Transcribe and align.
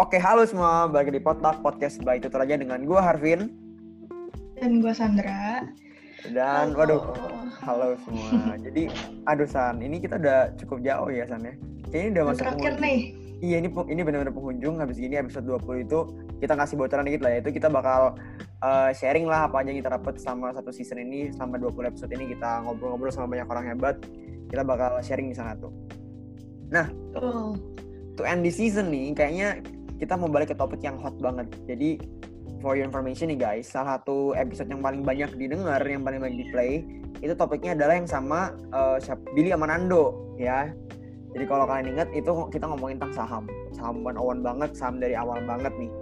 Oke, 0.00 0.16
halo 0.16 0.48
semua. 0.48 0.88
Balik 0.88 1.12
di 1.12 1.20
Potluck 1.20 1.60
Podcast 1.60 2.00
by 2.00 2.16
Tutur 2.16 2.40
aja 2.40 2.56
dengan 2.56 2.80
gue 2.88 2.96
Harvin. 2.96 3.52
Dan 4.56 4.80
gue 4.80 4.96
Sandra. 4.96 5.60
Dan, 6.24 6.72
Halo. 6.72 6.80
waduh, 6.80 7.02
halo 7.60 7.88
semua. 8.08 8.56
Jadi, 8.64 8.88
aduh 9.28 9.44
San, 9.44 9.84
ini 9.84 10.00
kita 10.00 10.16
udah 10.16 10.56
cukup 10.56 10.80
jauh 10.80 11.12
ya 11.12 11.28
San 11.28 11.44
ya. 11.44 11.52
Kayaknya 11.92 12.08
udah 12.16 12.24
masuk 12.32 12.44
Terakhir 12.48 12.74
nih. 12.80 12.98
Iya, 13.44 13.56
ini 13.60 13.68
ini 13.92 14.00
benar-benar 14.00 14.32
penghujung. 14.32 14.80
Habis 14.80 14.96
gini 14.96 15.20
episode 15.20 15.44
20 15.44 15.84
itu 15.84 15.98
kita 16.40 16.56
kasih 16.56 16.80
bocoran 16.80 17.04
dikit 17.04 17.20
lah. 17.20 17.36
Yaitu 17.36 17.52
kita 17.52 17.68
bakal 17.68 18.16
uh, 18.64 18.90
sharing 18.96 19.28
lah 19.28 19.52
apa 19.52 19.60
aja 19.60 19.68
yang 19.68 19.84
kita 19.84 20.00
dapat 20.00 20.16
selama 20.16 20.56
satu 20.56 20.72
season 20.72 20.96
ini. 20.96 21.28
Selama 21.36 21.60
20 21.60 21.92
episode 21.92 22.12
ini 22.16 22.32
kita 22.32 22.64
ngobrol-ngobrol 22.64 23.12
sama 23.12 23.36
banyak 23.36 23.48
orang 23.52 23.76
hebat. 23.76 24.00
Kita 24.48 24.64
bakal 24.64 24.96
sharing 25.04 25.28
di 25.28 25.36
sana 25.36 25.60
tuh. 25.60 25.68
Betul. 26.72 27.60
to 28.20 28.28
end 28.28 28.44
the 28.44 28.52
season 28.52 28.92
nih, 28.92 29.16
kayaknya 29.16 29.64
kita 30.00 30.16
mau 30.16 30.32
balik 30.32 30.50
ke 30.50 30.56
topik 30.56 30.80
yang 30.80 30.96
hot 30.98 31.14
banget. 31.20 31.52
Jadi, 31.68 32.00
for 32.64 32.72
your 32.72 32.88
information 32.88 33.28
nih 33.28 33.38
guys, 33.38 33.68
salah 33.68 34.00
satu 34.00 34.32
episode 34.32 34.72
yang 34.72 34.80
paling 34.80 35.04
banyak 35.04 35.28
didengar, 35.36 35.80
yang 35.84 36.00
paling 36.00 36.24
banyak 36.24 36.38
di 36.40 36.46
play, 36.48 36.72
itu 37.20 37.36
topiknya 37.36 37.76
adalah 37.76 37.94
yang 38.00 38.08
sama 38.08 38.56
uh, 38.72 38.96
Billy 39.36 39.52
sama 39.52 39.68
Nando, 39.68 40.34
ya. 40.40 40.72
Jadi 41.30 41.44
kalau 41.46 41.68
kalian 41.68 41.94
ingat, 41.94 42.08
itu 42.16 42.32
kita 42.50 42.64
ngomongin 42.66 42.98
tentang 42.98 43.14
saham. 43.14 43.44
Saham 43.76 44.02
one 44.02 44.40
banget, 44.40 44.74
saham 44.74 44.98
dari 44.98 45.14
awal 45.14 45.38
banget 45.44 45.70
nih. 45.78 45.92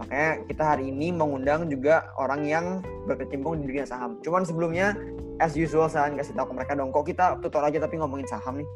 Makanya 0.00 0.30
kita 0.48 0.62
hari 0.64 0.88
ini 0.88 1.12
mengundang 1.12 1.68
juga 1.68 2.08
orang 2.16 2.48
yang 2.48 2.80
berkecimpung 3.04 3.60
di 3.60 3.68
dunia 3.68 3.84
saham. 3.84 4.16
Cuman 4.24 4.48
sebelumnya, 4.48 4.96
as 5.36 5.52
usual, 5.52 5.92
saya 5.92 6.08
kasih 6.16 6.32
tahu 6.32 6.54
ke 6.54 6.54
mereka 6.56 6.72
dong, 6.72 6.88
kok 6.88 7.04
kita 7.04 7.36
tutor 7.44 7.60
aja 7.60 7.84
tapi 7.84 8.00
ngomongin 8.00 8.24
saham 8.24 8.64
nih? 8.64 8.68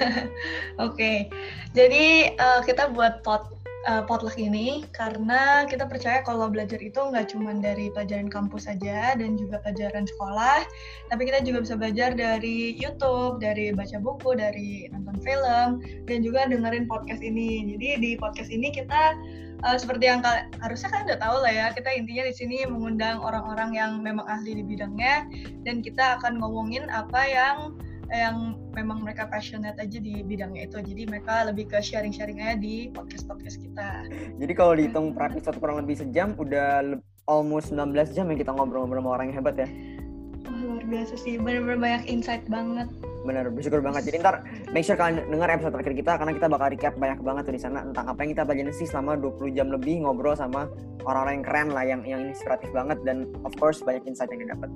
Oke. 0.86 1.28
Jadi 1.76 2.34
eh, 2.34 2.60
kita 2.66 2.90
buat 2.90 3.22
pot 3.22 3.52
eh, 3.88 4.02
potluck 4.04 4.36
ini 4.36 4.84
karena 4.92 5.64
kita 5.64 5.86
percaya 5.86 6.20
kalau 6.24 6.50
belajar 6.50 6.80
itu 6.80 6.98
nggak 6.98 7.32
cuma 7.32 7.54
dari 7.56 7.88
pelajaran 7.92 8.28
kampus 8.28 8.68
saja 8.68 9.14
dan 9.16 9.36
juga 9.38 9.60
pelajaran 9.62 10.04
sekolah, 10.08 10.66
tapi 11.08 11.22
kita 11.28 11.40
juga 11.44 11.64
bisa 11.64 11.74
belajar 11.78 12.10
dari 12.16 12.74
YouTube, 12.76 13.40
dari 13.40 13.72
baca 13.72 13.96
buku, 14.00 14.36
dari 14.36 14.88
nonton 14.92 15.16
film, 15.22 15.68
dan 16.08 16.18
juga 16.24 16.48
dengerin 16.48 16.84
podcast 16.90 17.22
ini. 17.24 17.76
Jadi 17.76 17.88
di 18.02 18.10
podcast 18.18 18.50
ini 18.50 18.72
kita 18.72 19.14
eh, 19.68 19.76
seperti 19.78 20.10
yang 20.10 20.20
harusnya 20.60 20.88
kalian 20.90 21.06
udah 21.14 21.20
tahu 21.20 21.36
lah 21.44 21.52
ya, 21.52 21.66
kita 21.76 21.88
intinya 21.94 22.24
di 22.26 22.34
sini 22.34 22.56
mengundang 22.66 23.20
orang-orang 23.20 23.76
yang 23.76 24.00
memang 24.00 24.26
ahli 24.26 24.58
di 24.58 24.64
bidangnya 24.64 25.28
dan 25.64 25.84
kita 25.84 26.20
akan 26.20 26.40
ngomongin 26.40 26.88
apa 26.90 27.22
yang 27.28 27.56
yang 28.10 28.58
memang 28.74 29.06
mereka 29.06 29.30
passionate 29.30 29.78
aja 29.78 29.98
di 30.02 30.20
bidangnya 30.26 30.66
itu. 30.66 30.82
Jadi 30.82 31.06
mereka 31.06 31.46
lebih 31.46 31.70
ke 31.70 31.78
sharing-sharing 31.78 32.42
aja 32.42 32.58
di 32.58 32.90
podcast-podcast 32.90 33.56
kita. 33.62 33.88
Jadi 34.38 34.52
kalau 34.52 34.74
dihitung 34.74 35.14
per 35.14 35.30
episode 35.30 35.56
kurang 35.62 35.78
lebih 35.82 36.02
sejam, 36.02 36.34
udah 36.34 36.98
almost 37.30 37.70
19 37.70 37.94
jam 38.10 38.26
yang 38.26 38.38
kita 38.38 38.50
ngobrol-ngobrol 38.50 38.98
sama 38.98 39.10
orang 39.14 39.30
yang 39.30 39.38
hebat 39.42 39.56
ya. 39.62 39.68
Wah, 40.50 40.58
luar 40.66 40.84
biasa 40.90 41.14
sih, 41.14 41.38
bener-bener 41.38 41.78
banyak 41.78 42.02
insight 42.10 42.42
banget. 42.50 42.90
Bener, 43.22 43.46
bersyukur 43.52 43.84
banget. 43.84 44.10
Jadi 44.10 44.16
ntar 44.24 44.42
make 44.74 44.82
sure 44.82 44.98
kalian 44.98 45.22
dengar 45.28 45.52
episode 45.52 45.76
terakhir 45.76 45.94
kita 45.94 46.12
karena 46.18 46.32
kita 46.34 46.46
bakal 46.48 46.66
recap 46.72 46.94
banyak 46.96 47.20
banget 47.20 47.42
tuh 47.46 47.54
di 47.54 47.62
sana 47.62 47.78
tentang 47.84 48.06
apa 48.10 48.18
yang 48.24 48.30
kita 48.34 48.42
pelajarin 48.48 48.74
sih 48.74 48.88
selama 48.88 49.12
20 49.20 49.54
jam 49.54 49.68
lebih 49.68 50.02
ngobrol 50.02 50.34
sama 50.34 50.66
orang-orang 51.04 51.38
yang 51.38 51.46
keren 51.46 51.68
lah, 51.70 51.84
yang 51.84 52.00
yang 52.08 52.20
inspiratif 52.26 52.72
banget 52.72 52.98
dan 53.04 53.28
of 53.44 53.52
course 53.60 53.84
banyak 53.84 54.02
insight 54.08 54.32
yang 54.32 54.48
didapat. 54.48 54.72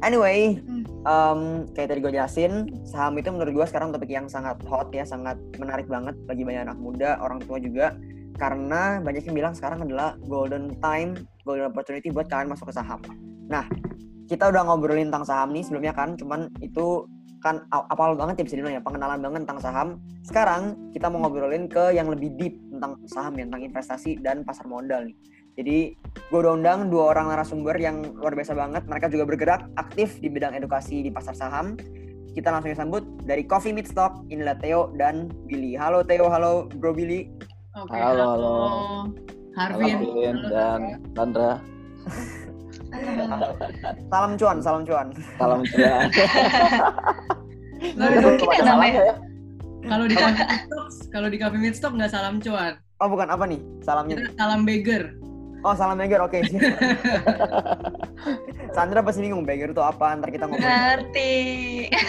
Anyway, 0.00 0.62
Hmm. 0.62 0.85
Em, 1.06 1.70
kayak 1.72 1.88
tadi 1.94 2.00
gue 2.02 2.12
jelasin, 2.12 2.52
saham 2.82 3.14
itu 3.16 3.30
menurut 3.30 3.54
gue 3.54 3.66
sekarang 3.70 3.94
topik 3.94 4.10
yang 4.10 4.26
sangat 4.26 4.58
hot 4.66 4.90
ya, 4.90 5.06
sangat 5.06 5.38
menarik 5.56 5.86
banget 5.86 6.18
bagi 6.26 6.42
banyak 6.42 6.66
anak 6.66 6.78
muda, 6.82 7.22
orang 7.22 7.38
tua 7.46 7.62
juga. 7.62 7.94
Karena 8.36 9.00
banyak 9.00 9.24
yang 9.30 9.36
bilang 9.38 9.54
sekarang 9.56 9.86
adalah 9.86 10.18
golden 10.28 10.76
time, 10.82 11.16
golden 11.46 11.72
opportunity 11.72 12.12
buat 12.12 12.28
kalian 12.28 12.52
masuk 12.52 12.68
ke 12.68 12.74
saham. 12.76 13.00
Nah, 13.48 13.64
kita 14.26 14.50
udah 14.50 14.66
ngobrolin 14.66 15.08
tentang 15.08 15.24
saham 15.24 15.54
nih 15.54 15.62
sebelumnya 15.64 15.94
kan, 15.94 16.18
cuman 16.18 16.50
itu 16.60 17.06
kan 17.40 17.62
apal 17.70 18.18
banget 18.18 18.42
ya 18.42 18.44
bisa 18.50 18.56
dibilang 18.58 18.76
ya, 18.76 18.82
pengenalan 18.82 19.22
banget 19.22 19.40
tentang 19.46 19.60
saham. 19.62 19.88
Sekarang 20.26 20.74
kita 20.90 21.06
mau 21.06 21.24
ngobrolin 21.24 21.70
ke 21.70 21.94
yang 21.94 22.10
lebih 22.10 22.34
deep 22.34 22.58
tentang 22.74 22.98
saham 23.06 23.38
ya, 23.38 23.46
tentang 23.46 23.62
investasi 23.62 24.18
dan 24.20 24.42
pasar 24.42 24.66
modal 24.66 25.06
nih. 25.06 25.16
Jadi 25.56 25.78
gue 26.26 26.38
udah 26.42 26.58
undang 26.58 26.90
dua 26.90 27.14
orang 27.14 27.30
narasumber 27.30 27.78
yang 27.78 28.02
luar 28.18 28.34
biasa 28.34 28.52
banget. 28.58 28.82
Mereka 28.90 29.06
juga 29.14 29.24
bergerak 29.30 29.62
aktif 29.78 30.18
di 30.18 30.26
bidang 30.26 30.58
edukasi 30.58 31.06
di 31.06 31.10
pasar 31.10 31.38
saham. 31.38 31.78
Kita 32.34 32.52
langsung 32.52 32.74
sambut 32.76 33.02
dari 33.24 33.46
Coffee 33.48 33.72
Meet 33.72 33.88
Stock, 33.88 34.26
inilah 34.28 34.58
Theo 34.60 34.92
dan 35.00 35.32
Billy. 35.48 35.72
Halo 35.72 36.04
Theo, 36.04 36.28
halo 36.28 36.68
Bro 36.76 36.92
Billy. 36.92 37.30
Oke, 37.76 37.96
Halo, 37.96 38.24
halo. 38.36 38.52
Harvin. 39.56 39.96
Harvin 40.00 40.36
Halo, 40.36 40.48
dan 40.52 40.80
Sandra. 41.16 41.52
Salam 44.12 44.32
cuan, 44.36 44.56
salam 44.60 44.82
cuan. 44.84 45.06
Salam. 45.40 45.60
Nggak 47.76 48.08
ada 48.08 48.18
mungkin 48.24 48.48
ya 48.52 48.64
namanya. 48.64 49.02
Kalau 49.86 50.04
di 50.08 50.16
Cafe 50.18 50.42
Midstock, 50.42 50.88
kalau 51.12 51.28
di 51.30 51.38
Cafe 51.38 51.56
Midstock 51.60 51.92
nggak 51.94 52.10
salam 52.10 52.36
cuan, 52.42 52.72
Oh 52.96 53.08
bukan 53.12 53.28
apa 53.28 53.44
nih? 53.44 53.60
Salamnya. 53.84 54.16
kita 54.16 54.32
salam 54.40 54.64
beggar. 54.64 55.12
Oh 55.66 55.74
salam 55.74 55.98
Beger, 55.98 56.22
oke. 56.22 56.38
siap. 56.46 56.62
Sandra 58.76 59.02
pasti 59.02 59.26
bingung 59.26 59.42
Beger 59.42 59.74
itu 59.74 59.82
apa? 59.82 60.14
Ntar 60.14 60.30
kita 60.30 60.46
ngomong. 60.46 60.62
Ngerti. 60.62 61.34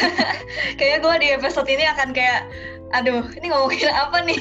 Kayaknya 0.78 0.98
gue 1.02 1.14
di 1.18 1.28
episode 1.34 1.66
ini 1.66 1.90
akan 1.90 2.14
kayak, 2.14 2.46
aduh, 2.94 3.26
ini 3.34 3.50
ngomongin 3.50 3.90
apa 3.90 4.18
nih? 4.30 4.38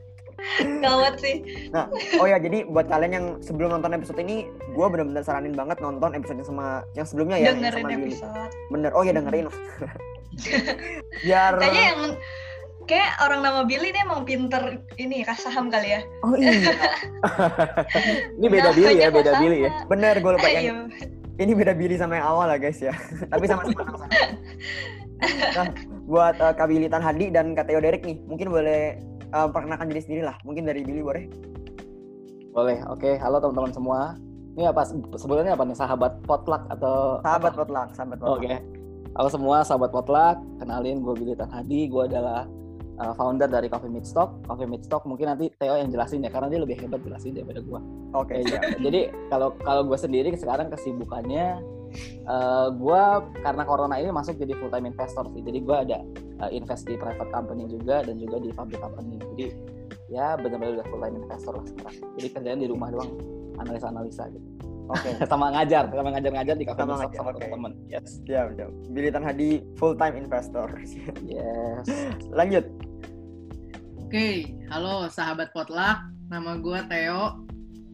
Gawat 0.86 1.20
sih. 1.20 1.68
Nah, 1.74 1.92
oh 2.16 2.24
ya 2.24 2.40
jadi 2.40 2.64
buat 2.64 2.88
kalian 2.88 3.12
yang 3.12 3.26
sebelum 3.44 3.76
nonton 3.76 3.92
episode 3.92 4.16
ini, 4.16 4.48
gue 4.48 4.86
bener-bener 4.88 5.20
saranin 5.20 5.52
banget 5.52 5.76
nonton 5.84 6.16
episode 6.16 6.40
yang 6.40 6.48
sama 6.48 6.66
yang 6.96 7.04
sebelumnya 7.04 7.36
ya. 7.36 7.52
yang 7.52 7.60
Dengerin 7.60 7.84
sama 7.84 7.90
Billy. 7.92 8.06
episode. 8.16 8.50
Bener. 8.72 8.90
Oh 8.96 9.02
ya 9.04 9.12
dengerin. 9.12 9.46
Biar. 11.20 11.52
Kayaknya 11.60 11.84
yang 11.84 12.00
kayak 12.86 13.18
orang 13.18 13.42
nama 13.42 13.60
Billy 13.66 13.90
ini 13.90 13.98
emang 14.00 14.22
pinter 14.22 14.78
ini 14.96 15.26
kas 15.26 15.42
saham 15.42 15.66
kali 15.68 15.98
ya. 15.98 16.00
Oh 16.22 16.34
iya. 16.38 16.54
Ini 18.38 18.46
beda 18.46 18.70
Billy 18.72 18.94
ya, 19.02 19.08
beda 19.10 19.32
Billy 19.42 19.58
ya. 19.66 19.70
Bener, 19.90 20.14
gue 20.22 20.32
lupa 20.38 20.46
yang 20.46 20.86
Ayo. 20.86 21.06
ini 21.42 21.52
beda 21.52 21.74
Billy 21.74 21.98
sama 21.98 22.16
yang 22.22 22.26
awal 22.30 22.46
lah 22.46 22.56
guys 22.56 22.78
ya. 22.78 22.94
Tapi 23.34 23.44
sama-sama 23.50 23.82
saham. 24.06 24.30
Nah, 25.56 25.72
buat 26.04 26.36
uh, 26.44 26.52
Kak 26.52 26.68
Billy 26.68 26.92
Tan 26.92 27.00
Hadi 27.00 27.32
dan 27.32 27.56
Kak 27.56 27.72
Theo 27.72 27.80
Derek 27.80 28.04
nih, 28.04 28.20
mungkin 28.28 28.52
boleh 28.52 29.00
uh, 29.32 29.48
perkenalkan 29.48 29.88
diri 29.88 30.04
sendiri 30.04 30.28
lah. 30.28 30.36
Mungkin 30.44 30.68
dari 30.68 30.84
Billy 30.84 31.00
boleh. 31.00 31.24
Boleh. 32.52 32.84
Oke, 32.92 33.16
halo 33.16 33.40
teman-teman 33.40 33.72
semua. 33.72 34.00
Ini 34.60 34.68
apa 34.68 34.84
sebenarnya 35.16 35.56
apa 35.56 35.64
nih 35.64 35.72
sahabat 35.72 36.20
potluck 36.28 36.68
atau 36.68 37.24
Sahabat 37.24 37.56
apa? 37.56 37.58
potluck, 37.64 37.88
sahabat 37.96 38.18
Oke. 38.20 38.44
potluck. 38.44 38.62
Halo 39.16 39.28
semua 39.32 39.56
sahabat 39.64 39.88
potluck. 39.88 40.36
Kenalin 40.60 41.00
gue 41.00 41.14
Billy 41.16 41.32
Tan 41.32 41.48
Hadi. 41.48 41.88
Gue 41.88 42.04
adalah 42.04 42.44
uh, 43.00 43.14
founder 43.16 43.48
dari 43.48 43.68
Coffee 43.68 43.92
Meet 43.92 44.06
Stock. 44.08 44.44
Coffee 44.44 44.68
Meet 44.68 44.88
Stock 44.88 45.04
mungkin 45.04 45.32
nanti 45.32 45.52
Theo 45.56 45.76
yang 45.76 45.92
jelasin 45.92 46.24
ya 46.24 46.30
karena 46.32 46.48
dia 46.52 46.60
lebih 46.62 46.76
hebat 46.80 47.00
jelasin 47.04 47.36
daripada 47.36 47.60
gue. 47.60 47.80
Oke, 48.16 48.34
siap. 48.44 48.60
ya. 48.60 48.60
Jadi 48.86 49.00
kalau 49.28 49.48
kalau 49.62 49.82
gue 49.86 49.98
sendiri 49.98 50.28
sekarang 50.36 50.72
kesibukannya 50.72 51.76
eh 52.26 52.68
gue 52.76 53.02
karena 53.40 53.62
corona 53.62 53.96
ini 53.96 54.10
masuk 54.12 54.36
jadi 54.36 54.52
full 54.58 54.68
time 54.68 54.90
investor 54.90 55.24
sih. 55.32 55.40
Jadi 55.40 55.58
gue 55.64 55.76
ada 55.76 55.98
eh, 56.44 56.50
invest 56.52 56.84
di 56.84 56.98
private 56.98 57.30
company 57.30 57.70
juga 57.70 58.04
dan 58.04 58.20
juga 58.20 58.42
di 58.42 58.50
public 58.52 58.82
company. 58.82 59.16
Jadi 59.32 59.46
ya 60.10 60.36
benar-benar 60.36 60.82
udah 60.82 60.86
full 60.90 61.00
time 61.00 61.16
investor 61.24 61.52
lah 61.56 61.64
sekarang. 61.64 61.96
Jadi 62.20 62.28
kerjaan 62.36 62.58
di 62.60 62.68
rumah 62.68 62.90
doang 62.92 63.16
analisa-analisa 63.62 64.28
gitu. 64.34 64.48
Oke. 64.86 65.10
sama 65.30 65.50
ngajar, 65.50 65.90
sama 65.90 66.10
ngajar-ngajar 66.14 66.54
di 66.54 66.64
cafe 66.66 66.78
Sama 66.82 66.94
Besok 66.94 67.00
ngajar, 67.02 67.18
sama 67.18 67.30
oke. 67.30 67.36
teman-teman. 67.42 67.72
Yes. 67.90 68.08
Siap, 68.22 68.46
siap. 68.54 68.70
Billy 68.94 69.10
Tan 69.10 69.24
Hadi 69.26 69.50
full 69.78 69.94
time 69.98 70.14
investor. 70.18 70.68
Yes. 71.26 71.86
Lanjut. 72.30 72.64
Oke, 74.06 74.54
halo 74.70 75.10
sahabat 75.10 75.50
potluck. 75.50 75.98
Nama 76.30 76.58
gue 76.58 76.78
Theo, 76.90 77.42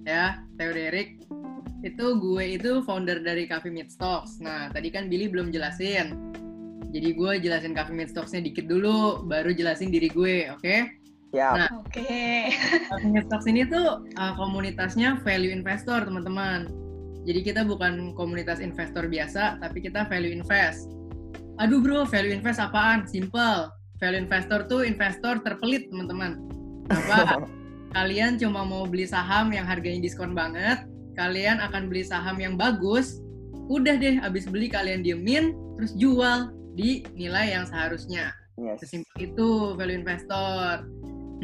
ya 0.04 0.44
Theo 0.60 0.70
Derek. 0.76 1.24
Itu 1.82 2.20
gue 2.20 2.60
itu 2.60 2.84
founder 2.84 3.24
dari 3.24 3.48
Cafe 3.48 3.72
Midstocks. 3.72 4.38
Nah, 4.44 4.68
tadi 4.70 4.92
kan 4.92 5.08
Billy 5.08 5.26
belum 5.32 5.50
jelasin. 5.50 6.32
Jadi 6.92 7.08
gue 7.16 7.32
jelasin 7.40 7.72
Cafe 7.72 7.96
Midstocks-nya 7.96 8.44
dikit 8.44 8.68
dulu, 8.68 9.24
baru 9.24 9.56
jelasin 9.56 9.88
diri 9.88 10.12
gue, 10.12 10.52
oke? 10.52 10.76
Siap. 11.32 11.54
Nah. 11.56 11.68
Oke. 11.80 12.52
Cafe 12.92 13.06
Midstocks 13.08 13.48
ini 13.48 13.64
tuh 13.64 14.04
uh, 14.04 14.32
komunitasnya 14.36 15.24
value 15.24 15.48
investor, 15.48 16.04
teman-teman. 16.04 16.81
Jadi 17.22 17.40
kita 17.46 17.62
bukan 17.62 18.14
komunitas 18.18 18.58
investor 18.58 19.06
biasa, 19.06 19.62
tapi 19.62 19.78
kita 19.78 20.06
value 20.10 20.34
invest. 20.34 20.90
Aduh 21.62 21.78
bro, 21.78 22.02
value 22.08 22.34
invest 22.34 22.58
apaan? 22.58 23.06
Simple. 23.06 23.70
Value 24.02 24.26
investor 24.26 24.66
tuh 24.66 24.82
investor 24.82 25.38
terpelit, 25.46 25.86
teman-teman. 25.86 26.42
Apa? 26.90 27.46
kalian 27.92 28.40
cuma 28.40 28.64
mau 28.64 28.88
beli 28.88 29.04
saham 29.04 29.52
yang 29.52 29.68
harganya 29.68 30.00
diskon 30.00 30.32
banget, 30.32 30.82
kalian 31.14 31.60
akan 31.60 31.92
beli 31.92 32.02
saham 32.02 32.40
yang 32.40 32.56
bagus, 32.56 33.20
udah 33.68 34.00
deh, 34.00 34.18
abis 34.24 34.48
beli 34.48 34.72
kalian 34.72 35.04
diemin, 35.04 35.52
terus 35.76 35.92
jual 35.94 36.50
di 36.72 37.04
nilai 37.12 37.52
yang 37.52 37.68
seharusnya. 37.68 38.32
Yes. 38.56 38.80
Sesimpel 38.84 39.32
itu 39.32 39.76
value 39.76 40.00
investor. 40.00 40.88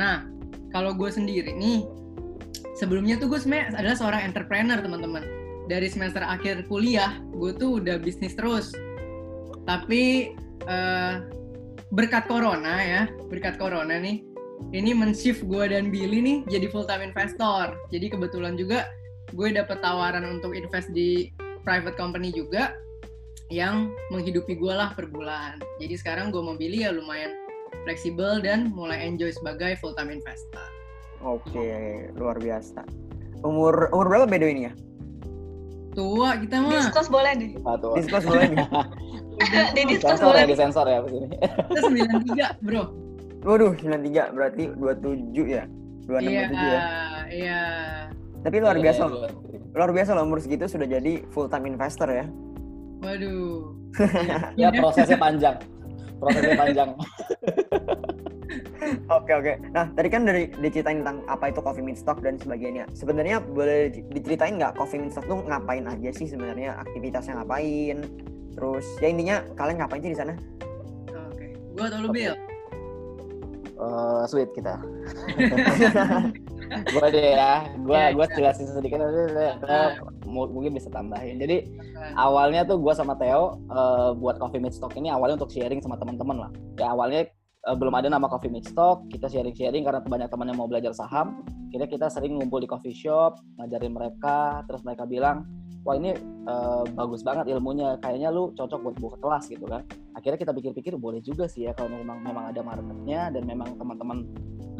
Nah, 0.00 0.24
kalau 0.72 0.96
gue 0.96 1.08
sendiri 1.12 1.52
nih, 1.52 1.84
sebelumnya 2.80 3.20
tuh 3.20 3.28
gue 3.28 3.40
sebenarnya 3.40 3.76
adalah 3.76 3.96
seorang 3.96 4.20
entrepreneur 4.24 4.80
teman-teman. 4.80 5.24
Dari 5.68 5.88
semester 5.92 6.24
akhir 6.24 6.64
kuliah, 6.66 7.20
gue 7.36 7.52
tuh 7.52 7.84
udah 7.84 8.00
bisnis 8.00 8.32
terus. 8.32 8.72
Tapi 9.68 10.32
eh, 10.64 11.14
berkat 11.92 12.24
corona 12.24 12.80
ya, 12.80 13.02
berkat 13.28 13.60
corona 13.60 14.00
nih, 14.00 14.24
ini 14.72 14.90
men-shift 14.92 15.44
gue 15.46 15.64
dan 15.70 15.88
Billy 15.88 16.20
nih 16.20 16.38
jadi 16.48 16.66
full 16.72 16.88
time 16.88 17.12
investor. 17.12 17.76
Jadi 17.92 18.12
kebetulan 18.12 18.56
juga 18.56 18.88
gue 19.36 19.48
dapet 19.52 19.78
tawaran 19.84 20.24
untuk 20.24 20.56
invest 20.56 20.88
di 20.92 21.28
private 21.62 21.96
company 22.00 22.32
juga 22.32 22.72
yang 23.48 23.92
menghidupi 24.12 24.56
gue 24.56 24.72
lah 24.72 24.92
per 24.92 25.08
bulan. 25.08 25.56
Jadi 25.80 25.94
sekarang 25.96 26.32
gue 26.32 26.40
mau 26.40 26.56
Billy 26.56 26.84
ya 26.84 26.92
lumayan 26.92 27.32
fleksibel 27.84 28.40
dan 28.44 28.72
mulai 28.72 29.00
enjoy 29.04 29.32
sebagai 29.32 29.76
full 29.80 29.96
time 29.96 30.12
investor. 30.12 30.68
Oke, 31.24 32.08
luar 32.14 32.36
biasa. 32.38 32.84
Umur 33.42 33.88
umur 33.94 34.06
berapa 34.10 34.26
Bedo 34.28 34.46
ini 34.46 34.68
ya? 34.68 34.72
Tua 35.98 36.30
kita 36.38 36.56
mah. 36.62 36.70
Diskus 36.78 37.08
boleh 37.10 37.32
deh. 37.34 37.50
Atau 37.58 37.98
Disclose 37.98 38.22
boleh 38.24 38.46
nih. 38.48 38.58
Di 39.74 39.82
diskus 39.84 40.14
sensor 40.14 40.30
boleh. 40.30 40.38
ya, 40.38 40.46
di 40.46 40.56
sensor 40.56 40.86
ya 40.86 40.98
di 41.00 41.10
sini. 41.10 41.26
Kita 41.30 41.80
93, 42.58 42.66
Bro. 42.66 42.82
Waduh, 43.42 43.72
93 43.74 44.34
berarti 44.34 44.62
27 44.72 45.46
ya? 45.48 45.62
26 46.06 46.22
Iya, 46.24 46.42
27 46.44 46.58
ya. 46.58 46.80
iya. 47.28 47.62
Tapi 48.38 48.56
luar 48.58 48.76
biasa 48.76 49.00
Iya, 49.00 49.10
loh. 49.10 49.20
iya. 49.20 49.30
Luar 49.70 49.90
biasa 49.92 50.10
loh 50.14 50.22
umur 50.24 50.38
segitu 50.38 50.64
sudah 50.66 50.86
jadi 50.86 51.22
full 51.28 51.46
time 51.46 51.66
investor 51.66 52.06
ya. 52.08 52.26
Waduh. 52.98 53.74
Ya 54.60 54.68
prosesnya 54.70 55.14
panjang. 55.16 55.56
Prosesnya 56.18 56.54
panjang. 56.56 56.88
Oke 59.12 59.32
oke. 59.36 59.52
Nah 59.76 59.92
tadi 59.92 60.08
kan 60.08 60.24
dari 60.24 60.48
diceritain 60.48 61.04
tentang 61.04 61.20
apa 61.28 61.52
itu 61.52 61.60
coffee 61.60 61.84
meet 61.84 62.00
stock 62.00 62.20
dan 62.24 62.40
sebagainya. 62.40 62.88
Sebenarnya 62.96 63.44
boleh 63.44 63.92
di- 63.92 64.04
diceritain 64.08 64.56
nggak 64.56 64.76
coffee 64.76 65.00
meet 65.00 65.12
stock 65.12 65.28
tuh 65.28 65.44
ngapain 65.44 65.84
aja 65.84 66.10
sih 66.16 66.26
sebenarnya 66.28 66.80
aktivitasnya 66.80 67.36
ngapain? 67.40 68.08
Terus 68.56 68.86
ya 68.98 69.08
intinya 69.12 69.36
kalian 69.54 69.78
ngapain 69.84 70.00
sih 70.02 70.12
di 70.12 70.18
sana? 70.18 70.34
Oke. 71.30 71.46
Gua 71.76 71.84
atau 71.92 72.00
lu, 72.02 72.08
Bill? 72.10 72.34
Eh, 73.78 74.22
sweet 74.26 74.50
kita. 74.58 74.74
gua 76.92 77.06
deh 77.08 77.32
ya, 77.32 77.64
gua 77.80 78.12
gua 78.12 78.26
ya. 78.28 78.34
jelasin 78.36 78.68
sedikit 78.68 79.00
nanti 79.00 79.40
mungkin 80.28 80.74
bisa 80.74 80.90
tambahin. 80.90 81.38
Jadi 81.38 81.70
awalnya 82.18 82.66
tuh 82.66 82.76
gua 82.82 82.92
sama 82.98 83.14
Theo 83.14 83.62
eh, 83.70 84.10
buat 84.18 84.42
Coffee 84.42 84.58
Meet 84.58 84.74
Stock 84.74 84.98
ini 84.98 85.14
awalnya 85.14 85.38
untuk 85.38 85.54
sharing 85.54 85.78
sama 85.78 85.94
teman-teman 85.94 86.48
lah. 86.48 86.50
Ya 86.74 86.90
awalnya 86.90 87.30
eh, 87.68 87.76
belum 87.76 87.94
ada 87.94 88.08
nama 88.08 88.24
Coffee 88.26 88.48
Meet 88.48 88.72
Stock, 88.72 89.04
kita 89.12 89.28
sharing-sharing 89.28 89.84
karena 89.84 90.00
banyak 90.00 90.28
teman 90.32 90.48
yang 90.48 90.58
mau 90.58 90.68
belajar 90.68 90.96
saham. 90.96 91.44
Kira 91.68 91.84
kita 91.84 92.08
sering 92.08 92.40
ngumpul 92.40 92.64
di 92.64 92.68
coffee 92.68 92.96
shop, 92.96 93.44
ngajarin 93.60 93.92
mereka, 93.92 94.64
terus 94.64 94.80
mereka 94.88 95.04
bilang, 95.04 95.44
wah 95.84 95.94
ini 95.94 96.16
eh, 96.48 96.82
bagus 96.96 97.20
banget 97.20 97.52
ilmunya, 97.52 98.00
kayaknya 98.00 98.32
lu 98.32 98.56
cocok 98.56 98.80
buat 98.80 98.96
buka 98.96 99.16
kelas 99.20 99.44
gitu 99.52 99.68
kan. 99.68 99.84
Akhirnya 100.16 100.40
kita 100.40 100.52
pikir-pikir 100.56 100.96
boleh 100.96 101.20
juga 101.20 101.44
sih 101.46 101.68
ya 101.68 101.76
kalau 101.76 101.92
memang 101.92 102.24
memang 102.24 102.50
ada 102.50 102.64
marketnya 102.64 103.28
dan 103.30 103.44
memang 103.44 103.76
teman-teman 103.76 104.24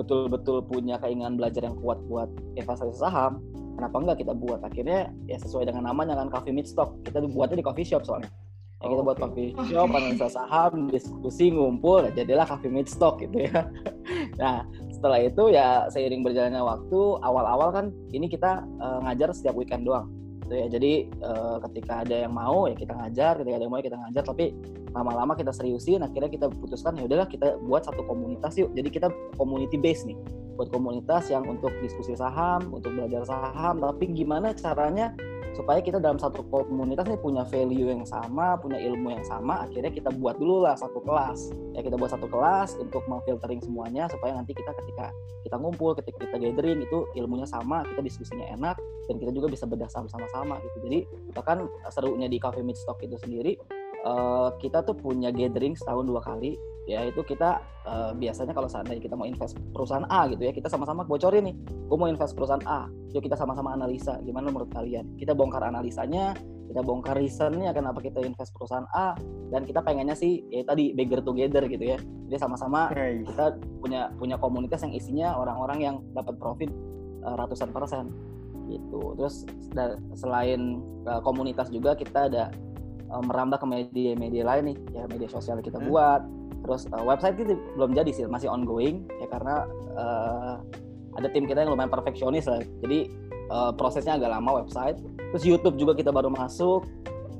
betul-betul 0.01 0.63
punya 0.65 0.97
keinginan 1.03 1.37
belajar 1.37 1.67
yang 1.67 1.77
kuat 1.83 1.99
buat 2.09 2.31
investasi 2.57 2.97
saham, 2.97 3.43
kenapa 3.77 3.97
enggak 4.01 4.19
kita 4.25 4.33
buat? 4.33 4.65
Akhirnya 4.65 5.13
ya 5.29 5.37
sesuai 5.37 5.69
dengan 5.69 5.91
namanya 5.91 6.17
kan 6.17 6.33
coffee 6.33 6.55
meet 6.55 6.67
stock. 6.71 6.97
Kita 7.05 7.21
buatnya 7.21 7.61
di 7.61 7.67
coffee 7.67 7.87
shop 7.87 8.07
soalnya 8.09 8.31
ya 8.79 8.87
kita 8.95 9.03
buat 9.03 9.19
Oke. 9.19 9.23
coffee 9.27 9.51
shop 9.67 9.91
analisa 9.91 10.29
saham 10.31 10.87
diskusi 10.87 11.51
ngumpul 11.51 12.07
jadilah 12.15 12.47
coffee 12.47 12.71
meet 12.71 12.87
stock 12.87 13.19
gitu 13.19 13.51
ya. 13.51 13.67
Nah 14.41 14.65
setelah 14.95 15.19
itu 15.21 15.51
ya 15.51 15.87
seiring 15.91 16.23
berjalannya 16.23 16.63
waktu 16.63 17.01
awal-awal 17.23 17.75
kan 17.75 17.87
ini 18.15 18.31
kita 18.31 18.63
eh, 18.63 18.99
ngajar 19.05 19.35
setiap 19.35 19.59
weekend 19.59 19.83
doang. 19.83 20.07
Gitu 20.47 20.55
ya. 20.55 20.67
Jadi 20.71 20.93
eh, 21.11 21.57
ketika 21.69 22.07
ada 22.07 22.17
yang 22.27 22.35
mau 22.35 22.71
ya 22.71 22.75
kita 22.79 22.95
ngajar. 22.95 23.43
Ketika 23.43 23.55
ada 23.59 23.65
yang 23.67 23.73
mau 23.75 23.83
ya 23.83 23.87
kita 23.91 23.99
ngajar. 23.99 24.23
Tapi 24.27 24.45
lama-lama 24.95 25.35
kita 25.35 25.53
seriusin 25.53 26.01
akhirnya 26.07 26.31
kita 26.31 26.47
putuskan 26.49 26.97
ya 26.97 27.05
udahlah 27.05 27.29
kita 27.29 27.59
buat 27.67 27.83
satu 27.83 28.07
komunitas 28.07 28.55
yuk. 28.57 28.71
Jadi 28.79 28.89
kita 28.95 29.09
community 29.35 29.75
base 29.75 30.07
nih. 30.07 30.19
Buat 30.55 30.71
komunitas 30.75 31.31
yang 31.31 31.47
untuk 31.47 31.71
diskusi 31.83 32.19
saham, 32.19 32.75
untuk 32.75 32.91
belajar 32.91 33.23
saham, 33.23 33.79
tapi 33.79 34.11
gimana 34.11 34.51
caranya 34.55 35.15
supaya 35.57 35.81
kita 35.81 35.99
dalam 36.03 36.19
satu 36.21 36.45
komunitas 36.49 37.09
ini 37.09 37.19
punya 37.21 37.43
value 37.49 37.89
yang 37.89 38.05
sama, 38.05 38.57
punya 38.59 38.81
ilmu 38.81 39.13
yang 39.13 39.25
sama, 39.25 39.69
akhirnya 39.69 39.93
kita 39.93 40.11
buat 40.17 40.37
dulu 40.37 40.65
lah 40.65 40.75
satu 40.77 41.01
kelas. 41.03 41.53
Ya 41.77 41.81
kita 41.85 41.95
buat 41.95 42.11
satu 42.11 42.27
kelas 42.27 42.75
untuk 42.81 43.05
memfiltering 43.07 43.63
semuanya 43.63 44.11
supaya 44.11 44.35
nanti 44.35 44.53
kita 44.53 44.75
ketika 44.85 45.15
kita 45.47 45.57
ngumpul, 45.57 45.95
ketika 45.97 46.27
kita 46.27 46.37
gathering 46.37 46.83
itu 46.85 47.07
ilmunya 47.15 47.47
sama, 47.47 47.87
kita 47.87 48.01
diskusinya 48.03 48.47
enak 48.53 48.77
dan 49.09 49.17
kita 49.17 49.31
juga 49.33 49.49
bisa 49.49 49.65
bedah 49.65 49.89
sama-sama 49.89 50.59
gitu. 50.61 50.77
Jadi 50.85 50.99
bahkan 51.33 51.67
serunya 51.93 52.27
di 52.27 52.37
Cafe 52.43 52.61
Meet 52.61 52.79
Stock 52.81 53.01
itu 53.03 53.17
sendiri 53.21 53.57
eh, 54.05 54.49
kita 54.59 54.85
tuh 54.85 54.97
punya 54.99 55.31
gathering 55.31 55.79
setahun 55.79 56.05
dua 56.07 56.21
kali 56.23 56.59
ya 56.89 57.05
itu 57.05 57.21
kita 57.21 57.61
eh, 57.85 58.13
biasanya 58.17 58.57
kalau 58.57 58.65
seandainya 58.65 58.99
kita 58.99 59.13
mau 59.13 59.29
invest 59.29 59.61
perusahaan 59.71 60.09
A 60.09 60.25
gitu 60.27 60.41
ya 60.41 60.51
kita 60.51 60.67
sama-sama 60.67 61.05
bocorin 61.05 61.45
nih 61.45 61.55
gue 61.85 61.97
mau 61.97 62.09
invest 62.09 62.33
perusahaan 62.33 62.65
A 62.65 62.89
yuk 63.13 63.21
kita 63.21 63.37
sama-sama 63.37 63.77
analisa 63.77 64.17
gimana 64.25 64.49
menurut 64.49 64.73
kalian 64.73 65.05
kita 65.15 65.37
bongkar 65.37 65.61
analisanya 65.63 66.33
kita 66.65 66.81
bongkar 66.81 67.17
reasonnya 67.17 67.73
kenapa 67.73 68.01
kita 68.01 68.21
invest 68.21 68.53
perusahaan 68.53 68.89
A 68.91 69.13
dan 69.49 69.65
kita 69.65 69.81
pengennya 69.81 70.13
sih 70.13 70.41
ya 70.49 70.65
tadi 70.65 70.93
bigger 70.93 71.21
together 71.21 71.65
gitu 71.65 71.85
ya 71.87 72.01
jadi 72.25 72.41
sama-sama 72.41 72.89
Hey. 72.89 73.21
kita 73.23 73.57
punya 73.81 74.09
punya 74.17 74.37
komunitas 74.37 74.81
yang 74.81 74.93
isinya 74.93 75.37
orang-orang 75.37 75.79
yang 75.81 75.97
dapat 76.13 76.37
profit 76.37 76.73
eh, 77.21 77.35
ratusan 77.37 77.69
persen 77.69 78.09
gitu 78.67 79.13
terus 79.15 79.45
da- 79.73 79.97
selain 80.15 80.77
eh, 81.05 81.21
komunitas 81.21 81.69
juga 81.69 81.93
kita 81.93 82.33
ada 82.33 82.49
merambah 83.09 83.57
ke 83.57 83.67
media-media 83.67 84.45
lain 84.45 84.65
nih 84.69 84.77
ya 84.93 85.03
media 85.05 85.29
sosial 85.29 85.61
kita 85.61 85.81
Hmm. 85.81 85.89
buat 85.89 86.21
terus 86.65 86.87
eh, 86.91 87.05
website 87.05 87.37
itu 87.39 87.55
belum 87.79 87.95
jadi 87.95 88.11
sih 88.11 88.25
masih 88.27 88.49
ongoing 88.51 89.07
ya 89.23 89.27
karena 89.31 89.55
eh, 89.97 90.55
ada 91.19 91.29
tim 91.35 91.51
kita 91.51 91.67
yang 91.67 91.75
lumayan 91.75 91.91
perfeksionis 91.91 92.47
lah. 92.47 92.63
Jadi 92.85 93.11
eh, 93.31 93.71
prosesnya 93.75 94.17
agak 94.17 94.31
lama 94.31 94.63
website. 94.65 94.99
Terus 95.35 95.45
YouTube 95.45 95.77
juga 95.77 95.93
kita 95.99 96.11
baru 96.15 96.31
masuk. 96.33 96.87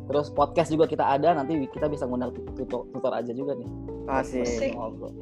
Terus 0.09 0.33
podcast 0.33 0.73
juga 0.73 0.89
kita 0.89 1.05
ada 1.05 1.37
nanti 1.37 1.69
kita 1.69 1.85
bisa 1.85 2.09
ngundang 2.09 2.33
tutor, 2.57 2.89
tutor 2.97 3.13
aja 3.13 3.33
juga 3.35 3.53
nih. 3.55 3.69
Asik. 4.09 4.73
Ngobrol. 4.73 5.13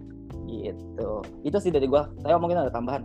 Gitu. 0.46 1.10
Itu 1.42 1.58
sih 1.58 1.74
dari 1.74 1.90
gua. 1.90 2.06
Saya 2.22 2.38
mungkin 2.38 2.62
ada 2.62 2.70
tambahan 2.70 3.02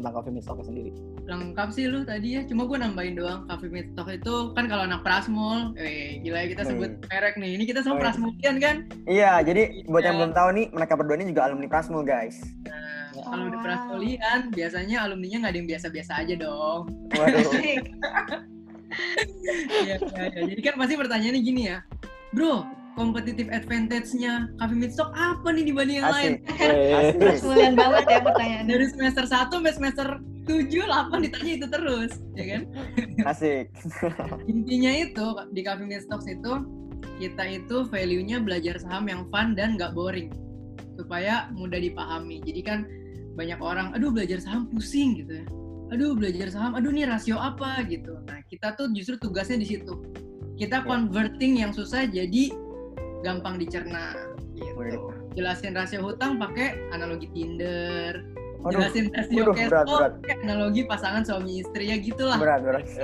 tentang 0.00 0.12
coffee 0.16 0.32
meet 0.32 0.44
Stock 0.46 0.64
sendiri 0.64 0.94
lengkap 1.28 1.68
sih 1.70 1.84
lu 1.84 2.00
tadi 2.02 2.34
ya 2.34 2.42
cuma 2.42 2.64
gue 2.64 2.74
nambahin 2.74 3.12
doang 3.14 3.44
Cafe 3.44 3.68
Meet 3.68 3.92
Talk 3.92 4.08
itu 4.08 4.34
kan 4.52 4.64
kalau 4.64 4.82
anak 4.82 5.00
Prasmul 5.00 5.76
eh 5.76 6.18
gila 6.18 6.40
ya 6.40 6.48
kita 6.48 6.62
sebut 6.64 6.90
merek 7.04 7.36
nih 7.36 7.50
ini 7.52 7.64
kita 7.64 7.80
Oh, 7.80 7.84
semua 7.84 7.94
iya. 7.94 8.02
Prasmulian 8.02 8.54
kan 8.56 8.76
Iya, 9.04 9.32
jadi 9.42 9.62
buat 9.84 10.02
yang 10.02 10.14
Iya. 10.14 10.20
belum 10.20 10.32
tahu 10.32 10.48
nih, 10.50 10.66
mereka 10.70 10.92
berdua 10.94 11.16
ini 11.16 11.26
juga 11.28 11.42
alumni 11.44 11.66
Prasmul, 11.66 12.02
guys. 12.02 12.40
nah, 12.64 13.12
Ya. 13.12 13.22
kalau 13.22 13.44
Oh, 13.44 13.48
udah 13.48 13.54
wow. 13.54 13.64
Prasmulian 13.64 14.38
biasanya 14.50 14.96
alumninya 15.02 15.36
nggak 15.38 15.52
ada 15.52 15.58
yang 15.58 15.68
biasa-biasa 15.68 16.12
aja 16.18 16.34
dong 16.34 16.82
Waduh. 17.12 17.38
Asik. 17.38 17.82
Iya, 18.88 19.96
iya, 20.00 20.24
iya. 20.26 20.42
jadi 20.48 20.60
kan 20.62 20.74
pasti 20.76 20.94
pertanyaannya 20.96 21.40
gini 21.40 21.62
ya 21.66 21.78
bro 22.30 22.64
competitive 22.94 23.46
advantage-nya 23.48 24.48
Cafe 24.56 24.74
Meet 24.74 24.92
Stock 24.92 25.12
apa 25.12 25.48
nih 25.48 25.64
dibanding 25.64 26.00
yang 26.00 26.10
lain 26.10 26.32
Asik. 26.42 26.58
Eh, 26.58 26.98
Asik. 27.14 27.36
Semulian 27.38 27.74
banget 27.74 28.04
ya 28.06 28.18
pertanyaannya. 28.18 28.66
dari 28.66 28.86
semester 28.88 29.24
1 29.24 29.52
sampai 29.52 29.72
semester 29.72 30.06
7, 30.48 30.88
8 30.88 31.24
ditanya 31.28 31.52
itu 31.60 31.66
terus 31.68 32.12
ya 32.32 32.44
kan? 32.56 32.62
Asik. 33.28 33.68
intinya 34.50 34.92
itu 34.96 35.26
di 35.52 35.60
Meet 35.60 36.08
Stocks 36.08 36.24
itu 36.24 36.52
kita 37.20 37.44
itu 37.44 37.84
value-nya 37.92 38.40
belajar 38.40 38.80
saham 38.80 39.06
yang 39.12 39.28
fun 39.28 39.52
dan 39.52 39.76
nggak 39.76 39.92
boring. 39.92 40.32
Supaya 40.96 41.52
mudah 41.52 41.78
dipahami. 41.78 42.40
Jadi 42.42 42.60
kan 42.64 42.88
banyak 43.36 43.60
orang 43.60 43.94
aduh 43.94 44.10
belajar 44.10 44.40
saham 44.40 44.66
pusing 44.72 45.20
gitu 45.20 45.44
ya. 45.44 45.46
Aduh 45.94 46.16
belajar 46.16 46.48
saham 46.50 46.74
aduh 46.74 46.90
nih 46.90 47.04
rasio 47.06 47.36
apa 47.36 47.84
gitu. 47.86 48.16
Nah 48.26 48.40
kita 48.48 48.74
tuh 48.74 48.88
justru 48.96 49.20
tugasnya 49.20 49.60
di 49.60 49.68
situ. 49.68 49.94
Kita 50.58 50.82
Ya. 50.82 50.86
converting 50.88 51.62
yang 51.62 51.70
susah 51.70 52.08
jadi 52.10 52.50
gampang 53.22 53.60
dicerna 53.62 54.16
gitu. 54.56 55.14
Jelasin 55.38 55.76
rasio 55.76 56.02
hutang 56.02 56.34
pakai 56.40 56.74
analogi 56.90 57.30
Tinder 57.30 58.37
Waduh, 58.58 58.82
jelasin 58.82 59.06
rasio 59.14 59.38
waduh, 59.38 59.54
cash 59.54 59.70
berat, 59.70 59.86
berat. 59.86 60.12
pakai 60.18 60.36
analogi 60.42 60.82
pasangan 60.82 61.22
suami 61.22 61.62
istri 61.62 61.94
ya 61.94 61.96
gitulah 62.02 62.42
berat, 62.42 62.60
berat. 62.66 62.82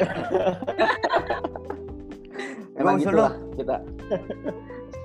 emang 2.81 2.99
gitu 2.99 3.15
lah 3.15 3.39
kita 3.55 3.77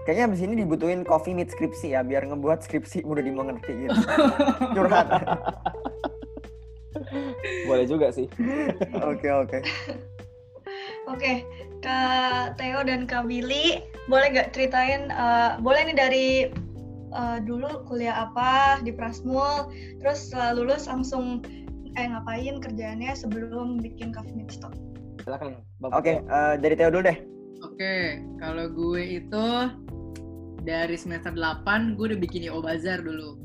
Kayaknya 0.10 0.26
abis 0.26 0.42
ini 0.42 0.54
dibutuhin 0.66 1.06
coffee 1.06 1.38
meet 1.38 1.54
skripsi 1.54 1.94
ya, 1.94 2.02
biar 2.02 2.26
ngebuat 2.26 2.66
skripsi 2.66 3.06
mudah 3.06 3.22
dimengerti 3.22 3.86
gitu. 3.86 3.94
Curhat. 4.74 5.06
boleh 7.70 7.86
juga 7.86 8.10
sih 8.10 8.26
Oke, 9.06 9.30
oke. 9.30 9.62
Oke, 11.10 11.46
Kak 11.86 12.58
Theo 12.58 12.82
dan 12.82 13.06
Kak 13.06 13.30
Billy, 13.30 13.86
boleh 14.10 14.34
nggak 14.34 14.50
ceritain, 14.54 15.14
eh, 15.14 15.52
boleh 15.62 15.82
nih 15.90 15.98
dari 15.98 16.28
uh, 17.14 17.38
dulu 17.42 17.86
kuliah 17.86 18.30
apa 18.30 18.82
di 18.82 18.94
Prasmul, 18.94 19.72
terus 20.02 20.30
setelah 20.30 20.58
lulus 20.58 20.86
langsung 20.86 21.44
eh 21.98 22.06
ngapain 22.06 22.62
kerjaannya 22.62 23.12
sebelum 23.18 23.82
bikin 23.82 24.14
Coffee 24.14 24.36
Meet 24.38 24.54
Stop. 24.54 24.74
Silakan. 25.26 25.60
Oke, 25.84 25.94
okay, 25.94 26.16
uh, 26.30 26.56
dari 26.56 26.76
Theo 26.78 26.94
dulu 26.94 27.10
deh. 27.10 27.18
Oke, 27.60 27.76
okay, 27.76 28.04
kalau 28.40 28.72
gue 28.72 29.20
itu 29.20 29.46
dari 30.64 30.96
semester 30.96 31.34
8 31.34 31.98
gue 31.98 32.06
udah 32.16 32.20
bikin 32.20 32.48
IO 32.48 32.64
Bazar 32.64 33.04
dulu. 33.04 33.36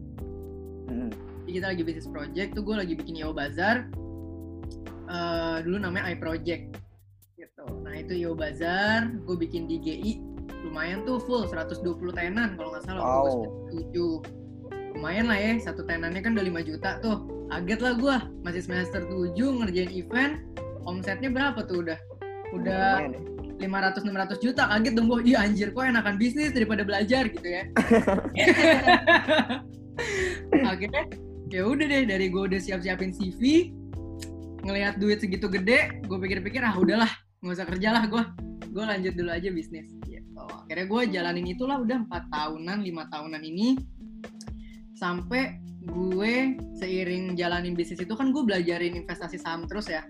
Hmm. 0.87 1.11
Jadi 1.44 1.50
kita 1.61 1.66
lagi 1.75 1.83
bisnis 1.83 2.09
project 2.11 2.54
tuh 2.54 2.62
gue 2.62 2.76
lagi 2.78 2.94
bikin 2.94 3.18
IO 3.18 3.35
Bazar. 3.35 3.88
Uh, 5.04 5.61
dulu 5.66 5.83
namanya 5.83 6.14
iProject 6.14 6.78
gitu. 7.37 7.64
Nah 7.83 7.94
itu 7.99 8.14
IO 8.16 8.38
Bazar, 8.38 9.11
gue 9.25 9.37
bikin 9.37 9.66
di 9.66 9.76
GI 9.83 10.33
lumayan 10.64 11.04
tuh 11.04 11.20
full 11.22 11.44
120 11.46 11.84
tenan 12.16 12.56
kalau 12.56 12.72
nggak 12.72 12.84
salah 12.88 13.02
wow. 13.02 13.46
gue 13.70 13.84
7 13.92 14.98
lumayan 14.98 15.26
lah 15.26 15.38
ya 15.38 15.58
satu 15.58 15.82
tenannya 15.84 16.22
kan 16.22 16.38
udah 16.38 16.46
5 16.46 16.68
juta 16.70 16.90
tuh. 17.02 17.18
Kaget 17.50 17.80
lah 17.82 17.92
gue 17.94 18.16
masih 18.42 18.62
semester 18.66 19.00
7 19.04 19.36
ngerjain 19.36 19.92
event 19.92 20.42
omsetnya 20.88 21.30
berapa 21.30 21.60
tuh 21.66 21.84
udah? 21.86 21.98
Udah 22.54 23.10
lima 23.54 23.78
ratus 23.86 24.02
enam 24.02 24.18
ratus 24.18 24.42
juta 24.42 24.66
kaget 24.66 24.98
dong 24.98 25.06
gue 25.06 25.30
iya 25.30 25.46
anjir 25.46 25.70
kok 25.70 25.86
enakan 25.86 26.18
bisnis 26.18 26.50
daripada 26.50 26.82
belajar 26.82 27.30
gitu 27.30 27.46
ya. 27.46 27.62
Akhirnya 30.74 31.02
ya. 31.54 31.62
Udah 31.62 31.86
deh 31.86 32.02
dari 32.02 32.26
gue 32.34 32.42
udah 32.50 32.58
siap 32.58 32.82
siapin 32.82 33.14
CV 33.14 33.70
ngelihat 34.64 34.96
duit 34.96 35.20
segitu 35.20 35.46
gede 35.46 36.02
gue 36.02 36.18
pikir-pikir 36.18 36.64
ah 36.64 36.74
udahlah 36.74 37.10
nggak 37.44 37.54
usah 37.60 37.68
kerja 37.68 37.88
lah 37.92 38.04
gue 38.08 38.22
gue 38.72 38.84
lanjut 38.84 39.12
dulu 39.12 39.30
aja 39.30 39.52
bisnis 39.52 39.92
gitu 40.34 40.42
akhirnya 40.66 40.86
gue 40.90 41.02
jalanin 41.14 41.46
itulah 41.46 41.78
udah 41.78 42.02
empat 42.02 42.26
tahunan 42.34 42.82
lima 42.82 43.06
tahunan 43.08 43.42
ini 43.46 43.78
sampai 44.98 45.62
gue 45.84 46.58
seiring 46.74 47.38
jalanin 47.38 47.78
bisnis 47.78 48.02
itu 48.02 48.14
kan 48.18 48.34
gue 48.34 48.42
belajarin 48.42 48.98
investasi 48.98 49.38
saham 49.38 49.70
terus 49.70 49.86
ya 49.86 50.02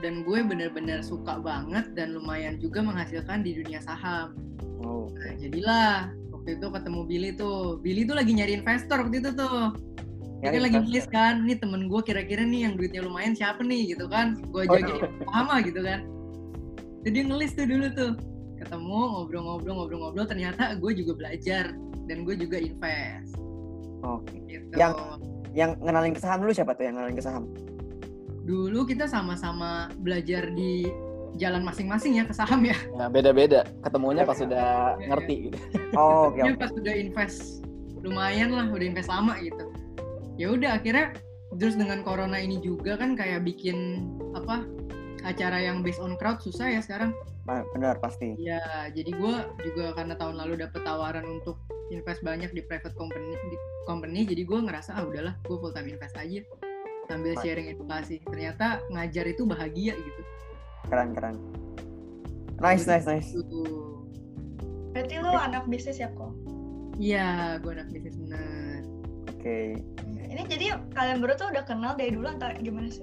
dan 0.00 0.24
gue 0.24 0.38
bener-bener 0.40 1.04
suka 1.04 1.38
banget 1.38 1.92
dan 1.92 2.16
lumayan 2.16 2.56
juga 2.56 2.80
menghasilkan 2.80 3.44
di 3.44 3.60
dunia 3.60 3.84
saham. 3.84 4.32
Oh. 4.80 5.12
Nah, 5.12 5.36
jadilah 5.36 6.08
waktu 6.32 6.56
itu 6.56 6.66
ketemu 6.72 7.00
Billy 7.04 7.30
tuh. 7.36 7.76
Billy 7.84 8.02
tuh 8.08 8.16
lagi 8.16 8.32
nyari 8.32 8.56
investor 8.56 9.04
waktu 9.04 9.20
itu 9.20 9.30
tuh. 9.36 9.76
Dia 10.40 10.56
kan 10.56 10.62
lagi 10.64 10.78
nulis 10.80 11.06
kan, 11.12 11.44
ini 11.44 11.52
temen 11.60 11.84
gue 11.84 12.00
kira-kira 12.00 12.40
nih 12.40 12.64
yang 12.64 12.80
duitnya 12.80 13.04
lumayan 13.04 13.36
siapa 13.36 13.60
nih 13.60 13.92
gitu 13.92 14.08
kan. 14.08 14.40
Gue 14.48 14.64
aja 14.64 14.88
oh, 14.88 15.04
sama 15.36 15.60
gitu 15.60 15.84
kan. 15.84 16.00
Jadi 17.04 17.18
ngelis 17.28 17.52
tuh 17.52 17.68
dulu 17.68 17.86
tuh. 17.92 18.12
Ketemu, 18.60 19.00
ngobrol-ngobrol, 19.16 19.74
ngobrol-ngobrol, 19.80 20.26
ternyata 20.28 20.76
gue 20.76 20.92
juga 20.92 21.16
belajar 21.16 21.72
dan 22.04 22.28
gue 22.28 22.36
juga 22.36 22.60
invest. 22.60 23.32
Oke. 24.04 24.28
Okay. 24.28 24.60
Gitu. 24.60 24.76
Yang 24.76 24.92
yang 25.50 25.70
ngenalin 25.82 26.14
ke 26.14 26.20
saham 26.22 26.44
dulu 26.44 26.52
siapa 26.54 26.76
tuh 26.78 26.84
yang 26.86 26.94
ngenalin 27.00 27.18
ke 27.18 27.24
saham? 27.24 27.44
dulu 28.44 28.88
kita 28.88 29.04
sama-sama 29.06 29.92
belajar 30.00 30.50
di 30.50 30.88
jalan 31.38 31.62
masing-masing 31.62 32.18
ya 32.18 32.24
ke 32.26 32.34
saham 32.34 32.66
ya. 32.66 32.74
Ya 32.98 33.06
beda-beda. 33.06 33.62
Ketemunya 33.86 34.26
pas 34.26 34.36
sudah 34.36 34.98
ya, 34.98 35.06
ngerti 35.14 35.34
gitu. 35.48 35.58
Oh, 35.94 36.32
oke. 36.32 36.42
Okay, 36.42 36.50
okay. 36.50 36.58
pas 36.58 36.70
sudah 36.74 36.94
invest 36.98 37.38
lumayan 38.02 38.50
lah, 38.50 38.66
udah 38.66 38.86
invest 38.90 39.06
lama 39.06 39.38
gitu. 39.38 39.70
Ya 40.40 40.50
udah 40.50 40.80
akhirnya 40.80 41.14
terus 41.54 41.78
dengan 41.78 42.02
corona 42.02 42.38
ini 42.42 42.58
juga 42.58 42.98
kan 42.98 43.14
kayak 43.14 43.46
bikin 43.46 44.08
apa 44.34 44.66
acara 45.22 45.58
yang 45.60 45.84
based 45.84 46.00
on 46.00 46.16
crowd 46.16 46.40
susah 46.40 46.70
ya 46.72 46.80
sekarang. 46.82 47.14
Benar 47.46 47.98
pasti. 47.98 48.38
Ya, 48.38 48.62
jadi 48.94 49.10
gue 49.10 49.34
juga 49.66 49.96
karena 49.98 50.14
tahun 50.14 50.38
lalu 50.38 50.62
dapet 50.62 50.86
tawaran 50.86 51.26
untuk 51.26 51.58
invest 51.90 52.22
banyak 52.22 52.54
di 52.54 52.62
private 52.62 52.94
company 52.94 53.34
di 53.34 53.56
company, 53.84 54.22
jadi 54.22 54.46
gue 54.46 54.58
ngerasa 54.70 54.94
ah 54.94 55.02
udahlah, 55.02 55.34
gue 55.42 55.56
full 55.58 55.74
time 55.74 55.90
invest 55.90 56.14
aja 56.14 56.46
sambil 57.10 57.34
sharing 57.42 57.66
edukasi. 57.66 58.22
Ternyata 58.22 58.78
ngajar 58.94 59.26
itu 59.26 59.42
bahagia 59.42 59.98
gitu. 59.98 60.22
Keren 60.86 61.10
keren. 61.12 61.36
Nice 62.62 62.86
nice 62.86 63.08
nice. 63.08 63.34
Berarti 64.94 65.14
lo 65.18 65.34
okay. 65.34 65.46
anak 65.50 65.64
bisnis 65.70 65.98
ya 65.98 66.10
kok 66.14 66.34
iya 67.00 67.56
gue 67.58 67.72
anak 67.72 67.88
bisnis 67.90 68.14
benar. 68.20 68.84
Oke. 69.32 69.40
Okay. 69.40 69.66
ini 70.30 70.42
jadi 70.46 70.66
kalian 70.94 71.18
berdua 71.24 71.36
tuh 71.40 71.48
udah 71.50 71.64
kenal 71.64 71.96
dari 71.96 72.12
dulu 72.14 72.28
atau 72.28 72.54
gimana 72.60 72.92
sih 72.92 73.02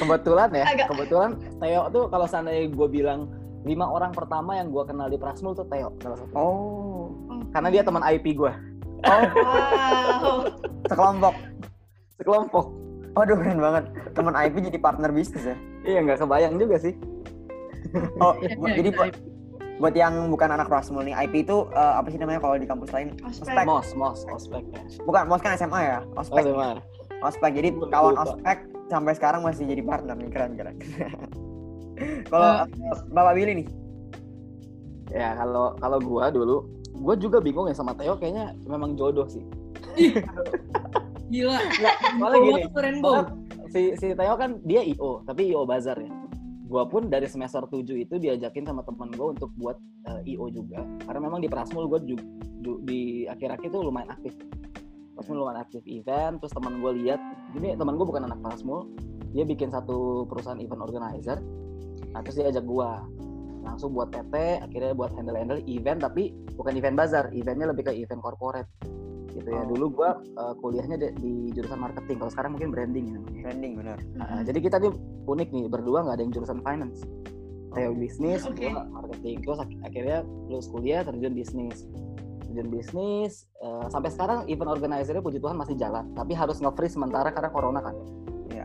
kebetulan 0.00 0.48
ya 0.54 0.64
Agak. 0.68 0.86
kebetulan 0.94 1.30
Theo 1.58 1.82
tuh 1.90 2.04
kalau 2.10 2.26
seandainya 2.26 2.70
gue 2.70 2.88
bilang 2.90 3.30
lima 3.66 3.86
orang 3.90 4.14
pertama 4.14 4.54
yang 4.54 4.70
gue 4.70 4.82
kenal 4.86 5.10
di 5.10 5.18
Prasmul 5.18 5.54
tuh 5.54 5.66
Theo 5.66 5.94
salah 6.02 6.18
satu 6.18 6.34
oh 6.34 7.10
karena 7.50 7.68
dia 7.70 7.82
teman 7.82 8.02
IP 8.06 8.38
gue 8.38 8.52
oh 9.06 9.22
wow 9.38 10.46
sekelompok 10.86 11.34
sekelompok. 12.18 12.66
Waduh 13.16 13.36
keren 13.40 13.58
banget. 13.58 13.84
Teman 14.12 14.34
IP 14.36 14.54
jadi 14.68 14.78
partner 14.78 15.10
bisnis 15.14 15.42
ya? 15.46 15.56
Iya 15.86 15.98
nggak 16.04 16.18
kebayang 16.22 16.54
juga 16.58 16.76
sih. 16.78 16.94
oh 18.20 18.36
jadi 18.68 18.90
buat 18.92 19.14
buat 19.78 19.94
yang 19.94 20.28
bukan 20.28 20.50
anak 20.50 20.66
Rasmul 20.66 21.06
nih, 21.06 21.14
IP 21.24 21.46
itu 21.46 21.70
uh, 21.70 22.02
apa 22.02 22.10
sih 22.10 22.18
namanya 22.18 22.42
kalau 22.42 22.58
di 22.58 22.66
kampus 22.66 22.90
lain? 22.90 23.14
Ospek. 23.22 23.62
Mos, 23.62 23.88
mos, 23.94 24.26
ospek. 24.26 24.66
Bukan, 25.06 25.30
mos 25.30 25.38
kan 25.38 25.54
SMA 25.54 25.80
ya? 25.86 25.98
Ospek. 26.18 26.42
Oh, 26.42 26.58
SMA. 26.58 26.70
Ospek. 27.22 27.50
Jadi 27.54 27.68
kawan 27.86 28.18
ospek 28.18 28.58
sampai 28.88 29.12
sekarang 29.14 29.44
masih 29.44 29.68
jadi 29.68 29.84
partner 29.84 30.16
nih, 30.16 30.30
keren 30.32 30.52
keren. 30.56 30.76
kalau 32.32 32.64
uh, 32.64 32.96
Bapak 33.12 33.32
Billy 33.36 33.64
nih? 33.64 33.68
Ya 35.12 35.36
kalau 35.36 35.76
kalau 35.80 35.98
gua 36.00 36.28
dulu, 36.28 36.68
gua 37.00 37.14
juga 37.16 37.40
bingung 37.40 37.68
ya 37.68 37.76
sama 37.76 37.96
Theo 37.96 38.16
kayaknya 38.16 38.52
memang 38.68 38.96
jodoh 38.96 39.28
sih. 39.28 39.44
Gila. 41.32 41.58
Malah 42.16 42.36
gini. 42.40 42.62
Si 43.68 43.80
si 44.00 44.06
Theo 44.16 44.34
kan 44.36 44.60
dia 44.64 44.80
IO, 44.80 45.24
tapi 45.28 45.52
IO 45.52 45.68
bazar 45.68 46.00
ya. 46.00 46.12
Gua 46.68 46.84
pun 46.84 47.08
dari 47.08 47.24
semester 47.24 47.64
7 47.64 47.80
itu 47.96 48.20
diajakin 48.20 48.68
sama 48.68 48.84
teman 48.84 49.08
gue 49.08 49.32
untuk 49.32 49.48
buat 49.56 49.80
uh, 50.04 50.20
eh, 50.20 50.36
IO 50.36 50.52
juga. 50.52 50.84
Karena 51.08 51.20
memang 51.24 51.40
di 51.40 51.48
Prasmul 51.48 51.88
gue 51.88 52.12
juga 52.12 52.24
di 52.84 53.24
akhir-akhir 53.24 53.72
itu 53.72 53.80
lumayan 53.80 54.12
aktif. 54.12 54.36
Prasmul 55.16 55.40
lumayan 55.40 55.64
aktif 55.64 55.80
event, 55.88 56.36
terus 56.36 56.52
teman 56.52 56.84
gue 56.84 56.92
lihat, 57.00 57.20
ini 57.56 57.72
teman 57.78 57.96
gue 57.96 58.06
bukan 58.06 58.28
anak 58.28 58.38
Prasmul, 58.44 58.90
dia 59.32 59.44
bikin 59.48 59.72
satu 59.72 60.28
perusahaan 60.28 60.60
event 60.60 60.84
organizer. 60.84 61.40
Nah, 62.12 62.20
terus 62.24 62.36
dia 62.40 62.48
ajak 62.52 62.64
gue 62.64 62.90
langsung 63.64 63.92
buat 63.92 64.08
PT, 64.12 64.64
akhirnya 64.64 64.92
buat 64.96 65.12
handle-handle 65.12 65.60
event 65.68 66.00
tapi 66.00 66.32
bukan 66.56 66.72
event 66.76 66.96
bazar, 66.96 67.28
eventnya 67.36 67.68
lebih 67.68 67.88
ke 67.88 67.92
event 67.92 68.20
corporate 68.24 68.68
gitu 69.32 69.48
ya. 69.48 69.62
Oh. 69.64 69.66
Dulu 69.76 69.84
gue 69.92 70.10
uh, 70.40 70.54
kuliahnya 70.58 70.96
di, 70.96 71.08
di 71.20 71.32
jurusan 71.52 71.78
marketing. 71.78 72.16
Kalau 72.20 72.32
sekarang 72.32 72.56
mungkin 72.56 72.72
branding 72.72 73.06
ya 73.12 73.18
Branding 73.48 73.72
benar. 73.76 73.98
Uh, 74.18 74.40
jadi 74.42 74.58
kita 74.58 74.76
tuh 74.80 74.96
unik 75.28 75.48
nih 75.52 75.64
berdua 75.68 76.04
nggak 76.04 76.16
ada 76.18 76.22
yang 76.24 76.32
jurusan 76.32 76.58
finance. 76.64 77.04
Saya 77.76 77.92
oh. 77.92 77.96
bisnis, 77.96 78.42
okay. 78.48 78.72
gue 78.72 78.84
marketing. 78.90 79.36
Terus 79.44 79.58
ak 79.60 79.70
akhirnya 79.84 80.18
lulus 80.48 80.66
kuliah 80.72 81.04
terjun 81.04 81.32
bisnis. 81.36 81.84
Terjun 82.48 82.68
bisnis 82.72 83.44
uh, 83.60 83.86
sampai 83.92 84.08
sekarang 84.08 84.48
event 84.48 84.72
organizer 84.72 85.20
puji 85.20 85.36
Tuhan 85.36 85.60
masih 85.60 85.76
jalan, 85.76 86.16
tapi 86.16 86.32
harus 86.32 86.58
nge-freeze 86.64 86.96
sementara 86.96 87.28
karena 87.28 87.52
corona 87.52 87.80
kan. 87.84 87.94
Iya. 88.48 88.64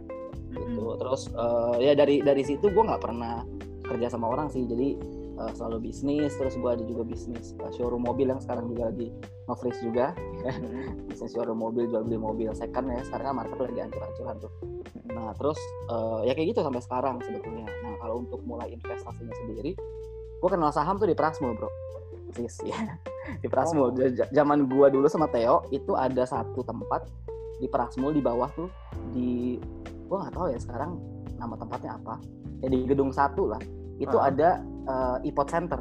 Gitu. 0.56 0.84
Terus 1.04 1.28
uh, 1.36 1.76
ya 1.84 1.92
dari 1.92 2.24
dari 2.24 2.44
situ 2.48 2.72
gue 2.72 2.84
nggak 2.84 3.04
pernah 3.04 3.44
kerja 3.84 4.08
sama 4.08 4.32
orang 4.32 4.48
sih. 4.48 4.64
Jadi 4.64 4.96
uh, 5.38 5.52
selalu 5.54 5.92
bisnis 5.92 6.34
terus 6.38 6.56
gue 6.58 6.70
ada 6.70 6.84
juga 6.86 7.04
bisnis 7.06 7.58
uh, 7.62 7.72
showroom 7.74 8.06
mobil 8.06 8.30
yang 8.30 8.42
sekarang 8.42 8.70
juga 8.70 8.90
lagi 8.90 9.10
nge-freeze 9.50 9.82
juga 9.82 10.06
hmm. 10.46 11.10
bisnis 11.10 11.32
showroom 11.34 11.60
mobil 11.60 11.90
jual 11.90 12.04
beli 12.06 12.20
mobil 12.20 12.50
second 12.54 12.90
ya 12.90 13.02
sekarang 13.06 13.34
kan 13.34 13.36
market 13.46 13.58
lagi 13.58 13.80
ancur-ancuran 13.90 14.36
tuh 14.42 14.52
hmm. 14.62 15.14
nah 15.14 15.30
terus 15.38 15.60
uh, 15.90 16.22
ya 16.26 16.34
kayak 16.38 16.54
gitu 16.54 16.62
sampai 16.62 16.82
sekarang 16.82 17.16
sebetulnya 17.24 17.68
nah 17.82 17.94
kalau 18.02 18.22
untuk 18.22 18.42
mulai 18.46 18.70
investasinya 18.74 19.34
sendiri 19.46 19.74
gue 20.44 20.50
kenal 20.50 20.72
saham 20.76 21.00
tuh 21.00 21.08
di 21.08 21.16
Prasmul 21.16 21.56
bro 21.56 21.70
sis 22.34 22.56
ya 22.66 22.98
di 23.42 23.48
Prasmul 23.48 23.94
oh. 23.94 24.10
zaman 24.34 24.66
gue 24.68 24.88
dulu 24.90 25.08
sama 25.08 25.30
Theo 25.30 25.66
itu 25.72 25.94
ada 25.94 26.26
satu 26.26 26.66
tempat 26.66 27.06
di 27.62 27.70
Prasmul 27.70 28.18
di 28.18 28.22
bawah 28.22 28.50
tuh 28.58 28.70
di 29.14 29.58
gue 29.86 30.18
nggak 30.18 30.34
tahu 30.36 30.52
ya 30.52 30.60
sekarang 30.60 31.00
nama 31.40 31.56
tempatnya 31.56 31.96
apa 31.98 32.20
ya 32.60 32.68
di 32.68 32.84
gedung 32.86 33.14
satu 33.14 33.50
lah 33.50 33.62
itu 34.02 34.18
uh. 34.18 34.30
ada 34.30 34.62
uh, 34.88 35.18
e-pot 35.22 35.48
center. 35.50 35.80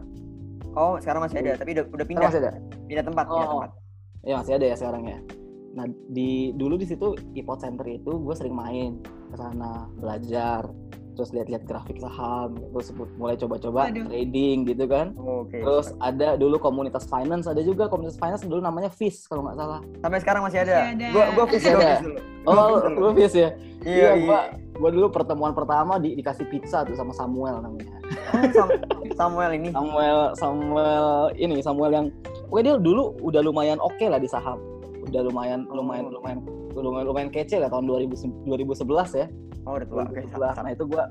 Oh, 0.73 0.97
sekarang 0.97 1.29
masih 1.29 1.45
ada, 1.45 1.61
tapi 1.61 1.77
udah, 1.77 1.85
udah 1.93 2.07
pindah. 2.07 2.29
masih 2.33 2.41
ada. 2.41 2.53
Pindah 2.89 3.05
tempat, 3.05 3.25
oh. 3.29 3.37
pindah 3.37 3.51
tempat. 3.53 3.71
Ya 4.23 4.35
masih 4.41 4.53
ada 4.57 4.67
ya 4.67 4.77
sekarang 4.79 5.03
ya. 5.05 5.19
Nah 5.73 5.87
di 6.13 6.53
dulu 6.57 6.77
di 6.77 6.87
situ 6.89 7.17
e-pot 7.37 7.61
center 7.61 7.85
itu 7.89 8.13
gue 8.21 8.35
sering 8.37 8.57
main 8.57 9.01
ke 9.03 9.37
sana 9.37 9.89
belajar, 9.97 10.69
terus 11.13 11.31
lihat-lihat 11.37 11.69
grafik 11.69 12.01
saham, 12.01 12.57
terus 12.57 12.89
mulai 13.21 13.37
coba-coba 13.37 13.93
trading 13.93 14.65
gitu 14.65 14.85
kan. 14.89 15.13
Oh, 15.21 15.45
okay. 15.45 15.61
Terus 15.61 15.93
ada 16.01 16.35
dulu 16.41 16.57
komunitas 16.57 17.05
finance, 17.05 17.45
ada 17.45 17.61
juga 17.61 17.87
komunitas 17.93 18.17
finance 18.17 18.43
dulu 18.49 18.65
namanya 18.65 18.89
FIS 18.89 19.29
kalau 19.29 19.45
nggak 19.45 19.57
salah. 19.61 19.81
Sampai 20.01 20.19
sekarang 20.25 20.43
masih 20.49 20.59
ada. 20.65 20.93
Gue 20.97 21.25
gue 21.37 21.45
FIS 21.57 21.65
ya. 21.69 21.97
Oh, 22.49 22.81
lu 22.89 23.13
FIS 23.13 23.35
ya. 23.37 23.51
Iya, 23.83 24.11
iya. 24.17 24.41
Gue 24.73 24.91
dulu 24.91 25.13
pertemuan 25.13 25.53
pertama 25.53 26.01
di, 26.01 26.17
dikasih 26.17 26.49
pizza 26.49 26.83
tuh 26.83 26.97
sama 26.97 27.13
Samuel 27.13 27.61
namanya. 27.61 27.99
Oh, 28.33 28.69
Samuel 29.13 29.51
ini. 29.61 29.69
Samuel 29.71 30.21
Samuel 30.35 31.07
ini 31.37 31.61
Samuel 31.61 31.93
yang 31.93 32.07
pokoknya 32.49 32.65
dia 32.65 32.75
dulu 32.81 33.17
udah 33.21 33.41
lumayan 33.45 33.81
oke 33.81 34.05
lah 34.09 34.21
di 34.21 34.29
saham 34.29 34.72
udah 35.03 35.21
lumayan 35.27 35.67
lumayan 35.67 36.07
lumayan 36.09 36.39
lumayan 36.73 37.07
lumayan 37.07 37.29
kece 37.29 37.59
lah 37.59 37.69
tahun 37.69 37.87
2000, 37.87 38.47
2011 38.47 39.21
ya 39.21 39.27
Oh, 39.63 39.79
udah 39.79 39.87
tua. 39.87 40.03
Oke, 40.11 40.27
2011. 40.27 40.59
nah 40.59 40.71
itu 40.71 40.85
gue 40.87 41.05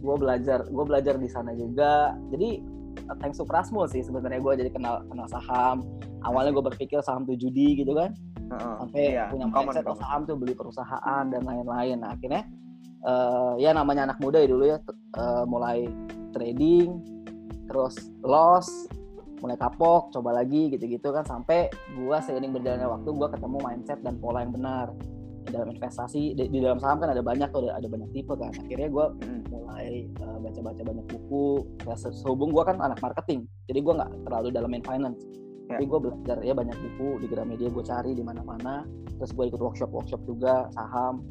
gue 0.00 0.16
belajar 0.16 0.58
gue 0.64 0.84
belajar 0.84 1.14
di 1.14 1.28
sana 1.28 1.52
juga 1.52 2.16
jadi 2.32 2.64
uh, 3.06 3.16
thanks 3.20 3.36
to 3.36 3.44
Prasmo 3.44 3.84
sih 3.84 4.00
sebenarnya 4.00 4.40
gue 4.40 4.52
jadi 4.64 4.70
kenal 4.72 5.04
kenal 5.06 5.28
saham 5.28 5.84
awalnya 6.24 6.52
gue 6.52 6.64
berpikir 6.66 6.98
saham 7.00 7.22
tuh 7.22 7.36
judi 7.36 7.76
gitu 7.76 7.92
kan 7.92 8.16
Heeh. 8.48 8.74
sampai 8.80 9.02
Iya, 9.12 9.24
punya 9.28 9.46
common, 9.46 9.64
mindset 9.68 9.84
oh, 9.84 9.92
common. 9.92 10.00
saham 10.00 10.20
tuh 10.24 10.36
beli 10.36 10.52
perusahaan 10.52 11.24
dan 11.28 11.42
lain-lain 11.44 11.96
nah 12.00 12.10
akhirnya 12.12 12.42
eh, 13.02 13.52
ya 13.60 13.70
namanya 13.72 14.08
anak 14.08 14.18
muda 14.18 14.40
ya 14.40 14.48
dulu 14.48 14.64
ya 14.66 14.78
eh, 15.14 15.44
mulai 15.44 15.84
trading 16.32 16.96
terus 17.68 17.94
loss 18.20 18.88
mulai 19.42 19.58
kapok 19.58 20.14
coba 20.14 20.38
lagi 20.38 20.70
gitu-gitu 20.70 21.10
kan 21.10 21.26
sampai 21.26 21.66
gua 21.98 22.22
seiring 22.22 22.54
berjalannya 22.54 22.86
waktu 22.86 23.10
gua 23.10 23.28
ketemu 23.28 23.58
mindset 23.58 23.98
dan 24.06 24.14
pola 24.22 24.46
yang 24.46 24.54
benar. 24.54 24.94
Di 25.42 25.50
dalam 25.50 25.74
investasi 25.74 26.38
di, 26.38 26.46
di 26.46 26.58
dalam 26.62 26.78
saham 26.78 27.02
kan 27.02 27.10
ada 27.10 27.18
banyak 27.18 27.50
tuh 27.50 27.66
ada, 27.66 27.82
ada 27.82 27.90
banyak 27.90 28.14
tipe 28.14 28.30
kan. 28.38 28.54
Akhirnya 28.54 28.86
gua 28.86 29.10
Mm. 29.18 29.42
mulai 29.50 30.06
eh, 30.06 30.36
baca-baca 30.38 30.82
banyak 30.86 31.06
buku. 31.10 31.46
Ya, 31.82 31.98
se- 31.98 32.14
sehubung 32.14 32.54
gua 32.54 32.62
kan 32.62 32.78
anak 32.78 33.02
marketing 33.02 33.50
jadi 33.66 33.82
gua 33.82 33.92
nggak 33.98 34.10
terlalu 34.30 34.48
dalam 34.54 34.70
main 34.70 34.86
finance. 34.86 35.20
Ya. 35.70 35.78
tapi 35.78 35.88
gue 35.88 36.00
belajar 36.04 36.36
ya 36.44 36.52
banyak 36.52 36.74
buku 36.74 37.22
di 37.22 37.26
Gramedia 37.32 37.70
gue 37.72 37.84
cari 37.86 38.12
di 38.12 38.20
mana-mana. 38.20 38.84
Terus 39.16 39.32
gue 39.32 39.46
ikut 39.46 39.56
workshop 39.56 39.88
workshop 39.88 40.20
juga 40.28 40.68
saham 40.74 41.24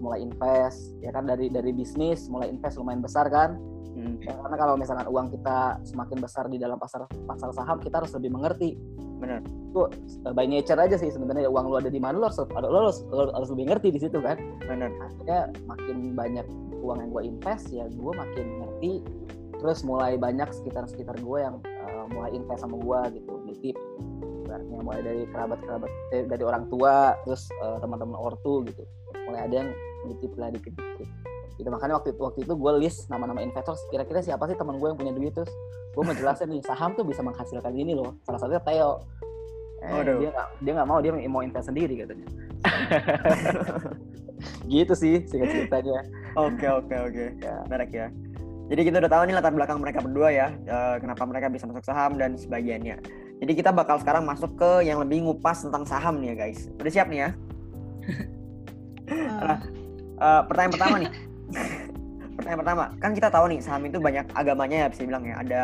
mulai 0.00 0.22
invest 0.22 0.94
ya 1.02 1.10
kan? 1.12 1.26
Dari 1.28 1.50
dari 1.50 1.74
bisnis 1.74 2.30
mulai 2.30 2.48
invest 2.48 2.78
lumayan 2.78 3.02
besar 3.02 3.28
kan? 3.28 3.58
Mm. 3.92 4.24
Ya, 4.24 4.32
karena 4.32 4.56
kalau 4.56 4.74
misalkan 4.80 5.06
uang 5.10 5.28
kita 5.34 5.82
semakin 5.84 6.18
besar 6.22 6.48
di 6.48 6.56
dalam 6.56 6.80
pasar 6.80 7.04
pasar 7.28 7.52
saham 7.52 7.76
kita 7.82 8.00
harus 8.00 8.12
lebih 8.16 8.32
mengerti. 8.32 8.78
Benar. 9.22 9.38
itu 9.72 9.86
eh, 10.26 10.34
by 10.34 10.50
nature 10.50 10.76
aja 10.82 10.98
sih 10.98 11.06
sebenarnya 11.14 11.46
uang 11.46 11.70
lu 11.70 11.78
ada 11.78 11.86
di 11.86 12.02
mana 12.02 12.18
lu 12.18 12.26
harus 12.26 12.42
lo 12.42 12.50
harus, 12.50 13.06
lo 13.06 13.30
harus 13.30 13.48
lebih 13.54 13.70
ngerti 13.70 13.88
di 13.94 14.00
situ 14.02 14.18
kan? 14.18 14.34
Benar. 14.66 14.90
akhirnya 14.98 15.40
makin 15.64 16.18
banyak 16.18 16.46
uang 16.82 16.98
yang 16.98 17.10
gue 17.14 17.22
invest 17.30 17.70
ya 17.70 17.86
gue 17.86 18.12
makin 18.12 18.46
ngerti. 18.64 18.92
Terus 19.62 19.86
mulai 19.86 20.18
banyak 20.18 20.50
sekitar 20.50 20.90
sekitar 20.90 21.14
gue 21.22 21.38
yang 21.38 21.62
uh, 21.62 22.04
mulai 22.10 22.34
invest 22.34 22.66
sama 22.66 22.74
gue 22.82 23.22
gitu 23.22 23.32
nitip 23.46 23.78
ibaratnya 24.52 24.78
mulai 24.84 25.00
dari 25.00 25.22
kerabat 25.32 25.58
kerabat 25.64 25.90
eh, 26.12 26.24
dari 26.28 26.44
orang 26.44 26.68
tua 26.68 27.16
terus 27.24 27.48
uh, 27.64 27.80
teman-teman 27.80 28.18
ortu 28.20 28.60
gitu 28.68 28.84
mulai 29.28 29.40
ada 29.46 29.54
yang 29.64 29.68
nitip 30.08 30.32
lah 30.40 30.48
dikit 30.50 30.72
dikit 30.74 31.08
gitu 31.60 31.68
makanya 31.68 32.00
waktu 32.00 32.16
itu 32.16 32.22
waktu 32.22 32.40
itu 32.42 32.54
gue 32.56 32.72
list 32.80 33.06
nama-nama 33.12 33.44
investor 33.44 33.76
kira-kira 33.92 34.24
siapa 34.24 34.48
sih 34.48 34.56
teman 34.56 34.80
gue 34.80 34.88
yang 34.88 34.98
punya 34.98 35.12
duit 35.14 35.32
terus 35.36 35.52
gue 35.92 36.02
mau 36.02 36.16
jelasin 36.16 36.48
nih 36.48 36.64
saham 36.64 36.96
tuh 36.96 37.04
bisa 37.04 37.20
menghasilkan 37.20 37.76
ini 37.76 37.92
loh 37.92 38.16
salah 38.24 38.40
satunya 38.40 38.62
Theo 38.64 39.04
eh, 39.84 39.92
Waduh. 39.92 40.18
dia 40.18 40.30
nggak 40.32 40.48
dia 40.64 40.72
nggak 40.80 40.88
mau 40.88 40.98
dia 41.04 41.12
mau 41.28 41.42
invest 41.44 41.68
sendiri 41.68 41.94
katanya 42.02 42.26
gitu 44.72 44.94
sih 44.96 45.22
singkat 45.28 45.48
ceritanya 45.52 46.00
Oke, 46.32 46.64
oke, 46.64 46.96
oke. 46.96 47.24
Ya. 47.44 47.60
Menarik 47.68 47.92
ya. 47.92 48.08
Jadi 48.72 48.80
kita 48.88 49.04
udah 49.04 49.12
tahu 49.12 49.22
nih 49.28 49.34
latar 49.36 49.52
belakang 49.52 49.78
mereka 49.84 50.00
berdua 50.00 50.32
ya, 50.32 50.48
eh, 50.64 50.96
kenapa 50.96 51.28
mereka 51.28 51.52
bisa 51.52 51.68
masuk 51.68 51.84
saham 51.84 52.16
dan 52.16 52.40
sebagiannya. 52.40 52.96
Jadi 53.42 53.52
kita 53.52 53.68
bakal 53.74 54.00
sekarang 54.00 54.24
masuk 54.24 54.56
ke 54.56 54.88
yang 54.88 55.02
lebih 55.02 55.28
ngupas 55.28 55.66
tentang 55.66 55.84
saham 55.84 56.24
nih 56.24 56.32
ya 56.32 56.34
guys. 56.46 56.72
Udah 56.80 56.92
siap 56.92 57.08
nih 57.12 57.28
ya? 57.28 57.30
Eh, 59.12 59.58
Eh, 60.22 60.42
pertanyaan 60.46 60.72
pertama 60.78 60.96
nih. 61.02 61.10
pertanyaan 62.38 62.60
pertama, 62.62 62.84
kan 63.02 63.10
kita 63.10 63.28
tahu 63.28 63.44
nih 63.50 63.58
saham 63.58 63.82
itu 63.90 63.98
banyak 63.98 64.26
agamanya 64.38 64.86
ya 64.86 64.88
bisa 64.88 65.02
bilang 65.02 65.26
ya. 65.26 65.34
Ada 65.42 65.62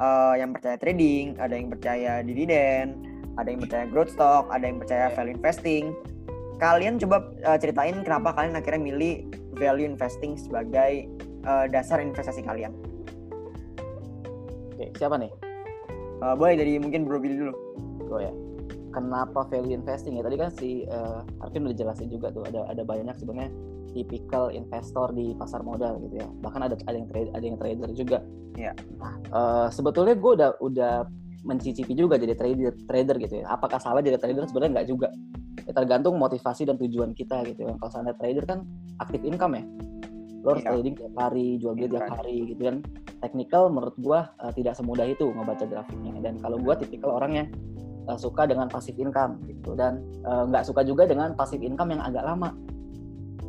eh, 0.00 0.34
yang 0.40 0.50
percaya 0.56 0.76
trading, 0.80 1.36
ada 1.36 1.52
yang 1.52 1.68
percaya 1.68 2.12
dividen, 2.24 2.86
ada 3.36 3.48
yang 3.52 3.60
percaya 3.60 3.84
growth 3.92 4.12
stock, 4.16 4.48
ada 4.48 4.64
yang 4.64 4.80
percaya 4.80 5.12
Ya. 5.12 5.14
value 5.14 5.36
investing. 5.36 5.92
Kalian 6.56 6.96
coba 6.96 7.28
eh, 7.44 7.58
ceritain 7.60 7.96
kenapa 8.00 8.32
kalian 8.32 8.56
akhirnya 8.56 8.80
milih 8.80 9.14
value 9.60 9.84
investing 9.84 10.40
sebagai 10.40 11.04
eh, 11.44 11.64
dasar 11.68 12.00
investasi 12.00 12.40
kalian. 12.40 12.72
Oke, 14.72 14.88
siapa 14.96 15.20
nih? 15.20 15.28
Eh, 16.24 16.34
boleh 16.40 16.54
dari 16.56 16.72
mungkin 16.80 17.04
Bro 17.04 17.20
Billy 17.20 17.36
dulu. 17.36 17.52
Gue 18.08 18.24
ya. 18.24 18.32
Kenapa 18.90 19.46
value 19.46 19.74
investing 19.78 20.18
ya? 20.18 20.22
Tadi 20.26 20.36
kan 20.36 20.50
si 20.50 20.82
uh, 20.90 21.22
Arvin 21.42 21.70
udah 21.70 21.76
jelasin 21.78 22.10
juga 22.10 22.34
tuh 22.34 22.42
ada 22.46 22.66
ada 22.66 22.82
banyak 22.82 23.14
sebenarnya 23.18 23.50
tipikal 23.94 24.50
investor 24.50 25.10
di 25.14 25.34
pasar 25.34 25.62
modal 25.62 25.98
gitu 26.06 26.22
ya. 26.22 26.28
Bahkan 26.42 26.60
ada 26.62 26.74
ada 26.86 26.96
yang 26.96 27.08
trade, 27.10 27.30
ada 27.34 27.44
yang 27.44 27.58
trader 27.58 27.90
juga. 27.94 28.18
Iya. 28.54 28.72
Nah, 28.98 29.14
eh, 29.18 29.66
sebetulnya 29.70 30.14
gue 30.18 30.32
udah 30.38 30.50
udah 30.62 30.94
mencicipi 31.46 31.96
juga 31.96 32.20
jadi 32.20 32.36
trader 32.36 32.74
trader 32.86 33.16
gitu 33.18 33.34
ya. 33.42 33.46
Apakah 33.50 33.80
salah 33.80 34.02
jadi 34.04 34.18
trader? 34.18 34.46
Sebenarnya 34.46 34.82
nggak 34.82 34.88
juga. 34.90 35.08
Ya, 35.66 35.72
tergantung 35.74 36.18
motivasi 36.18 36.66
dan 36.66 36.76
tujuan 36.78 37.14
kita 37.14 37.46
gitu 37.46 37.66
ya. 37.66 37.72
Kalau 37.78 37.90
sana 37.90 38.14
trader 38.14 38.44
kan 38.46 38.66
aktif 38.98 39.22
income 39.22 39.58
ya. 39.58 39.64
Lo 40.40 40.56
harus 40.56 40.64
Iya. 40.64 40.70
trading 40.72 40.94
tiap 40.96 41.14
hari, 41.20 41.46
jual 41.60 41.72
beli 41.76 41.88
tiap 41.90 42.06
Iya. 42.06 42.12
hari 42.16 42.36
gitu 42.48 42.62
kan. 42.64 42.76
Technical 43.20 43.62
menurut 43.68 43.96
gua 44.00 44.20
eh, 44.40 44.52
tidak 44.56 44.74
semudah 44.78 45.06
itu 45.06 45.26
ngebaca 45.30 45.64
grafiknya. 45.66 46.12
Dan 46.22 46.34
kalau 46.40 46.56
gua 46.62 46.74
tipikal 46.78 47.10
orang 47.18 47.32
yang 47.34 47.46
eh, 47.50 47.89
suka 48.16 48.48
dengan 48.48 48.66
passive 48.66 48.98
income 48.98 49.42
gitu. 49.46 49.76
Dan 49.76 50.02
eh, 50.24 50.42
nggak 50.48 50.64
suka 50.66 50.82
juga 50.82 51.04
dengan 51.06 51.36
passive 51.36 51.62
income 51.62 51.94
yang 51.94 52.02
agak 52.02 52.24
lama. 52.24 52.50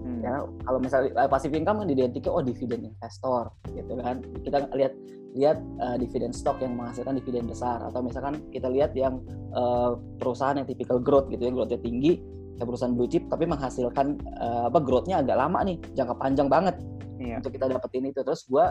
Hmm. 0.01 0.17
ya 0.25 0.41
kalau 0.65 0.81
misalnya 0.81 1.13
eh, 1.13 1.29
passive 1.29 1.53
income 1.53 1.85
kan 1.85 1.87
diidentiknya 1.87 2.31
oh 2.33 2.43
dividen 2.43 2.89
investor 2.89 3.53
gitu 3.73 3.93
kan. 4.01 4.21
Kita 4.43 4.57
lihat 4.73 4.93
lihat 5.35 5.57
eh, 5.59 5.95
dividen 5.99 6.35
stock 6.35 6.59
yang 6.59 6.75
menghasilkan 6.75 7.15
dividen 7.17 7.47
besar. 7.47 7.79
Atau 7.83 8.03
misalkan 8.03 8.43
kita 8.51 8.67
lihat 8.67 8.91
yang 8.95 9.23
eh, 9.55 9.91
perusahaan 10.19 10.55
yang 10.57 10.67
tipikal 10.67 10.99
growth 10.99 11.31
gitu 11.31 11.47
yang 11.47 11.55
growthnya 11.55 11.79
tinggi 11.79 12.19
kayak 12.59 12.67
perusahaan 12.67 12.93
blue 12.93 13.09
chip 13.09 13.25
tapi 13.31 13.47
menghasilkan 13.47 14.19
eh, 14.21 14.63
apa 14.67 14.79
growthnya 14.83 15.23
agak 15.23 15.37
lama 15.39 15.59
nih 15.63 15.77
jangka 15.95 16.15
panjang 16.19 16.49
banget. 16.51 16.75
Iya. 17.21 17.37
untuk 17.37 17.53
kita 17.53 17.69
dapetin 17.69 18.09
itu. 18.09 18.25
Terus 18.25 18.49
gue 18.49 18.65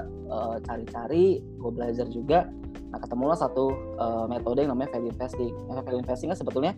cari-cari 0.66 1.38
gue 1.38 1.70
belajar 1.70 2.10
juga 2.10 2.50
nah 2.90 2.98
ketemulah 2.98 3.38
satu 3.38 3.70
eh, 3.98 4.26
metode 4.26 4.66
yang 4.66 4.74
namanya 4.74 4.90
value 4.98 5.14
investing. 5.14 5.54
Nah, 5.70 5.82
value 5.82 6.02
investing 6.02 6.28
kan 6.34 6.38
sebetulnya 6.38 6.72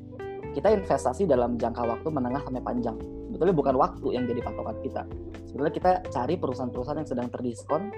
kita 0.52 0.68
investasi 0.68 1.24
dalam 1.24 1.56
jangka 1.56 1.80
waktu 1.88 2.08
menengah 2.12 2.44
sampai 2.44 2.60
panjang. 2.60 2.96
Sebetulnya 3.32 3.56
bukan 3.56 3.74
waktu 3.80 4.06
yang 4.12 4.24
jadi 4.28 4.40
patokan 4.44 4.76
kita. 4.84 5.02
Sebetulnya 5.48 5.72
kita 5.72 5.90
cari 6.12 6.34
perusahaan-perusahaan 6.36 7.00
yang 7.00 7.08
sedang 7.08 7.28
terdiskon 7.32 7.88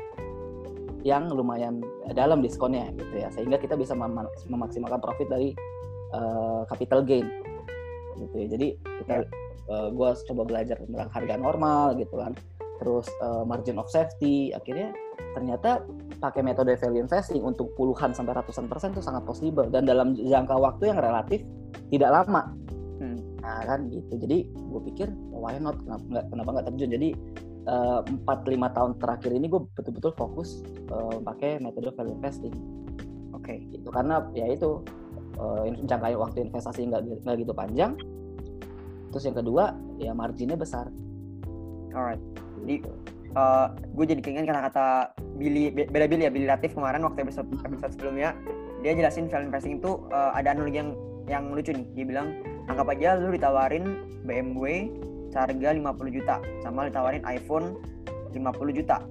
yang 1.02 1.26
lumayan 1.28 1.82
dalam 2.14 2.38
diskonnya 2.38 2.94
gitu 2.94 3.14
ya. 3.18 3.28
Sehingga 3.34 3.58
kita 3.58 3.74
bisa 3.74 3.98
mem- 3.98 4.30
memaksimalkan 4.46 5.02
profit 5.02 5.26
dari 5.26 5.50
eh, 6.14 6.62
capital 6.70 7.02
gain 7.02 7.26
gitu 8.22 8.34
ya. 8.38 8.46
Jadi 8.46 8.66
kita 9.02 9.26
gue 9.64 10.10
coba 10.28 10.42
belajar 10.44 10.76
tentang 10.76 11.08
harga 11.08 11.34
normal 11.40 11.96
gitu 11.96 12.20
kan 12.20 12.36
terus 12.82 13.06
eh, 13.06 13.44
margin 13.46 13.78
of 13.78 13.86
safety 13.90 14.50
akhirnya 14.50 14.90
ternyata 15.34 15.82
pakai 16.18 16.42
metode 16.42 16.74
value 16.78 17.02
investing 17.02 17.42
untuk 17.42 17.74
puluhan 17.74 18.14
sampai 18.14 18.34
ratusan 18.34 18.66
persen 18.70 18.94
itu 18.94 19.02
sangat 19.02 19.26
possible 19.26 19.66
dan 19.70 19.86
dalam 19.86 20.14
jangka 20.14 20.54
waktu 20.56 20.94
yang 20.94 20.98
relatif 20.98 21.42
tidak 21.90 22.10
lama. 22.10 22.54
Hmm. 22.94 23.18
nah 23.42 23.60
kan 23.66 23.90
gitu. 23.90 24.14
Jadi 24.16 24.48
gue 24.54 24.80
pikir 24.94 25.10
oh, 25.34 25.42
why 25.42 25.58
not? 25.58 25.76
Kenapa 25.82 26.04
nggak 26.06 26.24
kenapa 26.30 26.48
nggak 26.54 26.66
terjun? 26.70 26.90
Jadi 26.94 27.08
eh, 27.66 28.00
empat 28.06 28.38
lima 28.46 28.68
tahun 28.70 28.96
terakhir 29.02 29.30
ini 29.34 29.46
gue 29.50 29.60
betul-betul 29.74 30.12
fokus 30.14 30.62
eh, 30.88 31.16
pakai 31.20 31.58
metode 31.58 31.90
value 31.94 32.14
investing. 32.14 32.54
Oke. 33.34 33.60
gitu. 33.74 33.90
Karena 33.90 34.22
ya 34.32 34.46
itu 34.48 34.80
eh, 35.36 35.64
jangka 35.84 36.14
waktu 36.16 36.48
investasi 36.48 36.86
nggak 36.88 37.26
nggak 37.26 37.36
gitu 37.42 37.52
panjang. 37.52 37.98
Terus 39.10 39.24
yang 39.26 39.36
kedua 39.36 39.74
ya 39.98 40.14
marginnya 40.14 40.58
besar. 40.58 40.88
Alright. 41.94 42.22
Jadi 42.64 42.76
Gitu. 42.80 42.90
gue 43.98 44.04
jadi 44.06 44.20
keinget 44.22 44.46
kata-kata 44.46 45.10
Billy 45.34 45.66
Be- 45.68 45.90
beda 45.90 46.06
Billy 46.06 46.22
ya 46.22 46.30
Billy 46.30 46.46
Latif 46.46 46.70
kemarin 46.70 47.02
waktu 47.02 47.26
episode 47.26 47.50
episode 47.66 47.90
sebelumnya 47.90 48.30
dia 48.78 48.94
jelasin 48.94 49.26
value 49.26 49.50
investing 49.50 49.82
itu 49.82 50.06
eh, 50.08 50.30
ada 50.38 50.54
analogi 50.54 50.78
yang 50.78 50.94
yang 51.26 51.44
lucu 51.50 51.74
nih 51.74 51.82
dia 51.98 52.04
bilang 52.06 52.30
anggap 52.70 52.94
aja 52.94 53.18
lu 53.18 53.34
ditawarin 53.34 54.06
BMW 54.22 54.86
seharga 55.34 55.74
50 55.74 55.82
juta 56.14 56.38
sama 56.62 56.86
ditawarin 56.86 57.26
iPhone 57.26 57.74
50 58.30 58.38
juta 58.70 59.02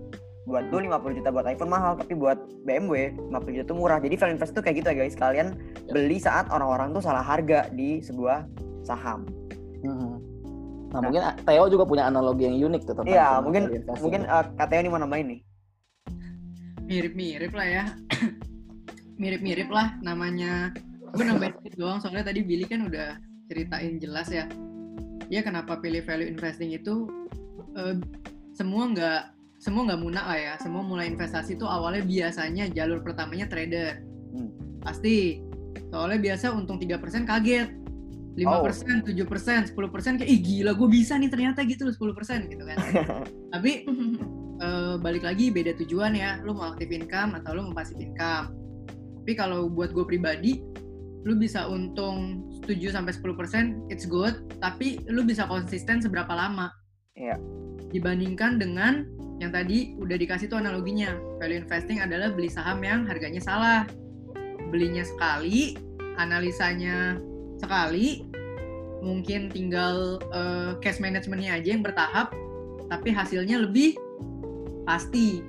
buat 0.48 0.72
lu 0.72 0.88
50 0.88 1.20
juta 1.20 1.28
buat 1.28 1.44
iPhone 1.44 1.72
mahal 1.72 2.00
tapi 2.00 2.16
buat 2.16 2.40
BMW 2.64 3.12
50 3.28 3.56
juta 3.60 3.66
tuh 3.68 3.76
murah 3.76 4.00
jadi 4.00 4.16
value 4.16 4.40
investing 4.40 4.56
tuh 4.56 4.64
kayak 4.64 4.76
gitu 4.80 4.88
ya 4.88 4.96
guys 5.04 5.16
kalian 5.20 5.60
Ya. 5.84 6.00
beli 6.00 6.16
saat 6.16 6.48
orang-orang 6.48 6.96
tuh 6.96 7.04
salah 7.04 7.20
harga 7.20 7.68
di 7.76 8.00
sebuah 8.00 8.48
saham 8.88 9.28
Mhm. 9.84 10.23
Nah, 10.94 11.02
Nah. 11.02 11.10
mungkin 11.10 11.24
Theo 11.42 11.66
juga 11.74 11.84
punya 11.90 12.06
analogi 12.06 12.46
yang 12.46 12.70
unik 12.70 12.82
tuh 12.86 12.94
tentang 12.94 13.10
iya 13.10 13.42
mungkin 13.42 13.66
mungkin 13.98 14.22
eh, 14.30 14.46
katanya 14.62 14.82
nih 14.86 14.92
mau 14.94 15.02
nambahin 15.02 15.28
nih. 15.34 15.40
Mirip-mirip 16.86 17.52
lah 17.58 17.68
ya. 17.68 17.84
Mirip-mirip 19.22 19.74
lah 19.74 19.98
namanya. 20.06 20.70
Gue 21.18 21.26
nambahin 21.26 21.58
doang 21.74 21.98
soalnya 21.98 22.30
tadi 22.30 22.46
Billy 22.46 22.70
kan 22.70 22.86
udah 22.86 23.18
ceritain 23.50 23.98
jelas 23.98 24.30
ya. 24.30 24.46
Ya 25.34 25.42
kenapa 25.42 25.82
pilih 25.82 26.06
value 26.06 26.30
investing 26.30 26.70
itu 26.78 27.10
eh, 27.74 27.98
semua 28.54 28.86
nggak 28.94 29.22
semua 29.58 29.90
nggak 29.90 30.02
munak 30.06 30.26
lah 30.30 30.38
ya. 30.38 30.54
Semua 30.62 30.86
mulai 30.86 31.10
investasi 31.10 31.58
itu 31.58 31.66
awalnya 31.66 32.06
biasanya 32.06 32.70
jalur 32.70 33.02
pertamanya 33.02 33.50
trader. 33.50 33.98
Hmm. 34.34 34.50
pasti. 34.86 35.42
Soalnya 35.90 36.22
biasa 36.22 36.54
untung 36.54 36.78
3% 36.78 37.26
kaget. 37.26 37.70
5%, 38.34 39.06
7%, 39.06 39.78
10% 39.78 40.18
kayak 40.18 40.30
ih 40.30 40.42
gila 40.42 40.74
gue 40.74 40.90
bisa 40.90 41.14
nih 41.22 41.30
ternyata 41.30 41.62
gitu 41.70 41.86
loh 41.86 41.94
10% 41.94 42.50
gitu 42.50 42.64
kan. 42.66 42.78
Tapi 43.54 43.72
eh, 44.58 44.96
balik 44.98 45.24
lagi 45.26 45.54
beda 45.54 45.78
tujuan 45.78 46.18
ya. 46.18 46.42
Lu 46.42 46.58
mau 46.58 46.74
aktif 46.74 46.90
income 46.90 47.38
atau 47.38 47.54
lu 47.54 47.70
mau 47.70 47.78
passive 47.78 48.02
income. 48.02 48.50
Tapi 49.22 49.34
kalau 49.38 49.70
buat 49.70 49.94
gue 49.94 50.04
pribadi 50.04 50.60
lu 51.24 51.40
bisa 51.40 51.64
untung 51.72 52.44
7 52.68 52.76
sampai 52.92 53.16
10% 53.16 53.88
it's 53.88 54.04
good, 54.04 54.44
tapi 54.60 55.00
lu 55.08 55.24
bisa 55.24 55.48
konsisten 55.48 56.04
seberapa 56.04 56.32
lama. 56.36 56.68
Iya. 57.16 57.40
Dibandingkan 57.96 58.60
dengan 58.60 59.08
yang 59.40 59.56
tadi 59.56 59.96
udah 60.00 60.20
dikasih 60.20 60.52
tuh 60.52 60.60
analoginya. 60.60 61.16
Value 61.40 61.64
investing 61.64 62.04
adalah 62.04 62.32
beli 62.32 62.52
saham 62.52 62.84
yang 62.84 63.08
harganya 63.08 63.40
salah. 63.40 63.88
Belinya 64.68 65.06
sekali, 65.08 65.80
analisanya 66.20 67.16
sekali, 67.64 68.28
mungkin 69.00 69.48
tinggal 69.48 70.20
eh, 70.36 70.72
cash 70.84 71.00
managementnya 71.00 71.56
aja 71.56 71.70
yang 71.72 71.84
bertahap, 71.84 72.36
tapi 72.92 73.16
hasilnya 73.16 73.64
lebih 73.64 73.96
pasti 74.84 75.40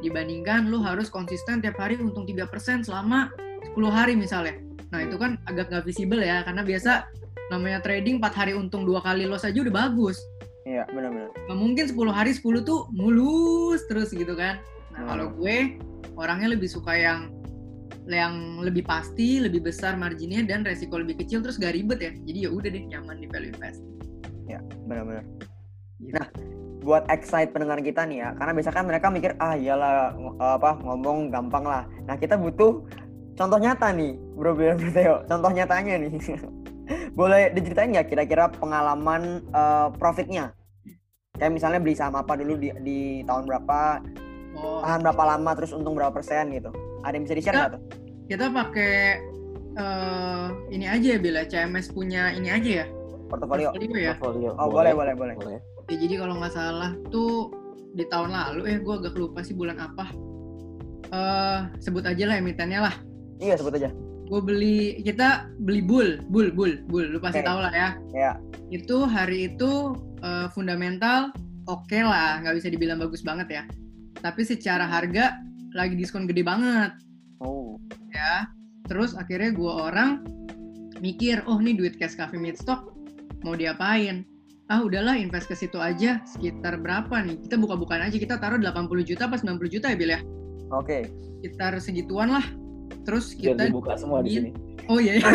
dibandingkan 0.00 0.70
lu 0.70 0.78
harus 0.78 1.10
konsisten 1.10 1.58
tiap 1.58 1.74
hari 1.80 1.98
untung 1.98 2.22
3% 2.22 2.86
selama 2.86 3.32
10 3.74 3.74
hari 3.90 4.14
misalnya. 4.14 4.62
Nah 4.94 5.02
itu 5.02 5.18
kan 5.18 5.42
agak 5.50 5.72
nggak 5.72 5.84
visible 5.88 6.22
ya, 6.22 6.46
karena 6.46 6.62
biasa 6.62 7.10
namanya 7.50 7.82
trading 7.82 8.22
4 8.22 8.30
hari 8.34 8.52
untung 8.54 8.86
dua 8.86 9.02
kali 9.02 9.26
loss 9.26 9.42
aja 9.46 9.58
udah 9.58 9.74
bagus. 9.74 10.18
Iya, 10.66 10.82
benar-benar. 10.90 11.30
Nggak 11.46 11.58
mungkin 11.58 11.84
10 11.90 12.10
hari 12.14 12.30
10 12.34 12.62
tuh 12.66 12.90
mulus 12.90 13.86
terus 13.86 14.10
gitu 14.10 14.34
kan. 14.34 14.58
Nah 14.94 15.02
Hmm. 15.02 15.08
kalau 15.14 15.26
gue 15.38 15.78
orangnya 16.16 16.54
lebih 16.56 16.66
suka 16.66 16.96
yang 16.96 17.30
yang 18.06 18.62
lebih 18.62 18.86
pasti, 18.86 19.42
lebih 19.42 19.66
besar 19.66 19.98
marginnya 19.98 20.46
dan 20.46 20.62
resiko 20.62 20.98
lebih 20.98 21.18
kecil 21.18 21.42
terus 21.42 21.58
gak 21.58 21.74
ribet 21.74 21.98
ya. 21.98 22.10
Jadi 22.14 22.38
ya 22.46 22.50
udah 22.54 22.70
deh 22.70 22.84
nyaman 22.86 23.18
di 23.18 23.26
value 23.26 23.50
invest. 23.50 23.82
Benar-benar. 24.86 25.24
Gitu. 25.98 26.14
Nah, 26.14 26.26
buat 26.86 27.02
excite 27.10 27.50
pendengar 27.50 27.82
kita 27.82 28.06
nih 28.06 28.22
ya, 28.22 28.28
karena 28.38 28.52
biasa 28.54 28.70
kan 28.70 28.84
mereka 28.86 29.06
mikir 29.10 29.34
ah 29.42 29.58
iyalah 29.58 30.14
apa 30.38 30.78
ngomong 30.86 31.34
gampang 31.34 31.66
lah. 31.66 31.82
Nah 32.06 32.14
kita 32.14 32.38
butuh 32.38 32.86
contoh 33.34 33.58
nyata 33.58 33.90
nih, 33.90 34.14
Bro 34.38 34.54
Bian 34.54 34.78
Teo. 34.94 35.26
Contoh 35.26 35.50
nyatanya 35.50 35.98
nih. 35.98 36.14
Boleh 37.18 37.50
diceritain 37.50 37.90
nggak 37.90 38.06
kira-kira 38.06 38.46
pengalaman 38.54 39.42
eh, 39.50 39.88
profitnya? 39.98 40.54
Kayak 41.36 41.52
misalnya 41.52 41.80
beli 41.82 41.98
saham 41.98 42.16
apa 42.16 42.38
dulu 42.38 42.56
di, 42.56 42.72
di 42.80 42.98
tahun 43.26 43.44
berapa, 43.44 44.00
Oh, 44.56 44.80
tahan 44.80 45.04
berapa 45.04 45.36
lama, 45.36 45.50
terus 45.52 45.76
untung 45.76 45.92
berapa 45.92 46.08
persen 46.08 46.48
gitu. 46.48 46.72
Ada 47.06 47.14
yang 47.14 47.24
bisa 47.30 47.36
di-share 47.38 47.54
nggak 47.54 47.72
tuh? 47.78 47.82
kita 48.26 48.50
pakai 48.50 49.22
eh, 49.78 50.48
ini 50.74 50.86
aja 50.90 51.06
ya 51.14 51.18
bila 51.22 51.40
CMS 51.46 51.94
punya 51.94 52.34
ini 52.34 52.50
aja 52.50 52.70
ya. 52.82 52.86
Portofolio. 53.30 53.70
ya. 53.94 54.18
Portfolio. 54.18 54.50
Oh 54.58 54.66
boleh 54.66 54.92
boleh 54.94 55.14
boleh. 55.14 55.34
Boleh. 55.38 55.60
Ya, 55.86 55.96
jadi 56.02 56.14
kalau 56.18 56.34
nggak 56.42 56.54
salah 56.54 56.90
tuh 57.14 57.54
di 57.94 58.02
tahun 58.10 58.34
lalu 58.34 58.62
eh 58.66 58.78
gue 58.82 58.94
agak 58.94 59.14
lupa 59.14 59.40
sih 59.46 59.54
bulan 59.54 59.78
apa. 59.78 60.10
eh 61.06 61.60
sebut 61.78 62.02
aja 62.02 62.26
lah 62.26 62.42
emitennya 62.42 62.90
lah. 62.90 62.94
Iya 63.38 63.54
sebut 63.62 63.78
aja. 63.78 63.94
Gue 64.26 64.42
beli 64.42 64.98
kita 65.06 65.46
beli 65.62 65.86
bull, 65.86 66.18
bull, 66.26 66.50
bull, 66.50 66.74
bull. 66.90 67.06
Lu 67.06 67.22
pasti 67.22 67.38
Oke. 67.38 67.46
tahu 67.46 67.62
lah 67.62 67.70
ya. 67.70 67.88
Ya. 68.10 68.32
Itu 68.74 69.06
hari 69.06 69.54
itu 69.54 69.94
eh, 70.26 70.50
fundamental 70.50 71.30
oke 71.70 71.98
lah, 72.02 72.42
nggak 72.42 72.58
bisa 72.58 72.68
dibilang 72.74 72.98
bagus 72.98 73.22
banget 73.22 73.62
ya. 73.62 73.62
Tapi 74.18 74.42
secara 74.42 74.82
harga 74.82 75.38
lagi 75.76 75.94
diskon 75.94 76.24
gede 76.24 76.40
banget 76.42 76.96
Oh. 77.44 77.76
ya. 78.16 78.48
Terus 78.88 79.12
akhirnya 79.12 79.52
gua 79.52 79.92
orang 79.92 80.24
mikir, 81.04 81.44
oh 81.44 81.60
nih 81.60 81.76
duit 81.76 82.00
cash 82.00 82.16
cafe 82.16 82.40
mid 82.40 82.56
stock 82.56 82.96
mau 83.44 83.52
diapain? 83.52 84.24
Ah 84.72 84.80
udahlah 84.82 85.14
invest 85.20 85.46
ke 85.46 85.54
situ 85.54 85.76
aja 85.76 86.24
sekitar 86.24 86.80
berapa 86.80 87.12
nih? 87.22 87.36
Kita 87.44 87.60
buka-bukaan 87.60 88.08
aja 88.08 88.16
kita 88.16 88.40
taruh 88.40 88.56
80 88.58 88.88
juta 89.04 89.28
pas 89.28 89.38
90 89.44 89.68
juta 89.68 89.86
ya 89.92 89.96
Bil 90.00 90.10
ya. 90.16 90.20
Oke. 90.72 91.12
Sekitar 91.44 91.76
segituan 91.78 92.32
lah. 92.32 92.46
Terus 93.04 93.36
Biar 93.36 93.54
kita 93.54 93.62
dibuka 93.70 93.92
semua 94.00 94.24
di 94.24 94.30
sini. 94.32 94.50
Oh 94.86 94.98
iya, 94.98 95.18
iya. 95.18 95.28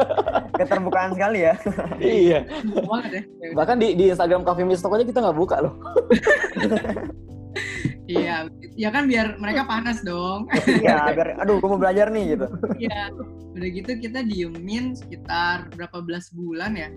Keterbukaan 0.62 1.16
sekali 1.16 1.44
ya. 1.44 1.54
iya. 2.00 2.40
banget 2.86 3.10
ya. 3.10 3.22
Ya. 3.40 3.52
Bahkan 3.56 3.76
di, 3.82 3.88
di 3.98 4.04
Instagram 4.12 4.46
Cafe 4.46 4.62
Mistok 4.64 4.96
aja 4.96 5.04
kita 5.04 5.20
nggak 5.20 5.36
buka 5.36 5.56
loh. 5.64 5.74
Iya, 8.08 8.50
ya 8.74 8.88
kan 8.88 9.08
biar 9.08 9.36
mereka 9.36 9.68
panas 9.68 10.00
dong. 10.00 10.48
Iya, 10.66 11.12
biar 11.12 11.38
aduh 11.40 11.60
gue 11.60 11.68
mau 11.68 11.80
belajar 11.80 12.08
nih 12.08 12.36
gitu. 12.36 12.46
Iya. 12.78 13.12
Udah 13.52 13.68
gitu 13.68 13.90
kita 14.00 14.24
diemin 14.24 14.96
sekitar 14.96 15.68
berapa 15.76 16.00
belas 16.00 16.32
bulan 16.32 16.72
ya. 16.76 16.88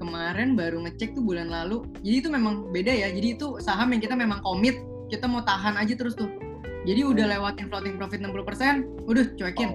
Kemarin 0.00 0.56
baru 0.56 0.80
ngecek 0.88 1.12
tuh 1.12 1.20
bulan 1.20 1.52
lalu. 1.52 1.84
Jadi 2.00 2.16
itu 2.24 2.28
memang 2.32 2.72
beda 2.72 2.88
ya. 2.88 3.08
Jadi 3.12 3.36
itu 3.36 3.60
saham 3.60 3.92
yang 3.92 4.00
kita 4.00 4.16
memang 4.16 4.40
komit, 4.40 4.80
kita 5.12 5.28
mau 5.28 5.44
tahan 5.44 5.76
aja 5.76 5.92
terus 5.92 6.16
tuh. 6.16 6.28
Jadi 6.88 7.04
udah 7.04 7.36
lewatin 7.36 7.68
floating 7.68 8.00
profit 8.00 8.24
60%, 8.24 9.04
udah 9.04 9.24
cuekin. 9.36 9.70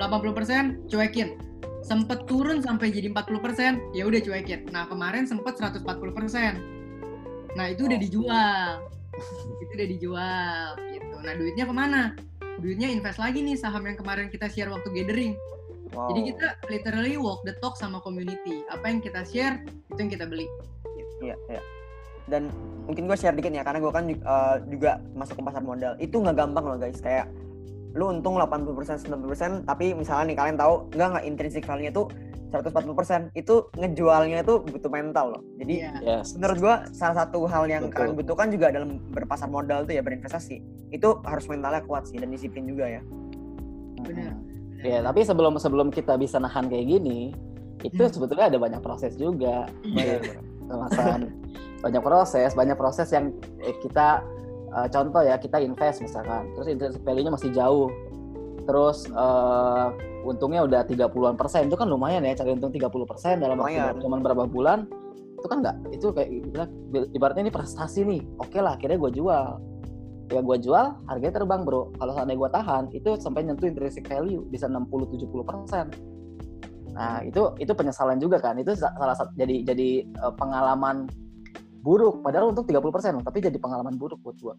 80% 0.00 0.88
cuekin. 0.88 1.36
Sempet 1.84 2.24
turun 2.24 2.64
sampai 2.64 2.88
jadi 2.88 3.12
40%, 3.12 3.92
ya 3.92 4.08
udah 4.08 4.20
cuekin. 4.24 4.64
Nah, 4.72 4.88
kemarin 4.88 5.28
sempet 5.28 5.60
140%. 5.60 5.84
Nah, 7.56 7.66
itu 7.68 7.84
udah 7.84 7.98
dijual. 8.00 8.68
Itu 9.60 9.72
udah 9.74 9.88
dijual 9.88 10.66
gitu. 10.94 11.14
Nah, 11.20 11.34
duitnya 11.34 11.64
ke 11.66 11.74
mana? 11.74 12.02
Duitnya 12.60 12.88
invest 12.92 13.18
lagi 13.18 13.42
nih 13.42 13.56
saham 13.58 13.82
yang 13.86 13.98
kemarin 13.98 14.30
kita 14.30 14.46
share 14.46 14.70
waktu 14.70 14.88
gathering. 14.92 15.34
Wow. 15.90 16.14
Jadi 16.14 16.20
kita 16.34 16.48
literally 16.70 17.16
walk 17.18 17.42
the 17.42 17.54
talk 17.58 17.74
sama 17.74 17.98
community. 18.00 18.62
Apa 18.70 18.86
yang 18.92 19.02
kita 19.02 19.26
share, 19.26 19.58
itu 19.90 19.98
yang 19.98 20.10
kita 20.12 20.24
beli. 20.28 20.46
Iya, 21.18 21.34
iya. 21.50 21.62
Dan 22.30 22.46
mungkin 22.86 23.10
gue 23.10 23.16
share 23.18 23.34
dikit 23.34 23.50
ya, 23.50 23.66
karena 23.66 23.82
gue 23.82 23.92
kan 23.92 24.04
uh, 24.22 24.56
juga 24.70 25.02
masuk 25.18 25.42
ke 25.42 25.42
pasar 25.42 25.62
modal. 25.66 25.98
Itu 25.98 26.22
nggak 26.22 26.38
gampang 26.38 26.64
loh 26.70 26.78
guys, 26.78 27.02
kayak 27.02 27.26
lu 27.90 28.06
untung 28.06 28.38
80% 28.38 29.10
90% 29.10 29.66
tapi 29.66 29.98
misalnya 29.98 30.30
nih 30.30 30.36
kalian 30.38 30.56
tahu 30.58 30.74
nggak 30.94 31.08
nggak 31.10 31.24
intrinsic 31.26 31.66
value-nya 31.66 31.90
tuh 31.90 32.06
140% 32.50 33.30
itu 33.32 33.54
ngejualnya 33.72 34.42
itu 34.42 34.54
butuh 34.60 34.90
mental 34.90 35.38
loh. 35.38 35.42
Jadi 35.56 35.74
Iya. 35.80 35.92
Yes. 36.02 36.34
menurut 36.34 36.58
gua 36.58 36.74
salah 36.90 37.24
satu 37.24 37.46
hal 37.46 37.64
yang 37.66 37.86
Betul. 37.88 37.94
kalian 37.96 38.14
butuhkan 38.18 38.48
juga 38.50 38.66
dalam 38.70 38.98
berpasar 39.10 39.46
modal 39.46 39.86
tuh 39.86 39.94
ya 39.94 40.02
berinvestasi. 40.02 40.58
Itu 40.90 41.22
harus 41.22 41.46
mentalnya 41.46 41.86
kuat 41.86 42.10
sih 42.10 42.18
dan 42.18 42.28
disiplin 42.28 42.66
juga 42.66 42.90
ya. 42.90 43.02
Benar. 44.02 44.34
Ya, 44.80 44.98
tapi 45.00 45.20
sebelum 45.22 45.54
sebelum 45.56 45.88
kita 45.92 46.16
bisa 46.16 46.40
nahan 46.40 46.66
kayak 46.66 46.88
gini, 46.88 47.36
itu 47.80 48.00
Hmm. 48.00 48.12
sebetulnya 48.12 48.48
ada 48.48 48.58
banyak 48.58 48.80
proses 48.80 49.14
juga. 49.14 49.68
Iya. 49.86 50.18
Kemasan. 50.66 51.20
banyak 51.80 52.04
proses, 52.04 52.52
banyak 52.52 52.76
proses 52.76 53.08
yang 53.08 53.32
eh, 53.58 53.72
kita 53.80 54.20
eh, 54.70 54.86
contoh 54.86 55.24
ya, 55.24 55.34
kita 55.34 55.58
invest 55.58 55.98
misalkan, 55.98 56.44
terus 56.52 56.68
intrinsic 56.68 57.00
value-nya 57.02 57.32
masih 57.32 57.50
jauh. 57.50 57.88
Terus 58.70 59.10
eh, 59.10 59.86
untungnya 60.22 60.62
udah 60.62 60.86
30-an 60.86 61.34
persen, 61.34 61.66
itu 61.66 61.74
kan 61.74 61.90
lumayan 61.90 62.22
ya, 62.22 62.38
cari 62.38 62.54
untung 62.54 62.70
30 62.70 62.86
persen 63.02 63.42
dalam 63.42 63.58
waktu 63.58 63.74
Lumayan. 63.82 63.98
cuma 63.98 64.22
berapa 64.22 64.46
bulan. 64.46 64.86
Itu 65.42 65.46
kan 65.50 65.58
enggak, 65.58 65.76
itu 65.90 66.06
kayak 66.14 66.30
ibarat- 66.30 66.76
ibaratnya 67.10 67.42
ini 67.48 67.52
prestasi 67.52 68.06
nih. 68.06 68.22
Oke 68.38 68.62
lah, 68.62 68.78
akhirnya 68.78 68.94
gue 69.02 69.12
jual. 69.18 69.46
Ya 70.30 70.38
gue 70.46 70.56
jual, 70.62 70.86
harganya 71.10 71.42
terbang 71.42 71.66
bro. 71.66 71.90
Kalau 71.98 72.14
seandainya 72.14 72.38
gue 72.38 72.50
tahan, 72.54 72.84
itu 72.94 73.10
sampai 73.18 73.42
nyentuh 73.42 73.66
intrinsic 73.66 74.06
value 74.06 74.46
bisa 74.46 74.70
60-70 74.70 75.26
persen. 75.42 75.90
Nah 76.94 77.26
itu 77.26 77.50
itu 77.58 77.72
penyesalan 77.74 78.22
juga 78.22 78.38
kan. 78.38 78.54
Itu 78.54 78.78
sa- 78.78 78.94
salah 78.94 79.18
satu 79.18 79.34
jadi 79.34 79.66
jadi 79.66 79.88
eh, 80.06 80.32
pengalaman 80.38 81.10
buruk. 81.82 82.22
Padahal 82.22 82.54
untuk 82.54 82.70
30 82.70 82.94
persen, 82.94 83.12
tapi 83.18 83.42
jadi 83.42 83.58
pengalaman 83.58 83.98
buruk 83.98 84.22
buat 84.22 84.38
gue. 84.38 84.54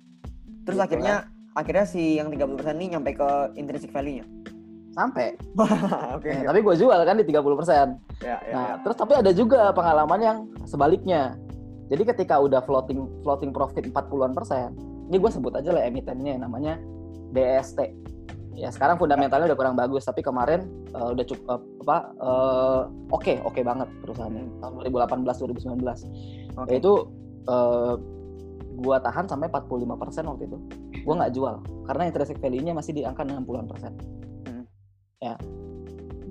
Terus 0.67 0.75
Gitu 0.75 0.83
akhirnya 0.83 1.15
akhirnya 1.55 1.85
si 1.87 2.17
yang 2.19 2.31
30% 2.31 2.79
ini 2.79 2.95
nyampe 2.95 3.11
ke 3.15 3.29
intrinsic 3.59 3.91
value-nya. 3.91 4.25
Sampai. 4.91 5.39
Oke. 6.19 6.31
Ya, 6.31 6.51
tapi 6.51 6.59
gue 6.59 6.75
jual 6.75 6.99
kan 7.07 7.15
di 7.15 7.25
30 7.27 7.59
persen. 7.59 7.87
Ya, 8.19 8.37
ya, 8.43 8.53
Nah, 8.53 8.67
ya. 8.75 8.75
terus 8.83 8.97
tapi 8.99 9.13
ada 9.15 9.31
juga 9.31 9.71
pengalaman 9.71 10.19
yang 10.19 10.37
sebaliknya. 10.67 11.35
Jadi 11.91 12.03
ketika 12.07 12.39
udah 12.39 12.63
floating 12.63 13.23
floating 13.23 13.51
profit 13.51 13.83
40-an 13.87 14.31
persen, 14.31 14.75
ini 15.11 15.15
gue 15.19 15.31
sebut 15.31 15.51
aja 15.55 15.75
lah 15.75 15.83
emitennya 15.83 16.39
namanya 16.39 16.79
DST. 17.35 17.79
Ya 18.55 18.67
sekarang 18.67 18.99
fundamentalnya 18.99 19.47
udah 19.51 19.59
kurang 19.59 19.75
bagus, 19.79 20.03
tapi 20.03 20.19
kemarin 20.23 20.67
eh, 20.91 21.09
udah 21.15 21.25
cukup 21.27 21.59
apa 21.87 21.97
eh, 22.15 22.81
oke 23.11 23.33
oke 23.47 23.59
banget 23.63 23.87
perusahaannya 24.03 24.43
tahun 24.59 24.73
2018 24.87 25.23
2019. 25.23 26.59
Oke. 26.59 26.67
Yaitu 26.71 26.93
eh, 27.47 27.93
gua 28.79 28.97
tahan 29.03 29.27
sampai 29.27 29.47
45 29.51 30.03
persen 30.03 30.23
waktu 30.27 30.43
itu. 30.51 30.57
Gua 31.03 31.13
nggak 31.21 31.33
jual 31.33 31.55
karena 31.89 32.03
intrinsic 32.07 32.37
value-nya 32.37 32.73
masih 32.77 32.91
di 32.93 33.01
angka 33.03 33.25
60-an 33.25 33.67
persen. 33.67 33.93
Hmm. 34.47 34.65
Ya, 35.21 35.35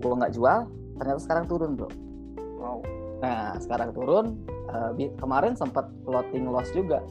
gua 0.00 0.14
nggak 0.24 0.32
jual, 0.34 0.58
ternyata 0.98 1.20
sekarang 1.20 1.44
turun 1.50 1.70
bro. 1.74 1.90
Wow. 2.60 2.78
Nah, 3.20 3.56
sekarang 3.60 3.90
turun. 3.92 4.26
bi- 4.94 5.10
kemarin 5.18 5.58
sempat 5.58 5.90
floating 6.06 6.46
loss 6.46 6.70
juga. 6.70 7.02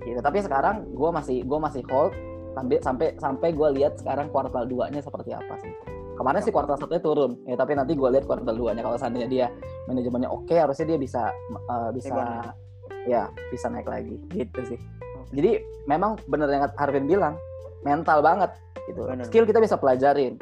Gitu. 0.00 0.16
Tapi 0.16 0.40
sekarang 0.40 0.96
gue 0.96 1.10
masih 1.12 1.44
gua 1.44 1.60
masih 1.60 1.84
hold 1.92 2.16
sampai 2.58 2.76
sampai 2.82 3.08
sampai 3.20 3.48
gue 3.54 3.68
lihat 3.78 4.00
sekarang 4.02 4.26
kuartal 4.34 4.66
2 4.66 4.90
nya 4.90 5.00
seperti 5.04 5.30
apa 5.30 5.54
sih 5.62 5.70
kemarin 6.18 6.42
sih 6.42 6.50
kuartal 6.50 6.74
satunya 6.74 6.98
turun 6.98 7.38
ya 7.46 7.54
tapi 7.54 7.78
nanti 7.78 7.94
gue 7.94 8.08
lihat 8.10 8.26
kuartal 8.26 8.56
2 8.58 8.74
nya 8.74 8.82
kalau 8.82 8.98
seandainya 8.98 9.28
dia 9.30 9.46
manajemennya 9.86 10.26
oke 10.26 10.50
harusnya 10.50 10.86
dia 10.94 10.98
bisa 10.98 11.30
uh, 11.70 11.90
bisa 11.94 12.10
Rebound 12.10 12.50
ya 13.06 13.30
bisa 13.54 13.70
naik 13.70 13.86
lagi 13.86 14.18
gitu 14.34 14.60
sih 14.74 14.78
jadi 15.30 15.60
memang 15.84 16.16
bener 16.26 16.48
yang 16.48 16.64
Harvin 16.74 17.04
bilang 17.04 17.34
mental 17.82 18.20
banget 18.20 18.50
gitu. 18.88 19.04
Bener. 19.04 19.24
skill 19.24 19.44
kita 19.44 19.60
bisa 19.60 19.76
pelajarin. 19.76 20.40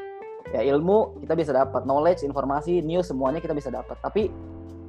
Ya 0.54 0.62
ilmu 0.62 1.18
kita 1.20 1.34
bisa 1.34 1.50
dapat 1.50 1.82
knowledge 1.84 2.22
informasi 2.22 2.78
news 2.80 3.10
semuanya 3.10 3.42
kita 3.42 3.52
bisa 3.52 3.68
dapat. 3.68 3.98
Tapi 3.98 4.30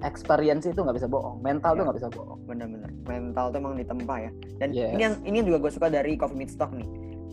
experience 0.05 0.69
itu 0.69 0.77
nggak 0.77 0.93
bisa 0.93 1.09
bohong 1.09 1.41
mental 1.41 1.73
tuh 1.73 1.81
Ya. 1.81 1.85
nggak 1.89 1.97
bisa 1.97 2.09
bohong. 2.13 2.39
Bener-bener 2.45 2.89
mental 3.09 3.49
tuh 3.49 3.57
emang 3.57 3.73
ditempa 3.73 4.15
ya. 4.21 4.31
Dan 4.61 4.69
Yes. 4.69 4.93
ini 4.93 5.01
yang 5.01 5.15
ini 5.25 5.37
juga 5.41 5.57
gue 5.65 5.71
suka 5.73 5.87
dari 5.89 6.13
Coffee 6.13 6.37
Meet 6.37 6.51
Stock 6.53 6.69
nih. 6.69 6.85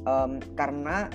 Em, 0.04 0.30
karena 0.56 1.08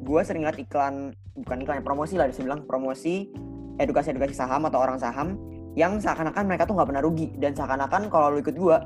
gue 0.00 0.20
sering 0.24 0.48
lihat 0.48 0.56
iklan 0.56 1.12
bukan 1.36 1.56
iklan 1.62 1.78
ya, 1.78 1.84
promosi 1.84 2.14
lah 2.16 2.26
bisa 2.26 2.40
bilang 2.40 2.64
promosi 2.64 3.28
edukasi 3.76 4.10
edukasi 4.10 4.32
saham 4.34 4.64
atau 4.66 4.80
orang 4.80 4.96
saham 4.96 5.36
yang 5.76 6.00
seakan-akan 6.00 6.48
mereka 6.48 6.64
tuh 6.64 6.74
nggak 6.74 6.88
pernah 6.88 7.04
rugi. 7.04 7.28
Dan 7.36 7.52
seakan-akan 7.52 8.08
kalau 8.08 8.32
lu 8.32 8.40
ikut 8.40 8.56
gue 8.56 8.76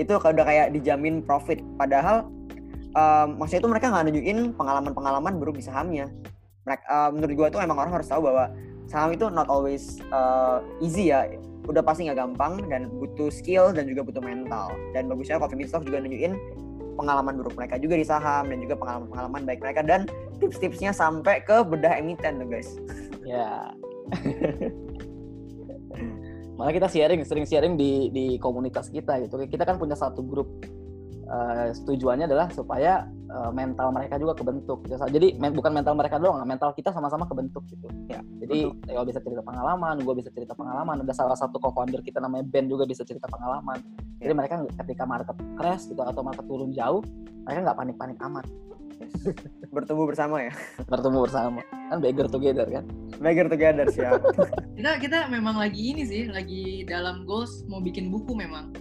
itu 0.00 0.16
udah 0.16 0.44
kayak 0.44 0.72
dijamin 0.72 1.20
profit. 1.20 1.60
Padahal 1.76 2.26
em, 2.96 3.28
maksudnya 3.36 3.60
itu 3.60 3.70
mereka 3.70 3.86
nggak 3.92 4.04
nunjukin 4.08 4.38
pengalaman-pengalaman 4.56 5.36
buruk 5.36 5.60
di 5.60 5.64
sahamnya. 5.64 6.08
Mereka 6.64 6.84
em, 6.88 7.10
menurut 7.20 7.34
gue 7.36 7.48
tuh 7.52 7.60
emang 7.60 7.76
orang 7.76 7.92
harus 8.00 8.08
tahu 8.08 8.32
bahwa 8.32 8.48
saham 8.88 9.14
itu 9.14 9.28
not 9.30 9.46
always 9.46 10.00
eh, 10.00 10.58
easy 10.82 11.12
ya. 11.12 11.28
Udah 11.68 11.84
pasti 11.84 12.08
nggak 12.08 12.18
gampang 12.18 12.66
dan 12.66 12.90
butuh 12.98 13.30
skill 13.30 13.70
dan 13.70 13.86
juga 13.86 14.02
butuh 14.02 14.24
mental. 14.24 14.72
Dan 14.96 15.06
bagusnya 15.06 15.38
Coffee 15.38 15.60
Bean 15.60 15.70
juga 15.84 15.98
nunjukin 16.02 16.34
pengalaman 16.98 17.38
buruk 17.40 17.54
mereka 17.56 17.78
juga 17.78 17.94
di 17.96 18.04
saham 18.04 18.50
dan 18.50 18.58
juga 18.58 18.74
pengalaman-pengalaman 18.80 19.46
baik 19.46 19.60
mereka. 19.62 19.80
Dan 19.86 20.10
tips-tipsnya 20.42 20.90
sampai 20.90 21.44
ke 21.44 21.62
bedah 21.62 22.00
emiten 22.00 22.42
tuh 22.42 22.48
guys. 22.48 22.74
Ya 23.22 23.70
malah 26.60 26.76
kita 26.76 26.92
sharing 26.92 27.24
sering 27.24 27.48
sharing 27.48 27.80
di 27.80 28.12
di 28.12 28.36
komunitas 28.36 28.92
kita 28.92 29.16
gitu. 29.24 29.40
Kita 29.48 29.64
kan 29.64 29.80
punya 29.80 29.96
satu 29.96 30.20
grup. 30.20 30.60
Eh, 31.30 31.70
tujuannya 31.86 32.26
adalah 32.26 32.50
supaya 32.52 33.06
eh, 33.06 33.50
mental 33.54 33.94
mereka 33.94 34.18
juga 34.18 34.34
kebentuk 34.34 34.82
gitu. 34.84 34.98
jadi 34.98 35.38
men- 35.38 35.54
bukan 35.54 35.70
mental 35.70 35.94
mereka 35.94 36.18
doang 36.18 36.42
mental 36.42 36.74
kita 36.74 36.90
sama-sama 36.90 37.24
kebentuk 37.24 37.64
gitu. 37.70 37.86
Ya, 38.10 38.18
jadi 38.42 38.66
kalau 38.90 39.06
bisa 39.06 39.22
cerita 39.22 39.40
pengalaman 39.40 40.02
gue 40.02 40.14
bisa 40.18 40.28
cerita 40.34 40.52
pengalaman. 40.58 41.06
Ada 41.06 41.14
salah 41.14 41.38
satu 41.38 41.62
co-founder 41.62 42.02
kita 42.02 42.18
namanya 42.18 42.44
Ben 42.50 42.66
juga 42.66 42.82
bisa 42.84 43.06
cerita 43.06 43.30
pengalaman. 43.30 43.78
Jadi 44.18 44.32
mereka 44.34 44.58
nggak- 44.60 44.76
ketika 44.84 45.06
market 45.06 45.36
crash 45.54 45.86
gitu 45.86 46.02
atau 46.02 46.20
market 46.20 46.44
turun 46.44 46.74
jauh 46.74 47.00
mereka 47.46 47.58
nggak 47.62 47.78
panik-panik 47.78 48.18
amat 48.26 48.44
Yes. 49.20 49.32
bertumbuh 49.72 50.04
bersama 50.04 50.44
ya 50.44 50.52
bertemu 50.84 51.24
bersama 51.24 51.60
kan 51.88 51.98
beggar 52.04 52.28
together 52.28 52.68
kan 52.68 52.84
beggar 53.16 53.48
together 53.48 53.88
siap 53.88 54.20
Kita 54.80 54.96
kita 54.96 55.18
memang 55.28 55.60
lagi 55.60 55.92
ini 55.92 56.08
sih, 56.08 56.24
lagi 56.28 56.88
dalam 56.88 57.28
goals 57.28 57.64
mau 57.68 57.84
bikin 57.84 58.08
buku 58.08 58.32
memang. 58.32 58.72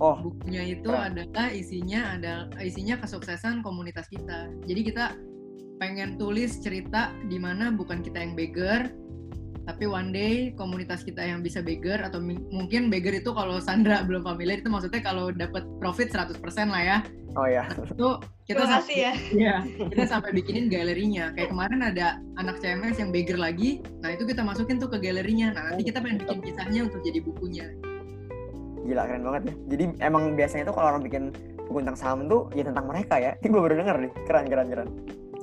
oh 0.00 0.16
Bukunya 0.16 0.64
itu 0.76 0.88
Keren. 0.88 1.12
adalah 1.12 1.52
isinya 1.52 2.16
ada 2.16 2.48
isinya 2.64 2.96
kesuksesan 2.96 3.60
komunitas 3.60 4.08
kita. 4.08 4.48
Jadi 4.64 4.80
kita 4.80 5.12
pengen 5.76 6.16
tulis 6.16 6.56
cerita 6.64 7.12
di 7.28 7.36
mana 7.36 7.68
bukan 7.68 8.00
kita 8.00 8.24
yang 8.24 8.32
beggar, 8.32 8.88
tapi 9.62 9.86
one 9.86 10.10
day 10.10 10.50
komunitas 10.58 11.06
kita 11.06 11.22
yang 11.22 11.38
bisa 11.38 11.62
beggar 11.62 12.02
atau 12.02 12.18
mungkin 12.50 12.90
beggar 12.90 13.14
itu 13.14 13.30
kalau 13.30 13.62
Sandra 13.62 14.02
belum 14.08 14.26
familiar 14.26 14.58
itu 14.58 14.70
maksudnya 14.70 14.98
kalau 15.02 15.30
dapat 15.30 15.62
profit 15.78 16.10
100% 16.10 16.38
lah 16.68 16.82
ya. 16.82 16.98
oh 17.38 17.48
ya 17.48 17.64
Itu 17.88 18.20
kita 18.44 18.66
Terima 18.66 18.76
kasih 18.82 18.96
ya. 18.98 19.12
Iya, 19.40 19.56
kita 19.88 20.04
sampai 20.04 20.36
bikinin 20.36 20.68
galerinya. 20.68 21.32
Kayak 21.32 21.48
kemarin 21.54 21.80
ada 21.80 22.20
anak 22.36 22.60
CMS 22.60 23.00
yang 23.00 23.08
beggar 23.08 23.40
lagi, 23.40 23.80
nah 24.04 24.12
itu 24.12 24.28
kita 24.28 24.44
masukin 24.44 24.76
tuh 24.76 24.92
ke 24.92 25.00
galerinya. 25.00 25.54
Nah 25.56 25.72
nanti 25.72 25.88
kita 25.88 26.04
pengen 26.04 26.20
bikin 26.20 26.38
kisahnya 26.44 26.80
untuk 26.90 27.00
jadi 27.00 27.18
bukunya. 27.24 27.66
gila 28.82 29.06
keren 29.06 29.22
banget 29.22 29.42
ya 29.46 29.54
jadi 29.70 29.84
emang 30.10 30.34
biasanya 30.34 30.66
tuh 30.66 30.74
kalau 30.74 30.90
orang 30.90 31.06
bikin 31.06 31.30
buku 31.70 31.86
tentang 31.86 31.94
saham 31.94 32.26
tuh 32.26 32.50
ya 32.50 32.66
tentang 32.66 32.90
mereka 32.90 33.14
ya 33.14 33.38
ini 33.38 33.46
gue 33.46 33.62
baru 33.62 33.74
denger 33.78 33.96
nih 34.02 34.12
keren 34.26 34.46
keren 34.50 34.66
keren 34.66 34.88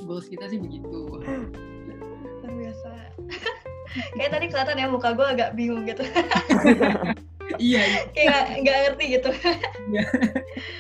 Goals 0.04 0.26
kita 0.26 0.50
sih 0.50 0.58
begitu. 0.58 1.22
Kayak 4.16 4.32
tadi 4.36 4.46
kelihatan 4.50 4.78
ya 4.80 4.88
muka 4.88 5.10
gue 5.14 5.28
agak 5.28 5.50
bingung 5.56 5.84
gitu. 5.86 6.04
iya, 7.62 7.82
iya. 7.82 8.02
Kayak 8.14 8.28
nggak- 8.28 8.50
nggak 8.64 8.78
ngerti 8.86 9.06
gitu. 9.18 9.30
Iya. 9.92 10.04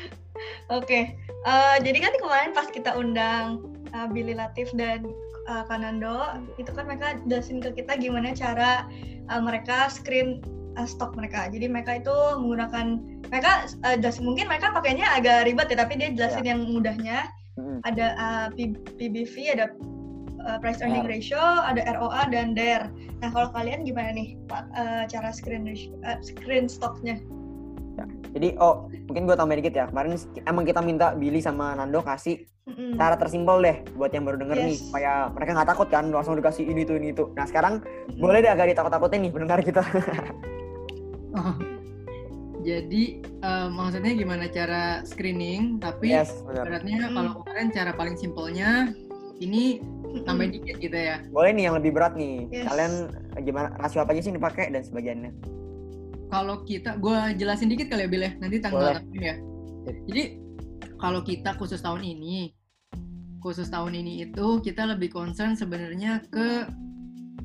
Oke. 0.77 0.99
eh, 1.39 1.75
jadi 1.81 1.97
kan 2.03 2.13
kemarin 2.19 2.51
pas 2.51 2.67
kita 2.67 2.93
undang 2.93 3.63
eh, 3.89 4.07
Billy 4.11 4.35
Latif 4.35 4.69
dan 4.75 5.07
eh, 5.47 5.63
Kanando, 5.65 6.45
itu 6.59 6.69
kan 6.69 6.85
mereka 6.85 7.15
jelasin 7.25 7.59
ke 7.59 7.73
kita 7.73 7.95
gimana 7.95 8.35
cara 8.35 8.85
eh, 9.27 9.41
mereka 9.41 9.87
screen 9.89 10.43
eh, 10.75 10.87
stok 10.87 11.15
mereka. 11.15 11.47
Jadi 11.49 11.65
mereka 11.67 11.97
itu 11.97 12.13
menggunakan 12.37 13.01
mereka 13.31 13.65
eh, 13.87 13.97
jelasin 13.97 14.27
mungkin 14.27 14.45
mereka 14.45 14.69
pakainya 14.71 15.09
agak 15.15 15.47
ribet 15.47 15.71
ya, 15.71 15.77
tapi 15.79 15.93
dia 15.97 16.09
jelasin 16.13 16.45
yang 16.45 16.61
mudahnya. 16.67 17.27
Ada 17.83 18.07
P- 18.55 18.79
PBV, 18.95 19.35
ada 19.51 19.67
eh, 20.41 20.57
price 20.57 20.79
earning 20.79 21.03
R. 21.03 21.09
ratio, 21.09 21.39
ada 21.39 21.81
ROA 21.95 22.21
dan 22.29 22.53
DER. 22.53 22.87
Nah 23.19 23.29
kalau 23.29 23.51
kalian 23.51 23.83
gimana 23.83 24.11
nih 24.11 24.39
Pak 24.45 24.63
eh, 24.71 25.03
cara 25.07 25.29
screen 25.29 25.63
ratio, 25.63 25.95
eh, 26.01 26.17
screen 26.19 26.65
stoknya? 26.65 27.17
jadi 28.29 28.55
oh 28.63 28.87
mungkin 29.11 29.27
gue 29.27 29.35
tambahin 29.35 29.59
dikit 29.59 29.75
ya 29.75 29.85
kemarin 29.89 30.15
emang 30.47 30.63
kita 30.63 30.79
minta 30.79 31.11
Billy 31.11 31.43
sama 31.43 31.75
Nando 31.75 31.99
kasih 31.99 32.47
Mm-mm. 32.63 32.95
cara 32.95 33.19
tersimpel 33.19 33.59
deh 33.59 33.77
buat 33.97 34.13
yang 34.13 34.23
baru 34.23 34.39
denger 34.39 34.55
nih 34.55 34.77
Yes. 34.77 34.87
supaya 34.87 35.11
mereka 35.33 35.51
nggak 35.51 35.67
takut 35.67 35.87
kan 35.91 36.07
langsung 36.07 36.37
dikasih 36.37 36.63
ini 36.63 36.87
tuh 36.87 36.95
ini 36.95 37.11
tuh 37.11 37.33
nah 37.35 37.43
sekarang 37.43 37.83
boleh 38.15 38.39
deh 38.39 38.47
agak 38.47 38.71
ditakut-takutin 38.71 39.27
nih 39.27 39.31
pendengar 39.33 39.59
kita 39.59 39.83
Oh. 41.29 41.55
Jadi 42.59 43.03
eh, 43.23 43.67
maksudnya 43.67 44.11
gimana 44.13 44.45
cara 44.47 45.03
screening? 45.03 45.79
Tapi 45.79 46.11
yes 46.11 46.39
benar 46.43 46.67
ibaratnya 46.67 46.97
Hmm. 47.03 47.15
kalau 47.15 47.31
kemarin 47.43 47.67
cara 47.71 47.91
paling 47.93 48.15
simpelnya 48.15 48.69
ini 49.39 49.79
Mm-mm. 49.79 50.23
tambahin 50.23 50.51
dikit 50.51 50.75
gitu 50.77 50.93
ya. 50.93 51.23
boleh 51.31 51.51
nih 51.51 51.63
yang 51.65 51.75
lebih 51.79 51.91
berat 51.91 52.13
nih 52.13 52.47
Yes. 52.49 52.65
kalian 52.67 52.93
eh, 53.35 53.41
gimana 53.41 53.67
rasio 53.77 53.99
apa 53.99 54.11
aja 54.11 54.21
sih 54.21 54.29
yang 54.29 54.39
dipakai 54.39 54.69
dan 54.69 54.83
sebagiannya 54.83 55.31
kalau 56.29 56.61
kita 56.61 56.99
gue 56.99 57.17
jelasin 57.35 57.67
dikit 57.67 57.89
kali 57.89 58.05
ya 58.05 58.09
Bil 58.09 58.23
ya 58.23 58.31
nanti 58.37 58.57
Boleh. 58.57 58.63
tanggal 58.63 58.87
tahun 58.99 59.17
ya 59.17 59.35
jadi 60.05 60.23
kalau 60.99 61.19
kita 61.23 61.55
khusus 61.55 61.79
tahun 61.79 62.03
ini 62.03 62.53
khusus 63.39 63.67
tahun 63.67 63.95
ini 63.95 64.27
itu 64.27 64.59
kita 64.59 64.83
lebih 64.85 65.09
concern 65.09 65.55
sebenarnya 65.55 66.21
ke 66.27 66.67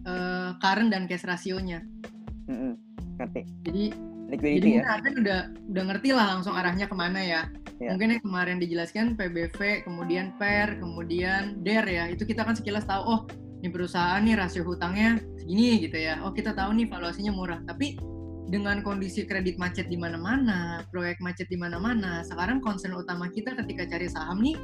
eh, 0.05 0.51
current 0.59 0.91
dan 0.91 1.07
cash 1.07 1.25
rasionya 1.25 1.81
Mm-mm. 2.45 2.75
ngerti 3.17 3.41
jadi 3.63 3.85
liquidity 4.31 4.61
jadi 4.61 4.69
ya 4.69 4.75
mungkin 4.81 4.95
Arvin 4.95 5.15
udah 5.25 5.41
udah 5.75 5.83
ngerti 5.93 6.09
lah 6.13 6.27
langsung 6.37 6.55
arahnya 6.57 6.87
ke 6.89 6.97
mana 6.97 7.21
ya 7.21 7.43
Iya. 7.83 7.91
mungkin 7.91 8.09
yang 8.15 8.23
kemarin 8.23 8.57
dijelaskan 8.63 9.07
PBV 9.19 9.83
kemudian 9.83 10.39
PER 10.39 10.79
kemudian 10.79 11.59
DER 11.67 11.83
ya 11.83 12.05
itu 12.07 12.23
kita 12.23 12.47
kan 12.47 12.55
sekilas 12.55 12.87
tahu 12.87 13.03
oh 13.03 13.21
ini 13.61 13.69
perusahaan 13.73 14.23
nih 14.23 14.39
rasio 14.39 14.63
hutangnya 14.63 15.19
segini 15.35 15.83
gitu 15.83 15.99
ya 15.99 16.23
oh 16.23 16.31
kita 16.31 16.55
tahu 16.55 16.71
nih 16.79 16.87
valuasinya 16.87 17.35
murah 17.35 17.59
tapi 17.67 17.99
dengan 18.45 18.85
kondisi 18.85 19.25
kredit 19.25 19.57
macet 19.57 19.89
di 19.89 19.97
mana-mana, 19.97 20.85
proyek 20.93 21.17
macet 21.25 21.49
di 21.49 21.57
mana-mana, 21.57 22.21
sekarang 22.29 22.61
concern 22.61 22.93
utama 22.93 23.33
kita 23.33 23.57
ketika 23.57 23.89
cari 23.89 24.07
saham 24.07 24.45
nih 24.45 24.55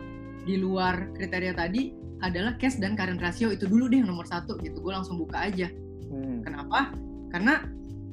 di 0.44 0.60
luar 0.60 1.08
kriteria 1.16 1.56
tadi 1.56 1.96
adalah 2.20 2.60
cash 2.60 2.76
dan 2.76 2.92
current 2.92 3.18
ratio 3.24 3.48
itu 3.48 3.64
dulu 3.64 3.88
deh 3.88 4.04
yang 4.04 4.12
nomor 4.12 4.28
satu 4.28 4.60
gitu. 4.60 4.84
Gue 4.84 4.92
langsung 4.92 5.16
buka 5.16 5.48
aja. 5.48 5.72
Hmm. 6.12 6.44
Kenapa? 6.44 6.92
Karena 7.32 7.64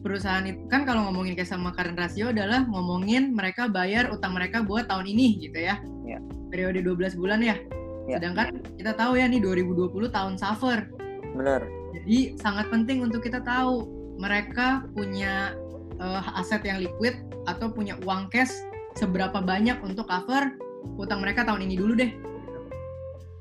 perusahaan 0.08 0.48
itu 0.48 0.64
kan 0.72 0.88
kalau 0.88 1.12
ngomongin 1.12 1.36
cash 1.36 1.52
sama 1.52 1.76
current 1.76 2.00
ratio 2.00 2.32
adalah 2.32 2.64
ngomongin 2.64 3.36
mereka 3.36 3.68
bayar 3.68 4.08
utang 4.08 4.32
mereka 4.32 4.64
buat 4.64 4.88
tahun 4.88 5.04
ini 5.04 5.44
gitu 5.44 5.60
ya. 5.60 5.84
Iya. 6.08 6.24
Periode 6.48 6.80
12 6.80 7.20
bulan 7.20 7.44
ya. 7.44 7.60
Iya. 8.08 8.24
Sedangkan 8.24 8.64
kita 8.80 8.96
tahu 8.96 9.20
ya 9.20 9.28
nih 9.28 9.44
2020 9.44 9.92
tahun 10.08 10.40
suffer. 10.40 10.88
bener 11.36 11.68
Jadi 11.92 12.40
sangat 12.40 12.72
penting 12.72 13.04
untuk 13.04 13.20
kita 13.20 13.44
tahu 13.44 13.84
mereka 14.16 14.88
punya 14.96 15.52
eh, 16.00 16.40
aset 16.40 16.64
yang 16.64 16.80
liquid 16.80 17.20
atau 17.44 17.68
punya 17.68 18.00
uang 18.08 18.32
cash 18.32 18.56
seberapa 18.96 19.44
banyak 19.44 19.78
untuk 19.84 20.08
cover 20.08 20.56
utang 20.96 21.20
mereka 21.20 21.44
tahun 21.44 21.68
ini 21.68 21.76
dulu 21.76 22.00
deh. 22.00 22.12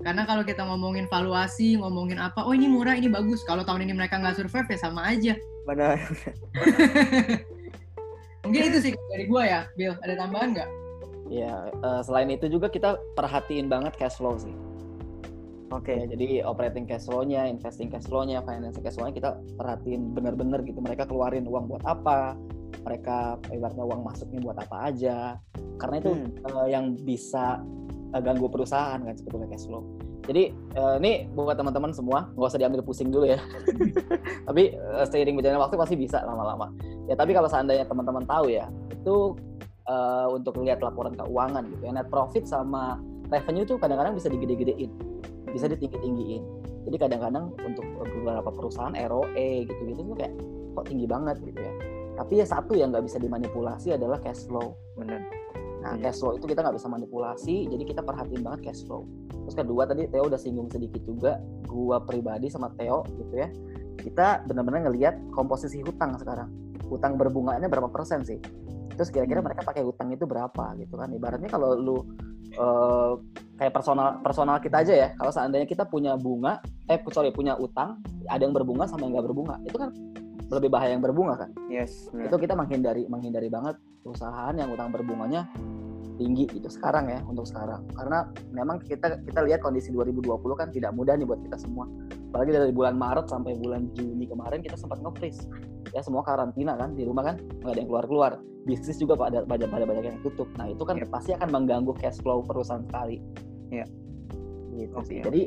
Karena 0.02 0.22
kalau 0.22 0.46
kita 0.46 0.62
ngomongin 0.62 1.10
valuasi, 1.10 1.78
ngomongin 1.78 2.22
apa, 2.22 2.46
oh 2.46 2.54
ini 2.54 2.70
murah, 2.70 2.94
ini 2.94 3.10
bagus. 3.10 3.42
Kalau 3.42 3.66
tahun 3.66 3.90
ini 3.90 3.94
mereka 3.96 4.22
nggak 4.22 4.38
survive 4.38 4.68
ya 4.70 4.78
sama 4.78 5.02
aja. 5.02 5.34
Bener 5.66 5.98
Mungkin 8.46 8.62
itu 8.70 8.78
sih 8.78 8.92
dari 9.10 9.26
gua 9.26 9.42
ya, 9.42 9.60
Bill. 9.74 9.98
Ada 10.06 10.14
tambahan 10.22 10.54
nggak? 10.54 10.70
ya 11.26 11.74
eh, 11.74 12.00
selain 12.06 12.30
itu 12.30 12.46
juga 12.46 12.70
kita 12.70 12.94
perhatiin 13.18 13.66
banget 13.66 13.98
cash 13.98 14.14
flow 14.22 14.38
sih 14.38 14.54
oke 15.74 15.90
Ya, 15.90 16.06
jadi 16.06 16.46
operating 16.46 16.86
cash 16.86 17.10
flow-nya, 17.10 17.50
investing 17.50 17.90
cash 17.90 18.06
flow-nya, 18.06 18.38
financing 18.46 18.86
cash 18.86 18.94
flow-nya 18.94 19.10
kita 19.10 19.34
perhatiin 19.58 20.14
bener-bener 20.14 20.62
gitu. 20.62 20.78
Mereka 20.78 21.10
keluarin 21.10 21.42
uang 21.50 21.66
buat 21.66 21.82
apa, 21.82 22.38
mereka 22.86 23.34
ibaratnya 23.50 23.82
uang 23.82 24.06
masuknya 24.06 24.38
buat 24.46 24.54
apa 24.62 24.94
aja. 24.94 25.42
Karena 25.82 25.98
itu 25.98 26.14
Hmm. 26.14 26.30
eh, 26.46 26.68
yang 26.70 26.94
bisa 27.02 27.58
uh, 28.14 28.22
ganggu 28.22 28.46
perusahaan 28.46 29.02
kan 29.02 29.14
sebetulnya 29.18 29.50
cash 29.50 29.66
flow. 29.66 29.82
Jadi 30.26 30.50
uh, 30.74 30.98
ini 30.98 31.30
buat 31.30 31.54
teman-teman 31.54 31.94
semua 31.94 32.30
nggak 32.34 32.50
usah 32.50 32.60
diambil 32.60 32.82
pusing 32.82 33.14
dulu 33.14 33.30
ya. 33.30 33.38
tapi 34.48 34.74
uh, 34.74 35.06
seiring 35.06 35.38
berjalannya 35.38 35.62
waktu 35.62 35.76
pasti 35.78 35.94
bisa 35.94 36.20
lama-lama. 36.26 36.74
Ya 37.06 37.14
tapi 37.14 37.30
kalau 37.32 37.46
seandainya 37.46 37.86
teman-teman 37.86 38.26
tahu 38.26 38.50
ya 38.50 38.66
itu 38.90 39.38
uh, 39.86 40.26
untuk 40.34 40.58
lihat 40.60 40.82
laporan 40.82 41.14
keuangan 41.14 41.62
gitu 41.70 41.82
ya 41.86 41.92
net 41.94 42.10
profit 42.10 42.44
sama 42.44 42.98
revenue 43.30 43.62
itu 43.66 43.74
kadang-kadang 43.78 44.14
bisa 44.14 44.30
digede-gedein, 44.30 44.90
bisa 45.50 45.66
ditinggi-tinggiin. 45.70 46.42
Jadi 46.86 46.96
kadang-kadang 47.02 47.50
untuk 47.66 47.82
beberapa 47.98 48.50
perusahaan 48.54 48.94
ROE 48.94 49.66
gitu-gitu 49.66 50.06
tuh 50.06 50.14
kayak 50.14 50.34
kok 50.78 50.86
tinggi 50.86 51.06
banget 51.06 51.36
gitu 51.42 51.58
ya. 51.58 51.72
Tapi 52.16 52.32
ya 52.40 52.46
satu 52.46 52.72
yang 52.78 52.94
nggak 52.94 53.04
bisa 53.04 53.18
dimanipulasi 53.18 53.98
adalah 53.98 54.22
cash 54.22 54.46
flow. 54.46 54.78
Benar. 54.94 55.45
Nah, 55.86 55.94
Iya. 55.94 56.10
cash 56.10 56.18
flow 56.18 56.34
itu 56.34 56.50
kita 56.50 56.66
nggak 56.66 56.76
bisa 56.82 56.88
manipulasi, 56.90 57.70
jadi 57.70 57.84
kita 57.86 58.02
perhatiin 58.02 58.42
banget 58.42 58.60
cash 58.66 58.82
flow. 58.82 59.06
Terus 59.46 59.54
kedua 59.54 59.86
tadi 59.86 60.10
Theo 60.10 60.26
udah 60.26 60.40
singgung 60.40 60.66
sedikit 60.66 60.98
juga, 61.06 61.38
gua 61.70 62.02
pribadi 62.02 62.50
sama 62.50 62.74
Theo 62.74 63.06
gitu 63.06 63.34
ya, 63.38 63.46
kita 64.02 64.42
benar-benar 64.50 64.90
ngelihat 64.90 65.14
komposisi 65.30 65.78
hutang 65.86 66.18
sekarang. 66.18 66.50
Hutang 66.90 67.14
berbunganya 67.14 67.70
berapa 67.70 67.86
persen 67.86 68.26
sih? 68.26 68.42
Terus 68.98 69.14
kira-kira 69.14 69.38
Hmm. 69.38 69.46
mereka 69.46 69.62
pakai 69.62 69.86
hutang 69.86 70.10
itu 70.10 70.26
berapa 70.26 70.74
gitu 70.82 70.98
kan? 70.98 71.08
Ibaratnya 71.14 71.46
kalau 71.46 71.78
lu 71.78 71.96
eh, 72.56 73.12
kayak 73.60 73.74
personal 73.74 74.22
personal 74.24 74.56
kita 74.62 74.80
aja 74.80 74.94
ya, 74.96 75.08
kalau 75.18 75.28
seandainya 75.28 75.68
kita 75.68 75.84
punya 75.84 76.16
bunga, 76.16 76.64
eh 76.88 76.96
sorry 77.12 77.28
punya 77.28 77.52
utang, 77.58 78.00
ada 78.32 78.40
yang 78.40 78.56
berbunga 78.56 78.88
sama 78.88 79.04
yang 79.04 79.12
nggak 79.18 79.26
berbunga, 79.28 79.60
itu 79.60 79.76
kan 79.76 79.92
lebih 80.46 80.70
bahaya 80.70 80.94
yang 80.94 81.02
berbunga 81.02 81.34
kan? 81.36 81.50
Yes. 81.66 82.06
benar. 82.10 82.30
itu 82.30 82.36
kita 82.38 82.54
menghindari 82.54 83.02
menghindari 83.10 83.48
banget 83.48 83.74
perusahaan 84.00 84.54
yang 84.54 84.70
utang 84.70 84.94
berbunganya 84.94 85.50
tinggi 86.16 86.48
gitu 86.48 86.72
sekarang 86.72 87.12
ya 87.12 87.20
untuk 87.28 87.44
sekarang 87.44 87.84
karena 87.92 88.24
memang 88.48 88.80
kita 88.80 89.20
kita 89.20 89.40
lihat 89.44 89.60
kondisi 89.60 89.92
2020 89.92 90.32
kan 90.56 90.72
tidak 90.72 90.96
mudah 90.96 91.12
nih 91.12 91.28
buat 91.28 91.44
kita 91.44 91.60
semua 91.60 91.84
apalagi 92.32 92.56
dari 92.56 92.72
bulan 92.72 92.96
Maret 92.96 93.28
sampai 93.28 93.52
bulan 93.60 93.92
Juni 93.92 94.24
kemarin 94.24 94.64
kita 94.64 94.80
sempat 94.80 95.04
nge-freeze 95.04 95.44
ya 95.92 96.00
semua 96.00 96.24
karantina 96.24 96.72
kan 96.72 96.96
di 96.96 97.04
rumah 97.04 97.20
kan 97.20 97.36
nggak 97.60 97.68
ada 97.68 97.80
yang 97.84 97.88
keluar 97.92 98.04
keluar 98.08 98.32
bisnis 98.64 98.96
juga 98.96 99.12
pada 99.14 99.44
pada 99.44 99.68
pada 99.68 99.84
banyak 99.84 100.04
yang 100.08 100.18
tutup 100.24 100.48
nah 100.56 100.64
itu 100.66 100.80
kan 100.82 100.96
Yep. 100.96 101.12
pasti 101.12 101.30
akan 101.36 101.48
mengganggu 101.52 101.92
cash 102.00 102.16
flow 102.24 102.40
perusahaan 102.40 102.80
sekali 102.88 103.20
Iya. 103.68 103.84
gitu 104.72 104.96
Oke, 104.96 105.06
sih 105.12 105.20
jadi 105.20 105.42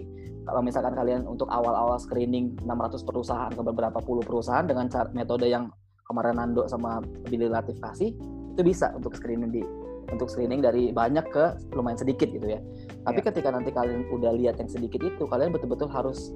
kalau 0.49 0.65
misalkan 0.65 0.97
kalian 0.97 1.29
untuk 1.29 1.45
awal-awal 1.53 2.01
screening 2.01 2.57
600 2.65 3.05
perusahaan 3.05 3.51
ke 3.53 3.61
beberapa 3.61 4.01
puluh 4.01 4.25
perusahaan 4.25 4.65
dengan 4.65 4.89
cara 4.89 5.07
metode 5.13 5.45
yang 5.45 5.69
kemarin 6.09 6.41
Nando 6.41 6.65
sama 6.65 6.99
Billy 7.29 7.45
Latif 7.45 7.77
kasih 7.77 8.17
itu 8.57 8.61
bisa 8.65 8.89
untuk 8.97 9.13
screening 9.13 9.53
di 9.53 9.61
untuk 10.09 10.25
screening 10.25 10.65
dari 10.65 10.89
banyak 10.89 11.21
ke 11.29 11.69
lumayan 11.77 12.01
sedikit 12.01 12.33
gitu 12.33 12.49
ya. 12.49 12.57
Tapi 13.05 13.21
Iya. 13.21 13.29
ketika 13.29 13.53
nanti 13.53 13.69
kalian 13.69 14.09
udah 14.09 14.33
lihat 14.33 14.57
yang 14.57 14.65
sedikit 14.65 15.05
itu, 15.05 15.29
kalian 15.29 15.53
betul-betul 15.53 15.85
harus 15.85 16.33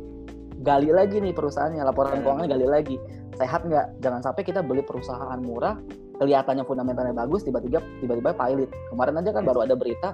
gali 0.61 0.93
lagi 0.93 1.17
nih 1.17 1.33
perusahaannya, 1.33 1.81
laporan 1.81 2.21
Iya. 2.21 2.21
keuangan 2.21 2.45
gali 2.53 2.67
lagi. 2.69 2.95
Sehat 3.33 3.65
nggak? 3.65 3.97
Jangan 3.97 4.21
sampai 4.21 4.45
kita 4.45 4.61
beli 4.61 4.85
perusahaan 4.85 5.41
murah, 5.41 5.81
kelihatannya 6.21 6.61
fundamentalnya 6.69 7.17
bagus, 7.17 7.41
tiba-tiba 7.41 7.81
tiba-tiba 7.97 8.29
pilot. 8.37 8.69
Kemarin 8.93 9.13
aja 9.25 9.29
kan 9.33 9.41
Yes. 9.41 9.49
baru 9.49 9.59
ada 9.65 9.73
berita 9.73 10.09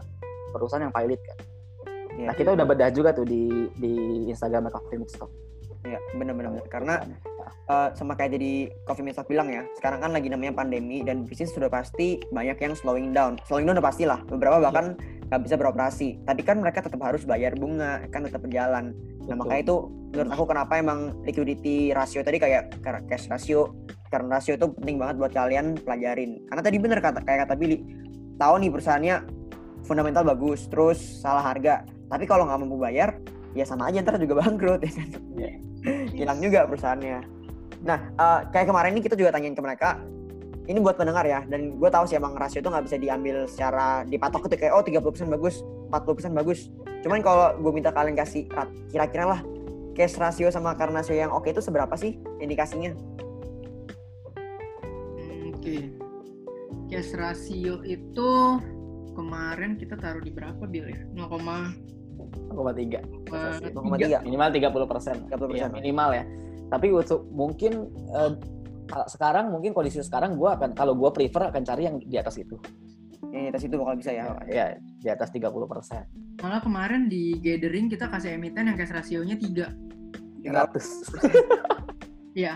perusahaan 0.56 0.88
yang 0.88 0.96
pilot 0.96 1.20
kan. 1.28 1.38
Iya. 2.20 2.28
Nah 2.28 2.36
kita 2.36 2.50
udah 2.52 2.66
bedah 2.68 2.92
juga 2.92 3.16
tuh 3.16 3.24
di 3.24 3.72
di 3.80 3.94
Instagram 4.28 4.68
Coffee 4.68 5.00
Mix 5.00 5.16
Talk. 5.16 5.32
Iya, 5.88 5.96
benar-benar. 6.20 6.60
Karena 6.68 7.00
eh, 7.72 7.90
sama 7.96 8.20
kayak 8.20 8.36
jadi 8.36 8.68
Coffee 8.84 9.08
Meets 9.08 9.16
Talk 9.16 9.32
bilang 9.32 9.48
ya, 9.48 9.64
sekarang 9.80 10.04
kan 10.04 10.12
lagi 10.12 10.28
namanya 10.28 10.52
pandemi 10.52 11.00
dan 11.08 11.24
bisnis 11.24 11.56
sudah 11.56 11.72
pasti 11.72 12.20
banyak 12.36 12.60
yang 12.60 12.76
slowing 12.76 13.16
down. 13.16 13.40
Slowing 13.48 13.64
down 13.64 13.80
udah 13.80 13.88
pasti 13.88 14.04
lah. 14.04 14.20
Beberapa 14.28 14.60
bahkan 14.60 15.00
nggak 15.32 15.42
bisa 15.48 15.56
beroperasi. 15.56 16.20
Tapi 16.28 16.42
kan 16.44 16.60
mereka 16.60 16.84
tetap 16.84 17.00
harus 17.00 17.24
bayar 17.24 17.56
bunga, 17.56 18.04
kan 18.12 18.28
tetap 18.28 18.44
berjalan. 18.44 18.92
Nah 19.24 19.38
Betul. 19.38 19.40
makanya 19.40 19.62
itu 19.64 19.76
menurut 20.12 20.32
aku 20.36 20.46
kenapa 20.52 20.74
emang 20.76 21.00
liquidity 21.24 21.96
ratio 21.96 22.26
tadi 22.28 22.44
kayak 22.44 22.76
cash 23.08 23.32
ratio, 23.32 23.72
current 24.12 24.28
ratio 24.28 24.60
itu 24.60 24.68
penting 24.84 25.00
banget 25.00 25.16
buat 25.16 25.32
kalian 25.32 25.80
pelajarin. 25.80 26.44
Karena 26.52 26.62
tadi 26.66 26.78
bener 26.82 27.00
kata 27.00 27.24
kayak 27.24 27.48
kata 27.48 27.56
Billy, 27.56 27.80
tahu 28.36 28.54
nih 28.60 28.70
perusahaannya 28.74 29.16
fundamental 29.88 30.28
bagus, 30.28 30.68
terus 30.68 31.00
salah 31.24 31.46
harga. 31.46 31.88
Tapi 32.10 32.26
kalau 32.26 32.50
nggak 32.50 32.60
mampu 32.66 32.78
bayar, 32.82 33.22
ya 33.54 33.64
sama 33.66 33.90
aja 33.90 34.02
ntar 34.02 34.18
juga 34.18 34.42
bangkrut 34.42 34.82
ya 34.88 34.92
kan. 34.92 35.10
Iya. 35.38 35.52
Hilang 36.12 36.40
juga 36.42 36.66
perusahaannya. 36.66 37.20
Nah, 37.86 38.00
eh, 38.12 38.40
kayak 38.52 38.68
kemarin 38.68 38.92
ini 38.98 39.02
kita 39.06 39.16
juga 39.16 39.32
tanyain 39.32 39.56
ke 39.56 39.64
mereka. 39.64 40.02
Ini 40.70 40.78
buat 40.86 41.02
pendengar 41.02 41.26
ya, 41.26 41.42
dan 41.50 41.82
gue 41.82 41.90
tahu 41.90 42.06
sih 42.06 42.14
emang 42.14 42.38
rasio 42.38 42.62
itu 42.62 42.70
nggak 42.70 42.86
bisa 42.86 43.02
diambil 43.02 43.50
secara 43.50 44.06
dipatok 44.06 44.46
gitu 44.46 44.62
kayak 44.62 44.74
oh 44.78 44.86
30% 44.86 45.26
bagus, 45.26 45.66
40% 45.90 46.30
bagus. 46.38 46.70
Cuman 47.02 47.26
kalau 47.26 47.58
gue 47.58 47.72
minta 47.74 47.90
kalian 47.90 48.14
kasih 48.14 48.46
kira-kira 48.94 49.34
lah 49.34 49.42
cash 49.98 50.16
ratio 50.22 50.54
sama 50.54 50.78
current 50.78 50.94
ratio 50.94 51.18
yang 51.18 51.34
oke 51.34 51.50
itu 51.50 51.58
seberapa 51.58 51.92
sih 51.98 52.22
indikasinya? 52.38 52.94
Oke. 55.52 55.90
Cash 56.88 57.18
ratio 57.18 57.82
itu 57.82 58.32
kemarin 59.18 59.76
kita 59.76 60.00
taruh 60.00 60.22
di 60.22 60.32
berapa 60.32 60.64
Bill 60.70 60.88
ya? 60.88 61.02
0, 61.18 61.99
0,3 62.50 63.02
0,3. 63.30 64.22
minimal 64.22 64.50
30 64.50 64.86
persen 64.86 65.16
30%. 65.28 65.56
ya, 65.56 65.68
minimal 65.68 66.10
ya 66.12 66.24
tapi 66.70 66.88
untuk 66.90 67.26
mungkin 67.30 67.72
eh, 68.14 68.32
kalau 68.86 69.06
sekarang 69.06 69.46
mungkin 69.50 69.72
kondisi 69.72 70.00
sekarang 70.00 70.34
gue 70.34 70.50
akan 70.50 70.74
kalau 70.74 70.94
gue 70.94 71.10
prefer 71.10 71.48
akan 71.48 71.62
cari 71.62 71.86
yang 71.86 71.98
di 71.98 72.16
atas 72.16 72.38
itu 72.38 72.58
Yang 73.30 73.42
di 73.42 73.50
atas 73.52 73.64
itu 73.64 73.76
bakal 73.76 73.94
bisa 73.96 74.12
ya. 74.12 74.26
ya 74.48 74.66
di 74.80 75.08
atas 75.08 75.30
30 75.30 75.46
persen 75.66 76.04
malah 76.40 76.60
kemarin 76.60 77.06
di 77.06 77.36
gathering 77.38 77.86
kita 77.86 78.08
kasih 78.08 78.34
emiten 78.34 78.66
yang 78.66 78.76
cash 78.76 78.90
rasionya 78.90 79.36
3. 79.36 79.70
300 80.40 82.34
Iya. 82.34 82.56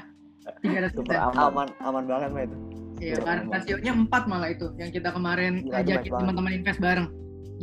300 0.62 0.92
super 0.92 1.16
aman 1.16 1.36
Aman, 1.38 1.68
aman 1.80 2.04
banget 2.04 2.30
mah 2.32 2.44
itu. 2.44 2.58
Iya, 3.00 3.16
aman. 3.22 3.52
rasionya 3.52 3.92
4 3.92 4.08
malah 4.26 4.50
itu 4.50 4.68
yang 4.76 4.90
kita 4.90 5.10
kemarin 5.10 5.54
Gila, 5.62 5.74
baik 5.74 5.84
ajakin 5.86 6.12
teman-teman 6.16 6.52
invest 6.54 6.80
bareng. 6.80 7.08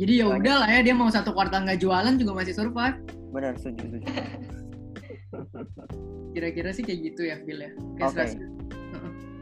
Jadi 0.01 0.17
ya 0.17 0.25
udah 0.33 0.55
lah 0.65 0.69
ya 0.73 0.81
dia 0.81 0.97
mau 0.97 1.13
satu 1.13 1.29
kuartal 1.29 1.61
nggak 1.61 1.77
jualan 1.77 2.17
juga 2.17 2.41
masih 2.41 2.57
survive. 2.57 2.97
Benar, 3.29 3.53
setuju, 3.61 3.85
setuju. 3.85 4.05
Kira-kira 6.33 6.73
sih 6.73 6.81
kayak 6.81 6.99
gitu 7.13 7.21
ya 7.29 7.37
Bill 7.45 7.61
ya. 7.61 7.71
Cash 8.01 8.09
Oke. 8.09 8.21
ratio. 8.25 8.47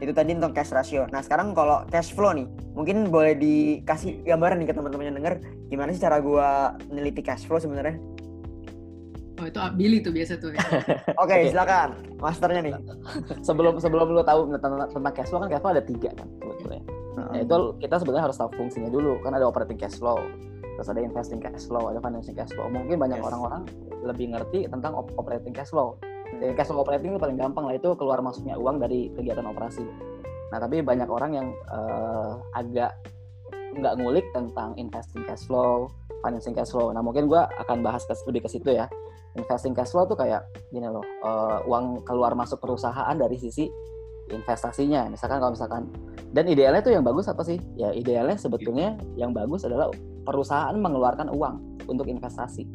Itu 0.04 0.12
tadi 0.12 0.36
untuk 0.36 0.52
cash 0.52 0.72
ratio. 0.76 1.08
Nah, 1.08 1.24
sekarang 1.24 1.56
kalau 1.56 1.88
cash 1.88 2.12
flow 2.12 2.36
nih, 2.36 2.44
mungkin 2.76 3.08
boleh 3.08 3.40
dikasih 3.40 4.20
gambaran 4.20 4.60
nih 4.60 4.68
ke 4.68 4.74
teman-teman 4.76 5.08
yang 5.08 5.16
denger 5.16 5.34
gimana 5.72 5.96
sih 5.96 6.00
cara 6.04 6.20
gua 6.20 6.76
neliti 6.92 7.24
cash 7.24 7.48
flow 7.48 7.56
sebenarnya? 7.56 7.96
Oh 9.40 9.48
itu 9.48 9.56
Billy 9.80 10.04
tuh 10.04 10.12
biasa 10.12 10.36
tuh 10.44 10.52
ya. 10.52 10.60
Oke, 11.24 11.40
Oke. 11.40 11.56
silakan. 11.56 12.04
Masternya 12.20 12.60
nih. 12.68 12.74
sebelum 13.40 13.80
sebelum 13.80 14.12
lu 14.12 14.20
tahu 14.20 14.52
tentang, 14.52 14.76
tentang 14.92 15.14
cash 15.16 15.32
flow 15.32 15.40
kan 15.40 15.48
cash 15.48 15.64
flow 15.64 15.72
ada 15.72 15.84
tiga 15.88 16.12
kan 16.12 16.28
sebetulnya 16.36 16.84
Nah, 17.28 17.40
itu 17.44 17.56
kita 17.82 18.00
sebenarnya 18.00 18.24
harus 18.32 18.38
tahu 18.40 18.50
fungsinya 18.56 18.88
dulu. 18.88 19.20
Kan 19.20 19.36
ada 19.36 19.44
operating 19.44 19.76
cash 19.76 20.00
flow 20.00 20.16
terus 20.80 20.96
ada 20.96 21.04
investing 21.04 21.44
cash 21.44 21.68
flow 21.68 21.92
ada 21.92 22.00
financing 22.00 22.32
cash 22.32 22.56
flow. 22.56 22.72
Mungkin 22.72 22.96
banyak 22.96 23.20
Yes. 23.20 23.26
orang-orang 23.28 23.62
lebih 24.00 24.32
ngerti 24.32 24.64
tentang 24.64 24.96
op- 24.96 25.12
operating 25.20 25.52
cash 25.52 25.68
flow. 25.68 26.00
Jadi 26.40 26.56
cash 26.56 26.72
flow 26.72 26.80
operating 26.80 27.12
itu 27.12 27.20
paling 27.20 27.36
gampang 27.36 27.68
lah 27.68 27.76
itu 27.76 27.92
keluar 28.00 28.24
masuknya 28.24 28.56
uang 28.56 28.80
dari 28.80 29.12
kegiatan 29.12 29.44
operasi. 29.44 29.84
Nah 30.48 30.56
tapi 30.56 30.80
banyak 30.80 31.04
orang 31.04 31.36
yang 31.36 31.46
eh, 31.52 32.32
agak 32.56 32.96
nggak 33.76 33.94
ngulik 34.00 34.24
tentang 34.32 34.72
investing 34.80 35.20
cash 35.28 35.44
flow 35.44 35.92
financing 36.24 36.56
cash 36.56 36.72
flow. 36.72 36.96
Nah 36.96 37.04
mungkin 37.04 37.28
gua 37.28 37.44
akan 37.60 37.84
bahas 37.84 38.08
ke, 38.08 38.16
lebih 38.24 38.48
ke 38.48 38.48
situ 38.48 38.72
ya. 38.72 38.88
Investing 39.36 39.76
cash 39.76 39.92
flow 39.92 40.08
tuh 40.08 40.16
kayak 40.16 40.48
gini 40.72 40.88
loh 40.88 41.04
eh, 41.04 41.58
uang 41.68 42.08
keluar 42.08 42.32
masuk 42.32 42.56
perusahaan 42.56 43.12
dari 43.12 43.36
sisi 43.36 43.68
investasinya. 44.32 45.12
Misalkan 45.12 45.44
kalau 45.44 45.52
misalkan 45.52 45.92
dan 46.30 46.46
idealnya 46.46 46.78
tuh 46.78 46.94
yang 46.94 47.02
bagus 47.02 47.26
apa 47.26 47.42
sih? 47.42 47.58
Ya 47.74 47.90
idealnya 47.90 48.38
sebetulnya 48.38 48.94
yang 49.18 49.34
bagus 49.34 49.66
adalah 49.66 49.90
perusahaan 50.22 50.74
mengeluarkan 50.78 51.26
uang 51.26 51.82
untuk 51.90 52.06
investasi. 52.06 52.70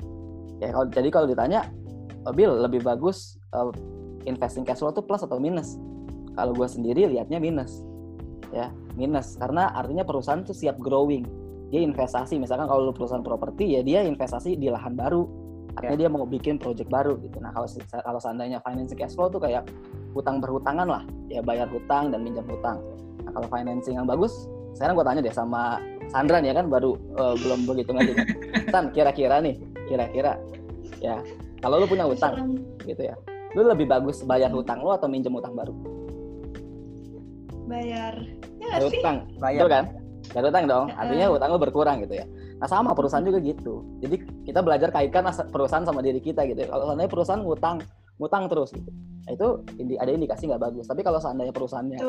Ya 0.59 0.75
kalau 0.75 0.91
jadi 0.91 1.07
kalau 1.07 1.27
ditanya 1.27 1.63
"Oh, 2.27 2.35
Bill 2.35 2.51
lebih 2.51 2.83
bagus 2.83 3.39
eh, 3.55 3.71
investing 4.27 4.67
cash 4.67 4.83
flow 4.83 4.91
tuh 4.91 5.07
plus 5.07 5.23
atau 5.23 5.39
minus? 5.39 5.79
Kalau 6.35 6.51
gue 6.51 6.67
sendiri 6.67 7.07
lihatnya 7.07 7.39
minus. 7.39 7.79
Ya 8.51 8.75
minus. 8.99 9.39
Karena 9.39 9.71
artinya 9.71 10.03
perusahaan 10.03 10.43
tuh 10.43 10.55
siap 10.55 10.75
growing. 10.75 11.23
Dia 11.71 11.79
investasi. 11.79 12.35
Misalkan 12.35 12.67
kalau 12.67 12.91
lu 12.91 12.93
perusahaan 12.93 13.23
properti 13.23 13.79
ya 13.79 13.81
dia 13.87 14.03
investasi 14.03 14.59
di 14.59 14.67
lahan 14.67 14.99
baru 14.99 15.44
artinya 15.75 15.97
dia 15.99 16.09
mau 16.09 16.23
bikin 16.23 16.55
project 16.55 16.87
baru 16.87 17.19
gitu. 17.19 17.37
Nah 17.43 17.51
kalau 17.51 17.67
kalau 17.91 18.19
seandainya 18.19 18.63
financing 18.63 18.95
cash 18.95 19.13
flow 19.13 19.27
tuh 19.27 19.43
kayak 19.43 19.67
hutang 20.15 20.39
berhutangan 20.39 20.87
lah. 20.87 21.03
Ya 21.27 21.43
bayar 21.43 21.67
hutang 21.67 22.15
dan 22.15 22.23
minjam 22.23 22.47
hutang. 22.47 22.79
Nah 23.27 23.31
kalau 23.35 23.47
financing 23.51 23.99
yang 23.99 24.07
bagus 24.07 24.47
sekarang 24.75 24.99
gue 24.99 25.05
tanya 25.07 25.21
deh 25.23 25.35
sama 25.35 25.79
Sandra 26.11 26.43
nih 26.43 26.51
ya 26.51 26.55
kan 26.59 26.67
baru 26.67 26.95
eh, 26.95 27.35
belum 27.39 27.59
begitu 27.67 27.91
ngerti. 27.91 28.11
Kan 28.15 28.25
San 28.73 28.85
kira-kira 28.95 29.43
nih 29.43 29.55
kira-kira 29.87 30.39
ya 31.03 31.19
kalau 31.59 31.83
lu 31.83 31.87
punya 31.87 32.07
hutang 32.07 32.59
gitu 32.83 33.03
ya 33.03 33.15
lu 33.55 33.63
lebih 33.67 33.87
bagus 33.87 34.19
bayar 34.27 34.51
hutang 34.51 34.83
lu 34.83 34.91
atau 34.91 35.07
minjem 35.07 35.31
hutang 35.31 35.55
baru? 35.55 35.73
Bayar 37.65 38.15
ya 38.61 38.67
bayar 38.77 38.81
sih? 38.91 38.99
hutang 38.99 39.17
Bayar. 39.39 39.59
betul 39.59 39.69
kan? 39.71 39.85
Bayar 40.31 40.45
hutang 40.51 40.65
dong 40.67 40.85
artinya 40.95 41.25
hutang 41.31 41.49
lu 41.51 41.59
berkurang 41.59 41.97
gitu 42.03 42.15
ya 42.19 42.25
Nah 42.55 42.67
sama 42.71 42.95
perusahaan 42.95 43.25
juga 43.25 43.39
gitu. 43.43 43.83
Jadi 43.99 44.15
kita 44.47 44.63
belajar 44.63 44.89
kaitkan 44.91 45.27
perusahaan 45.51 45.83
sama 45.83 45.99
diri 45.99 46.23
kita 46.23 46.47
gitu. 46.47 46.63
Kalau 46.67 46.87
seandainya 46.87 47.11
perusahaan 47.11 47.41
ngutang, 47.43 47.83
ngutang 48.15 48.43
terus 48.47 48.71
gitu. 48.71 48.91
Nah, 49.25 49.31
itu 49.33 49.47
indi- 49.81 49.99
ada 49.99 50.11
indikasi 50.13 50.45
nggak 50.47 50.61
bagus. 50.61 50.85
Tapi 50.85 51.01
kalau 51.01 51.19
seandainya 51.19 51.51
perusahaannya 51.51 51.99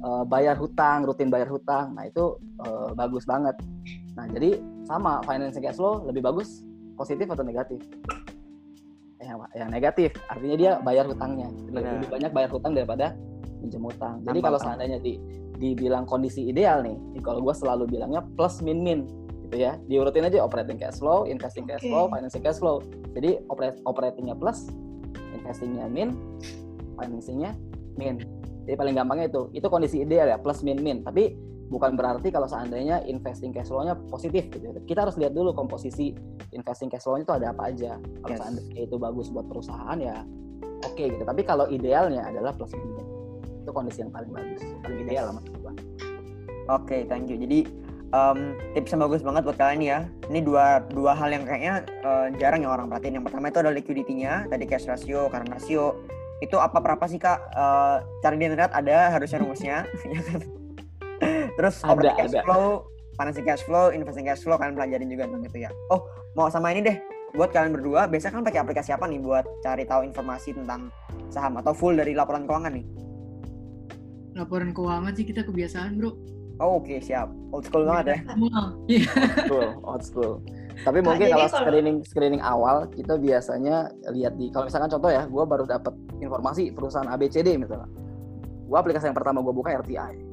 eh, 0.00 0.24
bayar 0.28 0.56
hutang, 0.60 1.08
rutin 1.08 1.32
bayar 1.32 1.48
hutang, 1.50 1.96
nah 1.96 2.06
itu 2.06 2.38
eh, 2.62 2.88
bagus 2.94 3.24
banget. 3.26 3.56
Nah 4.14 4.26
jadi 4.30 4.60
sama 4.86 5.24
financing 5.26 5.64
cash 5.64 5.78
flow 5.80 6.06
lebih 6.06 6.22
bagus 6.22 6.62
positif 6.94 7.26
atau 7.32 7.42
negatif? 7.42 7.80
Yang, 9.20 9.36
yang 9.52 9.68
negatif, 9.68 10.10
artinya 10.32 10.56
dia 10.56 10.72
bayar 10.80 11.04
hutangnya. 11.04 11.48
Benar. 11.68 12.00
Lebih 12.00 12.08
banyak 12.08 12.30
bayar 12.32 12.50
hutang 12.52 12.72
daripada 12.72 13.06
minjem 13.60 13.84
hutang. 13.84 14.24
Jadi 14.24 14.38
kalau 14.40 14.58
seandainya 14.60 14.98
di 15.00 15.20
dibilang 15.60 16.08
kondisi 16.08 16.48
ideal 16.48 16.80
nih, 16.80 16.96
kalau 17.20 17.44
gue 17.44 17.52
selalu 17.52 17.84
bilangnya 17.84 18.24
plus 18.32 18.64
min 18.64 18.80
min 18.80 19.00
gitu 19.50 19.66
ya. 19.66 19.74
Diurutin 19.90 20.22
aja 20.22 20.46
operating 20.46 20.78
cash 20.78 21.02
flow, 21.02 21.26
investing 21.26 21.66
cash 21.66 21.82
flow, 21.82 22.06
financing 22.06 22.38
cash 22.46 22.62
flow. 22.62 22.78
Jadi 23.18 23.42
operat 23.50 23.82
operatingnya 23.82 24.38
plus, 24.38 24.70
investingnya 25.34 25.90
min, 25.90 26.14
financingnya 26.94 27.58
min. 27.98 28.22
Jadi 28.70 28.78
paling 28.78 28.94
gampangnya 28.94 29.26
itu, 29.26 29.50
itu 29.50 29.66
kondisi 29.66 30.06
ideal 30.06 30.30
ya 30.30 30.38
plus 30.38 30.62
min 30.62 30.78
min. 30.78 31.02
Tapi 31.02 31.34
bukan 31.66 31.98
berarti 31.98 32.30
kalau 32.30 32.46
seandainya 32.46 33.02
investing 33.10 33.50
cash 33.50 33.66
flow-nya 33.66 33.98
positif 34.06 34.46
gitu. 34.54 34.70
ya. 34.70 34.78
Kita 34.86 35.02
harus 35.02 35.18
lihat 35.18 35.34
dulu 35.34 35.50
komposisi 35.50 36.14
investing 36.54 36.86
cash 36.86 37.02
flow-nya 37.02 37.26
itu 37.26 37.34
ada 37.34 37.46
apa 37.50 37.74
aja. 37.74 37.98
Kalau 38.22 38.30
Yes. 38.30 38.38
seandainya 38.38 38.82
itu 38.86 38.96
bagus 39.02 39.26
buat 39.34 39.50
perusahaan 39.50 39.98
ya 39.98 40.22
oke 40.86 41.02
gitu. 41.18 41.24
Tapi 41.26 41.42
kalau 41.42 41.66
idealnya 41.66 42.22
adalah 42.22 42.54
plus 42.54 42.70
min. 42.78 43.02
Itu 43.66 43.70
kondisi 43.74 44.06
yang 44.06 44.14
paling 44.14 44.30
bagus, 44.30 44.62
paling 44.86 44.98
ideal 45.04 45.30
lah 45.30 45.34
maksud. 45.42 45.58
Oke, 46.70 47.02
thank 47.10 47.26
you. 47.26 47.34
Jadi 47.34 47.66
um, 48.10 48.54
tips 48.74 48.90
yang 48.94 49.02
bagus 49.02 49.22
banget 49.22 49.42
buat 49.46 49.58
kalian 49.58 49.80
ya. 49.82 49.98
Ini 50.30 50.40
dua 50.42 50.84
dua 50.90 51.12
hal 51.14 51.30
yang 51.30 51.44
kayaknya 51.46 51.74
uh, 52.02 52.26
jarang 52.38 52.62
yang 52.66 52.72
orang 52.74 52.86
perhatiin. 52.90 53.18
Yang 53.20 53.24
pertama 53.30 53.44
itu 53.50 53.58
adalah 53.62 53.76
liquidity-nya, 53.76 54.32
tadi 54.50 54.64
cash 54.66 54.86
ratio, 54.86 55.30
current 55.30 55.50
ratio. 55.50 55.98
Itu 56.40 56.56
apa 56.58 56.78
berapa 56.80 57.04
sih 57.06 57.20
kak? 57.20 57.38
Uh, 57.52 58.02
cari 58.24 58.36
di 58.40 58.44
internet 58.48 58.72
ada 58.72 59.12
harusnya 59.14 59.38
rumusnya. 59.42 59.76
ya 60.14 60.20
kan? 60.24 60.40
Terus 61.56 61.74
Ada, 61.84 61.90
operating 61.92 62.16
cash 62.16 62.34
ada. 62.34 62.42
flow, 62.48 62.66
financing 63.18 63.46
cash 63.46 63.62
flow, 63.68 63.86
investing 63.92 64.26
cash 64.26 64.42
flow 64.42 64.56
kalian 64.56 64.74
pelajarin 64.74 65.08
juga 65.12 65.28
tentang 65.28 65.44
itu 65.44 65.58
ya. 65.68 65.70
Oh, 65.92 66.08
mau 66.32 66.48
sama 66.48 66.72
ini 66.72 66.80
deh. 66.80 66.96
Buat 67.30 67.54
kalian 67.54 67.78
berdua, 67.78 68.10
biasanya 68.10 68.40
kan 68.40 68.42
pakai 68.42 68.60
aplikasi 68.64 68.90
apa 68.90 69.06
nih 69.06 69.22
buat 69.22 69.46
cari 69.62 69.86
tahu 69.86 70.02
informasi 70.02 70.50
tentang 70.50 70.90
saham 71.30 71.62
atau 71.62 71.70
full 71.70 71.94
dari 71.94 72.10
laporan 72.10 72.42
keuangan 72.42 72.74
nih? 72.74 72.86
Laporan 74.34 74.74
keuangan 74.74 75.14
sih 75.14 75.22
kita 75.22 75.46
kebiasaan 75.46 75.94
bro. 75.94 76.39
Oh, 76.60 76.76
oke 76.76 77.00
siap. 77.00 77.32
Old 77.56 77.64
school 77.64 77.88
banget 77.88 78.04
ya. 78.06 78.18
Iya. 78.86 79.10
School, 79.48 79.68
old 79.80 80.04
school. 80.04 80.32
Tapi 80.80 81.00
mungkin 81.00 81.28
jadi 81.28 81.32
kalau 81.32 81.48
kalau- 81.48 81.64
screening 81.64 81.98
screening 82.04 82.42
awal 82.44 82.84
kita 82.92 83.16
biasanya 83.16 83.88
lihat 84.12 84.36
di 84.36 84.52
kalau 84.52 84.68
misalkan 84.68 84.92
contoh 84.92 85.08
ya, 85.08 85.24
gue 85.24 85.44
baru 85.44 85.64
dapat 85.64 85.92
informasi 86.20 86.72
perusahaan 86.72 87.08
ABCD 87.08 87.56
misalnya. 87.56 87.88
Gue 88.68 88.76
aplikasi 88.76 89.08
yang 89.08 89.16
pertama 89.16 89.42
gue 89.42 89.50
buka 89.50 89.74
RTI 89.82 90.30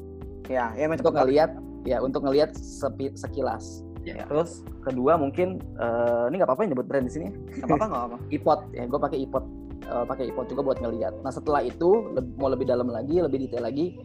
Ya, 0.47 0.71
ya 0.80 0.88
untuk 0.88 1.11
ngelihat 1.11 1.51
ya 1.84 1.97
untuk 1.99 2.23
ngelihat 2.23 2.55
sepi, 2.55 3.11
sekilas. 3.15 3.84
Ya. 4.07 4.23
Terus 4.28 4.63
kedua 4.88 5.19
mungkin 5.19 5.59
eh, 5.59 6.23
ini 6.32 6.39
nggak 6.39 6.47
apa-apa 6.47 6.63
ya 6.63 6.67
nyebut 6.71 6.88
brand 6.88 7.07
di 7.07 7.11
sini. 7.11 7.28
Gak 7.59 7.67
apa-apa, 7.67 7.86
gak 7.88 7.99
apa-apa. 7.99 8.17
iPod 8.36 8.59
ya 8.71 8.84
gue 8.88 8.99
pakai 8.99 9.17
iPod 9.28 9.43
eh, 9.84 10.05
pakai 10.07 10.23
iPod 10.32 10.45
juga 10.47 10.61
buat 10.63 10.80
ngelihat. 10.80 11.13
Nah 11.23 11.32
setelah 11.32 11.59
itu 11.63 12.15
mau 12.39 12.47
lebih 12.47 12.67
dalam 12.67 12.88
lagi, 12.88 13.19
lebih 13.19 13.47
detail 13.47 13.67
lagi, 13.67 13.99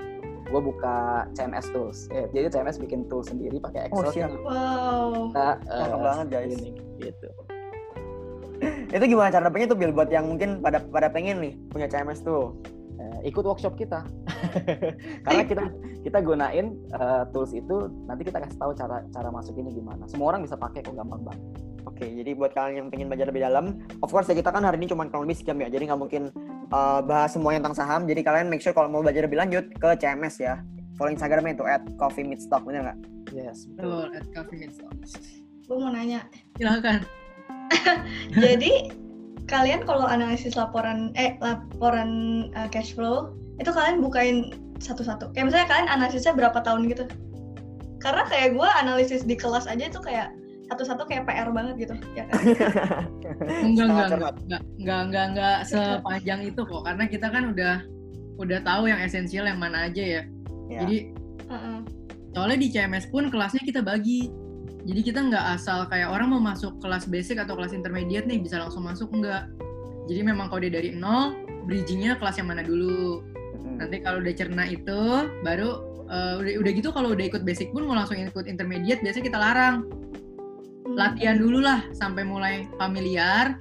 gue 0.52 0.60
buka 0.60 1.24
CMS 1.32 1.66
tools. 1.72 1.98
Ya, 2.12 2.28
jadi 2.28 2.46
CMS 2.52 2.76
bikin 2.76 3.08
tools 3.08 3.32
sendiri 3.32 3.56
pakai 3.56 3.88
Oh, 3.88 4.04
Excel. 4.04 4.28
siap. 4.28 4.30
Wow. 4.44 5.32
Kita, 5.32 5.48
eh, 5.64 5.80
Cakep 5.80 6.00
banget, 6.04 6.26
guys. 6.28 6.44
screening, 6.52 6.76
gitu. 7.00 7.28
Itu 9.00 9.04
gimana 9.08 9.32
cara 9.32 9.48
dapetnya 9.48 9.72
tuh 9.72 9.78
Bill 9.80 9.96
buat 9.96 10.12
yang 10.12 10.28
mungkin 10.28 10.60
pada 10.60 10.84
pada 10.84 11.08
pengen 11.08 11.40
nih 11.40 11.52
punya 11.72 11.88
CMS 11.88 12.20
tuh. 12.20 12.54
Eh, 13.02 13.34
ikut 13.34 13.42
workshop 13.42 13.74
kita 13.74 14.06
karena 15.26 15.42
kita 15.42 15.64
kita 16.06 16.18
gunain 16.22 16.78
eh, 16.92 17.22
tools 17.34 17.50
itu 17.50 17.90
nanti 18.06 18.22
kita 18.22 18.38
kasih 18.38 18.54
tahu 18.60 18.70
cara 18.78 19.02
cara 19.10 19.26
masukinnya 19.32 19.74
gimana 19.74 20.06
semua 20.06 20.30
orang 20.30 20.46
bisa 20.46 20.54
pakai 20.54 20.86
kok 20.86 20.94
gampang 20.94 21.18
banget 21.26 21.42
Oke, 21.82 22.06
jadi 22.06 22.38
buat 22.38 22.54
kalian 22.54 22.86
yang 22.86 22.88
pengen 22.94 23.10
belajar 23.10 23.26
lebih 23.26 23.42
dalam, 23.42 23.82
of 24.02 24.10
course 24.10 24.30
ya 24.30 24.38
kita 24.38 24.54
kan 24.54 24.62
hari 24.62 24.78
ini 24.78 24.86
cuma 24.90 25.06
kurang 25.10 25.26
lebih 25.26 25.42
sejam 25.42 25.58
ya, 25.58 25.66
jadi 25.66 25.90
nggak 25.90 26.00
mungkin 26.00 26.30
uh, 26.70 27.02
bahas 27.02 27.34
semuanya 27.34 27.66
tentang 27.66 27.78
saham. 27.82 28.00
Jadi 28.06 28.22
kalian 28.22 28.46
make 28.46 28.62
sure 28.62 28.70
kalau 28.70 28.86
mau 28.86 29.02
belajar 29.02 29.26
lebih 29.26 29.38
lanjut 29.38 29.66
ke 29.74 29.88
CMS 29.98 30.38
ya. 30.38 30.62
Follow 30.94 31.10
Instagramnya 31.10 31.58
itu 31.58 31.64
at 31.66 31.82
coffee 31.98 32.22
meet 32.22 32.38
stock, 32.38 32.62
bener 32.62 32.86
nggak? 32.86 33.12
yes 33.32 33.66
betul. 33.74 34.12
At 34.12 34.26
Coffee 34.36 34.58
Meets 34.62 34.78
Talk. 34.78 34.92
Gue 35.66 35.76
mau 35.80 35.90
nanya. 35.90 36.28
Silakan. 36.60 37.02
Jadi 38.44 38.92
kalian 39.48 39.88
kalau 39.88 40.04
analisis 40.04 40.54
laporan 40.54 41.10
eh 41.16 41.40
laporan 41.40 42.10
uh, 42.54 42.68
cash 42.68 42.92
flow 42.92 43.32
itu 43.58 43.72
kalian 43.72 44.04
bukain 44.04 44.36
satu-satu. 44.78 45.32
Kayak 45.32 45.52
misalnya 45.52 45.68
kalian 45.72 45.88
analisisnya 45.88 46.34
berapa 46.36 46.58
tahun 46.60 46.92
gitu. 46.92 47.04
Karena 48.02 48.26
kayak 48.28 48.58
gue 48.58 48.68
analisis 48.82 49.22
di 49.24 49.38
kelas 49.38 49.70
aja 49.70 49.88
itu 49.88 50.00
kayak 50.02 50.34
satu-satu 50.70 51.02
kayak 51.10 51.26
PR 51.26 51.48
banget 51.50 51.74
gitu, 51.88 51.94
ya 52.14 52.24
kan? 52.30 52.38
Enggak, 53.66 53.86
enggak, 53.90 54.08
cermat. 54.08 54.34
enggak, 54.46 54.62
enggak, 54.78 55.00
enggak, 55.02 55.24
enggak 55.32 55.56
sepanjang 55.66 56.40
itu 56.46 56.60
kok. 56.62 56.82
Karena 56.86 57.04
kita 57.10 57.26
kan 57.28 57.44
udah 57.52 57.74
udah 58.40 58.58
tahu 58.64 58.82
yang 58.88 59.00
esensial 59.02 59.44
yang 59.46 59.58
mana 59.60 59.90
aja 59.90 60.02
ya. 60.02 60.22
Ya. 60.70 60.80
Jadi 60.84 61.12
Heeh. 61.50 61.78
soalnya 62.32 62.58
di 62.58 62.68
CMS 62.72 63.06
pun 63.12 63.28
kelasnya 63.28 63.62
kita 63.62 63.84
bagi. 63.84 64.32
Jadi 64.82 65.00
kita 65.06 65.20
nggak 65.22 65.44
asal 65.58 65.86
kayak 65.86 66.10
orang 66.10 66.34
mau 66.34 66.42
masuk 66.42 66.82
kelas 66.82 67.06
basic 67.06 67.38
atau 67.38 67.54
kelas 67.54 67.70
intermediate 67.70 68.26
nih 68.26 68.42
bisa 68.42 68.58
langsung 68.58 68.82
masuk 68.82 69.14
enggak. 69.14 69.46
Jadi 70.10 70.20
memang 70.26 70.50
kalau 70.50 70.66
dia 70.66 70.74
dari 70.74 70.90
nol, 70.90 71.38
bridgingnya 71.70 72.18
kelas 72.18 72.42
yang 72.42 72.50
mana 72.50 72.66
dulu. 72.66 73.22
Nanti 73.78 74.02
kalau 74.02 74.18
udah 74.18 74.34
cerna 74.34 74.66
itu, 74.66 75.30
baru 75.46 75.70
eh, 76.10 76.34
udah, 76.42 76.52
udah 76.66 76.72
gitu 76.74 76.88
kalau 76.90 77.14
udah 77.14 77.24
ikut 77.30 77.46
basic 77.46 77.70
pun 77.70 77.86
mau 77.86 77.94
langsung 77.94 78.18
ikut 78.18 78.50
intermediate, 78.50 78.98
biasanya 79.06 79.24
kita 79.30 79.38
larang. 79.38 79.86
Hmm. 80.92 81.00
Latihan 81.00 81.40
dulu 81.40 81.64
lah 81.64 81.88
sampai 81.96 82.22
mulai 82.28 82.68
familiar. 82.76 83.56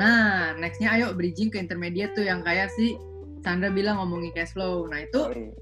Nah, 0.00 0.56
nextnya 0.56 0.96
ayo 0.96 1.12
bridging 1.12 1.52
ke 1.52 1.60
intermediate 1.60 2.16
tuh 2.16 2.24
yang 2.24 2.40
kayak 2.40 2.72
si 2.72 2.96
Sandra 3.44 3.68
bilang 3.68 4.00
ngomongin 4.00 4.32
cash 4.32 4.56
flow. 4.56 4.88
Nah 4.88 5.04
itu 5.04 5.52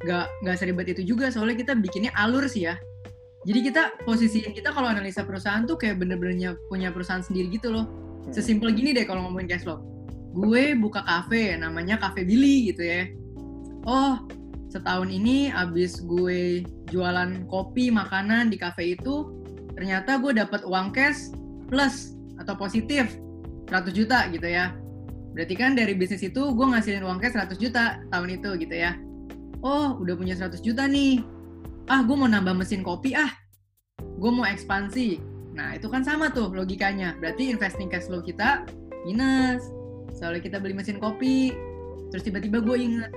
nggak 0.00 0.26
nggak 0.46 0.56
seribet 0.56 0.86
itu 0.94 1.02
juga 1.02 1.28
soalnya 1.28 1.58
kita 1.58 1.72
bikinnya 1.74 2.12
alur 2.14 2.46
sih 2.46 2.68
ya. 2.68 2.78
Jadi 3.48 3.72
kita 3.72 4.04
posisiin 4.04 4.52
kita 4.52 4.70
kalau 4.76 4.92
analisa 4.92 5.24
perusahaan 5.24 5.64
tuh 5.64 5.80
kayak 5.80 5.96
bener-bener 5.96 6.60
punya 6.68 6.92
perusahaan 6.92 7.24
sendiri 7.24 7.48
gitu 7.56 7.72
loh. 7.72 7.88
Mm. 8.28 8.36
Sesimpel 8.36 8.76
gini 8.76 8.92
deh 8.92 9.08
kalau 9.08 9.24
ngomongin 9.24 9.56
cash 9.56 9.64
flow. 9.64 9.80
Gue 10.36 10.76
buka 10.78 11.02
cafe, 11.02 11.56
namanya 11.58 11.98
Cafe 11.98 12.22
Billy 12.22 12.70
gitu 12.70 12.86
ya. 12.86 13.08
Oh, 13.82 14.20
setahun 14.70 15.10
ini 15.10 15.50
abis 15.50 16.04
gue 16.06 16.62
jualan 16.92 17.48
kopi, 17.50 17.90
makanan 17.90 18.52
di 18.52 18.60
cafe 18.60 18.94
itu, 18.94 19.39
ternyata 19.74 20.18
gue 20.18 20.32
dapat 20.36 20.62
uang 20.66 20.90
cash 20.94 21.32
plus 21.70 22.18
atau 22.40 22.56
positif 22.56 23.14
100 23.70 23.94
juta 23.94 24.26
gitu 24.32 24.46
ya. 24.46 24.74
Berarti 25.30 25.54
kan 25.54 25.78
dari 25.78 25.94
bisnis 25.94 26.26
itu 26.26 26.42
gue 26.50 26.66
ngasilin 26.66 27.06
uang 27.06 27.22
cash 27.22 27.38
100 27.38 27.54
juta 27.56 28.02
tahun 28.10 28.28
itu 28.42 28.50
gitu 28.66 28.74
ya. 28.74 28.98
Oh, 29.62 29.94
udah 30.00 30.14
punya 30.18 30.34
100 30.34 30.58
juta 30.64 30.88
nih. 30.90 31.22
Ah, 31.86 32.02
gue 32.02 32.16
mau 32.16 32.26
nambah 32.26 32.58
mesin 32.58 32.82
kopi 32.82 33.14
ah. 33.14 33.30
Gue 34.18 34.30
mau 34.32 34.42
ekspansi. 34.48 35.20
Nah, 35.54 35.76
itu 35.78 35.86
kan 35.86 36.02
sama 36.02 36.32
tuh 36.34 36.50
logikanya. 36.50 37.14
Berarti 37.22 37.52
investing 37.52 37.86
cash 37.86 38.10
flow 38.10 38.24
kita 38.24 38.66
minus. 39.06 39.62
Soalnya 40.18 40.42
kita 40.42 40.56
beli 40.58 40.74
mesin 40.74 40.98
kopi. 40.98 41.54
Terus 42.10 42.26
tiba-tiba 42.26 42.58
gue 42.58 42.76
inget, 42.76 43.10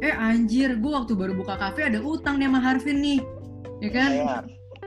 eh 0.00 0.16
anjir, 0.16 0.80
gue 0.80 0.92
waktu 0.92 1.12
baru 1.12 1.36
buka 1.36 1.60
cafe 1.60 1.92
ada 1.92 2.00
utang 2.00 2.40
nih 2.40 2.48
sama 2.48 2.60
Harvin 2.64 2.98
nih. 3.04 3.20
Ya 3.84 3.90
kan? 3.92 4.10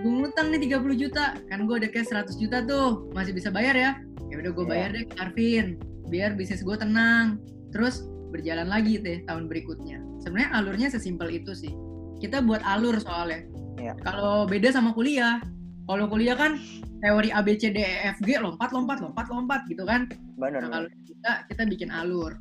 Gue 0.01 0.11
ngutang 0.11 0.49
nih 0.49 0.61
30 0.71 0.95
juta. 0.97 1.37
Kan 1.45 1.69
gue 1.69 1.75
ada 1.77 1.89
cash 1.91 2.09
100 2.09 2.33
juta 2.41 2.65
tuh. 2.65 3.11
Masih 3.13 3.35
bisa 3.35 3.53
bayar 3.53 3.75
ya? 3.77 3.91
Ya 4.31 4.35
udah 4.41 4.51
gue 4.51 4.65
Iya. 4.65 4.71
bayar 4.71 4.89
deh 4.95 5.03
ke 5.05 5.15
Harvin. 5.21 5.67
Biar 6.09 6.33
bisnis 6.33 6.65
gue 6.65 6.73
tenang. 6.73 7.37
Terus 7.69 8.05
berjalan 8.33 8.65
lagi 8.65 8.97
deh 8.97 9.21
tahun 9.29 9.45
berikutnya. 9.45 10.01
Sebenarnya 10.25 10.49
alurnya 10.57 10.87
sesimpel 10.89 11.29
itu 11.29 11.53
sih. 11.53 11.73
Kita 12.17 12.41
buat 12.41 12.65
alur 12.65 12.97
soalnya. 12.97 13.45
Iya. 13.77 13.93
Kalau 14.01 14.49
beda 14.49 14.73
sama 14.73 14.95
kuliah. 14.97 15.37
Kalau 15.83 16.07
kuliah 16.07 16.33
kan 16.39 16.57
teori 17.03 17.29
A 17.29 17.43
B 17.43 17.59
C 17.59 17.67
D 17.69 17.83
E 17.83 18.15
F 18.15 18.23
G 18.23 18.39
lompat 18.39 18.71
lompat 18.71 19.03
lompat 19.03 19.27
lompat 19.27 19.61
gitu 19.67 19.83
kan. 19.83 20.07
Bener. 20.39 20.63
Nah, 20.63 20.69
kalau 20.71 20.87
kita 21.03 21.31
kita 21.51 21.61
bikin 21.67 21.91
alur. 21.91 22.39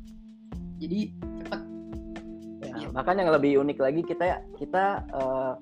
Jadi 0.79 1.11
cepet. 1.43 1.61
Ya, 2.73 2.87
bahkan 2.89 3.19
yang 3.19 3.29
lebih 3.29 3.59
unik 3.61 3.77
lagi 3.77 4.01
kita 4.01 4.41
kita 4.57 5.03
eh, 5.11 5.53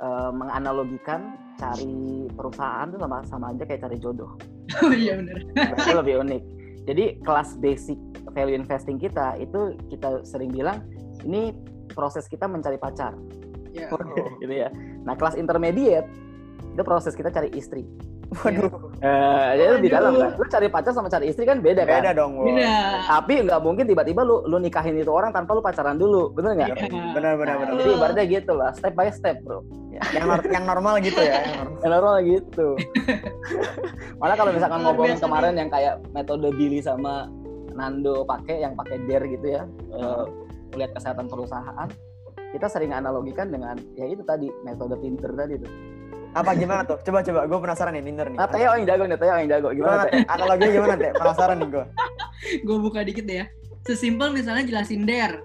eh, 0.00 0.30
menganalogikan 0.32 1.36
cari 1.60 2.24
perusahaan 2.32 2.88
tuh 2.88 2.98
sama 2.98 3.20
sama 3.28 3.46
aja 3.52 3.62
kayak 3.68 3.84
cari 3.84 3.96
jodoh. 4.00 4.32
Oh 4.86 4.94
iya 4.94 5.18
bener. 5.18 5.42
itu 5.50 5.90
lebih 5.98 6.22
unik. 6.22 6.42
Jadi 6.86 7.04
kelas 7.26 7.58
basic 7.58 7.98
value 8.32 8.54
investing 8.54 9.02
kita 9.02 9.34
itu 9.36 9.74
kita 9.90 10.22
sering 10.22 10.54
bilang 10.54 10.86
ini 11.26 11.50
proses 11.90 12.30
kita 12.30 12.46
mencari 12.46 12.78
pacar, 12.78 13.18
Ya. 13.74 13.90
gitu 14.42 14.54
ya. 14.54 14.70
Nah 15.02 15.18
kelas 15.18 15.34
intermediate 15.34 16.06
itu 16.70 16.82
proses 16.86 17.18
kita 17.18 17.34
cari 17.34 17.50
istri 17.58 17.82
Waduh, 18.32 18.70
Eh, 19.00 19.48
jadi 19.56 19.70
lebih 19.74 19.90
dalam 19.90 20.12
kan 20.12 20.30
lu 20.32 20.44
cari 20.46 20.68
pacar 20.68 20.92
sama 20.92 21.08
cari 21.08 21.26
istri 21.26 21.42
kan 21.42 21.58
beda 21.58 21.82
kan 21.82 21.98
beda 21.98 22.10
dong. 22.14 22.36
Wo. 22.36 22.46
Beda. 22.46 23.02
tapi 23.08 23.42
nggak 23.42 23.58
mungkin 23.58 23.84
tiba-tiba 23.84 24.20
lu 24.20 24.44
lu 24.44 24.56
nikahin 24.56 24.94
itu 24.94 25.08
orang 25.08 25.30
tanpa 25.30 25.50
lu 25.50 25.60
pacaran 25.60 25.96
dulu 25.96 26.30
bener 26.30 26.54
nggak 26.54 26.68
Iya. 26.80 27.10
Benar 27.10 27.32
benar 27.34 27.54
benar. 27.58 27.74
jadi 27.76 27.90
ibaratnya 27.92 28.24
gitu 28.30 28.52
lah 28.52 28.70
step 28.72 28.92
by 28.92 29.10
step 29.10 29.40
bro 29.40 29.64
Ya, 29.90 29.98
yang 30.14 30.30
nor- 30.30 30.46
yang 30.46 30.64
normal 30.64 30.94
gitu 31.00 31.18
ya. 31.18 31.42
Yang 31.42 31.56
normal. 31.58 31.76
yang 31.76 31.90
normal 31.92 32.16
gitu 32.22 32.66
malah 34.20 34.36
kalau 34.36 34.52
misalkan 34.52 34.80
ngomongin 34.80 35.18
kemarin 35.18 35.54
yang 35.56 35.68
kayak 35.68 35.94
metode 36.10 36.48
Billy 36.50 36.78
sama 36.78 37.26
Nando 37.72 38.22
pakai 38.22 38.60
yang 38.60 38.74
pakai 38.74 39.00
dare 39.04 39.26
gitu 39.26 39.46
ya 39.50 39.62
eh, 39.90 40.24
melihat 40.70 40.94
kesehatan 40.94 41.26
perusahaan 41.26 41.88
kita 42.50 42.66
sering 42.66 42.92
analogikan 42.92 43.48
dengan 43.48 43.74
ya 43.92 44.06
itu 44.06 44.22
tadi 44.22 44.46
metode 44.62 44.94
Tinder 44.98 45.32
tadi 45.32 45.54
tuh 45.56 45.72
Apa 46.30 46.54
gimana 46.54 46.86
tuh? 46.86 46.98
Coba 47.02 47.26
coba, 47.26 47.40
gue 47.50 47.58
penasaran 47.58 47.92
nih 47.98 48.04
Tinder 48.06 48.26
nih. 48.30 48.38
nah 48.38 48.46
Teo 48.46 48.70
yang 48.78 48.86
jago 48.86 49.04
nih 49.10 49.18
Teo 49.18 49.34
yang 49.34 49.50
jago 49.50 49.68
Gimana 49.74 50.06
gimana? 50.06 50.30
Analoginya 50.30 50.72
gimana 50.78 50.94
teh? 50.94 51.10
Penasaran 51.14 51.56
nih 51.58 51.68
gue. 51.68 51.84
Gue 52.66 52.76
buka 52.80 53.04
dikit 53.04 53.24
deh 53.28 53.44
ya. 53.44 53.46
Sesimpel 53.84 54.32
misalnya 54.32 54.64
jelasin 54.64 55.04
dare. 55.04 55.44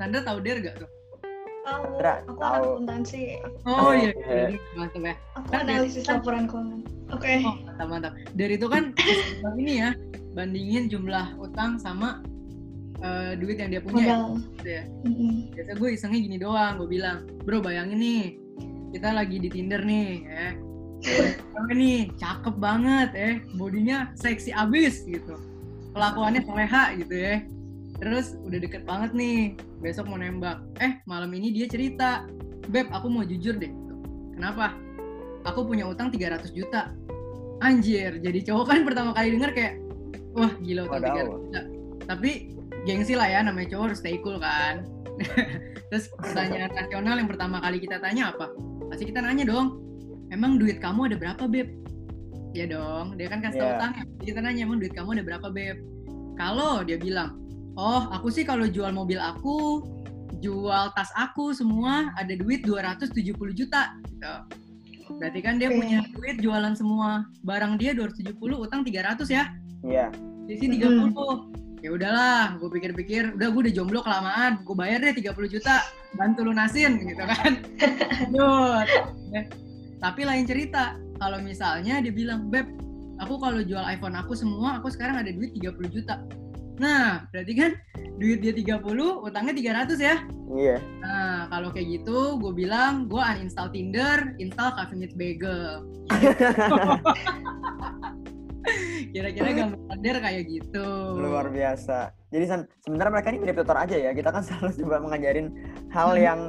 Sandra 0.00 0.26
tahu 0.26 0.38
dare 0.42 0.58
gak 0.58 0.76
tuh? 0.82 0.90
Tahu, 1.66 1.82
aku 1.98 2.32
tahu. 2.38 2.42
anak 2.42 2.62
akuntansi. 2.62 3.20
Oh 3.66 3.90
iya, 3.90 4.10
Oke. 4.14 4.26
Jadi, 4.30 4.56
mantap 4.78 5.02
ya. 5.02 5.14
Aku 5.34 5.46
Kan 5.50 5.58
analisis 5.66 6.04
laporan 6.06 6.44
keuangan. 6.46 6.80
Oke. 7.10 7.32
Oh, 7.42 7.54
mantap 7.66 7.86
mantap. 7.90 8.12
Dari 8.38 8.54
itu 8.54 8.66
kan 8.70 8.94
ini 9.58 9.72
ya, 9.82 9.90
bandingin 10.34 10.86
jumlah 10.86 11.34
utang 11.42 11.78
sama 11.82 12.22
eh, 13.02 13.34
duit 13.38 13.58
yang 13.58 13.70
dia 13.74 13.82
punya. 13.82 14.14
Modal. 14.14 14.24
Gitu 14.62 14.68
ya. 14.70 14.82
Mm-mm. 15.06 15.32
Biasa 15.58 15.72
gue 15.74 15.88
isengnya 15.90 16.20
gini 16.22 16.36
doang, 16.38 16.72
gue 16.78 16.88
bilang, 16.90 17.26
bro 17.42 17.58
bayangin 17.58 17.98
nih, 17.98 18.24
kita 18.92 19.08
lagi 19.14 19.36
di 19.40 19.48
Tinder 19.50 19.82
nih, 19.82 20.10
ya. 20.26 20.46
Cewek 21.06 21.74
nih, 21.76 22.00
cakep 22.16 22.54
banget 22.56 23.10
ya, 23.12 23.30
bodinya 23.54 23.98
seksi 24.16 24.50
abis 24.52 25.04
gitu. 25.06 25.36
Kelakuannya 25.92 26.42
soleha 26.44 26.92
gitu 26.98 27.14
ya. 27.14 27.34
Terus 27.96 28.36
udah 28.44 28.58
deket 28.60 28.82
banget 28.84 29.16
nih, 29.16 29.56
besok 29.80 30.08
mau 30.08 30.20
nembak. 30.20 30.60
Eh, 30.80 31.00
malam 31.08 31.32
ini 31.32 31.52
dia 31.52 31.64
cerita, 31.68 32.28
Beb, 32.68 32.90
aku 32.92 33.08
mau 33.08 33.24
jujur 33.24 33.56
deh. 33.56 33.72
Kenapa? 34.36 34.76
Aku 35.46 35.64
punya 35.64 35.86
utang 35.88 36.12
300 36.12 36.52
juta. 36.52 36.92
Anjir, 37.64 38.20
jadi 38.20 38.44
cowok 38.44 38.64
kan 38.68 38.80
pertama 38.84 39.10
kali 39.16 39.32
denger 39.32 39.50
kayak, 39.56 39.74
wah 40.36 40.52
gila 40.60 40.84
utang 40.90 41.02
Wadaw. 41.08 41.16
300 41.16 41.44
juta. 41.48 41.60
Tapi 42.06 42.30
gengsi 42.84 43.14
lah 43.16 43.28
ya, 43.32 43.40
namanya 43.40 43.72
cowok 43.72 43.84
harus 43.88 43.98
stay 44.02 44.20
cool 44.20 44.36
kan. 44.36 44.84
Terus 45.88 46.12
pertanyaan 46.12 46.68
rasional 46.76 47.16
yang 47.16 47.30
pertama 47.30 47.56
kali 47.64 47.80
kita 47.80 47.96
tanya 48.02 48.36
apa? 48.36 48.52
Pasti 48.90 49.04
kita 49.10 49.20
nanya 49.22 49.44
dong, 49.46 49.82
emang 50.30 50.58
duit 50.60 50.78
kamu 50.78 51.10
ada 51.12 51.16
berapa 51.18 51.44
beb? 51.50 51.68
Ya 52.56 52.64
dong, 52.70 53.20
dia 53.20 53.28
kan 53.28 53.44
kasih 53.44 53.60
Iya. 53.60 53.72
utangnya. 53.76 54.04
Jadi 54.16 54.24
kita 54.32 54.40
nanya 54.40 54.60
emang 54.64 54.78
duit 54.80 54.94
kamu 54.96 55.08
ada 55.20 55.24
berapa 55.26 55.48
beb? 55.52 55.76
Kalau 56.36 56.84
dia 56.86 56.96
bilang, 56.96 57.36
oh 57.76 58.08
aku 58.12 58.32
sih 58.32 58.44
kalau 58.46 58.64
jual 58.64 58.88
mobil 58.92 59.20
aku, 59.20 59.84
jual 60.40 60.92
tas 60.96 61.10
aku 61.16 61.52
semua 61.52 62.12
ada 62.16 62.32
duit 62.36 62.64
270 62.64 63.52
juta. 63.52 63.92
Gitu. 64.08 64.34
Berarti 65.20 65.40
kan 65.44 65.56
dia 65.60 65.70
Oke. 65.70 65.78
punya 65.80 65.98
duit 66.16 66.36
jualan 66.42 66.74
semua 66.74 67.24
barang 67.46 67.78
dia 67.78 67.94
270, 67.94 68.58
utang 68.58 68.82
300 68.82 69.28
ya? 69.30 69.44
Iya. 69.86 70.06
Sisi 70.48 70.66
30. 70.70 71.12
Ya 71.84 71.92
udahlah, 71.92 72.56
gue 72.56 72.72
pikir-pikir, 72.72 73.36
udah 73.36 73.48
gue 73.52 73.60
udah 73.68 73.74
jomblo 73.74 74.00
kelamaan, 74.00 74.64
gue 74.64 74.72
bayar 74.72 75.04
deh 75.04 75.12
30 75.12 75.36
juta, 75.52 75.84
bantu 76.16 76.48
lunasin 76.48 76.96
gitu 77.04 77.20
kan. 77.20 77.60
Tapi 80.04 80.20
lain 80.24 80.48
cerita, 80.48 80.96
kalau 81.20 81.44
misalnya 81.44 82.00
dia 82.00 82.12
bilang, 82.12 82.48
Beb, 82.48 82.64
aku 83.20 83.36
kalau 83.36 83.60
jual 83.60 83.84
iPhone 83.84 84.16
aku 84.16 84.32
semua, 84.32 84.80
aku 84.80 84.88
sekarang 84.88 85.20
ada 85.20 85.28
duit 85.28 85.52
30 85.52 85.92
juta. 85.92 86.24
Nah, 86.76 87.24
berarti 87.32 87.52
kan 87.56 87.72
duit 88.20 88.40
dia 88.40 88.52
30, 88.52 89.24
utangnya 89.24 89.84
300 89.86 90.00
ya. 90.00 90.16
Iya. 90.56 90.76
Nah, 91.04 91.48
kalau 91.52 91.68
kayak 91.72 92.00
gitu, 92.00 92.40
gue 92.40 92.52
bilang, 92.56 93.08
gue 93.08 93.20
uninstall 93.20 93.72
Tinder, 93.72 94.36
install 94.40 94.72
Meets 94.96 95.16
Bagel. 95.16 95.84
Kira-kira 99.08 99.48
gambar 99.62 99.96
kayak 100.20 100.42
gitu. 100.44 100.86
Luar 101.14 101.48
biasa. 101.48 102.10
Jadi 102.28 102.44
San, 102.44 102.60
sebenarnya 102.82 103.12
mereka 103.14 103.28
ini 103.30 103.38
mirip 103.40 103.56
tutor 103.56 103.76
aja 103.76 103.96
ya. 103.96 104.10
Kita 104.10 104.28
kan 104.28 104.42
selalu 104.46 104.70
coba 104.82 104.96
mengajarin 105.00 105.46
hal 105.88 106.08
Hmm. 106.08 106.22
yang 106.22 106.40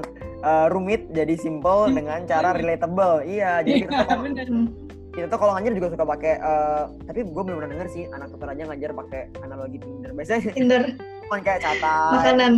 uh, 0.42 0.68
rumit 0.68 1.08
jadi 1.10 1.34
simple 1.34 1.92
dengan 1.92 2.26
cara 2.26 2.52
relatable. 2.52 3.24
Iya, 3.24 3.62
jadi 3.62 3.86
kita 3.86 4.04
tuh. 4.06 4.18
Hmm. 4.28 4.68
kita 5.10 5.34
tuh 5.34 5.40
kalau 5.42 5.58
ngajar 5.58 5.74
juga 5.74 5.90
suka 5.90 6.06
pakai 6.06 6.34
uh, 6.38 6.94
tapi 7.10 7.26
gue 7.26 7.42
belum 7.42 7.58
pernah 7.58 7.74
denger 7.74 7.90
sih 7.90 8.06
anak 8.06 8.30
tutor 8.30 8.54
aja 8.54 8.70
ngajar 8.70 8.94
pakai 8.94 9.22
analogi 9.42 9.82
Tinder. 9.82 10.14
Biasanya 10.14 10.54
Tinder, 10.54 10.84
cuma 11.26 11.36
kayak 11.42 11.60
catat, 11.66 12.12
makanan. 12.14 12.54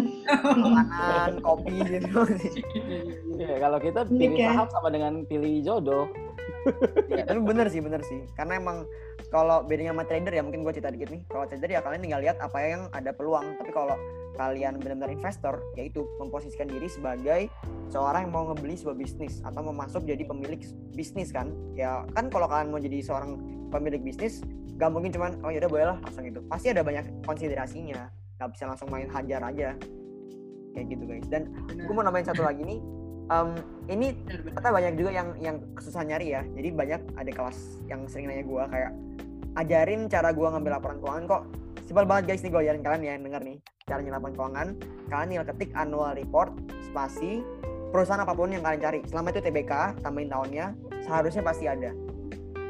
makanan, 0.60 1.34
kopi 1.48 1.76
gitu. 1.88 2.20
Iya, 3.40 3.64
kalau 3.64 3.80
kita 3.80 4.04
pilih 4.12 4.36
ya. 4.36 4.52
saham 4.52 4.68
sama 4.76 4.92
dengan 4.92 5.24
pilih 5.24 5.64
jodoh 5.64 6.12
Iya, 7.08 7.24
tapi 7.24 7.40
bener 7.40 7.72
sih, 7.72 7.80
bener 7.80 8.04
sih. 8.04 8.28
Karena 8.36 8.60
emang 8.60 8.84
kalau 9.30 9.62
bedanya 9.62 9.94
sama 9.94 10.04
trader 10.10 10.34
ya 10.34 10.42
mungkin 10.42 10.66
gue 10.66 10.74
cerita 10.74 10.90
dikit 10.90 11.10
nih. 11.14 11.22
Kalau 11.30 11.46
trader 11.46 11.70
ya 11.70 11.82
kalian 11.86 12.02
tinggal 12.02 12.22
lihat 12.26 12.38
apa 12.42 12.58
yang 12.66 12.82
ada 12.98 13.14
peluang. 13.14 13.62
Tapi 13.62 13.70
kalau 13.70 13.94
kalian 14.42 14.82
benar-benar 14.82 15.14
investor, 15.14 15.62
yaitu 15.78 16.08
memposisikan 16.18 16.66
diri 16.66 16.90
sebagai 16.90 17.52
seorang 17.94 18.26
yang 18.26 18.34
mau 18.34 18.50
ngebeli 18.50 18.74
sebuah 18.74 18.98
bisnis 18.98 19.44
atau 19.46 19.62
mau 19.70 19.76
masuk 19.76 20.02
jadi 20.10 20.26
pemilik 20.26 20.58
bisnis 20.98 21.30
kan. 21.30 21.54
Ya 21.78 22.10
kan 22.18 22.34
kalau 22.34 22.50
kalian 22.50 22.74
mau 22.74 22.82
jadi 22.82 23.06
seorang 23.06 23.38
pemilik 23.70 24.02
bisnis, 24.02 24.42
gak 24.82 24.90
mungkin 24.90 25.14
cuman 25.14 25.38
oh 25.46 25.54
yaudah 25.54 25.70
boleh 25.70 25.86
lah 25.94 25.98
langsung 26.02 26.26
itu. 26.26 26.42
Pasti 26.50 26.74
ada 26.74 26.82
banyak 26.82 27.06
konsiderasinya. 27.22 28.10
Gak 28.42 28.50
bisa 28.58 28.66
langsung 28.66 28.90
main 28.90 29.12
hajar 29.14 29.46
aja. 29.46 29.78
Kayak 30.74 30.86
gitu 30.90 31.04
guys. 31.06 31.28
Dan 31.30 31.54
gue 31.70 31.94
mau 31.94 32.02
nambahin 32.02 32.26
satu 32.26 32.42
lagi 32.42 32.66
nih. 32.66 32.82
Em, 33.30 33.50
ini 33.94 34.18
ternyata 34.26 34.74
banyak 34.74 34.94
juga 34.98 35.12
yang 35.14 35.30
yang 35.38 35.56
kesusahan 35.78 36.10
nyari 36.10 36.34
ya. 36.34 36.42
Jadi 36.50 36.70
banyak 36.74 37.02
ada 37.14 37.30
kelas 37.30 37.58
yang 37.86 38.10
sering 38.10 38.26
nanya 38.26 38.42
gue 38.42 38.64
kayak 38.74 38.92
ajarin 39.58 40.10
cara 40.10 40.34
gue 40.34 40.48
ngambil 40.50 40.72
laporan 40.82 40.98
keuangan 40.98 41.24
kok. 41.30 41.44
Simpel 41.86 42.06
banget 42.10 42.34
guys 42.34 42.42
nih 42.42 42.52
gue 42.54 42.62
ajarin 42.66 42.82
kalian 42.82 43.02
ya 43.06 43.12
yang 43.18 43.24
denger 43.30 43.42
nih 43.46 43.58
cara 43.86 44.00
nyari 44.02 44.16
laporan 44.18 44.34
keuangan. 44.34 44.68
Kalian 45.14 45.28
tinggal 45.30 45.48
ketik 45.54 45.70
annual 45.78 46.12
report 46.18 46.50
spasi 46.90 47.46
perusahaan 47.94 48.22
apa 48.22 48.34
pun 48.34 48.50
yang 48.50 48.66
kalian 48.66 48.82
cari. 48.82 49.00
Selama 49.06 49.30
itu 49.30 49.42
TBK 49.46 49.74
tambahin 50.02 50.30
tahunnya 50.34 50.66
seharusnya 51.06 51.44
pasti 51.46 51.66
ada. 51.70 51.94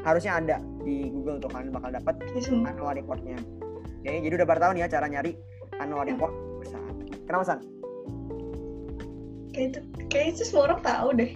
Harusnya 0.04 0.32
ada 0.36 0.56
di 0.84 1.08
Google 1.08 1.40
tuh 1.40 1.48
kalian 1.52 1.72
bakal 1.72 1.92
dapat 1.92 2.14
semua. 2.40 2.72
annual 2.72 2.92
reportnya. 2.96 3.36
Oke, 4.00 4.12
jadi 4.24 4.32
udah 4.40 4.48
pada 4.48 4.60
tahun 4.68 4.80
ya 4.80 4.86
cara 4.88 5.08
nyari 5.08 5.36
annual 5.76 6.04
report 6.08 6.32
perusahaan. 6.60 6.94
Kenapa 7.28 7.44
San? 7.44 7.60
Kayak 9.50 9.66
itu, 9.68 9.78
kayak 10.08 10.26
itu 10.32 10.42
semua 10.46 10.62
orang 10.70 10.80
tahu 10.80 11.08
deh. 11.14 11.30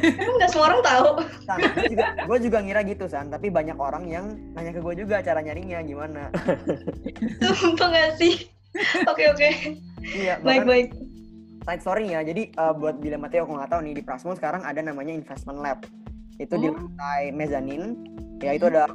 Emang 0.00 0.36
nggak 0.40 0.50
semua 0.50 0.66
orang 0.72 0.80
tahu. 0.80 1.08
San, 1.44 1.58
gue 1.60 1.86
juga, 1.92 2.06
gue 2.24 2.38
juga 2.40 2.58
ngira 2.64 2.80
gitu 2.82 3.04
San, 3.04 3.28
tapi 3.28 3.52
banyak 3.52 3.76
orang 3.76 4.08
yang 4.08 4.26
nanya 4.56 4.72
ke 4.72 4.80
gue 4.80 4.94
juga 4.96 5.20
cara 5.20 5.44
nyarinya 5.44 5.84
gimana. 5.84 6.32
Sumpah 7.60 7.88
nggak 7.90 8.10
sih? 8.16 8.48
Oke 9.04 9.28
oke. 9.28 9.48
iya, 10.14 10.38
Baik 10.40 10.64
bahkan 10.64 10.68
baik. 10.68 10.88
side 11.64 11.82
story 11.82 12.04
ya. 12.12 12.20
Jadi 12.22 12.42
eh, 12.48 12.72
buat 12.76 12.96
Bila 12.96 13.16
Mateo 13.18 13.44
kalau 13.44 13.60
nggak 13.60 13.72
tahu 13.72 13.80
nih 13.84 13.94
di 13.96 14.02
Prasmo 14.04 14.32
sekarang 14.32 14.62
ada 14.64 14.80
namanya 14.80 15.12
investment 15.12 15.60
lab. 15.60 15.84
Itu 16.38 16.54
di 16.56 16.68
Oh. 16.70 16.76
lantai 16.76 17.34
mezanin. 17.34 17.98
Ya 18.38 18.54
itu 18.54 18.70
ada 18.70 18.86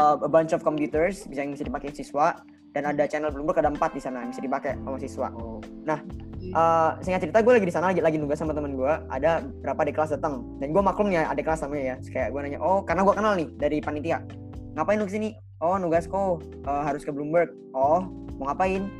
eh, 0.00 0.16
a 0.18 0.30
bunch 0.30 0.50
of 0.50 0.64
computers 0.64 1.22
bisa 1.28 1.44
yang 1.44 1.52
bisa 1.52 1.62
dipakai 1.62 1.92
siswa 1.92 2.34
dan 2.72 2.86
ada 2.86 3.06
channel 3.06 3.30
Bloomberg 3.30 3.60
ada 3.60 3.70
empat 3.70 3.94
di 3.94 4.00
sana 4.00 4.22
yang 4.24 4.30
bisa 4.32 4.42
dipakai 4.42 4.74
sama 4.80 4.98
siswa. 4.98 5.28
Eh, 6.50 6.90
singkat 7.06 7.22
cerita 7.22 7.38
gue 7.46 7.52
lagi 7.54 7.66
di 7.70 7.74
sana 7.74 7.94
lagi 7.94 8.02
lagi 8.02 8.18
nugas 8.18 8.42
sama 8.42 8.50
temen 8.50 8.74
gue 8.74 8.90
ada 8.90 9.46
berapa 9.62 9.86
adik 9.86 9.94
kelas 9.94 10.18
datang. 10.18 10.42
Dan 10.58 10.74
gue 10.74 10.82
maklum 10.82 11.14
ya 11.14 11.30
adik 11.30 11.46
kelas 11.46 11.62
namanya 11.62 11.82
ya. 11.82 11.94
Terus 12.02 12.10
kayak 12.10 12.28
gue 12.34 12.40
nanya 12.42 12.58
oh 12.58 12.82
karena 12.82 13.06
gue 13.06 13.14
kenal 13.14 13.32
nih 13.38 13.48
dari 13.54 13.78
panitia. 13.78 14.18
Ngapain 14.74 14.98
lu 14.98 15.06
ke 15.06 15.14
sini? 15.14 15.28
Oh 15.62 15.78
nugas 15.78 16.10
kok. 16.10 16.42
Eh, 16.42 16.82
harus 16.82 17.06
ke 17.06 17.14
Bloomberg. 17.14 17.54
Oh 17.70 18.02
mau 18.42 18.50
ngapain? 18.50 18.90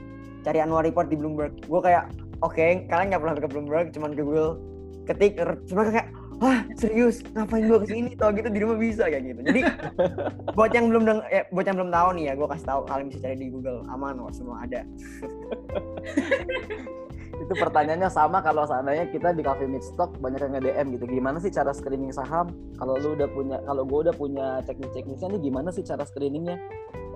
Cari 0.46 0.62
annual 0.62 0.86
report 0.86 1.10
di 1.10 1.18
Bloomberg. 1.18 1.58
Gue 1.66 1.80
kayak 1.82 2.14
oke 2.38 2.86
kalian 2.86 3.06
nggak 3.10 3.18
perlu 3.18 3.42
ke 3.42 3.50
Bloomberg 3.50 3.86
cuman 3.90 4.14
ke 4.14 4.22
Google. 4.22 4.62
Ketik 5.10 5.42
er, 5.42 5.58
cuma 5.66 5.90
kayak 5.90 6.06
wah 6.38 6.62
serius? 6.78 7.18
Ngapain 7.34 7.66
gue 7.66 7.78
ke 7.82 7.86
sini? 7.90 8.10
Tau 8.14 8.30
gitu 8.30 8.46
di 8.46 8.62
rumah 8.62 8.78
bisa 8.78 9.10
kayak 9.10 9.26
gitu. 9.26 9.40
Jadi 9.42 9.60
buat 10.56 10.70
yang 10.70 10.86
belum 10.86 11.02
deng 11.02 11.18
eh, 11.34 11.50
buat 11.50 11.66
yang 11.66 11.82
belum 11.82 11.90
tahu 11.90 12.08
nih 12.14 12.24
ya 12.30 12.32
gue 12.38 12.46
kasih 12.46 12.66
tahu 12.70 12.80
kalian 12.86 13.10
bisa 13.10 13.26
cari 13.26 13.36
di 13.42 13.50
Google. 13.50 13.82
Aman 13.90 14.22
kok 14.22 14.38
semua 14.38 14.62
ada 14.62 14.86
itu 17.40 17.52
pertanyaannya 17.56 18.12
sama 18.12 18.44
kalau 18.44 18.68
seandainya 18.68 19.08
kita 19.08 19.32
di 19.32 19.40
cafe 19.40 19.64
meet 19.64 19.80
stock 19.80 20.12
banyak 20.20 20.44
yang 20.44 20.52
nge-DM 20.60 20.86
gitu. 21.00 21.04
Gimana 21.08 21.40
sih 21.40 21.48
cara 21.48 21.72
screening 21.72 22.12
saham? 22.12 22.52
Kalau 22.76 23.00
lu 23.00 23.16
udah 23.16 23.28
punya 23.32 23.56
kalau 23.64 23.82
gue 23.88 23.98
udah 24.08 24.14
punya 24.14 24.46
teknik-teknisnya 24.68 25.32
nih 25.34 25.40
gimana 25.48 25.72
sih 25.72 25.80
cara 25.80 26.04
screeningnya? 26.04 26.60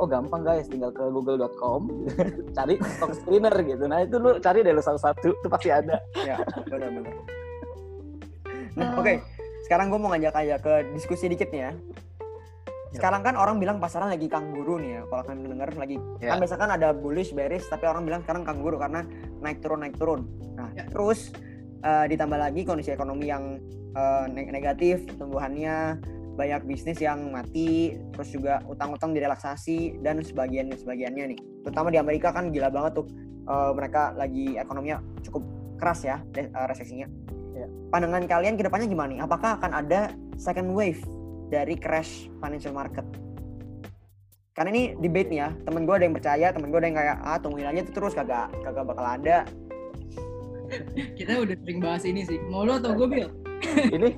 Oh 0.00 0.08
gampang 0.08 0.40
guys. 0.40 0.64
Tinggal 0.66 0.96
ke 0.96 1.04
google.com 1.12 1.92
cari 2.56 2.80
stock 2.96 3.12
screener 3.12 3.52
gitu. 3.62 3.84
Nah 3.84 4.00
itu 4.02 4.16
lu 4.16 4.40
cari 4.40 4.64
deh 4.64 4.72
lu 4.72 4.80
satu-satu. 4.80 5.36
Itu 5.44 5.48
pasti 5.52 5.68
ada. 5.68 6.00
Ya 6.24 6.40
benar-benar. 6.72 7.14
Nah 8.74 8.96
Oh. 8.96 9.00
oke. 9.04 9.14
Sekarang 9.68 9.88
gue 9.88 10.00
mau 10.00 10.12
ngajak 10.12 10.34
aja 10.34 10.56
ke 10.60 10.92
diskusi 10.92 11.28
dikit 11.28 11.48
nih 11.52 11.68
ya. 11.68 11.72
Sekarang 12.94 13.26
kan 13.26 13.34
orang 13.34 13.58
bilang 13.58 13.82
pasaran 13.82 14.06
lagi 14.06 14.30
kangguru 14.30 14.78
nih 14.78 14.90
ya. 14.98 15.02
Kalau 15.10 15.22
kalian 15.26 15.40
mendengar 15.42 15.68
lagi 15.74 15.96
Ya. 16.22 16.34
kan 16.34 16.38
biasa 16.38 16.54
kan 16.54 16.70
ada 16.70 16.94
bullish, 16.94 17.34
bearish, 17.34 17.66
tapi 17.66 17.90
orang 17.90 18.06
bilang 18.06 18.22
sekarang 18.22 18.46
kangguru 18.46 18.78
karena 18.78 19.02
naik 19.42 19.58
turun 19.58 19.82
naik 19.82 19.98
turun. 19.98 20.30
Nah, 20.54 20.70
Ya. 20.78 20.86
terus 20.86 21.34
eh, 21.84 22.06
ditambah 22.08 22.38
lagi 22.40 22.64
kondisi 22.64 22.94
ekonomi 22.94 23.28
yang 23.28 23.60
neg- 24.32 24.50
negatif, 24.50 25.06
pertumbuhannya 25.06 26.00
banyak 26.34 26.66
bisnis 26.66 26.98
yang 26.98 27.30
mati, 27.30 27.94
terus 28.10 28.34
juga 28.34 28.58
utang-utang 28.66 29.14
direlaksasi 29.14 30.02
dan 30.02 30.18
sebagian 30.18 30.66
sebagiannya 30.74 31.30
nih. 31.30 31.38
Terutama 31.62 31.94
di 31.94 31.98
Amerika 32.02 32.34
kan 32.34 32.50
gila 32.50 32.70
banget 32.74 32.98
tuh 32.98 33.06
eh, 33.44 33.70
mereka 33.76 34.14
lagi 34.16 34.56
ekonominya 34.58 34.98
cukup 35.22 35.42
keras 35.78 36.06
ya 36.06 36.22
eh, 36.34 36.48
resesinya. 36.70 37.06
Ya. 37.54 37.70
Pandangan 37.90 38.26
kalian 38.26 38.58
ke 38.58 38.66
depannya 38.66 38.90
gimana 38.90 39.08
nih? 39.14 39.20
Apakah 39.22 39.62
akan 39.62 39.70
ada 39.78 40.10
second 40.34 40.74
wave 40.74 40.98
dari 41.48 41.74
crash 41.76 42.28
financial 42.40 42.72
market? 42.76 43.04
Karena 44.54 44.70
ini 44.70 44.82
debate 45.02 45.28
nih 45.34 45.40
ya, 45.42 45.48
temen 45.66 45.82
gue 45.82 45.94
ada 45.98 46.04
yang 46.06 46.14
percaya, 46.14 46.46
temen 46.54 46.70
gue 46.70 46.78
ada 46.78 46.86
yang 46.86 46.98
kayak 46.98 47.16
ah 47.26 47.38
tungguin 47.42 47.66
aja 47.66 47.80
tuh 47.90 47.94
terus 47.98 48.14
kagak 48.14 48.54
kagak 48.62 48.84
bakal 48.86 49.02
ada. 49.02 49.42
Kita 51.18 51.42
udah 51.42 51.56
sering 51.58 51.78
bahas 51.82 52.06
ini 52.06 52.22
sih. 52.22 52.38
Mau 52.46 52.62
lo 52.62 52.78
atau 52.78 52.94
gue, 52.94 53.06
Bil? 53.10 53.28
ini 53.96 54.14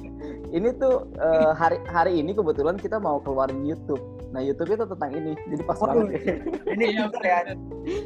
ini 0.52 0.68
tuh 0.76 1.08
eh, 1.16 1.52
hari 1.56 1.80
hari 1.88 2.20
ini 2.20 2.36
kebetulan 2.36 2.76
kita 2.76 3.00
mau 3.00 3.16
keluarin 3.24 3.64
YouTube. 3.64 4.00
Nah 4.36 4.44
YouTube 4.44 4.76
itu 4.76 4.84
tentang 4.84 5.12
ini, 5.16 5.32
jadi 5.48 5.62
pas 5.64 5.78
Waduh, 5.80 6.04
banget. 6.04 6.20
ini 6.76 6.84
Iya, 6.92 7.04
teaser 7.08 7.24
ya, 7.24 7.38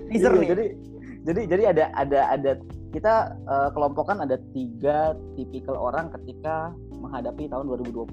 teaser 0.09 0.33
Iya, 0.33 0.39
nih. 0.39 0.49
Jadi 0.49 0.65
jadi 1.21 1.41
jadi 1.51 1.63
ada 1.75 1.85
ada 1.99 2.21
ada 2.31 2.53
kita 2.95 3.15
eh, 3.35 3.69
kelompokkan 3.75 4.23
ada 4.23 4.39
tiga 4.55 5.19
tipikal 5.35 5.75
orang 5.75 6.15
ketika 6.15 6.71
menghadapi 6.95 7.51
tahun 7.51 7.67
2020. 7.67 8.07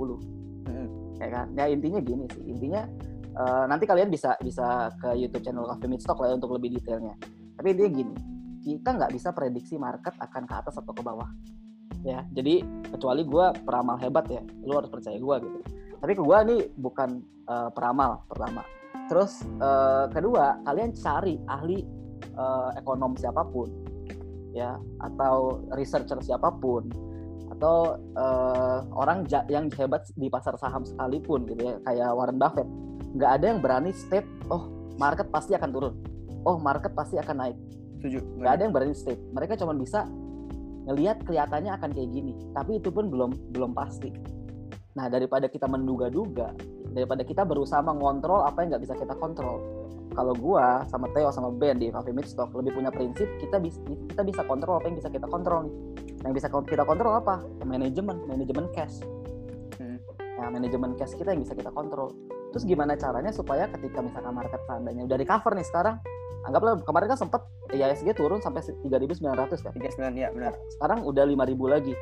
Ya 1.17 1.27
kan? 1.33 1.47
Ya 1.57 1.65
intinya 1.69 1.99
gini 2.01 2.25
sih. 2.31 2.43
Intinya 2.45 2.85
eh, 3.33 3.65
nanti 3.69 3.85
kalian 3.89 4.09
bisa 4.09 4.37
bisa 4.41 4.93
ke 5.01 5.17
YouTube 5.17 5.43
channel 5.43 5.65
Coffee 5.65 5.89
Meet 5.89 6.01
Stock 6.05 6.21
lah 6.21 6.33
ya 6.33 6.35
untuk 6.37 6.53
lebih 6.53 6.77
detailnya. 6.77 7.17
Tapi 7.57 7.73
dia 7.73 7.89
gini, 7.89 8.13
kita 8.61 8.93
nggak 8.93 9.11
bisa 9.15 9.33
prediksi 9.33 9.81
market 9.81 10.13
akan 10.21 10.45
ke 10.45 10.53
atas 10.53 10.77
atau 10.77 10.93
ke 10.93 11.01
bawah. 11.01 11.29
Ya, 12.05 12.23
jadi 12.31 12.61
kecuali 12.93 13.25
gue 13.25 13.45
peramal 13.65 13.97
hebat 13.99 14.29
ya, 14.29 14.39
lu 14.63 14.77
harus 14.77 14.87
percaya 14.87 15.17
gue 15.17 15.35
gitu. 15.43 15.59
Tapi 15.97 16.11
ke 16.13 16.21
gue 16.21 16.37
nih 16.53 16.61
bukan 16.77 17.19
eh, 17.49 17.69
peramal 17.73 18.21
pertama. 18.29 18.61
Terus 19.09 19.41
eh, 19.43 20.05
kedua, 20.13 20.61
kalian 20.61 20.93
cari 20.93 21.41
ahli 21.49 21.81
eh, 22.21 22.69
ekonom 22.77 23.17
siapa 23.17 23.41
pun, 23.49 23.67
ya, 24.53 24.77
atau 25.01 25.65
researcher 25.73 26.21
siapa 26.21 26.53
pun, 26.53 26.87
atau 27.57 27.97
eh, 27.97 28.79
orang 28.93 29.25
ja- 29.25 29.45
yang 29.49 29.67
hebat 29.73 30.05
di 30.13 30.29
pasar 30.29 30.53
saham 30.61 30.85
sekalipun 30.85 31.49
gitu 31.49 31.73
ya, 31.73 31.75
kayak 31.83 32.09
Warren 32.13 32.37
Buffett, 32.37 32.69
nggak 33.17 33.31
ada 33.41 33.45
yang 33.49 33.59
berani 33.59 33.91
state, 33.91 34.29
oh 34.53 34.69
market 35.01 35.27
pasti 35.33 35.57
akan 35.57 35.69
turun, 35.73 35.93
oh 36.45 36.61
market 36.61 36.93
pasti 36.93 37.17
akan 37.17 37.35
naik, 37.41 37.57
Setuju. 37.97 38.21
nggak 38.37 38.51
ada 38.53 38.61
yang 38.61 38.73
berani 38.73 38.93
state. 38.93 39.19
Mereka 39.33 39.57
cuma 39.57 39.73
bisa 39.73 40.05
ngelihat 40.87 41.25
kelihatannya 41.25 41.73
akan 41.75 41.89
kayak 41.91 42.09
gini, 42.13 42.33
tapi 42.53 42.77
itu 42.77 42.93
pun 42.93 43.09
belum 43.09 43.33
belum 43.51 43.73
pasti. 43.73 44.13
Nah 44.97 45.09
daripada 45.09 45.45
kita 45.49 45.65
menduga-duga, 45.69 46.53
daripada 46.93 47.21
kita 47.21 47.45
berusaha 47.45 47.81
mengontrol 47.85 48.45
apa 48.45 48.65
yang 48.65 48.77
nggak 48.77 48.83
bisa 48.85 48.95
kita 48.97 49.13
kontrol. 49.17 49.61
Kalau 50.17 50.33
gua 50.33 50.81
sama 50.89 51.05
Theo 51.13 51.29
sama 51.29 51.53
Ben 51.53 51.77
di 51.77 51.93
Coffee 51.93 52.09
Meet 52.09 52.33
Stock 52.33 52.49
lebih 52.57 52.73
punya 52.73 52.89
prinsip 52.89 53.29
kita 53.37 53.61
bisa 53.61 53.77
kita 53.85 54.25
bisa 54.25 54.41
kontrol 54.49 54.81
apa 54.81 54.89
yang 54.89 54.97
bisa 54.97 55.13
kita 55.13 55.29
kontrol 55.29 55.69
nih. 55.69 55.73
Yang 56.25 56.33
bisa 56.41 56.47
kita 56.49 56.83
kontrol 56.89 57.13
apa? 57.21 57.45
Manajemen, 57.61 58.25
manajemen 58.25 58.65
cash. 58.73 59.05
Hmm. 59.77 60.01
Nah, 60.41 60.49
manajemen 60.49 60.97
cash 60.97 61.13
kita 61.13 61.37
yang 61.37 61.45
bisa 61.45 61.53
kita 61.53 61.69
kontrol. 61.69 62.17
Terus 62.49 62.65
gimana 62.65 62.97
caranya 62.97 63.29
supaya 63.29 63.69
ketika 63.69 64.01
misalkan 64.01 64.33
market 64.33 64.57
seandainya 64.65 65.05
udah 65.05 65.17
recover 65.21 65.53
nih 65.53 65.67
sekarang, 65.69 66.01
anggaplah 66.49 66.81
kemarin 66.81 67.07
kan 67.13 67.19
sempat 67.21 67.41
IISG 67.69 68.17
turun 68.17 68.41
sampai 68.41 68.65
3.900 68.65 69.21
kan. 69.61 69.71
39 69.77 70.17
ya 70.17 70.33
benar. 70.33 70.57
Sekarang 70.73 71.05
udah 71.05 71.29
5.000 71.29 71.45
lagi. 71.69 71.93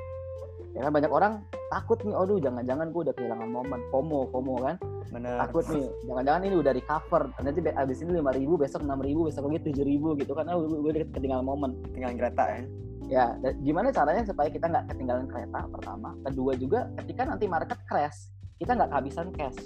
Ya 0.76 0.84
kan 0.84 0.92
banyak 0.92 1.08
orang 1.08 1.34
takut 1.72 2.04
nih, 2.04 2.12
aduh 2.12 2.38
jangan-jangan 2.44 2.92
gue 2.92 3.02
udah 3.08 3.16
kehilangan 3.16 3.48
momen, 3.48 3.80
FOMO, 3.96 4.28
FOMO 4.28 4.56
kan. 4.60 4.76
Benar. 5.08 5.48
Takut 5.48 5.64
nih, 5.72 5.88
jangan-jangan 6.04 6.42
ini 6.44 6.56
udah 6.60 6.74
recover. 6.76 7.24
Nanti 7.40 7.60
abis 7.64 7.98
ini 8.04 8.12
5.000, 8.20 8.60
besok 8.60 8.82
6.000, 8.84 9.28
besok 9.32 9.44
lagi 9.48 9.60
7.000 9.72 10.20
gitu 10.20 10.32
kan. 10.36 10.46
Ah, 10.52 10.60
gue 10.60 10.92
udah 10.92 11.08
ketinggalan 11.16 11.46
momen. 11.48 11.72
Tinggalin 11.96 12.20
kereta 12.20 12.44
ya. 12.52 12.60
Ya, 13.06 13.26
gimana 13.62 13.94
caranya 13.94 14.26
supaya 14.26 14.50
kita 14.50 14.66
nggak 14.66 14.86
ketinggalan 14.92 15.30
kereta 15.30 15.64
pertama. 15.70 16.18
Kedua 16.26 16.58
juga 16.58 16.90
ketika 17.00 17.22
nanti 17.30 17.46
market 17.46 17.80
crash, 17.86 18.34
kita 18.58 18.74
nggak 18.74 18.90
kehabisan 18.92 19.30
cash. 19.32 19.60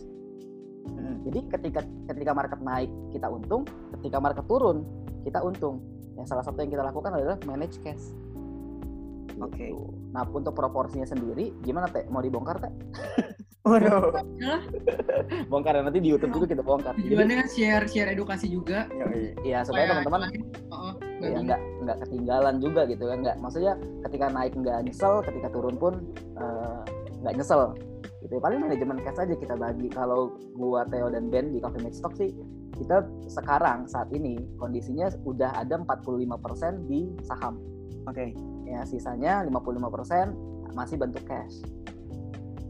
Mm. 0.91 1.15
Jadi 1.23 1.39
ketika 1.47 1.81
ketika 2.11 2.31
market 2.35 2.59
naik 2.59 2.91
kita 3.15 3.31
untung, 3.31 3.63
ketika 3.97 4.17
market 4.19 4.45
turun 4.45 4.83
kita 5.23 5.39
untung. 5.39 5.79
Yang 6.19 6.35
salah 6.35 6.43
satu 6.43 6.59
yang 6.59 6.71
kita 6.75 6.83
lakukan 6.83 7.15
adalah 7.15 7.39
manage 7.47 7.79
cash. 7.79 8.11
Oke. 9.39 9.71
Gitu. 9.71 9.85
Nah 10.11 10.23
untuk 10.27 10.53
proporsinya 10.55 11.07
sendiri 11.07 11.55
gimana 11.63 11.87
teh? 11.87 12.03
Mau 12.11 12.19
dibongkar 12.19 12.59
teh? 12.59 12.73
Waduh. 13.69 14.15
Bongkar 15.51 15.77
ya 15.77 15.81
nanti 15.83 15.99
di 15.99 16.09
YouTube 16.15 16.31
juga 16.31 16.45
kita 16.57 16.63
bongkar. 16.63 16.95
Jadi 16.95 17.11
tujuannya 17.11 17.35
kan 17.43 17.47
share 17.51 17.85
share 17.91 18.09
edukasi 18.15 18.47
juga. 18.47 18.87
Yoi. 18.89 19.35
ya 19.43 19.61
supaya 19.67 19.93
teman-teman 19.93 20.31
Heeh, 20.31 20.93
nggak 21.19 21.29
ya 21.29 21.39
nggak 21.43 21.61
nggak 21.83 21.97
ketinggalan 22.07 22.55
juga 22.63 22.81
gitu 22.87 23.03
kan 23.11 23.17
nggak 23.19 23.37
maksudnya 23.43 23.73
ketika 24.07 24.25
naik 24.31 24.53
nggak 24.55 24.79
nyesel 24.87 25.19
ketika 25.19 25.47
turun 25.51 25.75
pun 25.75 25.93
eh, 26.39 26.81
nggak 27.19 27.35
nyesel 27.35 27.75
gitu 28.23 28.39
paling 28.39 28.63
manajemen 28.63 28.99
cash 29.03 29.19
aja 29.19 29.35
kita 29.35 29.59
bagi 29.59 29.91
kalau 29.91 30.31
gua 30.55 30.87
Theo 30.87 31.11
dan 31.11 31.27
Ben 31.27 31.51
di 31.51 31.59
Coffee 31.59 31.83
Mate 31.83 31.99
Stock 31.99 32.15
sih 32.15 32.31
kita 32.79 33.03
sekarang 33.27 33.91
saat 33.91 34.07
ini 34.15 34.39
kondisinya 34.55 35.11
udah 35.27 35.51
ada 35.59 35.83
45% 35.83 36.87
di 36.87 37.11
saham 37.27 37.59
Oke. 38.07 38.33
Ya 38.69 38.85
sisanya 38.85 39.41
55% 39.49 40.77
masih 40.77 40.95
bentuk 41.01 41.25
cash. 41.25 41.65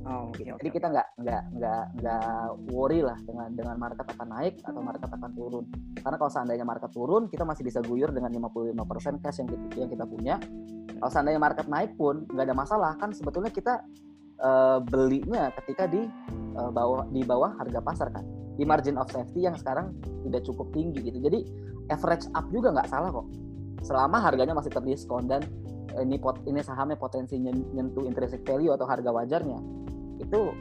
Oh, 0.10 0.34
gitu. 0.34 0.58
oke, 0.58 0.66
jadi 0.66 0.70
kita 0.74 0.88
nggak 0.90 1.08
nggak 1.22 1.44
nggak 1.60 1.84
nggak 2.02 2.28
worry 2.74 3.06
lah 3.06 3.14
dengan 3.30 3.54
dengan 3.54 3.76
market 3.78 4.10
akan 4.10 4.28
naik 4.32 4.58
atau 4.66 4.82
market 4.82 5.06
akan 5.06 5.32
turun. 5.38 5.66
Karena 6.02 6.18
kalau 6.18 6.32
seandainya 6.34 6.66
market 6.66 6.90
turun 6.90 7.30
kita 7.30 7.46
masih 7.46 7.62
bisa 7.62 7.78
guyur 7.86 8.10
dengan 8.10 8.34
55% 8.34 9.22
cash 9.22 9.38
yang 9.46 9.50
kita, 9.54 9.66
yang 9.78 9.90
kita 9.94 10.06
punya. 10.10 10.36
Kalau 10.98 11.12
seandainya 11.14 11.38
market 11.38 11.70
naik 11.70 11.94
pun 11.94 12.26
nggak 12.26 12.42
ada 12.42 12.56
masalah. 12.58 12.92
Kan 12.98 13.14
sebetulnya 13.14 13.54
kita 13.54 13.86
eh, 14.42 14.80
belinya 14.82 15.54
ketika 15.62 15.86
di 15.86 16.02
eh, 16.58 16.72
bawah 16.74 17.06
di 17.14 17.22
bawah 17.22 17.54
harga 17.62 17.78
pasar 17.78 18.10
kan. 18.10 18.26
Di 18.58 18.66
margin 18.66 18.98
of 18.98 19.14
safety 19.14 19.46
yang 19.46 19.54
sekarang 19.62 19.94
tidak 20.26 20.42
cukup 20.42 20.74
tinggi 20.74 21.06
gitu. 21.06 21.22
Jadi 21.22 21.46
average 21.94 22.26
up 22.34 22.50
juga 22.50 22.74
nggak 22.74 22.90
salah 22.90 23.14
kok. 23.14 23.30
Selama 23.86 24.18
harganya 24.26 24.58
masih 24.58 24.74
terdiskon 24.74 25.30
dan 25.30 25.46
ini 25.98 26.16
pot 26.18 26.38
ini 26.46 26.62
sahamnya 26.62 26.96
potensi 26.96 27.36
nyen- 27.36 27.74
nyentuh 27.74 28.06
intrinsic 28.06 28.46
value 28.46 28.70
atau 28.70 28.86
harga 28.86 29.10
wajarnya 29.10 29.60
itu 30.20 30.54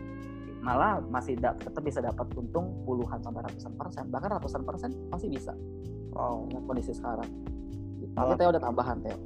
malah 0.58 0.98
masih 1.04 1.38
da- 1.38 1.54
tetap 1.54 1.80
bisa 1.80 2.00
dapat 2.00 2.26
untung 2.34 2.82
puluhan 2.82 3.20
sampai 3.20 3.44
ratusan 3.46 3.72
persen 3.76 4.04
bahkan 4.08 4.30
ratusan 4.34 4.62
persen 4.64 4.90
pasti 5.08 5.28
bisa 5.28 5.52
Wow. 6.08 6.48
dengan 6.50 6.64
kondisi 6.66 6.96
sekarang 6.96 7.28
gitu. 8.00 8.10
Tapi 8.16 8.32
Teo 8.34 8.48
udah 8.50 8.62
tambahan 8.64 8.98
Teo 9.04 9.18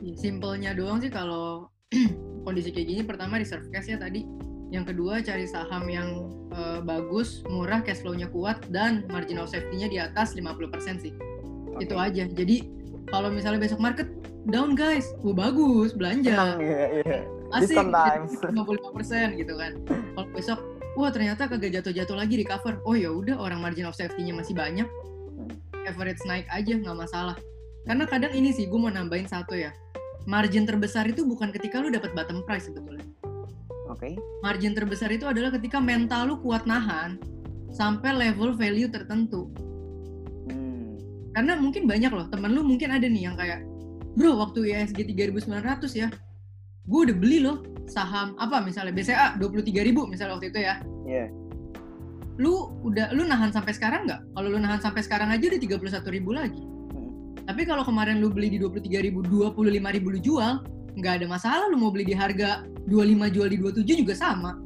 Iya, 0.00 0.14
Simpelnya 0.18 0.70
doang 0.74 0.98
sih 0.98 1.10
kalau 1.10 1.70
kondisi 2.46 2.74
kayak 2.74 2.88
gini 2.88 3.02
pertama 3.06 3.38
reserve 3.38 3.70
cash 3.70 3.86
ya 3.86 3.98
tadi. 3.98 4.26
Yang 4.72 4.94
kedua 4.94 5.20
cari 5.22 5.46
saham 5.46 5.86
yang 5.86 6.08
eh, 6.50 6.80
bagus, 6.82 7.44
murah, 7.46 7.84
cash 7.84 8.02
flow-nya 8.02 8.26
kuat 8.32 8.66
dan 8.72 9.06
margin 9.12 9.38
of 9.38 9.46
safety-nya 9.46 9.86
di 9.86 9.98
atas 10.02 10.34
50% 10.34 10.98
sih. 10.98 11.12
Oke. 11.70 11.86
Itu 11.86 11.94
aja. 11.94 12.26
Jadi 12.26 12.66
kalau 13.12 13.28
misalnya 13.28 13.60
besok 13.60 13.78
market 13.78 14.08
down 14.48 14.72
guys, 14.72 15.12
wah 15.20 15.36
bagus 15.36 15.92
belanja. 15.92 16.32
Senang, 16.32 16.58
iya, 16.64 16.84
iya. 17.04 17.18
Asik. 17.52 17.76
Discount 17.76 17.92
times. 17.92 18.32
55% 18.40 19.36
gitu 19.36 19.54
kan. 19.60 19.72
Kalau 20.16 20.28
besok 20.32 20.58
wah 20.96 21.12
ternyata 21.12 21.44
kagak 21.44 21.76
jatuh-jatuh 21.76 22.16
lagi 22.16 22.40
di 22.40 22.44
cover. 22.48 22.80
Oh 22.88 22.96
ya 22.96 23.12
udah 23.12 23.36
orang 23.36 23.60
margin 23.60 23.84
of 23.84 23.92
safety-nya 23.92 24.32
masih 24.32 24.56
banyak. 24.56 24.88
Average 25.84 26.24
naik 26.24 26.48
aja 26.48 26.72
nggak 26.72 26.96
masalah. 26.96 27.36
Karena 27.84 28.08
kadang 28.08 28.32
ini 28.32 28.48
sih 28.56 28.64
gue 28.64 28.80
mau 28.80 28.88
nambahin 28.88 29.28
satu 29.28 29.60
ya. 29.60 29.76
Margin 30.24 30.64
terbesar 30.64 31.04
itu 31.04 31.28
bukan 31.28 31.52
ketika 31.52 31.84
lu 31.84 31.92
dapat 31.92 32.16
bottom 32.16 32.40
price 32.48 32.72
sebetulnya. 32.72 33.04
Oke. 33.92 34.16
Margin 34.40 34.72
terbesar 34.72 35.12
itu 35.12 35.28
adalah 35.28 35.52
ketika 35.52 35.76
mental 35.82 36.32
lu 36.32 36.34
kuat 36.40 36.64
nahan 36.64 37.20
sampai 37.74 38.16
level 38.30 38.56
value 38.56 38.88
tertentu. 38.88 39.52
Hmm. 41.32 41.34
Karena 41.40 41.52
mungkin 41.56 41.88
banyak 41.88 42.12
loh, 42.12 42.28
temen 42.28 42.52
lu 42.52 42.60
mungkin 42.60 42.92
ada 42.92 43.08
nih 43.08 43.32
yang 43.32 43.36
kayak, 43.40 43.64
bro 44.12 44.36
waktu 44.36 44.68
ISG 44.68 45.08
3900 45.16 45.88
ya, 45.96 46.12
gue 46.84 47.00
udah 47.08 47.16
beli 47.16 47.40
loh 47.40 47.64
saham 47.88 48.34
apa 48.38 48.60
misalnya 48.62 48.92
BCA 48.92 49.38
23.000 49.40 50.12
misalnya 50.12 50.32
waktu 50.36 50.48
itu 50.52 50.60
ya. 50.60 50.74
Iya. 51.08 51.26
Lu 52.36 52.72
udah 52.84 53.12
lu 53.16 53.24
nahan 53.24 53.52
sampai 53.52 53.72
sekarang 53.72 54.04
nggak? 54.04 54.20
Kalau 54.36 54.48
lu 54.52 54.58
nahan 54.60 54.80
sampai 54.80 55.00
sekarang 55.00 55.32
aja 55.32 55.44
udah 55.48 55.60
31.000 55.60 56.04
lagi. 56.36 56.62
Hmm. 56.92 57.12
Tapi 57.48 57.62
kalau 57.64 57.82
kemarin 57.82 58.20
lu 58.20 58.28
beli 58.28 58.52
di 58.52 58.58
23.000, 58.60 59.24
25.000 59.24 60.12
lu 60.12 60.18
jual, 60.20 60.52
nggak 60.98 61.12
ada 61.22 61.26
masalah 61.28 61.64
lu 61.72 61.80
mau 61.80 61.88
beli 61.88 62.12
di 62.12 62.14
harga 62.16 62.68
25 62.88 63.34
jual 63.34 63.48
di 63.48 63.56
27 63.56 64.02
juga 64.04 64.14
sama. 64.16 64.60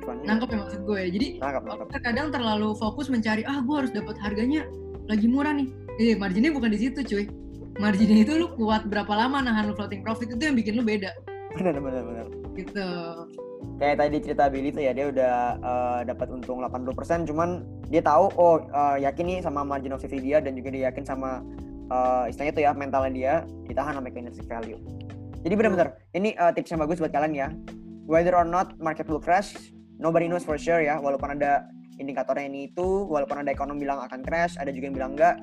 Cuman 0.00 0.16
Nangkep 0.24 0.48
ya 0.48 0.56
maksud 0.64 0.80
gue. 0.88 1.00
Jadi 1.12 1.26
nangkep 1.38 1.62
nangkep. 1.66 1.86
terkadang 1.92 2.28
terlalu 2.32 2.68
fokus 2.78 3.12
mencari 3.12 3.44
ah 3.44 3.60
gue 3.60 3.76
harus 3.76 3.92
dapat 3.92 4.16
harganya 4.22 4.64
lagi 5.10 5.26
murah 5.28 5.52
nih. 5.52 5.68
Eh 6.00 6.16
marginnya 6.16 6.48
bukan 6.48 6.72
di 6.72 6.80
situ 6.80 7.04
cuy. 7.04 7.24
Marginnya 7.76 8.24
itu 8.24 8.32
lu 8.40 8.48
kuat 8.56 8.88
berapa 8.88 9.12
lama 9.12 9.44
nahan 9.44 9.68
lu 9.68 9.76
floating 9.76 10.00
profit 10.00 10.32
itu 10.32 10.40
yang 10.40 10.56
bikin 10.56 10.80
lu 10.80 10.84
beda 10.84 11.12
Bener 11.56 11.76
bener 11.76 12.02
bener. 12.04 12.26
gitu. 12.56 12.88
Kayak 13.76 13.96
tadi 14.00 14.16
cerita 14.24 14.44
Billy 14.48 14.72
tuh 14.72 14.80
ya 14.84 14.92
dia 14.96 15.12
udah 15.12 15.34
eh, 15.60 16.00
dapat 16.08 16.32
untung 16.32 16.64
80% 16.64 17.28
cuman 17.28 17.64
dia 17.92 18.00
tahu 18.00 18.32
oh 18.40 18.64
eh, 18.64 19.04
yakin 19.04 19.24
nih 19.28 19.38
sama 19.44 19.60
margin 19.60 19.92
of 19.92 20.00
safety 20.00 20.20
dia 20.32 20.40
dan 20.40 20.56
juga 20.56 20.72
dia 20.72 20.88
yakin 20.88 21.04
sama 21.04 21.44
eh, 21.92 22.32
istilahnya 22.32 22.54
tuh 22.56 22.64
ya 22.64 22.72
mentalnya 22.72 23.12
dia 23.12 23.32
ditahan 23.68 23.92
sama 24.00 24.08
intrinsic 24.08 24.48
value. 24.48 24.80
Jadi 25.44 25.54
bener-bener 25.56 25.96
ini 26.16 26.32
eh, 26.32 26.52
tips 26.56 26.72
yang 26.72 26.80
bagus 26.80 26.96
buat 27.00 27.12
kalian 27.12 27.32
ya. 27.36 27.48
Whether 28.08 28.32
or 28.32 28.48
not 28.48 28.76
market 28.80 29.04
will 29.08 29.20
crash, 29.22 29.52
nobody 30.00 30.28
knows 30.28 30.44
for 30.44 30.56
sure 30.56 30.80
ya. 30.80 30.96
Walaupun 30.96 31.36
ada 31.36 31.68
indikatornya 32.00 32.48
ini 32.48 32.72
itu, 32.72 33.04
walaupun 33.06 33.44
ada 33.44 33.52
ekonom 33.52 33.76
bilang 33.76 34.00
akan 34.00 34.24
crash, 34.24 34.56
ada 34.56 34.72
juga 34.72 34.88
yang 34.88 34.96
bilang 34.96 35.12
enggak. 35.14 35.36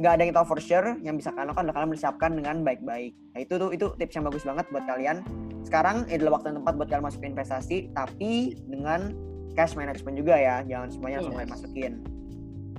Nggak 0.00 0.12
ada 0.16 0.22
yang 0.24 0.32
tahu 0.32 0.46
for 0.56 0.60
sure. 0.64 0.96
Yang 1.04 1.14
bisa 1.20 1.28
kalian 1.36 1.52
lakukan 1.52 1.64
adalah 1.68 1.76
kalian 1.76 1.90
bersiapkan 1.92 2.30
dengan 2.32 2.56
baik-baik. 2.64 3.12
Nah 3.36 3.40
itu 3.44 3.54
tuh 3.60 3.68
itu 3.76 3.86
tips 4.00 4.14
yang 4.16 4.24
bagus 4.24 4.42
banget 4.48 4.64
buat 4.72 4.84
kalian. 4.88 5.16
Sekarang 5.62 6.08
adalah 6.08 6.40
waktu 6.40 6.46
yang 6.50 6.58
tepat 6.64 6.74
buat 6.80 6.88
kalian 6.88 7.04
masukin 7.04 7.30
investasi, 7.36 7.76
tapi 7.92 8.56
dengan 8.64 9.12
cash 9.52 9.76
management 9.76 10.16
juga 10.16 10.34
ya. 10.40 10.64
Jangan 10.64 10.88
semuanya 10.88 11.16
langsung 11.20 11.36
Yes. 11.36 11.52
masukin. 11.52 11.92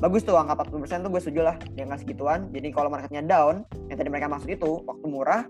Bagus 0.01 0.26
tuh 0.26 0.36
angka 0.36 0.65
40% 0.67 1.05
tuh 1.05 1.09
gue 1.13 1.21
setuju 1.21 1.41
lah 1.47 1.55
dengan 1.78 1.95
segituan. 1.95 2.49
Jadi 2.51 2.74
kalau 2.74 2.89
marketnya 2.89 3.24
down, 3.24 3.63
yang 3.88 3.97
tadi 4.01 4.09
mereka 4.09 4.28
masuk 4.28 4.49
itu 4.51 4.82
waktu 4.84 5.05
murah, 5.07 5.45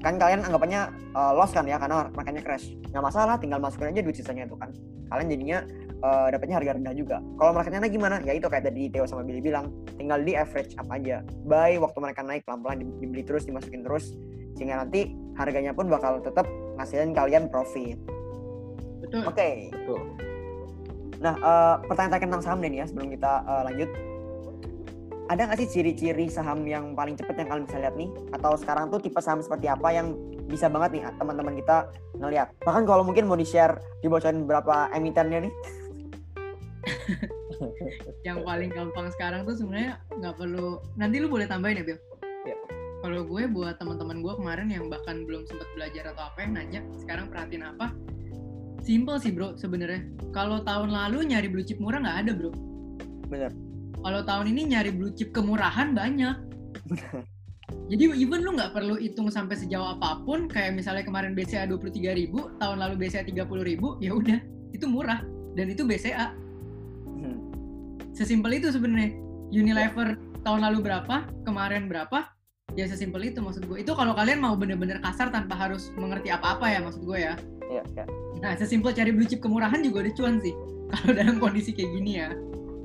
kan 0.00 0.16
kalian 0.16 0.40
anggapannya 0.40 0.88
uh, 1.12 1.36
loss 1.36 1.52
kan 1.52 1.68
ya 1.68 1.76
karena 1.76 2.08
marketnya 2.14 2.40
crash. 2.40 2.72
Nggak 2.94 3.04
masalah, 3.04 3.36
tinggal 3.36 3.60
masukin 3.60 3.92
aja 3.92 4.00
duit 4.00 4.16
sisanya 4.16 4.48
itu 4.48 4.56
kan. 4.56 4.72
Kalian 5.10 5.28
jadinya 5.28 5.58
uh, 6.02 6.28
dapatnya 6.32 6.56
harga 6.60 6.72
rendah 6.76 6.94
juga. 6.96 7.16
Kalau 7.40 7.50
marketnya 7.52 7.80
naik 7.84 7.94
gimana? 7.94 8.16
Ya 8.24 8.32
itu 8.36 8.46
kayak 8.48 8.68
tadi 8.68 8.88
Theo 8.92 9.04
sama 9.08 9.22
Billy 9.24 9.40
bilang, 9.40 9.72
tinggal 9.96 10.20
di 10.24 10.36
average 10.36 10.76
apa 10.76 10.96
aja. 10.96 11.24
Buy 11.44 11.76
waktu 11.80 11.98
mereka 12.00 12.20
naik 12.24 12.42
pelan-pelan 12.44 12.84
di- 12.84 12.96
dibeli 13.04 13.22
terus, 13.24 13.44
dimasukin 13.44 13.84
terus 13.84 14.16
sehingga 14.58 14.82
nanti 14.82 15.14
harganya 15.38 15.72
pun 15.72 15.88
bakal 15.88 16.20
tetap 16.20 16.44
ngasilin 16.76 17.16
kalian 17.16 17.48
profit. 17.48 17.96
Betul. 19.00 19.24
Oke. 19.24 19.72
Betul. 19.72 20.02
Nah, 21.20 21.34
eh, 21.36 21.74
pertanyaan 21.84 22.12
terakhir 22.16 22.28
tentang 22.32 22.44
saham 22.44 22.58
deh 22.64 22.70
nih 22.72 22.80
ya 22.84 22.86
sebelum 22.88 23.08
kita 23.12 23.32
eh, 23.44 23.62
lanjut. 23.72 23.90
Ada 25.30 25.46
nggak 25.46 25.58
sih 25.62 25.68
ciri-ciri 25.70 26.26
saham 26.26 26.66
yang 26.66 26.98
paling 26.98 27.14
cepet 27.14 27.38
yang 27.38 27.48
kalian 27.54 27.64
bisa 27.64 27.78
lihat 27.78 27.94
nih? 27.94 28.10
Atau 28.34 28.52
sekarang 28.58 28.90
tuh 28.90 28.98
tipe 28.98 29.22
saham 29.22 29.38
seperti 29.38 29.70
apa 29.70 29.88
yang 29.94 30.18
bisa 30.50 30.66
banget 30.66 30.98
nih 30.98 31.02
teman-teman 31.22 31.54
kita 31.54 31.76
ngelihat? 32.18 32.50
Bahkan 32.66 32.82
kalau 32.82 33.06
mungkin 33.06 33.30
mau 33.30 33.38
di-share, 33.38 33.78
dibocorin 34.02 34.42
berapa 34.42 34.90
emitennya 34.90 35.46
nih? 35.46 35.52
yang 38.26 38.40
paling 38.44 38.70
gampang 38.72 39.12
sekarang 39.12 39.44
tuh 39.44 39.56
sebenarnya 39.56 40.00
nggak 40.16 40.34
perlu 40.36 40.80
nanti 40.96 41.16
lu 41.20 41.28
boleh 41.28 41.46
tambahin 41.48 41.82
ya 41.82 41.84
Bill 41.84 42.00
Ya. 42.48 42.56
kalau 43.04 43.20
gue 43.28 43.44
buat 43.52 43.76
teman-teman 43.76 44.24
gue 44.24 44.32
kemarin 44.32 44.72
yang 44.72 44.88
bahkan 44.88 45.28
belum 45.28 45.44
sempat 45.44 45.68
belajar 45.76 46.08
atau 46.16 46.32
apa 46.32 46.38
yang 46.40 46.52
nanya 46.56 46.80
sekarang 46.96 47.28
perhatiin 47.28 47.64
apa? 47.68 47.92
Simple 48.80 49.20
sih 49.20 49.28
bro 49.28 49.60
sebenarnya. 49.60 50.08
Kalau 50.32 50.64
tahun 50.64 50.88
lalu 50.88 51.28
nyari 51.28 51.52
blue 51.52 51.60
chip 51.60 51.76
murah 51.76 52.00
nggak 52.00 52.18
ada 52.24 52.32
bro. 52.32 52.50
Bener. 53.28 53.52
kalau 54.00 54.24
tahun 54.24 54.56
ini 54.56 54.72
nyari 54.72 54.90
blue 54.96 55.12
chip 55.12 55.36
kemurahan 55.36 55.92
banyak. 55.92 56.32
Jadi 57.92 58.04
even 58.16 58.40
lu 58.42 58.56
nggak 58.56 58.72
perlu 58.72 58.96
hitung 58.96 59.28
sampai 59.28 59.54
sejauh 59.54 60.00
apa 60.00 60.24
pun 60.24 60.48
kayak 60.48 60.74
misalnya 60.74 61.04
kemarin 61.04 61.36
BCA 61.36 61.68
23.000 61.68 62.32
tahun 62.58 62.76
lalu 62.80 62.94
BCA 63.06 63.22
30.000 63.28 64.00
ya 64.00 64.10
udah 64.16 64.40
itu 64.72 64.86
murah. 64.88 65.20
Dan 65.54 65.70
itu 65.76 65.84
BCA. 65.84 66.32
Sesimpel 68.20 68.60
itu 68.60 68.68
sebenarnya 68.68 69.16
Unilever 69.48 70.20
tahun 70.44 70.60
lalu 70.60 70.84
berapa 70.84 71.24
kemarin 71.48 71.88
berapa 71.88 72.28
ya 72.76 72.84
sesimpel 72.84 73.32
itu 73.32 73.40
maksud 73.40 73.64
gue 73.64 73.80
itu 73.80 73.96
kalau 73.96 74.12
kalian 74.12 74.44
mau 74.44 74.52
bener-bener 74.54 75.00
kasar 75.00 75.32
tanpa 75.32 75.56
harus 75.56 75.88
mengerti 75.96 76.28
apa-apa 76.28 76.68
ya 76.68 76.84
maksud 76.84 77.00
gue 77.00 77.16
ya 77.16 77.34
Iya, 77.70 77.82
iya. 77.96 78.04
nah 78.44 78.52
sesimpel 78.60 78.92
cari 78.92 79.14
blue 79.14 79.24
chip 79.24 79.40
kemurahan 79.40 79.80
juga 79.80 80.04
udah 80.04 80.14
cuan 80.14 80.36
sih 80.44 80.52
kalau 80.92 81.16
dalam 81.16 81.40
kondisi 81.40 81.72
kayak 81.72 81.90
gini 81.96 82.12
ya 82.20 82.28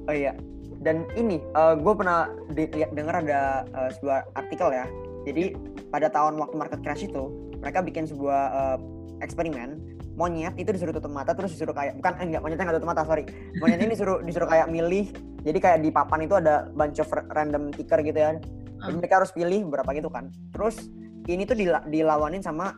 Oh 0.06 0.14
iya. 0.14 0.38
Dan 0.86 1.02
ini, 1.18 1.42
gue 1.82 1.94
pernah 1.98 2.30
di- 2.54 2.70
lihat 2.70 2.94
dengar 2.94 3.26
ada 3.26 3.66
eh, 3.66 3.90
sebuah 3.98 4.30
artikel 4.38 4.70
ya. 4.70 4.86
Jadi 5.26 5.58
pada 5.90 6.14
tahun 6.14 6.38
waktu 6.38 6.54
market 6.62 6.86
crash 6.86 7.10
itu, 7.10 7.26
mereka 7.58 7.82
bikin 7.82 8.06
sebuah 8.06 8.42
eh, 8.54 8.78
eksperimen. 9.26 9.82
Monyet 10.16 10.56
itu 10.56 10.72
disuruh 10.72 10.92
tutup 10.92 11.12
mata 11.12 11.32
terus 11.32 11.52
disuruh 11.52 11.76
kayak 11.76 12.00
bukan 12.00 12.14
eh, 12.18 12.26
enggak 12.26 12.42
monyetnya 12.42 12.64
nggak 12.66 12.78
tutup 12.80 12.90
mata 12.90 13.04
sorry. 13.04 13.24
Monyet 13.60 13.80
ini 13.80 13.90
disuruh 13.92 14.24
disuruh 14.24 14.48
kayak 14.48 14.68
milih 14.68 15.12
jadi 15.44 15.60
kayak 15.60 15.80
di 15.80 15.90
papan 15.92 16.24
itu 16.24 16.34
ada 16.34 16.72
bunch 16.72 16.98
of 16.98 17.08
random 17.30 17.70
ticker 17.70 18.00
gitu 18.00 18.16
ya 18.16 18.32
jadi 18.34 18.44
Hmm. 18.86 19.00
mereka 19.00 19.18
harus 19.18 19.32
pilih 19.32 19.66
berapa 19.66 19.88
gitu 19.92 20.08
kan. 20.08 20.28
Terus 20.52 20.92
ini 21.26 21.44
tuh 21.44 21.56
dila- 21.56 21.84
dilawanin 21.86 22.40
sama 22.40 22.76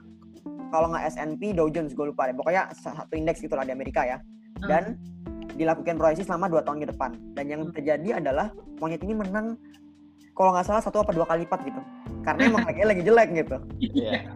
kalau 0.68 0.90
nggak 0.90 1.10
S&P 1.10 1.52
Dow 1.52 1.68
Jones 1.68 1.92
gue 1.92 2.06
lupa 2.06 2.26
deh. 2.26 2.34
Pokoknya 2.34 2.70
satu 2.72 3.14
indeks 3.14 3.40
gitu 3.40 3.54
lah 3.54 3.64
di 3.64 3.72
Amerika 3.72 4.02
ya. 4.02 4.18
Hmm. 4.58 4.66
dan 4.66 4.84
dilakukan 5.54 5.98
proyeksi 5.98 6.22
selama 6.24 6.50
dua 6.50 6.62
tahun 6.62 6.82
ke 6.82 6.88
depan. 6.90 7.12
Dan 7.34 7.46
yang 7.48 7.62
Hmm. 7.66 7.74
terjadi 7.74 8.18
adalah 8.18 8.50
monyet 8.78 9.02
ini 9.02 9.14
menang 9.14 9.58
kalau 10.32 10.54
nggak 10.54 10.66
salah 10.66 10.82
satu 10.82 11.02
apa 11.02 11.12
dua 11.12 11.26
kali 11.26 11.44
lipat 11.44 11.60
gitu 11.64 11.82
karena 12.28 12.42
emang 12.52 12.66
lagi 12.68 12.82
lagi 12.84 13.04
jelek 13.08 13.30
gitu. 13.40 13.58
Iya. 13.80 14.36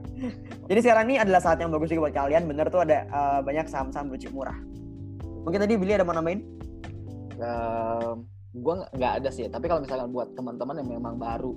jadi 0.71 0.79
sekarang 0.79 1.03
ini 1.11 1.17
adalah 1.19 1.41
saat 1.43 1.59
yang 1.59 1.75
bagus 1.75 1.91
juga 1.91 2.07
buat 2.07 2.15
kalian. 2.15 2.47
Bener 2.47 2.71
tuh 2.71 2.87
ada 2.87 3.03
eh, 3.03 3.39
banyak 3.43 3.67
saham-saham 3.67 4.07
blue 4.07 4.21
chip 4.21 4.31
murah. 4.31 4.55
Mungkin 5.43 5.59
tadi 5.59 5.75
Billy 5.75 5.99
ada 5.99 6.07
mau 6.07 6.15
nambahin? 6.15 6.39
Gue 8.55 8.73
nggak 8.95 9.13
ada 9.19 9.29
sih. 9.33 9.51
Tapi 9.51 9.67
kalau 9.67 9.83
misalkan 9.83 10.15
buat 10.15 10.31
teman-teman 10.39 10.79
yang 10.79 10.89
memang 10.95 11.19
baru 11.19 11.51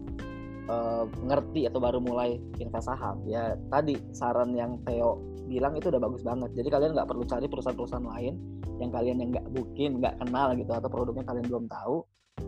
eh, 0.66 1.04
ngerti 1.22 1.70
atau 1.70 1.78
baru 1.78 2.02
mulai 2.02 2.42
invest 2.58 2.90
saham 2.90 3.22
ya 3.30 3.54
tadi 3.70 3.94
saran 4.10 4.50
yang 4.58 4.82
Theo 4.82 5.22
bilang 5.46 5.78
itu 5.78 5.86
udah 5.92 6.02
bagus 6.02 6.26
banget. 6.26 6.50
Jadi 6.58 6.68
kalian 6.74 6.98
nggak 6.98 7.06
perlu 7.06 7.22
cari 7.22 7.46
perusahaan-perusahaan 7.46 8.08
lain 8.10 8.34
yang 8.82 8.90
kalian 8.90 9.16
yang 9.22 9.30
nggak 9.30 9.46
mungkin 9.54 9.90
nggak 10.02 10.14
kenal 10.18 10.48
gitu 10.58 10.72
atau 10.74 10.90
produknya 10.90 11.24
kalian 11.30 11.46
belum 11.46 11.66
tahu 11.70 12.02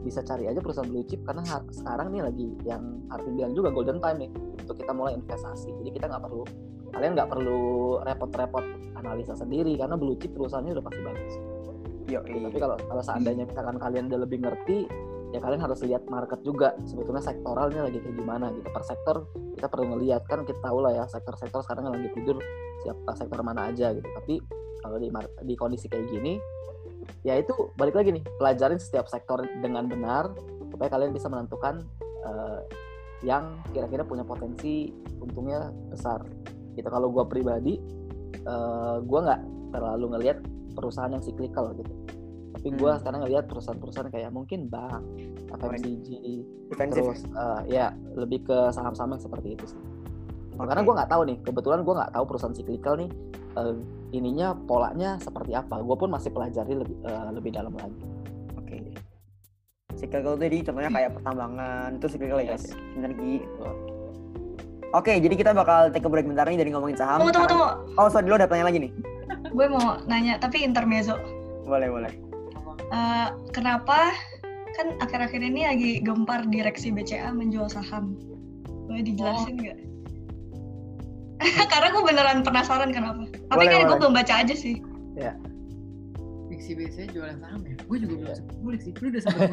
bisa 0.07 0.22
cari 0.22 0.47
aja 0.47 0.62
perusahaan 0.62 0.87
blue 0.87 1.03
chip 1.11 1.26
karena 1.26 1.43
sekarang 1.74 2.14
nih 2.14 2.22
lagi 2.22 2.47
yang 2.62 3.03
Harvey 3.11 3.34
bilang 3.34 3.53
juga 3.59 3.74
golden 3.74 3.99
time 3.99 4.18
nih 4.22 4.30
untuk 4.62 4.78
kita 4.78 4.95
mulai 4.95 5.18
investasi. 5.18 5.74
Jadi 5.82 5.91
kita 5.91 6.07
nggak 6.07 6.22
perlu 6.22 6.47
kalian 6.95 7.12
nggak 7.18 7.28
perlu 7.28 7.61
repot-repot 8.07 8.64
analisa 8.95 9.34
sendiri 9.34 9.74
karena 9.74 9.99
blue 9.99 10.14
chip 10.22 10.30
perusahaannya 10.39 10.78
udah 10.78 10.84
pasti 10.87 11.01
bagus. 11.03 11.34
Yo, 12.07 12.22
tapi 12.22 12.59
kalau 12.62 12.78
kalau 12.87 13.03
seandainya 13.03 13.45
misalkan 13.51 13.76
kalian 13.82 14.07
udah 14.07 14.20
lebih 14.22 14.39
ngerti 14.47 14.87
ya 15.34 15.43
kalian 15.43 15.59
harus 15.59 15.82
lihat 15.82 16.07
market 16.07 16.39
juga 16.47 16.78
sebetulnya 16.87 17.18
sektoralnya 17.18 17.91
lagi 17.91 17.99
kayak 17.99 18.14
gimana 18.14 18.55
gitu. 18.55 18.68
Per 18.70 18.84
sektor 18.87 19.16
kita 19.59 19.66
perlu 19.66 19.99
ngelihat 19.99 20.22
kan 20.30 20.47
kita 20.47 20.62
tahu 20.62 20.87
lah 20.87 20.95
ya 20.95 21.05
sektor-sektor 21.11 21.66
sekarang 21.66 21.91
yang 21.91 21.95
lagi 21.99 22.11
tidur 22.14 22.39
siapa 22.87 23.11
sektor 23.18 23.43
mana 23.43 23.74
aja 23.74 23.91
gitu. 23.91 24.07
Tapi 24.07 24.39
kalau 24.87 25.03
di 25.03 25.11
di 25.43 25.55
kondisi 25.59 25.91
kayak 25.91 26.07
gini 26.14 26.39
ya 27.27 27.39
itu 27.39 27.53
balik 27.75 27.99
lagi 27.99 28.15
nih 28.15 28.25
pelajarin 28.39 28.79
setiap 28.79 29.11
sektor 29.11 29.43
dengan 29.61 29.91
benar 29.91 30.31
supaya 30.71 30.89
kalian 30.93 31.13
bisa 31.15 31.27
menentukan 31.27 31.83
eh, 32.27 32.61
yang 33.25 33.59
kira-kira 33.73 34.05
punya 34.05 34.23
potensi 34.23 34.93
untungnya 35.19 35.73
besar 35.91 36.23
gitu 36.77 36.87
kalau 36.87 37.09
gua 37.09 37.25
pribadi 37.27 37.81
eh, 38.35 38.97
gua 39.03 39.21
nggak 39.27 39.43
terlalu 39.75 40.07
ngelihat 40.17 40.39
perusahaan 40.77 41.11
yang 41.11 41.25
cyclical 41.25 41.73
gitu 41.75 41.93
tapi 42.57 42.83
gue 42.83 42.89
Hmm. 42.89 42.99
sekarang 42.99 43.21
ngelihat 43.23 43.45
perusahaan-perusahaan 43.53 44.11
kayak 44.11 44.33
mungkin 44.33 44.67
bank, 44.67 45.05
FMCG, 45.55 46.09
terus 46.91 47.23
eh, 47.23 47.61
ya 47.69 47.93
lebih 48.17 48.49
ke 48.49 48.59
saham-saham 48.73 49.15
yang 49.15 49.23
seperti 49.23 49.55
itu 49.55 49.71
sih. 49.71 49.81
Oke. 50.57 50.65
Karena 50.65 50.83
gue 50.83 50.95
nggak 50.97 51.11
tahu 51.13 51.23
nih, 51.29 51.37
kebetulan 51.45 51.85
gue 51.85 51.95
nggak 51.95 52.13
tahu 52.17 52.25
perusahaan 52.27 52.57
cyclical 52.57 52.95
nih 52.97 53.11
eh, 53.61 53.75
ininya 54.15 54.55
polanya 54.67 55.19
seperti 55.19 55.57
apa. 55.57 55.83
Gue 55.83 55.97
pun 55.99 56.11
masih 56.13 56.31
pelajari 56.31 56.79
lebih 56.79 56.97
eh, 57.07 57.31
lebih 57.35 57.51
dalam 57.55 57.75
lagi. 57.75 58.03
Oke. 58.59 58.77
Cyclical 59.97 60.37
itu 60.37 60.45
jadi 60.47 60.59
contohnya 60.71 60.91
kayak 60.93 61.11
pertambangan 61.17 61.89
itu 61.97 62.07
cyclical 62.11 62.39
ya 62.43 62.47
guys. 62.55 62.65
Yes. 62.71 62.75
Energi. 62.99 63.33
Betul. 63.43 63.75
Oke, 64.95 65.13
jadi 65.19 65.35
kita 65.35 65.51
bakal 65.51 65.91
take 65.91 66.07
a 66.07 66.11
break 66.11 66.25
bentar 66.25 66.47
nih 66.47 66.57
dari 66.63 66.71
ngomongin 66.71 66.97
saham. 66.97 67.21
Tunggu, 67.21 67.35
tunggu, 67.35 67.49
tunggu. 67.51 67.69
Oh, 67.99 68.07
sorry, 68.07 68.31
lo 68.31 68.39
ada 68.39 68.47
tanya 68.47 68.71
lagi 68.71 68.87
nih. 68.87 68.93
Gue 69.57 69.67
mau 69.67 69.99
nanya, 70.07 70.39
tapi 70.39 70.63
intermezzo. 70.63 71.19
Boleh, 71.67 71.91
boleh. 71.91 72.13
Eh, 72.95 73.29
kenapa 73.51 74.15
kan 74.79 74.95
akhir-akhir 75.03 75.43
ini 75.43 75.67
lagi 75.67 75.91
gempar 76.05 76.47
direksi 76.47 76.95
BCA 76.95 77.35
menjual 77.35 77.67
saham? 77.67 78.15
Boleh 78.87 79.03
dijelasin 79.03 79.59
nggak? 79.59 79.79
Karena 81.72 81.89
gue 81.91 82.03
beneran 82.03 82.39
penasaran 82.41 82.91
kenapa. 82.91 83.22
Tapi 83.47 83.64
Boleh, 83.64 83.70
kan 83.70 83.87
gue 83.87 83.97
belum 83.99 84.14
baca 84.14 84.34
aja 84.41 84.55
sih. 84.55 84.80
Ih, 85.16 85.34
Diksi 86.47 86.72
biasanya 86.72 87.09
jualan 87.11 87.37
saham 87.43 87.61
ya? 87.62 87.74
Gue 87.82 87.97
juga 87.99 88.14
belum 88.14 88.24
Iya. 88.24 88.34
sempat 88.34 88.57
ngulik 88.57 88.80
sih. 88.80 88.93
Lu 88.95 89.07
udah 89.11 89.22
sempat 89.24 89.49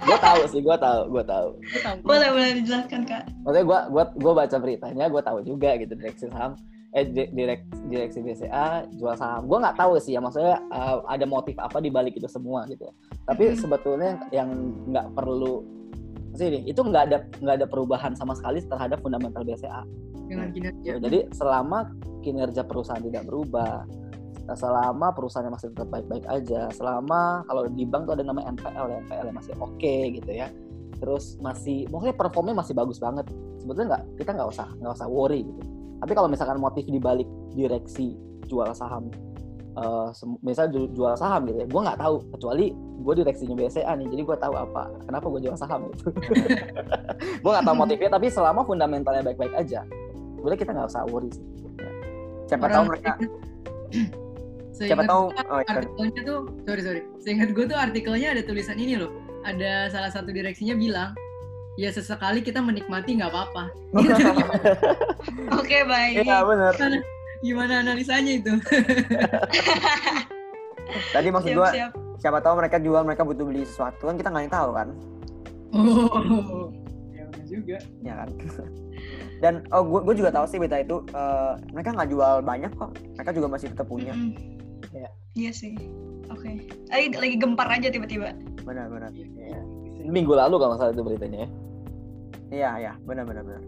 gue 0.00 0.18
tahu 0.18 0.40
sih, 0.48 0.60
gue 0.60 0.76
tahu, 0.78 1.00
gue 1.08 1.24
tahu. 1.24 1.48
Gue. 1.54 1.92
Boleh 2.02 2.28
boleh 2.32 2.50
dijelaskan 2.56 3.00
kak. 3.04 3.22
Maksudnya 3.44 3.64
gue 3.64 3.78
gua, 3.92 4.04
gua 4.14 4.32
baca 4.34 4.56
beritanya, 4.56 5.04
gue 5.06 5.22
tahu 5.22 5.38
juga 5.42 5.70
gitu 5.76 5.92
direksi 5.94 6.26
saham, 6.26 6.56
eh 6.90 7.04
di- 7.04 7.30
direk, 7.30 7.60
direksi 7.86 8.18
BCA 8.18 8.66
jual 8.96 9.14
saham. 9.14 9.44
Gue 9.44 9.58
nggak 9.60 9.76
tahu 9.76 10.00
sih 10.00 10.16
ya, 10.16 10.20
maksudnya 10.20 10.56
eh, 10.58 10.96
ada 11.06 11.24
motif 11.24 11.54
apa 11.56 11.78
di 11.78 11.88
balik 11.88 12.16
itu 12.16 12.26
semua 12.26 12.64
gitu. 12.66 12.88
Tapi 13.22 13.52
Mhm. 13.52 13.56
sebetulnya 13.56 14.10
yang 14.30 14.48
nggak 14.88 15.12
perlu 15.12 15.60
sih 16.38 16.46
ini, 16.48 16.60
itu 16.70 16.80
nggak 16.80 17.02
ada 17.10 17.18
nggak 17.42 17.56
ada 17.58 17.66
perubahan 17.66 18.14
sama 18.14 18.32
sekali 18.38 18.62
terhadap 18.62 19.02
fundamental 19.02 19.42
BCA. 19.42 19.82
Dengan 20.30 20.48
kinerja. 20.54 20.96
Gitu. 20.96 21.02
Jadi 21.02 21.18
selama 21.34 21.90
kinerja 22.22 22.62
perusahaan 22.62 23.02
tidak 23.02 23.26
berubah, 23.26 23.82
selama 24.54 25.12
perusahaannya 25.12 25.52
masih 25.52 25.68
tetap 25.74 25.88
baik-baik 25.92 26.24
aja, 26.30 26.72
selama 26.72 27.44
kalau 27.50 27.68
di 27.68 27.84
bank 27.84 28.08
tuh 28.08 28.14
ada 28.16 28.24
namanya 28.24 28.54
NPL, 28.56 28.86
ya, 28.88 28.96
NPL 29.04 29.26
masih 29.34 29.52
oke 29.60 29.96
gitu 30.14 30.30
ya, 30.30 30.48
terus 31.02 31.36
masih, 31.44 31.84
maksudnya 31.92 32.16
performnya 32.16 32.56
masih 32.56 32.72
bagus 32.72 32.96
banget. 32.96 33.28
Sebetulnya 33.60 33.98
nggak, 33.98 34.04
kita 34.22 34.30
nggak 34.38 34.48
usah 34.48 34.68
nggak 34.80 34.92
usah 34.96 35.08
worry 35.10 35.44
gitu. 35.44 35.62
Tapi 35.98 36.12
kalau 36.14 36.28
misalkan 36.30 36.62
motif 36.62 36.86
di 36.86 37.02
balik 37.02 37.26
direksi 37.52 38.14
jual 38.48 38.70
saham, 38.72 39.12
eh 39.78 40.08
sem- 40.10 40.40
misal 40.42 40.66
ju- 40.74 40.90
jual 40.90 41.14
saham 41.14 41.46
gitu 41.46 41.62
ya, 41.62 41.66
gue 41.70 41.80
nggak 41.86 41.98
tahu 42.02 42.14
kecuali 42.34 42.74
gue 42.74 43.14
direksinya 43.14 43.54
BCA 43.54 43.92
nih, 43.94 44.06
jadi 44.10 44.22
gue 44.26 44.36
tahu 44.42 44.54
apa, 44.58 44.90
kenapa 45.06 45.26
gue 45.30 45.40
jual 45.46 45.56
saham 45.56 45.86
gitu. 45.94 46.10
gue 47.42 47.50
nggak 47.54 47.66
tahu 47.66 47.76
motifnya, 47.78 48.10
tapi 48.10 48.26
selama 48.28 48.66
fundamentalnya 48.66 49.22
baik-baik 49.22 49.54
aja, 49.54 49.86
boleh 50.42 50.58
kita 50.58 50.74
nggak 50.74 50.90
usah 50.90 51.06
worry 51.06 51.30
sih. 51.30 51.44
Siapa 52.50 52.66
Orang 52.66 52.74
tahu 52.74 52.84
mereka 52.90 53.10
siapa 54.78 55.02
tahu 55.10 55.34
oh, 55.34 55.42
sorry. 55.42 55.66
artikelnya 55.66 56.20
tuh 56.22 56.38
sorry 56.62 56.82
sorry 56.86 57.00
seingat 57.18 57.50
gue 57.50 57.66
tuh 57.66 57.74
artikelnya 57.74 58.30
ada 58.30 58.42
tulisan 58.46 58.78
ini 58.78 58.94
loh 58.94 59.10
ada 59.42 59.90
salah 59.90 60.06
satu 60.06 60.30
direksinya 60.30 60.78
bilang 60.78 61.18
ya 61.74 61.90
sesekali 61.90 62.46
kita 62.46 62.62
menikmati 62.62 63.18
nggak 63.18 63.26
apa-apa 63.26 63.74
Oke 65.58 65.84
baik. 65.84 66.24
Iya 66.24 66.44
benar. 66.44 66.72
Gimana, 67.44 67.80
analisanya 67.82 68.32
itu 68.38 68.52
Tadi 71.14 71.28
maksud 71.28 71.52
siap. 71.52 71.92
siapa 72.16 72.40
tahu 72.40 72.58
mereka 72.58 72.80
jual 72.80 73.04
mereka 73.04 73.22
butuh 73.22 73.44
beli 73.44 73.62
sesuatu 73.62 74.08
kan 74.08 74.16
kita 74.16 74.32
nggak 74.32 74.50
tahu 74.50 74.70
kan, 74.72 74.88
oh 75.76 76.72
ya 77.12 77.24
juga 77.44 77.76
ya 78.02 78.14
kan. 78.24 78.28
Dan 79.44 79.54
oh 79.70 79.84
gue 79.86 80.00
gue 80.02 80.14
juga 80.18 80.34
tahu 80.34 80.48
sih 80.50 80.58
berita 80.58 80.82
itu 80.82 80.98
eh, 81.14 81.52
mereka 81.70 81.94
nggak 81.94 82.10
jual 82.10 82.42
banyak 82.42 82.72
kok, 82.74 82.90
mereka 83.14 83.30
juga 83.36 83.46
masih 83.52 83.70
tetap 83.70 83.86
punya. 83.86 84.10
Mm-mm. 84.16 84.34
Iya. 84.90 85.08
Iya 85.38 85.50
sih. 85.54 85.72
Oke. 86.32 86.66
Lagi 86.90 87.06
lagi 87.14 87.36
gempar 87.38 87.68
aja 87.70 87.88
tiba-tiba. 87.92 88.34
Benar 88.66 88.90
benar. 88.90 89.12
Iya 89.14 89.60
Minggu 90.08 90.32
lalu 90.34 90.56
kalau 90.56 90.74
salah 90.80 90.90
itu 90.96 91.04
beritanya 91.04 91.44
ya. 91.44 91.48
iya 92.48 92.70
iya 92.80 92.92
benar 93.04 93.28
benar 93.28 93.44
benar. 93.44 93.62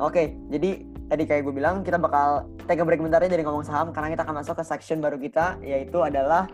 Oke, 0.00 0.34
jadi 0.50 0.82
tadi 1.08 1.22
kayak 1.24 1.42
gue 1.44 1.54
bilang 1.54 1.82
kita 1.82 1.96
bakal 1.96 2.46
take 2.66 2.78
a 2.78 2.84
break 2.84 3.00
bentar 3.00 3.18
ya 3.18 3.28
dari 3.28 3.42
ngomong 3.42 3.64
saham 3.64 3.90
karena 3.90 4.12
kita 4.12 4.22
akan 4.22 4.36
masuk 4.38 4.54
ke 4.58 4.64
section 4.64 4.98
baru 4.98 5.18
kita 5.18 5.58
yaitu 5.60 5.98
adalah 6.00 6.46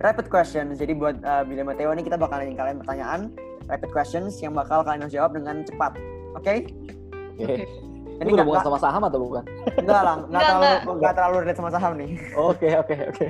rapid 0.00 0.28
questions. 0.28 0.76
Jadi 0.76 0.92
buat 0.92 1.16
uh, 1.24 1.42
Billy 1.44 1.64
Mateo 1.64 1.90
ini 1.92 2.04
kita 2.04 2.16
bakal 2.16 2.40
nanya 2.40 2.56
kalian 2.56 2.78
pertanyaan 2.84 3.20
rapid 3.66 3.90
questions 3.90 4.38
yang 4.40 4.52
bakal 4.52 4.84
kalian 4.84 5.04
harus 5.04 5.14
jawab 5.14 5.34
dengan 5.34 5.64
cepat. 5.64 5.96
Oke? 6.36 6.68
Oke. 7.36 7.44
Oke. 7.44 7.64
Ini 8.16 8.32
hubungan 8.32 8.48
nggak 8.48 8.64
sama 8.64 8.80
saham 8.80 9.02
atau 9.04 9.20
bukan? 9.20 9.44
nggak 9.76 10.00
lah, 10.00 10.16
nggak 10.16 10.28
Nggak, 10.32 10.44
terlalu 10.48 10.64
nggak. 10.64 10.94
nggak 10.96 11.12
terlalu 11.20 11.36
relate 11.44 11.58
sama 11.60 11.70
saham 11.72 11.92
nih. 12.00 12.10
Oke 12.32 12.68
oke 12.72 12.96
oke. 13.12 13.26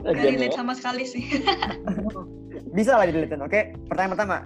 Gak 0.00 0.12
Again, 0.16 0.32
relate 0.40 0.52
ya. 0.52 0.58
sama 0.60 0.72
sekali 0.72 1.04
sih. 1.04 1.24
Bisa 2.76 2.96
lah 2.96 3.04
dilihatin. 3.04 3.44
Oke, 3.44 3.76
pertanyaan 3.88 4.12
pertama. 4.16 4.36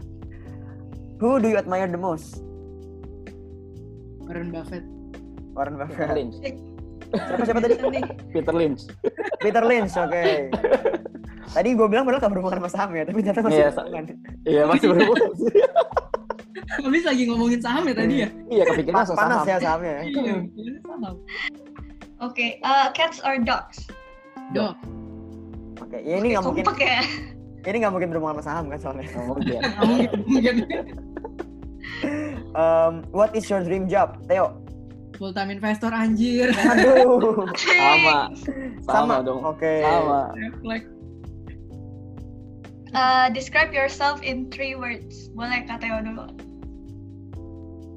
Who 1.23 1.39
do 1.39 1.47
you 1.47 1.55
admire 1.55 1.87
the 1.87 1.99
most? 1.99 2.43
Warren 4.27 4.51
Buffett 4.51 4.83
Warren 5.55 5.75
Peter 5.77 5.87
Buffett. 5.87 6.11
Lynch. 6.13 6.37
Siapa 7.15 7.43
siapa 7.45 7.61
tadi? 7.61 7.75
Peter 8.31 8.53
Lynch. 8.53 8.83
Peter 9.39 9.63
Lynch. 9.63 9.95
Oke. 9.97 10.25
Tadi 11.47 11.69
gue 11.71 11.87
bilang 11.87 12.03
padahal 12.03 12.21
gak 12.21 12.33
berhubungan 12.33 12.59
sama 12.59 12.71
saham 12.73 12.91
ya, 12.93 13.03
tapi 13.05 13.19
ternyata 13.21 13.41
masih 13.41 13.55
Iya, 13.57 13.71
berhubungan. 13.71 14.05
Iya 14.45 14.63
masih 14.67 14.87
berhubungan 14.91 15.29
habis 16.75 17.07
lagi 17.07 17.23
ngomongin 17.25 17.61
saham 17.61 17.83
ya 17.85 17.95
tadi 17.95 18.15
ya 18.19 18.29
Iya 18.51 18.65
kepikiran 18.67 18.97
Pa- 18.97 19.07
soal 19.07 19.17
panas 19.17 19.37
saham. 19.37 19.47
ya 19.47 19.57
sahamnya. 19.61 19.95
ya. 19.95 20.03
iya 20.03 20.35
saham 20.83 21.15
Oke. 22.19 22.47
uh, 22.61 22.89
cats 22.91 23.19
or 23.21 23.39
dogs? 23.39 23.79
dok 24.51 24.75
Oke, 25.79 25.99
ya 25.99 26.19
ini 26.19 26.35
nggak 26.35 26.43
mungkin 26.43 26.65
kompak 26.65 26.83
ya. 26.83 26.99
ini 27.65 27.77
nggak 27.79 27.93
mungkin 27.95 28.09
berhubungan 28.11 28.35
sama 28.35 28.45
saham 28.45 28.65
kan 28.67 28.79
soalnya. 28.81 29.07
Oh, 29.15 29.25
mungkin. 29.31 29.61
nggak 29.61 29.85
mungkin 29.87 30.11
mungkin 30.27 30.55
Um, 32.55 33.03
what 33.11 33.35
is 33.35 33.47
your 33.47 33.61
dream 33.61 33.87
job, 33.87 34.15
Theo? 34.25 34.55
Full 35.15 35.33
time 35.33 35.51
investor 35.51 35.91
anjir 35.91 36.51
Aduh. 36.53 37.47
Sama. 37.59 38.19
Sama 38.85 39.17
dong. 39.23 39.43
Oke. 39.45 39.83
Sama. 39.83 40.33
refleks 40.35 40.89
Uh, 42.95 43.27
describe 43.35 43.75
yourself 43.75 44.23
in 44.23 44.47
three 44.55 44.79
words. 44.79 45.27
Boleh 45.35 45.67
Kak 45.67 45.83
Teo 45.83 45.99
dulu. 45.99 46.31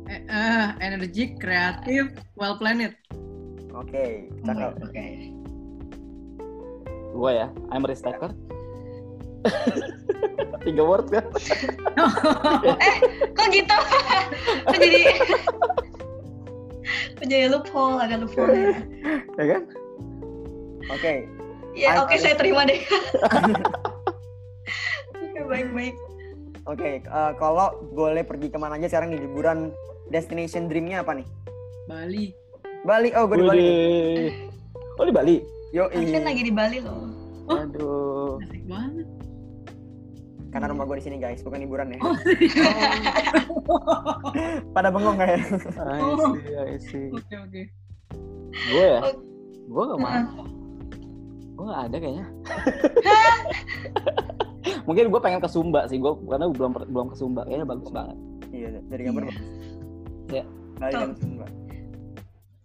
eh, 0.09 0.26
eh, 0.26 0.65
energik 0.82 1.38
kreatif 1.38 2.09
well 2.34 2.57
planned 2.57 2.97
Oke, 3.78 4.26
my- 4.41 4.57
cakep. 4.57 4.72
Oke. 4.82 5.05
Gue 7.13 7.32
ya. 7.38 7.53
I'm 7.70 7.86
a 7.86 7.93
risk 7.93 8.09
taker. 8.09 8.34
Tiga 10.65 10.82
word 10.82 11.13
kan? 11.13 11.30
Kok 13.38 13.47
gitu? 13.53 13.78
Kok 14.65 14.78
jadi 14.82 15.01
Jadi 17.21 17.49
loophole, 17.51 17.99
agak 18.01 18.25
loophole 18.25 18.53
ya. 18.53 18.75
Ya 19.39 19.45
kan? 19.53 19.61
Oke. 20.91 21.13
Ya 21.77 21.93
I- 21.93 21.99
oke 22.01 22.15
I- 22.15 22.21
saya 22.21 22.35
terima 22.35 22.65
deh. 22.65 22.81
Oke 25.17 25.39
baik-baik. 25.45 25.95
Oke, 26.67 26.99
eh, 26.99 27.31
kalau 27.39 27.71
boleh 27.93 28.25
pergi 28.25 28.49
ke 28.49 28.57
mana 28.59 28.75
aja 28.75 28.89
sekarang 28.91 29.13
di 29.13 29.21
liburan 29.21 29.71
destination 30.09 30.67
dreamnya 30.67 31.05
apa 31.05 31.21
nih? 31.21 31.27
Bali 31.88 32.25
Bali. 32.83 33.09
Oh, 33.15 33.27
gue 33.27 33.38
di 33.39 33.47
Bali. 33.47 33.67
Oh 34.97 35.05
di 35.05 35.13
Bali? 35.13 35.35
Yo, 35.75 35.91
Alvin 35.91 36.23
lagi 36.23 36.41
di 36.47 36.53
Bali 36.53 36.77
loh. 36.79 37.11
Oh. 37.47 37.59
Aduh. 37.63 38.39
asik 38.43 38.63
banget 38.67 38.96
Karena 40.47 40.71
rumah 40.71 40.85
gue 40.85 40.97
di 40.97 41.03
sini 41.03 41.17
guys, 41.17 41.41
bukan 41.41 41.59
liburan 41.59 41.91
ya. 41.91 41.99
oh 41.99 42.15
Pada 44.73 44.89
bengong 44.89 45.15
kayak. 45.15 45.39
I 45.75 45.99
Oh. 45.99 46.33
see, 46.33 46.53
I 46.53 46.77
see. 46.79 47.07
oke 47.11 47.35
oke 47.37 47.61
Gue 48.71 48.85
ya? 48.87 48.99
Oh. 49.03 49.15
Gue 49.67 49.83
gak 49.85 49.99
mau. 49.99 50.43
Gue 51.53 51.65
gak 51.67 51.81
ada 51.85 51.97
kayaknya. 51.97 52.25
Mungkin 54.87 55.11
gue 55.11 55.19
pengen 55.19 55.39
ke 55.39 55.47
Sumba 55.47 55.87
sih, 55.87 55.97
gue 55.97 56.11
karena 56.25 56.47
belum 56.47 56.71
belum 56.87 57.07
ke 57.11 57.15
Sumba, 57.15 57.43
kayaknya 57.43 57.67
bagus 57.67 57.89
banget. 57.91 58.17
Iya, 58.49 58.67
dari 58.87 59.01
gambar 59.03 59.21
Iya. 59.27 59.35
Ya. 60.31 60.43
Tuh. 60.87 60.91
dan 60.95 61.11
Sumba. 61.19 61.45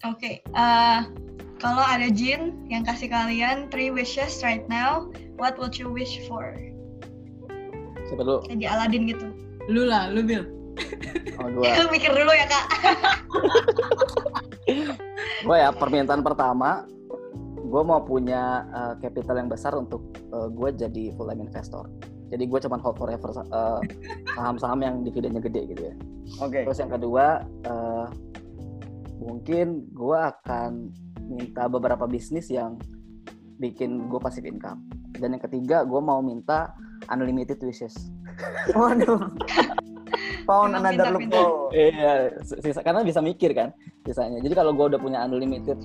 Oke, 0.02 0.42
eh, 0.42 1.00
kalau 1.58 1.82
ada 1.82 2.06
Jin 2.10 2.66
yang 2.66 2.82
kasih 2.82 3.06
kalian 3.06 3.70
three 3.70 3.90
wishes 3.90 4.42
right 4.42 4.66
now, 4.66 5.10
what 5.34 5.54
would 5.58 5.74
you 5.74 5.90
wish 5.90 6.22
for? 6.26 6.54
Siapa 8.12 8.22
dulu? 8.28 8.38
Kayak 8.44 8.58
di 8.60 8.66
Aladdin 8.68 9.02
gitu. 9.08 9.26
lu 9.70 9.86
lah 9.86 10.10
lu 10.10 10.26
Bill 10.26 10.42
Oh, 11.38 11.46
gue. 11.48 11.64
Mikir 11.94 12.10
dulu 12.12 12.32
ya 12.32 12.46
kak. 12.48 12.66
gue 15.46 15.56
ya 15.58 15.70
permintaan 15.74 16.22
pertama 16.22 16.86
gue 17.72 17.82
mau 17.82 18.04
punya 18.04 18.68
uh, 18.70 18.94
capital 19.00 19.40
yang 19.42 19.50
besar 19.50 19.74
untuk 19.74 20.12
uh, 20.30 20.46
gue 20.52 20.76
jadi 20.76 21.16
full 21.16 21.26
time 21.26 21.42
investor 21.42 21.88
jadi 22.30 22.44
gue 22.46 22.58
cuman 22.68 22.78
hold 22.78 22.96
forever 23.00 23.32
uh, 23.50 23.80
saham-saham 24.36 24.80
yang 24.84 24.94
dividennya 25.02 25.42
gede 25.42 25.72
gitu 25.74 25.82
ya 25.90 25.94
Oke. 26.44 26.62
terus 26.62 26.78
yang 26.78 26.92
kedua 26.92 27.42
uh, 27.66 28.06
mungkin 29.18 29.88
gue 29.90 30.18
akan 30.18 30.92
minta 31.26 31.66
beberapa 31.66 32.06
bisnis 32.06 32.52
yang 32.52 32.76
bikin 33.58 34.06
gue 34.10 34.20
passive 34.20 34.46
income 34.46 34.84
dan 35.18 35.34
yang 35.34 35.42
ketiga 35.42 35.82
gue 35.82 35.98
mau 35.98 36.22
minta 36.22 36.76
unlimited 37.10 37.58
wishes 37.62 37.94
Waduh. 38.78 39.32
Found 40.46 40.74
another 40.74 41.14
loophole. 41.14 41.70
Iya, 41.70 42.34
sisa, 42.42 42.82
karena 42.82 43.06
bisa 43.06 43.22
mikir 43.22 43.54
kan 43.54 43.70
sisanya. 44.02 44.42
Jadi 44.42 44.54
kalau 44.58 44.74
gue 44.74 44.90
udah 44.92 45.00
punya 45.00 45.22
unlimited 45.22 45.78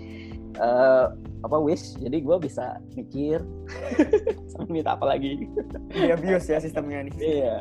eh, 0.58 1.06
apa 1.46 1.58
wish, 1.62 1.94
jadi 2.02 2.18
gue 2.18 2.38
bisa 2.42 2.82
mikir 2.98 3.46
sampai 4.52 4.82
minta 4.82 4.98
apa 4.98 5.14
lagi. 5.14 5.46
Di 5.94 6.10
abuse 6.10 6.50
ya 6.50 6.60
sistemnya 6.60 7.06
nih. 7.06 7.14
Iya. 7.22 7.58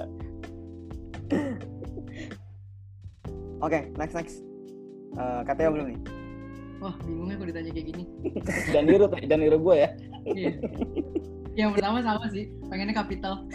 Oke, 3.60 3.92
next 4.00 4.14
next. 4.16 4.36
Eh, 5.16 5.40
Kateo 5.44 5.72
belum 5.76 5.86
nih. 5.92 6.00
Wah 6.78 6.94
bingungnya 7.02 7.36
kalau 7.36 7.48
ditanya 7.48 7.70
kayak 7.72 7.86
gini 7.88 8.04
Dan 8.74 8.82
niru, 8.86 9.06
dan 9.08 9.38
niru 9.40 9.58
gue 9.58 9.74
ya. 9.76 9.88
Iya. 10.26 10.52
Yang 11.56 11.70
pertama 11.80 11.98
sama 12.04 12.28
sih, 12.28 12.52
pengennya 12.68 12.92
capital. 12.92 13.48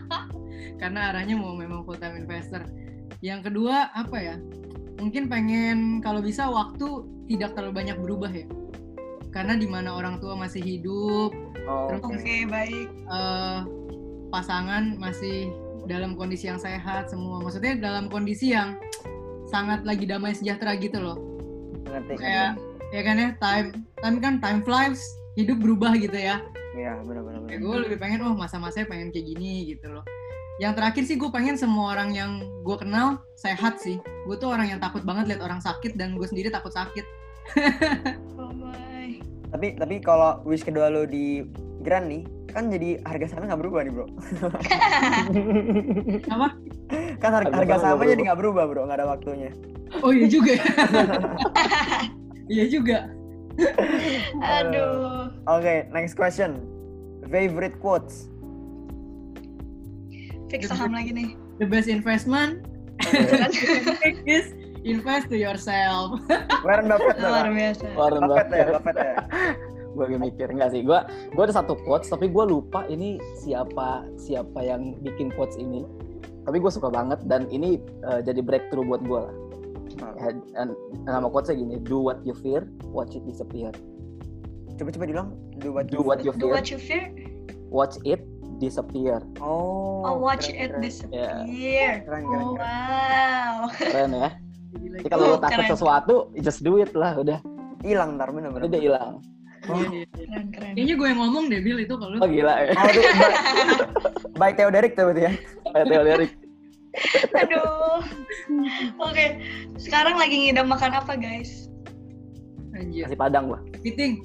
Karena 0.80 1.12
arahnya 1.12 1.36
mau 1.36 1.52
memang 1.52 1.84
full 1.84 2.00
time 2.00 2.16
investor. 2.16 2.64
Yang 3.20 3.52
kedua 3.52 3.92
apa 3.92 4.16
ya? 4.16 4.36
Mungkin 4.96 5.28
pengen 5.28 6.00
kalau 6.00 6.24
bisa 6.24 6.48
waktu 6.48 7.04
tidak 7.28 7.52
terlalu 7.52 7.76
banyak 7.76 7.96
berubah 8.00 8.32
ya. 8.32 8.48
Karena 9.28 9.52
di 9.52 9.68
mana 9.68 9.92
orang 9.92 10.16
tua 10.16 10.32
masih 10.32 10.64
hidup, 10.64 11.32
Oh, 11.66 11.90
Terus- 11.90 12.04
oke. 12.06 12.14
Oke, 12.22 12.36
baik. 12.46 12.88
eh, 12.88 13.60
pasangan 14.30 14.94
masih 14.96 15.50
dalam 15.84 16.14
kondisi 16.14 16.46
yang 16.46 16.62
sehat 16.62 17.10
semua. 17.10 17.42
Maksudnya 17.42 17.74
dalam 17.76 18.06
kondisi 18.06 18.54
yang 18.54 18.78
sangat 19.50 19.82
lagi 19.82 20.06
damai 20.06 20.30
sejahtera 20.30 20.78
gitu 20.78 21.02
loh. 21.02 21.18
Ngerti. 21.86 22.14
Kayak 22.18 22.50
ya 22.94 23.02
kan 23.02 23.16
ya 23.18 23.30
time 23.42 23.68
time 23.98 24.16
kan 24.22 24.34
time 24.38 24.60
flies 24.62 25.00
hidup 25.36 25.58
berubah 25.60 25.94
gitu 25.98 26.16
ya. 26.16 26.42
Iya, 26.76 27.00
benar-benar. 27.04 27.48
Kayak 27.48 27.60
gue 27.64 27.76
lebih 27.88 27.98
pengen 28.00 28.20
oh 28.28 28.36
masa-masanya 28.36 28.86
pengen 28.88 29.08
kayak 29.08 29.26
gini 29.32 29.72
gitu 29.72 29.88
loh. 29.88 30.04
Yang 30.56 30.72
terakhir 30.80 31.02
sih 31.04 31.16
gue 31.20 31.28
pengen 31.28 31.56
semua 31.56 31.92
orang 31.96 32.12
yang 32.12 32.40
gue 32.64 32.76
kenal 32.76 33.20
sehat 33.36 33.80
sih. 33.80 34.00
Gue 34.28 34.36
tuh 34.36 34.52
orang 34.52 34.72
yang 34.72 34.80
takut 34.80 35.04
banget 35.04 35.36
lihat 35.36 35.40
orang 35.44 35.60
sakit 35.60 35.96
dan 35.96 36.16
gue 36.16 36.26
sendiri 36.28 36.52
takut 36.52 36.72
sakit. 36.72 37.04
Oh 38.36 38.52
my. 38.52 39.22
Tapi 39.54 39.78
tapi 39.78 39.96
kalau 40.02 40.42
wish 40.44 40.66
kedua 40.66 40.90
lo 40.90 41.06
di 41.06 41.46
Grand 41.86 42.10
nih, 42.10 42.26
kan 42.56 42.72
jadi 42.72 43.04
harga 43.04 43.28
sahamnya 43.28 43.52
nggak 43.52 43.62
berubah 43.68 43.80
nih 43.84 43.92
bro. 43.92 44.06
Apa? 46.32 46.48
kan 47.20 47.30
harga, 47.36 47.52
Harga 47.52 47.58
harga 47.60 47.74
saham 47.76 48.00
sahamnya 48.00 48.12
jadi 48.16 48.22
nggak 48.32 48.40
berubah 48.40 48.64
bro, 48.64 48.82
nggak 48.88 48.96
ada 48.96 49.06
waktunya. 49.12 49.52
Oh 50.00 50.08
iya 50.08 50.24
juga. 50.24 50.56
ya. 50.56 50.64
iya 52.56 52.64
juga. 52.72 52.98
Aduh. 54.40 55.36
Oke, 55.52 55.84
next 55.92 56.16
question. 56.16 56.64
Favorite 57.28 57.76
quotes? 57.84 58.32
Fix 60.48 60.72
saham 60.72 60.96
lagi 60.96 61.12
nih. 61.12 61.36
The 61.60 61.68
best 61.68 61.92
investment 61.92 62.64
is 64.24 64.56
invest 64.80 65.28
to 65.28 65.36
yourself. 65.36 66.24
Warren 66.64 66.88
Buffett 66.88 67.20
Luar 67.20 67.52
biasa. 67.52 67.84
Warren 67.92 68.24
Buffett 68.24 68.48
ya, 68.48 68.64
Buffett. 68.72 68.96
Buffett 68.96 68.96
ya. 68.96 69.14
Gue 69.96 70.04
lagi 70.04 70.18
mikir 70.20 70.46
enggak 70.46 70.70
sih 70.70 70.80
gue 70.80 70.98
gue 71.32 71.42
ada 71.42 71.54
satu 71.54 71.74
quotes 71.80 72.06
tapi 72.06 72.28
gue 72.28 72.44
lupa 72.44 72.84
ini 72.86 73.16
siapa 73.34 73.88
siapa 74.14 74.60
yang 74.60 75.00
bikin 75.00 75.32
quotes 75.32 75.56
ini 75.56 75.88
tapi 76.42 76.60
gue 76.60 76.68
suka 76.68 76.86
banget 76.86 77.18
dan 77.24 77.48
ini 77.48 77.80
eh, 78.04 78.20
jadi 78.20 78.38
breakthrough 78.38 78.84
buat 78.84 79.00
gue 79.02 79.20
lah 79.22 79.36
Ya, 79.96 80.28
dan 80.52 80.76
nama 81.02 81.24
quotesnya 81.24 81.56
gini 81.56 81.80
do 81.80 81.96
what 81.98 82.20
you 82.20 82.34
fear 82.34 82.68
watch 82.86 83.16
it 83.16 83.24
disappear 83.24 83.72
Coba-coba 84.76 85.08
diulang. 85.08 85.28
Do 85.56 85.72
what 85.72 85.88
do 85.88 86.04
what 86.04 86.20
you 86.20 86.30
Do 86.30 86.38
fear 86.38 86.52
what 86.52 86.66
you 86.68 86.76
fear. 86.76 87.04
watch 87.66 87.96
it 88.02 88.20
disappear 88.58 89.24
Oh. 89.38 90.04
Oh, 90.04 90.14
watch 90.18 90.50
keren, 90.50 90.58
it 90.58 90.68
keren. 90.70 90.82
disappear. 90.84 91.32
Keren, 92.02 92.22
keren, 92.22 92.44
Oh, 92.44 92.52
keren. 92.52 92.60
wow. 92.60 93.56
keren 93.72 94.10
ya 94.12 94.30
Jadi 94.92 95.08
kalau 95.08 95.24
lo 95.24 95.32
Oh, 95.32 95.40
takut 95.40 95.54
keren. 95.56 95.72
sesuatu 95.72 96.14
just 96.36 96.60
do 96.60 96.76
it 96.76 96.92
lah 96.92 97.16
udah 97.16 97.38
Hilang 97.80 98.16
ntar 98.16 98.28
bener-bener. 98.28 98.66
udah 98.66 98.80
hilang 98.82 99.12
iya, 99.66 99.88
iya, 99.90 100.06
iya. 100.06 100.26
Keren, 100.26 100.46
keren. 100.54 100.72
Kayaknya 100.78 100.94
gue 100.94 101.06
yang 101.10 101.20
ngomong 101.20 101.44
deh 101.50 101.60
Bill 101.62 101.78
itu 101.82 101.94
kalau 101.98 102.16
oh 102.22 102.28
gila 102.28 102.54
ya 102.62 102.70
Oh, 102.76 102.86
itu 102.92 103.02
by, 103.02 103.32
by 104.38 104.50
Theo 104.54 104.70
Derek 104.70 104.92
tuh 104.94 105.10
berarti 105.10 105.22
ya. 105.26 105.32
kayak 105.74 105.86
Theo 105.90 106.04
Derek 106.04 106.32
Aduh. 107.36 108.00
Oke, 108.96 109.36
sekarang 109.76 110.16
lagi 110.16 110.48
ngidam 110.48 110.64
makan 110.64 110.96
apa, 110.96 111.12
guys? 111.12 111.68
Anjir. 112.72 113.04
kasih 113.08 113.20
padang 113.20 113.52
gua 113.52 113.60
Fitting. 113.84 114.20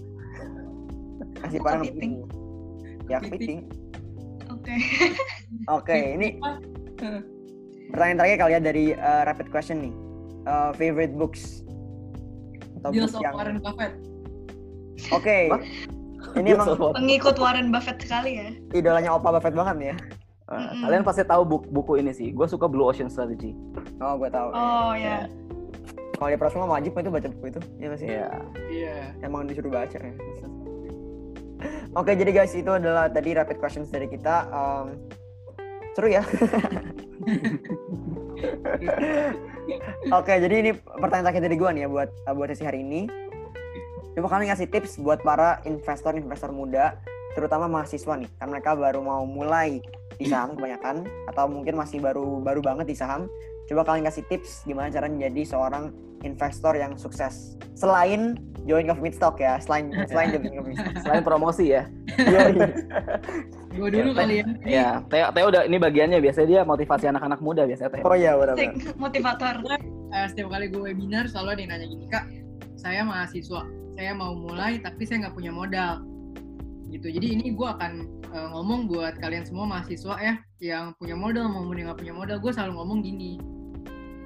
Kasih 1.39 1.59
Kok 1.59 1.65
parang 1.65 1.83
kepiting? 1.87 2.13
Ya, 3.07 3.17
kepiting. 3.19 3.59
Oke. 4.51 4.75
Oke, 5.67 5.97
ini 6.15 6.27
pertanyaan 7.91 8.17
terakhir 8.23 8.37
kali 8.39 8.51
ya 8.55 8.59
dari 8.61 8.85
uh, 8.95 9.21
rapid 9.27 9.47
question 9.49 9.77
nih. 9.83 9.93
Uh, 10.47 10.71
favorite 10.75 11.13
books? 11.15 11.65
Atau 12.81 12.95
Deals 12.95 13.13
book 13.13 13.19
of 13.19 13.25
yang 13.25 13.35
Warren 13.35 13.59
Buffett. 13.61 13.93
Oke. 15.11 15.49
Wah. 15.51 15.61
Ini 16.37 16.53
emang 16.53 16.77
Dia 16.77 16.93
Pengikut 16.95 17.35
Warren 17.41 17.73
Buffett 17.73 17.97
sekali 17.99 18.37
ya. 18.37 18.49
idolanya 18.77 19.17
Opa 19.17 19.33
Buffett 19.35 19.57
banget 19.57 19.93
ya. 19.93 19.95
Uh, 20.51 20.59
Mm-mm. 20.59 20.83
kalian 20.83 21.03
pasti 21.07 21.23
tahu 21.23 21.47
buku, 21.47 21.67
buku 21.71 21.91
ini 22.03 22.11
sih. 22.11 22.35
Gue 22.35 22.43
suka 22.43 22.67
Blue 22.67 22.83
Ocean 22.83 23.07
Strategy. 23.07 23.55
Oh, 24.03 24.19
gue 24.19 24.27
tahu. 24.27 24.51
Oh 24.51 24.91
ya. 24.93 25.27
Kalau 26.19 26.29
di 26.29 26.37
Prasma 26.37 26.69
wajib 26.69 26.93
itu 26.93 27.09
baca 27.09 27.27
buku 27.31 27.45
itu. 27.49 27.61
Iya 27.79 27.87
masih. 27.89 28.07
Iya. 28.07 28.27
Iya. 28.69 28.95
Emang 29.25 29.47
disuruh 29.47 29.71
baca 29.73 29.97
ya. 29.97 30.13
Oke, 31.97 32.15
jadi 32.15 32.31
guys 32.31 32.53
itu 32.55 32.69
adalah 32.71 33.09
tadi 33.11 33.33
rapid 33.35 33.57
questions 33.57 33.89
dari 33.89 34.07
kita. 34.07 34.47
Um, 34.51 34.95
seru 35.97 36.07
ya. 36.11 36.23
Oke, 40.17 40.33
jadi 40.41 40.55
ini 40.61 40.71
pertanyaan 40.77 41.25
terakhir 41.31 41.43
dari 41.45 41.55
gua 41.59 41.69
nih 41.75 41.85
ya 41.85 41.89
buat 41.89 42.09
buat 42.33 42.47
sesi 42.51 42.63
hari 42.65 42.81
ini. 42.83 43.07
Coba 44.11 44.27
kalian 44.27 44.51
ngasih 44.51 44.67
tips 44.67 44.99
buat 44.99 45.23
para 45.23 45.63
investor-investor 45.63 46.51
muda, 46.51 46.99
terutama 47.31 47.71
mahasiswa 47.71 48.19
nih, 48.19 48.27
kan 48.35 48.51
mereka 48.51 48.75
baru 48.75 48.99
mau 48.99 49.23
mulai 49.23 49.79
di 50.19 50.27
saham 50.27 50.51
kebanyakan 50.59 51.07
atau 51.31 51.47
mungkin 51.47 51.79
masih 51.79 52.03
baru 52.03 52.43
baru 52.43 52.59
banget 52.59 52.91
di 52.91 52.95
saham. 52.97 53.31
Coba 53.71 53.87
kalian 53.87 54.03
kasih 54.03 54.27
tips 54.27 54.67
gimana 54.67 54.91
cara 54.91 55.07
menjadi 55.07 55.55
seorang 55.55 55.95
investor 56.27 56.75
yang 56.75 56.93
sukses 56.99 57.55
selain 57.73 58.37
join 58.67 58.85
Coffee 58.85 59.09
Meet 59.09 59.15
Stock 59.15 59.39
ya, 59.39 59.57
selain 59.63 59.89
selain 60.11 60.27
join 60.35 60.43
Coffee 60.59 60.75
Meet 60.75 60.79
Stock. 60.83 60.95
Selain 61.07 61.23
promosi 61.23 61.71
ya. 61.71 61.87
Gue 63.71 63.87
dulu 63.87 64.11
Ya, 64.11 64.19
kali 64.19 64.33
ya. 64.35 64.45
Ya, 64.67 64.89
Theo, 65.07 65.31
Theo 65.31 65.47
udah 65.47 65.63
ini 65.63 65.79
bagiannya 65.79 66.19
biasanya 66.19 66.47
dia 66.51 66.61
motivasi 66.67 67.07
anak-anak 67.07 67.39
muda 67.39 67.63
biasanya 67.63 67.95
Theo. 67.95 68.03
Oh 68.03 68.19
iya 68.19 68.35
benar. 68.35 68.59
Motivator. 68.99 69.63
Eh, 70.11 70.27
setiap 70.27 70.51
kali 70.51 70.67
gue 70.67 70.91
webinar 70.91 71.31
selalu 71.31 71.55
ada 71.55 71.61
yang 71.63 71.71
nanya 71.71 71.87
gini 71.87 72.05
kak 72.11 72.27
saya 72.75 73.07
mahasiswa 73.07 73.63
saya 74.01 74.17
mau 74.17 74.33
mulai 74.33 74.81
tapi 74.81 75.05
saya 75.05 75.29
nggak 75.29 75.37
punya 75.37 75.53
modal. 75.53 76.01
Gitu. 76.89 77.05
Jadi 77.13 77.37
ini 77.37 77.45
gue 77.53 77.67
akan 77.69 78.09
eh, 78.33 78.47
ngomong 78.49 78.89
buat 78.89 79.21
kalian 79.21 79.45
semua 79.45 79.69
mahasiswa 79.69 80.17
ya 80.17 80.41
yang 80.57 80.97
punya 80.97 81.13
modal 81.13 81.45
maupun 81.53 81.77
yang 81.77 81.93
nggak 81.93 82.01
punya 82.01 82.15
modal 82.17 82.41
gue 82.41 82.49
selalu 82.49 82.81
ngomong 82.81 83.05
gini. 83.05 83.37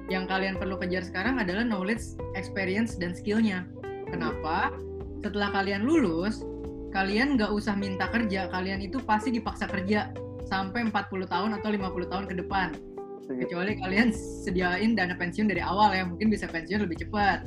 Yang 0.08 0.24
kalian 0.32 0.54
perlu 0.56 0.80
kejar 0.80 1.04
sekarang 1.04 1.36
adalah 1.36 1.60
knowledge 1.60 2.16
experience 2.32 2.96
dan 2.96 3.12
skillnya. 3.12 3.68
Kenapa? 4.08 4.72
Setelah 5.20 5.52
kalian 5.52 5.84
lulus 5.84 6.40
kalian 6.96 7.36
nggak 7.36 7.52
usah 7.52 7.76
minta 7.76 8.08
kerja. 8.08 8.48
Kalian 8.48 8.80
itu 8.80 8.96
pasti 9.04 9.28
dipaksa 9.28 9.68
kerja 9.68 10.08
sampai 10.48 10.88
40 10.88 11.28
tahun 11.28 11.50
atau 11.60 11.68
50 11.68 12.08
tahun 12.08 12.24
ke 12.24 12.34
depan. 12.40 12.72
Kecuali 13.28 13.76
kalian 13.76 14.08
sediain 14.16 14.96
dana 14.96 15.12
pensiun 15.12 15.52
dari 15.52 15.60
awal 15.60 15.92
ya 15.92 16.08
mungkin 16.08 16.32
bisa 16.32 16.48
pensiun 16.48 16.80
lebih 16.88 17.04
cepat 17.04 17.44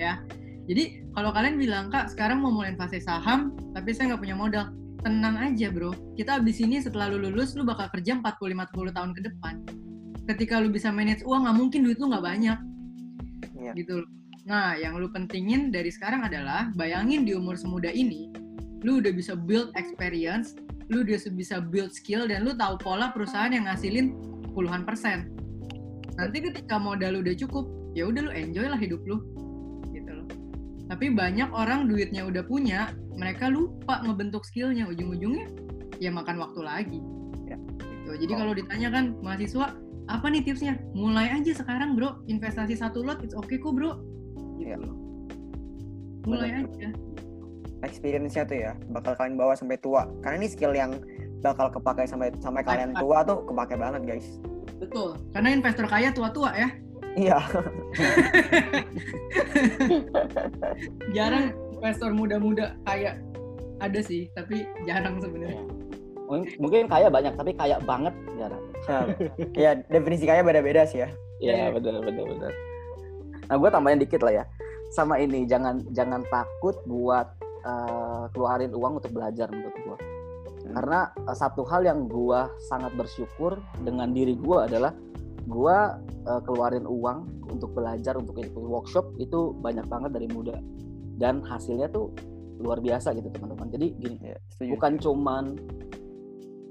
ya 0.00 0.16
jadi 0.68 1.04
kalau 1.16 1.30
kalian 1.32 1.56
bilang 1.56 1.88
kak 1.88 2.12
sekarang 2.12 2.42
mau 2.42 2.52
mulai 2.52 2.74
investasi 2.74 3.04
saham 3.04 3.54
tapi 3.72 3.94
saya 3.94 4.12
nggak 4.14 4.22
punya 4.22 4.36
modal 4.36 4.64
tenang 5.00 5.36
aja 5.40 5.72
bro 5.72 5.94
kita 6.18 6.40
abis 6.40 6.60
ini 6.60 6.82
setelah 6.82 7.08
lu 7.12 7.30
lulus 7.30 7.56
lu 7.56 7.64
bakal 7.64 7.88
kerja 7.94 8.20
40-50 8.20 8.96
tahun 8.96 9.10
ke 9.16 9.20
depan 9.32 9.54
ketika 10.28 10.60
lu 10.60 10.68
bisa 10.68 10.92
manage 10.92 11.24
uang 11.24 11.48
nggak 11.48 11.56
mungkin 11.56 11.80
duit 11.86 11.98
lu 12.00 12.12
nggak 12.12 12.24
banyak 12.24 12.58
Iya. 13.60 13.76
gitu 13.76 14.08
nah 14.48 14.72
yang 14.72 14.96
lu 14.96 15.12
pentingin 15.12 15.68
dari 15.68 15.92
sekarang 15.92 16.24
adalah 16.24 16.72
bayangin 16.72 17.28
di 17.28 17.36
umur 17.36 17.60
semuda 17.60 17.92
ini 17.92 18.32
lu 18.80 19.04
udah 19.04 19.12
bisa 19.12 19.36
build 19.36 19.68
experience 19.76 20.56
lu 20.90 21.06
udah 21.06 21.16
bisa 21.32 21.62
build 21.62 21.94
skill 21.94 22.26
dan 22.26 22.42
lu 22.42 22.52
tahu 22.58 22.74
pola 22.82 23.14
perusahaan 23.14 23.54
yang 23.54 23.70
ngasilin 23.70 24.10
puluhan 24.50 24.82
persen. 24.82 25.30
Nanti 26.18 26.42
ketika 26.42 26.76
modal 26.76 27.16
lu 27.16 27.18
udah 27.22 27.38
cukup, 27.38 27.70
ya 27.94 28.10
udah 28.10 28.26
lu 28.26 28.32
enjoy 28.34 28.66
lah 28.66 28.76
hidup 28.76 28.98
lu. 29.06 29.22
Tapi 30.90 31.06
banyak 31.14 31.54
orang 31.54 31.86
duitnya 31.86 32.26
udah 32.26 32.42
punya, 32.42 32.90
mereka 33.14 33.46
lupa 33.46 34.02
ngebentuk 34.02 34.42
skillnya. 34.42 34.90
Ujung-ujungnya 34.90 35.46
ya 36.02 36.10
makan 36.10 36.42
waktu 36.42 36.60
lagi. 36.66 36.98
Ya. 37.46 37.54
Gitu. 37.78 38.26
Jadi 38.26 38.32
Oh. 38.34 38.38
kalau 38.42 38.52
ditanya 38.58 38.88
kan 38.90 39.04
mahasiswa, 39.22 39.78
apa 40.10 40.26
nih 40.26 40.42
tipsnya? 40.42 40.74
Mulai 40.98 41.38
aja 41.38 41.54
sekarang 41.54 41.94
bro, 41.94 42.18
investasi 42.26 42.74
satu 42.74 43.06
lot, 43.06 43.22
it's 43.22 43.38
okay 43.38 43.62
kok 43.62 43.70
bro. 43.70 44.02
Gitu 44.58 44.74
Ya. 44.74 44.76
Mulai 46.26 46.50
Benar. 46.52 46.66
aja. 46.68 46.88
experience-nya 47.80 48.44
tuh 48.44 48.60
ya 48.60 48.76
bakal 48.92 49.16
kalian 49.16 49.40
bawa 49.40 49.56
sampai 49.56 49.80
tua 49.80 50.04
karena 50.20 50.44
ini 50.44 50.52
skill 50.52 50.76
yang 50.76 51.00
bakal 51.40 51.72
kepakai 51.72 52.04
sampai 52.04 52.28
sampai 52.36 52.60
kalian 52.60 52.92
tua 52.92 53.24
tuh 53.24 53.40
kepake 53.48 53.72
banget 53.80 54.04
guys 54.04 54.36
Betul. 54.80 55.16
Karena 55.36 55.52
investor 55.52 55.84
kaya 55.84 56.08
tua-tua 56.08 56.56
ya. 56.56 56.68
Iya 57.18 57.38
Jarang 61.16 61.52
investor 61.74 62.12
muda-muda 62.12 62.76
kaya. 62.84 63.16
Ada 63.80 64.00
sih, 64.04 64.28
tapi 64.36 64.68
jarang 64.84 65.16
sebenarnya. 65.24 65.64
Mungkin, 66.28 66.52
mungkin 66.60 66.82
kaya 66.86 67.08
banyak 67.08 67.32
tapi 67.34 67.56
kaya 67.56 67.80
banget 67.82 68.12
jarang. 68.36 68.62
Nah, 68.86 69.04
ya 69.56 69.80
definisi 69.88 70.28
kaya 70.28 70.44
beda-beda 70.44 70.84
sih 70.86 71.02
ya 71.02 71.08
Iya. 71.40 71.52
Iya, 71.56 71.66
benar 71.80 72.04
benar 72.04 72.24
benar. 72.28 72.52
Nah, 73.48 73.56
gue 73.56 73.70
tambahin 73.72 73.98
dikit 73.98 74.20
lah 74.20 74.44
ya. 74.44 74.44
Sama 74.92 75.16
ini 75.16 75.48
jangan 75.48 75.80
jangan 75.96 76.20
takut 76.28 76.76
buat 76.84 77.32
uh, 77.64 78.28
keluarin 78.36 78.76
uang 78.76 79.00
untuk 79.00 79.16
belajar 79.16 79.48
menurut 79.48 79.76
gue 79.80 79.98
Hmm. 80.60 80.76
karena 80.76 81.00
uh, 81.26 81.32
satu 81.32 81.64
hal 81.66 81.82
yang 81.82 82.06
gue 82.06 82.40
sangat 82.68 82.92
bersyukur 82.94 83.58
dengan 83.80 84.12
diri 84.12 84.36
gue 84.36 84.58
adalah 84.60 84.92
gue 85.46 85.78
uh, 86.26 86.40
keluarin 86.44 86.84
uang 86.84 87.48
untuk 87.48 87.72
belajar 87.72 88.16
untuk 88.16 88.36
ikut 88.38 88.54
workshop 88.54 89.16
itu 89.16 89.54
banyak 89.60 89.86
banget 89.88 90.10
dari 90.12 90.28
muda. 90.30 90.56
Dan 91.20 91.44
hasilnya 91.44 91.92
tuh 91.92 92.12
luar 92.60 92.78
biasa 92.80 93.16
gitu 93.16 93.32
teman-teman. 93.32 93.68
Jadi 93.72 93.86
gini 93.96 94.16
Ya, 94.20 94.36
setuju. 94.52 94.76
bukan 94.76 94.92
cuman 95.00 95.44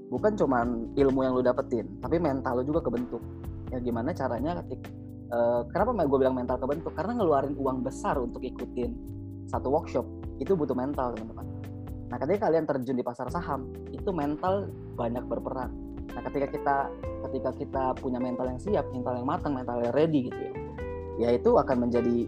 bukan 0.10 0.34
cuman 0.34 0.68
ilmu 0.98 1.22
yang 1.22 1.38
lu 1.38 1.46
dapetin 1.46 1.86
tapi 2.02 2.18
mental 2.18 2.62
lu 2.62 2.64
juga 2.66 2.86
kebentuk. 2.86 3.22
Ya 3.70 3.78
gimana 3.78 4.10
caranya 4.14 4.58
ketik 4.66 4.82
eh, 5.30 5.62
kenapa 5.70 5.94
gue 5.94 6.20
bilang 6.22 6.34
mental 6.38 6.58
kebentuk? 6.58 6.94
Karena 6.98 7.14
ngeluarin 7.18 7.54
uang 7.58 7.86
besar 7.86 8.18
untuk 8.18 8.42
ikutin 8.42 8.94
satu 9.46 9.70
workshop 9.70 10.06
itu 10.42 10.58
butuh 10.58 10.74
mental 10.74 11.14
teman-teman. 11.14 11.46
Nah 12.10 12.18
ketika 12.18 12.50
kalian 12.50 12.66
terjun 12.66 12.98
di 12.98 13.06
pasar 13.06 13.30
saham 13.30 13.70
itu 13.94 14.10
mental 14.10 14.70
banyak 14.98 15.22
berperan 15.30 15.70
nah 16.16 16.22
ketika 16.26 16.48
kita 16.50 16.76
ketika 17.30 17.50
kita 17.56 17.84
punya 18.00 18.20
mental 18.22 18.46
yang 18.50 18.60
siap 18.60 18.86
mental 18.92 19.14
yang 19.18 19.28
matang 19.28 19.54
mental 19.54 19.78
yang 19.82 19.94
ready 19.94 20.30
gitu 20.32 20.40
ya 20.40 20.54
ya 21.20 21.30
itu 21.36 21.52
akan 21.56 21.90
menjadi 21.90 22.26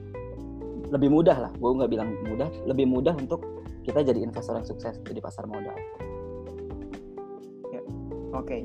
lebih 0.92 1.10
mudah 1.10 1.38
lah 1.48 1.52
gue 1.56 1.70
nggak 1.72 1.92
bilang 1.92 2.10
mudah 2.28 2.50
lebih 2.68 2.86
mudah 2.86 3.16
untuk 3.16 3.42
kita 3.82 4.04
jadi 4.04 4.20
investor 4.22 4.60
yang 4.60 4.68
sukses 4.68 5.00
di 5.02 5.22
pasar 5.24 5.48
modal 5.48 5.74
Oke, 8.32 8.64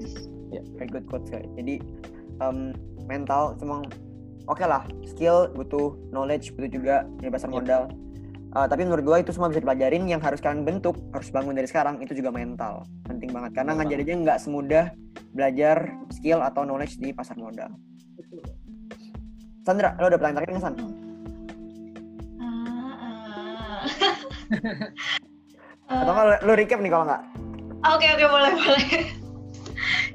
Ya. 0.55 0.63
very 0.79 0.87
good 0.89 1.05
quotes 1.11 1.27
guys. 1.27 1.47
Jadi 1.59 1.83
um, 2.39 2.71
mental 3.11 3.59
cuma 3.59 3.83
oke 4.47 4.63
lah, 4.63 4.87
skill 5.05 5.51
butuh 5.53 5.99
knowledge 6.15 6.55
butuh 6.55 6.71
juga 6.71 6.97
di 7.19 7.27
pasar 7.29 7.51
Yep. 7.51 7.57
modal. 7.61 7.83
Uh, 8.57 8.65
tapi 8.65 8.87
menurut 8.89 9.05
gua 9.05 9.19
itu 9.21 9.35
semua 9.35 9.51
bisa 9.53 9.61
dipelajarin. 9.61 10.07
Yang 10.07 10.23
harus 10.33 10.41
kalian 10.41 10.63
bentuk, 10.65 10.97
harus 11.13 11.29
bangun 11.35 11.59
dari 11.59 11.69
sekarang 11.69 11.99
itu 12.01 12.15
juga 12.15 12.31
mental, 12.33 12.87
penting 13.05 13.35
banget. 13.35 13.53
Karena 13.59 13.75
ngajarinnya 13.77 14.17
nggak 14.23 14.39
semudah 14.41 14.85
belajar 15.37 15.93
skill 16.09 16.41
atau 16.41 16.65
knowledge 16.65 16.97
di 16.97 17.13
pasar 17.13 17.37
modal. 17.37 17.69
Sandra, 19.69 19.93
lo 20.01 20.09
udah 20.09 20.19
pertanyaan 20.19 20.39
terakhir 20.41 20.53
nggak 20.57 20.65
San? 20.65 20.75
Ah, 22.41 22.95
ah. 25.91 26.01
Atau 26.01 26.13
nggak 26.17 26.41
lo 26.49 26.53
recap 26.57 26.79
nih 26.81 26.91
kalau 26.91 27.05
nggak? 27.05 27.23
Oke 27.93 28.07
oke 28.09 28.25
boleh 28.27 28.53
boleh. 28.57 28.87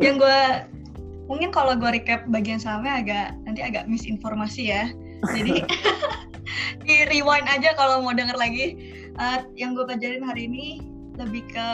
yang 0.03 0.17
gue 0.17 0.39
mungkin 1.30 1.53
kalau 1.53 1.78
gue 1.78 1.91
recap 1.93 2.26
bagian 2.28 2.57
sahamnya 2.57 3.05
agak 3.05 3.28
nanti 3.45 3.61
agak 3.61 3.86
misinformasi 3.86 4.74
ya. 4.74 4.89
Jadi 5.32 5.61
di 6.88 6.95
rewind 7.07 7.45
aja 7.47 7.78
kalau 7.78 8.01
mau 8.01 8.15
denger 8.15 8.36
lagi. 8.36 8.76
Eh, 9.11 9.39
yang 9.59 9.76
gue 9.78 9.86
pelajarin 9.86 10.24
hari 10.24 10.47
ini 10.47 10.82
lebih 11.19 11.43
ke 11.51 11.69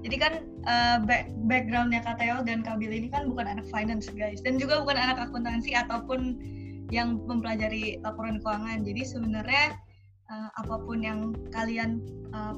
jadi 0.00 0.16
kan 0.16 0.32
eh, 0.66 0.98
back, 1.04 1.30
backgroundnya 1.48 2.00
Kak 2.04 2.20
Theo 2.20 2.42
dan 2.44 2.60
Kak 2.64 2.80
Bill 2.80 2.92
ini 2.92 3.08
kan 3.08 3.28
bukan 3.30 3.46
anak 3.46 3.66
finance 3.68 4.10
guys. 4.12 4.40
Dan 4.44 4.60
juga 4.60 4.82
bukan 4.84 4.96
anak 4.96 5.30
akuntansi 5.30 5.76
ataupun 5.76 6.40
yang 6.90 7.22
mempelajari 7.24 8.02
laporan 8.02 8.42
keuangan. 8.42 8.82
Jadi 8.82 9.02
sebenarnya 9.06 9.78
eh, 10.28 10.50
apa 10.58 10.76
pun 10.82 11.00
yang 11.00 11.32
kalian 11.54 12.02
eh, 12.34 12.54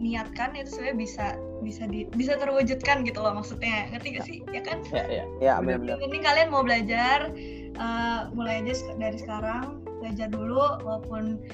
niatkan 0.00 0.56
itu 0.56 0.72
sebenarnya 0.72 0.96
bisa 0.96 1.26
bisa 1.60 1.84
di, 1.84 2.08
bisa 2.16 2.40
terwujudkan 2.40 3.04
gitu 3.04 3.20
loh 3.20 3.36
maksudnya. 3.36 3.92
Ngerti 3.92 4.08
gak 4.16 4.24
sih? 4.26 4.38
Ya 4.50 4.62
kan? 4.64 4.80
Ya 4.90 5.04
ya. 5.06 5.24
Ya 5.40 5.54
yang 5.60 6.00
penting 6.00 6.24
kalian 6.24 6.48
mau 6.48 6.64
belajar 6.64 7.30
eh, 7.76 8.20
mulai 8.32 8.64
aja 8.64 8.74
dari 8.96 9.18
sekarang 9.20 9.84
belajar 10.00 10.32
dulu 10.32 10.80
walaupun 10.80 11.44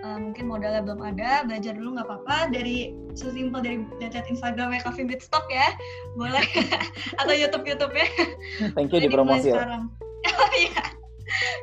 eh, 0.00 0.18
mungkin 0.18 0.44
modalnya 0.46 0.82
belum 0.82 1.00
ada 1.00 1.44
belajar 1.44 1.72
dulu 1.72 1.96
nggak 1.96 2.06
apa-apa 2.06 2.36
dari 2.50 2.92
sesimpel 3.12 3.60
dari 3.60 3.76
lihat 3.96 4.26
Instagramnya 4.26 4.82
Coffee 4.82 5.06
Beat 5.06 5.22
Stock 5.22 5.46
ya 5.48 5.72
boleh 6.14 6.44
atau 7.20 7.32
YouTube 7.32 7.64
YouTube 7.64 7.92
ya 7.92 8.08
thank 8.74 8.90
you 8.90 9.00
Jadi 9.00 9.08
mulai 9.08 9.40
dipromosi 9.40 9.48
ya 9.50 9.56
sekarang. 9.62 9.84
Oh 10.26 10.52
iya. 10.58 10.82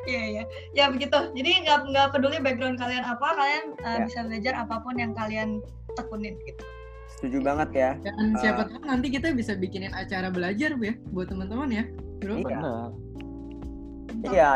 Iya 0.04 0.22
iya. 0.24 0.42
Ya 0.72 0.84
begitu. 0.88 1.16
Jadi 1.36 1.50
nggak 1.64 1.88
nggak 1.92 2.06
peduli 2.12 2.40
background 2.40 2.76
kalian 2.76 3.04
apa, 3.04 3.28
kalian 3.32 3.64
uh, 3.80 3.96
Ya. 4.00 4.04
bisa 4.04 4.18
belajar 4.24 4.52
apa 4.56 4.80
pun 4.80 4.96
yang 4.96 5.12
kalian 5.12 5.60
tekunin 5.94 6.36
gitu. 6.44 6.64
Setuju 7.12 7.38
banget 7.44 7.70
ya. 7.72 7.90
Dan 8.00 8.36
siapa 8.40 8.64
Ah. 8.64 8.68
tahu 8.68 8.80
nanti 8.84 9.08
kita 9.08 9.32
bisa 9.32 9.52
bikinin 9.52 9.92
acara 9.92 10.32
belajar 10.32 10.74
bu 10.76 10.90
ya 10.90 10.94
buat 11.12 11.28
teman-teman 11.28 11.70
ya. 11.70 11.84
Bro. 12.20 12.40
Iya. 12.40 12.60
benar 14.24 14.32
Iya. 14.32 14.48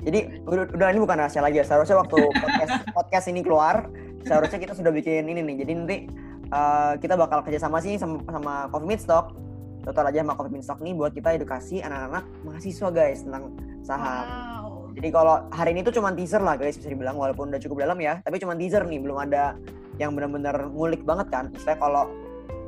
Jadi 0.00 0.44
udah, 0.48 0.64
udah 0.72 0.86
ini 0.92 1.00
bukan 1.00 1.16
rahasia 1.20 1.44
lagi 1.44 1.60
ya. 1.60 1.66
Seharusnya 1.66 2.00
waktu 2.00 2.16
podcast 2.42 2.72
podcast 2.92 3.26
ini 3.28 3.40
keluar, 3.44 3.88
seharusnya 4.24 4.58
kita 4.60 4.72
sudah 4.76 4.92
bikin 4.92 5.28
ini 5.28 5.40
nih. 5.44 5.56
Jadi 5.64 5.72
nanti 5.76 5.96
uh, 6.52 6.94
kita 6.96 7.14
bakal 7.16 7.44
kerjasama 7.44 7.78
sih 7.84 8.00
sama, 8.00 8.20
sama 8.28 8.68
Coffee 8.72 8.88
Meet 8.88 9.00
Stock. 9.04 9.36
Tutor 9.80 10.04
aja 10.04 10.20
sama 10.20 10.36
Coffee 10.36 10.52
Meet 10.56 10.64
Stock 10.64 10.80
nih 10.84 10.92
buat 10.92 11.12
kita 11.12 11.36
edukasi 11.36 11.80
anak-anak 11.80 12.24
mahasiswa 12.44 12.88
guys 12.92 13.24
tentang 13.24 13.56
saham. 13.84 14.26
Wow. 14.28 14.68
Jadi 14.90 15.08
kalau 15.14 15.36
hari 15.54 15.70
ini 15.72 15.80
tuh 15.86 15.94
cuma 15.94 16.10
teaser 16.12 16.42
lah 16.42 16.58
guys 16.58 16.76
bisa 16.76 16.90
dibilang 16.90 17.16
walaupun 17.16 17.48
udah 17.48 17.60
cukup 17.62 17.86
dalam 17.86 17.96
ya, 18.02 18.18
tapi 18.26 18.42
cuma 18.42 18.58
teaser 18.58 18.82
nih, 18.84 18.98
belum 18.98 19.16
ada 19.22 19.54
yang 20.02 20.16
benar-benar 20.16 20.56
ngulik 20.72 21.04
banget 21.06 21.30
kan. 21.30 21.52
Misalnya 21.54 21.78
kalau 21.78 22.04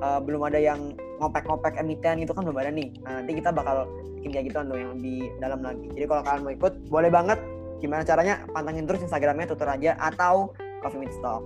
uh, 0.04 0.20
belum 0.22 0.42
ada 0.46 0.60
yang 0.60 0.94
ngopek-ngopek 1.22 1.78
emiten 1.78 2.26
itu 2.26 2.34
kan 2.34 2.42
belum 2.42 2.58
ada 2.58 2.74
nih. 2.74 2.90
Nah, 3.06 3.22
nanti 3.22 3.32
kita 3.38 3.54
bakal 3.54 3.86
bikin 4.18 4.30
kayak 4.34 4.44
gitu 4.50 4.58
tuh 4.66 4.78
yang 4.78 4.90
lebih 4.98 5.30
dalam 5.38 5.60
lagi. 5.62 5.86
Jadi 5.94 6.06
kalau 6.10 6.22
kalian 6.26 6.42
mau 6.42 6.52
ikut, 6.52 6.72
boleh 6.90 7.10
banget. 7.14 7.38
Gimana 7.78 8.02
caranya? 8.02 8.34
Pantengin 8.50 8.86
terus 8.86 9.06
Instagramnya 9.06 9.46
tutor 9.46 9.70
aja 9.70 9.94
atau 9.98 10.50
Coffee 10.82 10.98
Meet 10.98 11.14
Stock. 11.14 11.42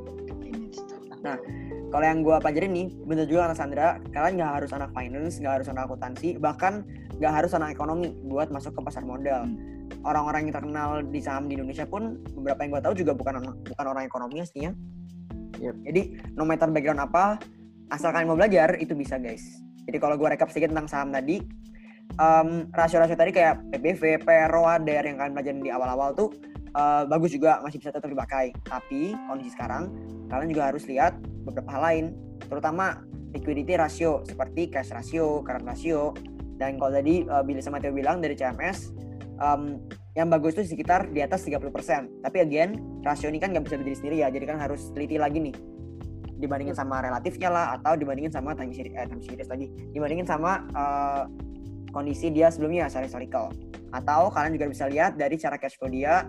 Kalau 1.87 2.05
yang 2.05 2.21
gue 2.23 2.37
pelajarin 2.39 2.73
nih, 2.75 2.87
bener 3.07 3.25
juga 3.31 3.51
kata 3.51 3.57
Sandra, 3.57 3.89
kalian 4.11 4.43
nggak 4.43 4.53
harus 4.63 4.71
anak 4.75 4.91
finance, 4.93 5.39
nggak 5.39 5.55
harus 5.63 5.69
anak 5.71 5.83
akuntansi, 5.91 6.37
bahkan 6.37 6.87
nggak 7.19 7.33
harus 7.33 7.51
anak 7.57 7.73
ekonomi 7.73 8.13
buat 8.27 8.53
masuk 8.53 8.77
ke 8.77 8.81
pasar 8.85 9.03
modal. 9.07 9.49
Orang-orang 10.03 10.51
yang 10.51 10.55
terkenal 10.55 11.03
di 11.07 11.21
saham 11.23 11.47
di 11.47 11.59
Indonesia 11.59 11.87
pun 11.87 12.21
beberapa 12.37 12.63
yang 12.67 12.71
gue 12.79 12.83
tahu 12.83 12.95
juga 13.01 13.13
bukan 13.15 13.35
anak- 13.43 13.59
bukan 13.65 13.87
orang 13.87 14.05
ekonomi 14.07 14.43
aslinya. 14.43 14.75
Yep. 15.63 15.77
Jadi 15.89 16.03
no 16.37 16.45
matter 16.45 16.69
background 16.69 17.01
apa, 17.01 17.41
asal 17.91 18.11
kalian 18.13 18.29
mau 18.29 18.39
belajar 18.39 18.77
itu 18.77 18.93
bisa 18.93 19.17
guys. 19.17 19.66
Jadi 19.87 19.97
kalau 20.03 20.19
gue 20.19 20.29
rekap 20.29 20.51
sedikit 20.51 20.75
tentang 20.75 20.91
saham 20.91 21.09
tadi, 21.15 21.39
em, 22.19 22.49
rasio-rasio 22.75 23.15
tadi 23.15 23.31
kayak 23.31 23.71
PBV, 23.71 24.27
PROA, 24.27 24.83
DER 24.83 25.07
yang 25.07 25.17
kalian 25.23 25.35
pelajarin 25.35 25.61
di 25.63 25.71
awal-awal 25.71 26.13
tuh 26.13 26.31
eh, 26.77 27.03
bagus 27.09 27.33
juga 27.33 27.63
masih 27.65 27.81
bisa 27.81 27.95
tetap 27.95 28.11
dipakai. 28.11 28.53
Tapi 28.67 29.17
kondisi 29.31 29.57
sekarang 29.57 29.89
kalian 30.29 30.51
juga 30.53 30.75
harus 30.75 30.85
lihat 30.85 31.17
beberapa 31.47 31.71
hal 31.73 31.83
lain, 31.87 32.05
terutama 32.51 33.01
liquidity 33.33 33.79
ratio 33.79 34.21
seperti 34.27 34.69
cash 34.69 34.93
ratio, 34.93 35.41
current 35.41 35.65
ratio, 35.65 36.13
dan 36.61 36.77
kalau 36.77 36.93
tadi 36.93 37.25
uh, 37.29 37.41
Billy 37.45 37.61
sama 37.61 37.81
Theo 37.81 37.93
bilang 37.93 38.21
dari 38.21 38.37
CMS 38.37 38.93
um, 39.41 39.81
yang 40.17 40.33
bagus 40.33 40.57
itu 40.57 40.73
sekitar 40.77 41.13
di 41.13 41.21
atas 41.21 41.45
30%. 41.45 42.25
Tapi 42.25 42.39
again, 42.41 42.81
rasio 43.05 43.29
ini 43.29 43.37
kan 43.37 43.53
nggak 43.53 43.69
bisa 43.69 43.77
berdiri 43.77 43.97
sendiri 43.97 44.17
ya, 44.25 44.29
jadi 44.33 44.45
kan 44.49 44.57
harus 44.57 44.89
teliti 44.97 45.21
lagi 45.21 45.39
nih 45.41 45.57
dibandingin 46.37 46.77
sama 46.77 47.01
relatifnya 47.01 47.49
lah 47.49 47.67
atau 47.81 47.97
dibandingin 47.97 48.33
sama 48.33 48.53
time 48.53 48.73
series, 48.73 48.93
eh, 48.93 49.09
time 49.09 49.23
series 49.25 49.49
lagi 49.49 49.67
dibandingin 49.93 50.29
sama 50.29 50.65
uh, 50.77 51.25
kondisi 51.91 52.29
dia 52.29 52.53
sebelumnya 52.53 52.93
secara 52.93 53.09
historical 53.09 53.47
atau 53.95 54.29
kalian 54.29 54.53
juga 54.61 54.67
bisa 54.69 54.85
lihat 54.87 55.17
dari 55.17 55.41
cara 55.41 55.57
cash 55.57 55.81
flow 55.81 55.89
dia 55.89 56.29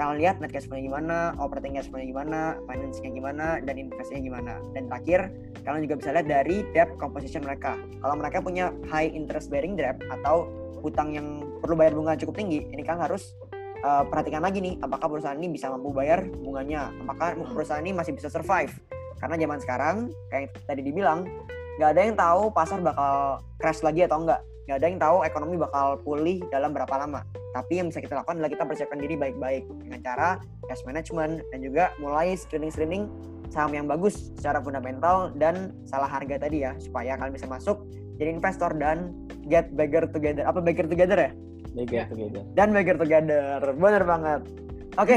kalian 0.00 0.16
lihat 0.16 0.36
net 0.40 0.48
cash 0.48 0.64
flow-nya 0.64 0.88
gimana, 0.88 1.18
operating 1.36 1.76
cash 1.76 1.92
flow-nya 1.92 2.08
gimana, 2.08 2.40
finance-nya 2.64 3.10
gimana, 3.12 3.46
dan 3.60 3.74
investasinya 3.76 4.22
gimana. 4.22 4.52
Dan 4.72 4.88
terakhir, 4.88 5.20
kalian 5.66 5.82
juga 5.84 5.96
bisa 6.00 6.10
lihat 6.16 6.26
dari 6.30 6.56
debt 6.72 6.90
composition 6.96 7.44
mereka. 7.44 7.76
Kalau 8.00 8.14
mereka 8.16 8.38
punya 8.40 8.72
high 8.88 9.10
interest 9.10 9.52
bearing 9.52 9.76
debt 9.76 10.00
atau 10.08 10.48
hutang 10.80 11.12
yang 11.12 11.44
perlu 11.60 11.76
bayar 11.76 11.92
bunga 11.92 12.16
cukup 12.16 12.40
tinggi, 12.40 12.64
ini 12.72 12.80
kalian 12.80 13.04
harus 13.04 13.36
uh, 13.84 14.06
perhatikan 14.08 14.40
lagi 14.40 14.64
nih, 14.64 14.80
apakah 14.80 15.12
perusahaan 15.12 15.36
ini 15.36 15.52
bisa 15.52 15.68
mampu 15.68 15.92
bayar 15.92 16.24
bunganya, 16.24 16.88
apakah 17.04 17.36
perusahaan 17.52 17.84
ini 17.84 17.92
masih 17.92 18.16
bisa 18.16 18.32
survive. 18.32 18.72
Karena 19.20 19.36
zaman 19.36 19.58
sekarang, 19.60 19.96
kayak 20.32 20.56
tadi 20.64 20.80
dibilang, 20.80 21.28
nggak 21.76 21.90
ada 21.92 22.00
yang 22.00 22.16
tahu 22.16 22.42
pasar 22.50 22.80
bakal 22.80 23.44
crash 23.60 23.84
lagi 23.84 24.08
atau 24.08 24.24
enggak. 24.24 24.40
Nggak 24.66 24.76
ada 24.80 24.86
yang 24.86 25.00
tahu 25.00 25.16
ekonomi 25.22 25.54
bakal 25.60 25.86
pulih 26.00 26.40
dalam 26.48 26.72
berapa 26.72 26.94
lama. 26.96 27.20
Tapi 27.50 27.82
yang 27.82 27.90
bisa 27.90 28.00
kita 28.00 28.22
lakukan 28.22 28.38
adalah 28.38 28.52
kita 28.54 28.64
persiapkan 28.64 28.98
diri 29.02 29.18
baik-baik 29.18 29.66
dengan 29.82 30.00
cara 30.00 30.28
cash 30.70 30.86
management 30.86 31.42
dan 31.50 31.58
juga 31.60 31.90
mulai 31.98 32.38
screening-screening 32.38 33.10
saham 33.50 33.74
yang 33.74 33.90
bagus 33.90 34.30
secara 34.38 34.62
fundamental 34.62 35.34
dan 35.34 35.74
salah 35.82 36.06
harga 36.06 36.38
tadi 36.46 36.62
ya 36.62 36.72
supaya 36.78 37.18
kalian 37.18 37.34
bisa 37.34 37.50
masuk 37.50 37.82
jadi 38.16 38.30
investor 38.38 38.70
dan 38.78 39.10
get 39.50 39.74
bigger 39.74 40.06
together 40.06 40.46
apa 40.46 40.62
bigger 40.62 40.86
together 40.86 41.18
ya 41.18 41.32
Bigger 41.70 42.06
together. 42.06 42.42
dan 42.54 42.70
bigger 42.70 42.96
together 42.98 43.58
bener 43.74 44.02
banget 44.06 44.40
oke 44.94 45.16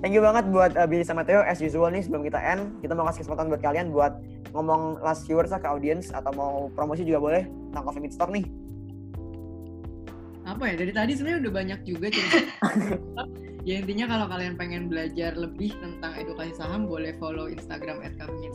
thank 0.00 0.12
you 0.12 0.22
banget 0.24 0.44
buat 0.48 0.72
uh, 0.76 0.86
Billy 0.88 1.04
sama 1.04 1.22
Theo 1.22 1.44
as 1.44 1.60
usual 1.60 1.92
nih 1.92 2.04
sebelum 2.04 2.24
kita 2.24 2.40
end 2.40 2.80
kita 2.80 2.92
mau 2.96 3.06
kasih 3.08 3.24
kesempatan 3.24 3.52
buat 3.52 3.62
kalian 3.62 3.92
buat 3.92 4.16
ngomong 4.56 4.98
last 5.04 5.28
viewers 5.28 5.52
lah 5.52 5.60
ke 5.60 5.68
audience 5.68 6.10
atau 6.10 6.32
mau 6.34 6.54
promosi 6.72 7.04
juga 7.06 7.20
boleh 7.20 7.42
tentang 7.46 7.84
Coffee 7.86 8.02
Meet 8.02 8.14
Stock 8.16 8.30
nih. 8.32 8.44
Apa 10.48 10.62
ya 10.66 10.74
dari 10.80 10.92
tadi 10.96 11.12
sebenarnya 11.14 11.46
udah 11.46 11.52
banyak 11.54 11.80
juga 11.86 12.06
cerita. 12.10 12.38
Ya 13.68 13.76
intinya 13.76 14.08
kalau 14.08 14.26
kalian 14.32 14.56
pengen 14.56 14.88
belajar 14.88 15.36
lebih 15.36 15.76
tentang 15.84 16.16
edukasi 16.16 16.56
saham 16.56 16.88
boleh 16.88 17.12
follow 17.20 17.44
Instagram 17.44 18.00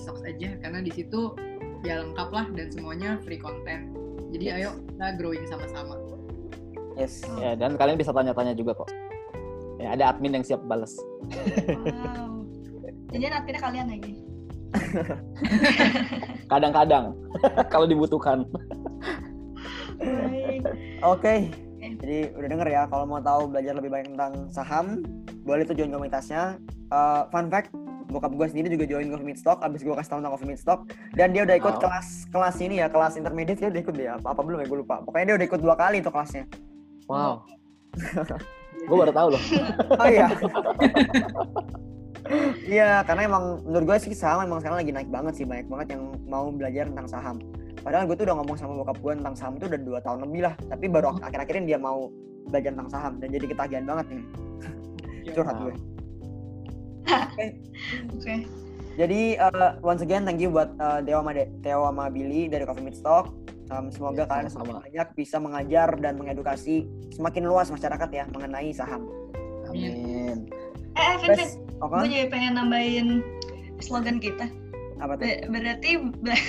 @stocks 0.02 0.26
aja 0.26 0.58
karena 0.58 0.82
di 0.82 0.90
situ 0.90 1.38
ya 1.86 2.02
lengkap 2.02 2.30
lah 2.34 2.50
dan 2.58 2.74
semuanya 2.74 3.22
free 3.22 3.38
content. 3.38 3.94
Jadi 4.34 4.46
ayo 4.50 4.74
kita 4.90 5.14
growing 5.22 5.46
sama-sama. 5.46 5.94
Yes. 6.98 7.22
Ya, 7.38 7.54
dan 7.54 7.78
kalian 7.78 8.02
bisa 8.02 8.10
tanya-tanya 8.16 8.58
juga 8.58 8.82
kok. 8.82 8.90
Ya, 9.76 9.88
ada 9.94 10.04
admin 10.16 10.40
yang 10.40 10.46
siap 10.46 10.64
balas. 10.66 10.96
Wow. 11.28 12.48
Jadi 13.12 13.24
adminnya 13.28 13.62
kalian 13.62 13.88
lagi. 13.92 14.14
Kadang-kadang 16.52 17.16
kalau 17.72 17.88
dibutuhkan. 17.88 18.44
Oke. 21.04 21.52
Jadi 21.86 22.34
udah 22.34 22.50
denger 22.50 22.68
ya 22.68 22.82
kalau 22.90 23.06
mau 23.06 23.22
tahu 23.22 23.48
belajar 23.52 23.78
lebih 23.78 23.94
banyak 23.94 24.10
tentang 24.18 24.34
saham, 24.52 25.06
boleh 25.46 25.64
tuh 25.64 25.78
join 25.78 25.94
komunitasnya. 25.94 26.58
Eh, 26.92 27.22
fun 27.30 27.48
fact, 27.48 27.72
bokap 28.10 28.34
gue 28.34 28.48
sendiri 28.50 28.74
juga 28.74 28.86
join 28.90 29.08
Coffee 29.10 29.28
Meet 29.28 29.40
Stock, 29.42 29.62
abis 29.62 29.86
gue 29.86 29.94
kasih 29.94 30.10
tahu 30.10 30.20
tentang 30.22 30.34
Coffee 30.34 30.50
Meet 30.50 30.62
Stock, 30.62 30.80
dan 31.14 31.34
dia 31.34 31.46
udah 31.46 31.56
ikut 31.58 31.76
Wow. 31.78 31.82
kelas 31.86 32.08
kelas 32.34 32.56
ini 32.62 32.76
ya, 32.82 32.88
kelas 32.90 33.14
intermediate 33.22 33.60
dia 33.62 33.70
udah 33.70 33.82
ikut 33.82 33.96
dia 33.96 34.12
apa, 34.18 34.28
apa 34.34 34.42
belum 34.42 34.60
ya 34.62 34.68
gue 34.70 34.80
lupa. 34.82 35.02
Pokoknya 35.06 35.26
dia 35.34 35.36
udah 35.38 35.48
ikut 35.48 35.62
dua 35.62 35.76
kali 35.78 35.98
tuh 36.02 36.12
kelasnya. 36.14 36.44
Wow. 37.06 37.46
gue 38.86 38.98
baru 38.98 39.14
tahu 39.14 39.28
loh. 39.34 39.44
Oh 40.02 40.08
iya. 40.08 40.28
Iya, 42.66 43.06
karena 43.06 43.30
emang 43.30 43.62
menurut 43.62 43.86
gue 43.86 43.98
sih 44.02 44.18
saham 44.18 44.50
emang 44.50 44.58
sekarang 44.58 44.82
lagi 44.82 44.90
naik 44.90 45.14
banget 45.14 45.38
sih 45.38 45.46
banyak 45.46 45.70
banget 45.70 45.88
yang 45.94 46.18
mau 46.26 46.50
belajar 46.50 46.90
tentang 46.90 47.06
saham. 47.06 47.38
Padahal 47.86 48.10
gue 48.10 48.18
tuh 48.18 48.26
udah 48.26 48.42
ngomong 48.42 48.58
sama 48.58 48.74
bokap 48.82 48.98
gue 48.98 49.14
tentang 49.14 49.36
saham 49.38 49.54
tuh 49.62 49.70
udah 49.70 49.78
dua 49.78 50.00
tahun 50.02 50.26
lebih 50.26 50.42
lah, 50.50 50.58
tapi 50.66 50.90
baru 50.90 51.14
akhir-akhir 51.22 51.62
ini 51.62 51.78
dia 51.78 51.78
mau 51.78 52.10
belajar 52.50 52.74
tentang 52.74 52.90
saham 52.90 53.14
dan 53.22 53.30
jadi 53.30 53.46
ketagihan 53.46 53.86
banget 53.86 54.06
nih. 54.10 54.24
Curhat 55.38 55.58
gue. 55.62 55.74
Oke. 58.18 58.36
Jadi 58.96 59.22
uh, 59.38 59.78
once 59.86 60.02
again 60.02 60.26
thank 60.26 60.42
you 60.42 60.50
buat 60.50 60.74
uh, 60.82 61.06
Dewa 61.06 61.22
sama 61.22 61.32
De- 61.38 61.52
Theo 61.62 61.86
sama 61.86 62.10
Billy 62.10 62.50
dari 62.50 62.66
Coffee 62.66 62.90
Meet 62.90 62.98
Stock. 62.98 63.30
Um, 63.68 63.90
semoga 63.90 64.22
Ya, 64.22 64.26
kalian 64.26 64.46
sama-sama. 64.46 64.62
semakin 64.78 64.84
banyak 64.86 65.08
bisa 65.14 65.38
mengajar 65.38 65.90
dan 65.98 66.14
mengedukasi 66.16 66.76
semakin 67.12 67.44
luas 67.44 67.68
masyarakat 67.68 68.10
ya 68.10 68.24
mengenai 68.30 68.70
saham. 68.70 69.10
Amin. 69.66 70.46
Eh, 70.94 71.14
Vin, 71.20 71.34
Vin, 71.34 71.50
oke? 71.82 71.98
gue 71.98 72.08
jadi 72.08 72.28
pengen 72.30 72.54
nambahin 72.56 73.08
slogan 73.80 74.22
kita. 74.22 74.46
Apa 74.96 75.18
tuh? 75.18 75.26
Be- 75.26 75.44
berarti, 75.50 75.90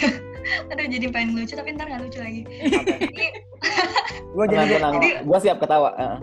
aduh 0.71 0.87
jadi 0.87 1.07
pengen 1.09 1.35
lucu 1.35 1.53
tapi 1.53 1.73
ntar 1.73 1.89
gak 1.89 1.99
lucu 2.01 2.21
lagi. 2.21 2.43
Gue 4.37 4.45
jadi 4.45 4.69
Tenang, 4.69 4.69
tenang. 4.71 4.95
jadi- 5.01 5.17
Gue 5.25 5.39
siap 5.41 5.59
ketawa. 5.59 5.91
Heeh. 5.97 6.19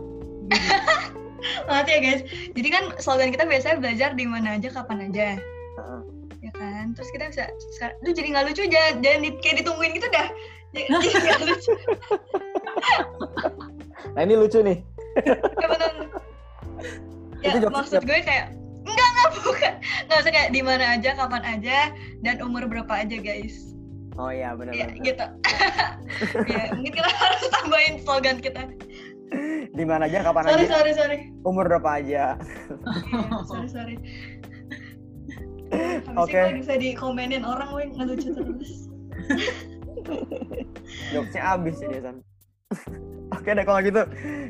maaf 1.67 1.83
ya 1.85 1.99
guys. 1.99 2.21
Jadi 2.53 2.67
kan 2.69 2.83
slogan 2.97 3.29
kita 3.29 3.43
biasanya 3.43 3.77
belajar 3.77 4.09
di 4.13 4.23
mana 4.23 4.55
aja, 4.55 4.69
kapan 4.69 5.09
aja. 5.09 5.41
Heeh. 5.73 6.01
Ya 6.39 6.51
kan? 6.53 6.93
Terus 6.93 7.09
kita 7.09 7.25
bisa, 7.27 7.43
sekarang, 7.73 7.97
aduh 7.99 8.13
jadi 8.13 8.27
gak 8.31 8.45
lucu, 8.47 8.63
jangan, 8.69 8.93
jangan 9.01 9.19
di- 9.19 9.39
kayak 9.41 9.55
ditungguin 9.59 9.91
gitu 9.93 10.07
dah. 10.07 10.29
Lucu. 10.73 11.71
Nah 14.13 14.21
ini 14.25 14.33
lucu 14.37 14.59
nih. 14.61 14.77
Ya. 17.43 17.59
Ya 17.59 17.69
maksud 17.69 18.01
gue 18.07 18.19
kayak, 18.23 18.55
enggak, 18.87 19.07
enggak, 19.13 19.27
bukan. 19.43 19.73
Nggak 20.07 20.17
usah 20.23 20.31
kayak 20.31 20.49
di 20.55 20.61
mana 20.63 20.95
aja, 20.95 21.09
kapan 21.13 21.43
aja, 21.43 21.77
dan 22.23 22.39
umur 22.39 22.65
berapa 22.65 22.93
aja 23.03 23.17
guys. 23.19 23.75
Oh 24.13 24.29
iya 24.29 24.53
benar 24.53 24.77
Ya 24.77 24.87
gitu. 24.93 25.25
ya 26.53 26.63
mungkin 26.77 26.93
kita 26.93 27.09
harus 27.09 27.43
tambahin 27.49 27.95
slogan 28.05 28.37
kita. 28.39 28.61
Di 29.73 29.83
mana 29.89 30.05
aja 30.05 30.21
kapan 30.21 30.45
Sorry, 30.45 30.65
aja 30.69 30.73
sorry, 30.77 30.91
sorry. 30.93 31.17
umur 31.41 31.65
berapa 31.65 31.89
aja. 31.97 32.37
Iya, 33.09 33.41
sorry, 33.49 33.69
sorry. 33.69 33.95
Oke. 36.21 36.37
itu 36.37 36.61
bisa 36.61 36.73
dikomenin 36.77 37.41
orang, 37.41 37.73
woi 37.73 37.89
ngelucu 37.89 38.29
terus. 38.37 38.85
Jokesnya 41.11 41.43
abis 41.53 41.75
ya 41.79 41.87
Desan. 41.89 42.15
Oke 43.33 43.49
deh 43.49 43.65
kalau 43.65 43.81
gitu. 43.81 44.01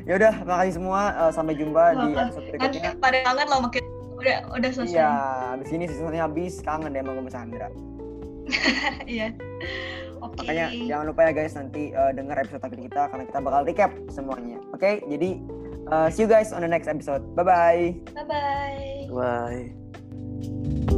Ya 0.04 0.14
udah 0.16 0.34
makasih 0.44 0.74
semua 0.76 1.00
Eh, 1.16 1.32
sampai 1.32 1.54
jumpa 1.56 1.82
di 1.94 2.06
Apa? 2.12 2.20
episode 2.28 2.44
Nanti 2.52 2.78
berikutnya. 2.78 2.90
pada 3.00 3.18
kangen 3.22 3.46
loh 3.48 3.60
makin 3.64 3.84
udah 4.14 4.36
udah 4.52 4.70
selesai. 4.70 4.94
Iya, 4.94 5.10
abis 5.56 5.68
ini 5.72 5.84
seasonnya 5.88 6.22
habis 6.24 6.54
kangen 6.60 6.92
deh 6.92 7.02
sama 7.02 7.30
Sandra. 7.30 7.68
Iya. 9.08 9.32
Oke. 10.20 10.36
Makanya 10.40 10.66
jangan 10.88 11.04
lupa 11.08 11.20
ya 11.24 11.32
guys 11.32 11.54
nanti 11.56 11.92
eh, 11.92 12.12
denger 12.12 12.36
episode 12.38 12.60
terakhir 12.60 12.80
kita 12.82 13.02
karena 13.08 13.24
kita 13.24 13.38
bakal 13.40 13.60
recap 13.64 13.90
semuanya. 14.08 14.58
Oke, 14.72 15.00
jadi 15.08 15.30
eh, 15.88 16.08
see 16.12 16.24
you 16.24 16.28
guys 16.28 16.52
on 16.52 16.60
the 16.60 16.68
next 16.68 16.88
episode. 16.88 17.24
Bye 17.32 17.44
bye. 17.44 17.84
Bye 18.12 18.26
bye. 18.28 19.08
Bye. 19.08 20.93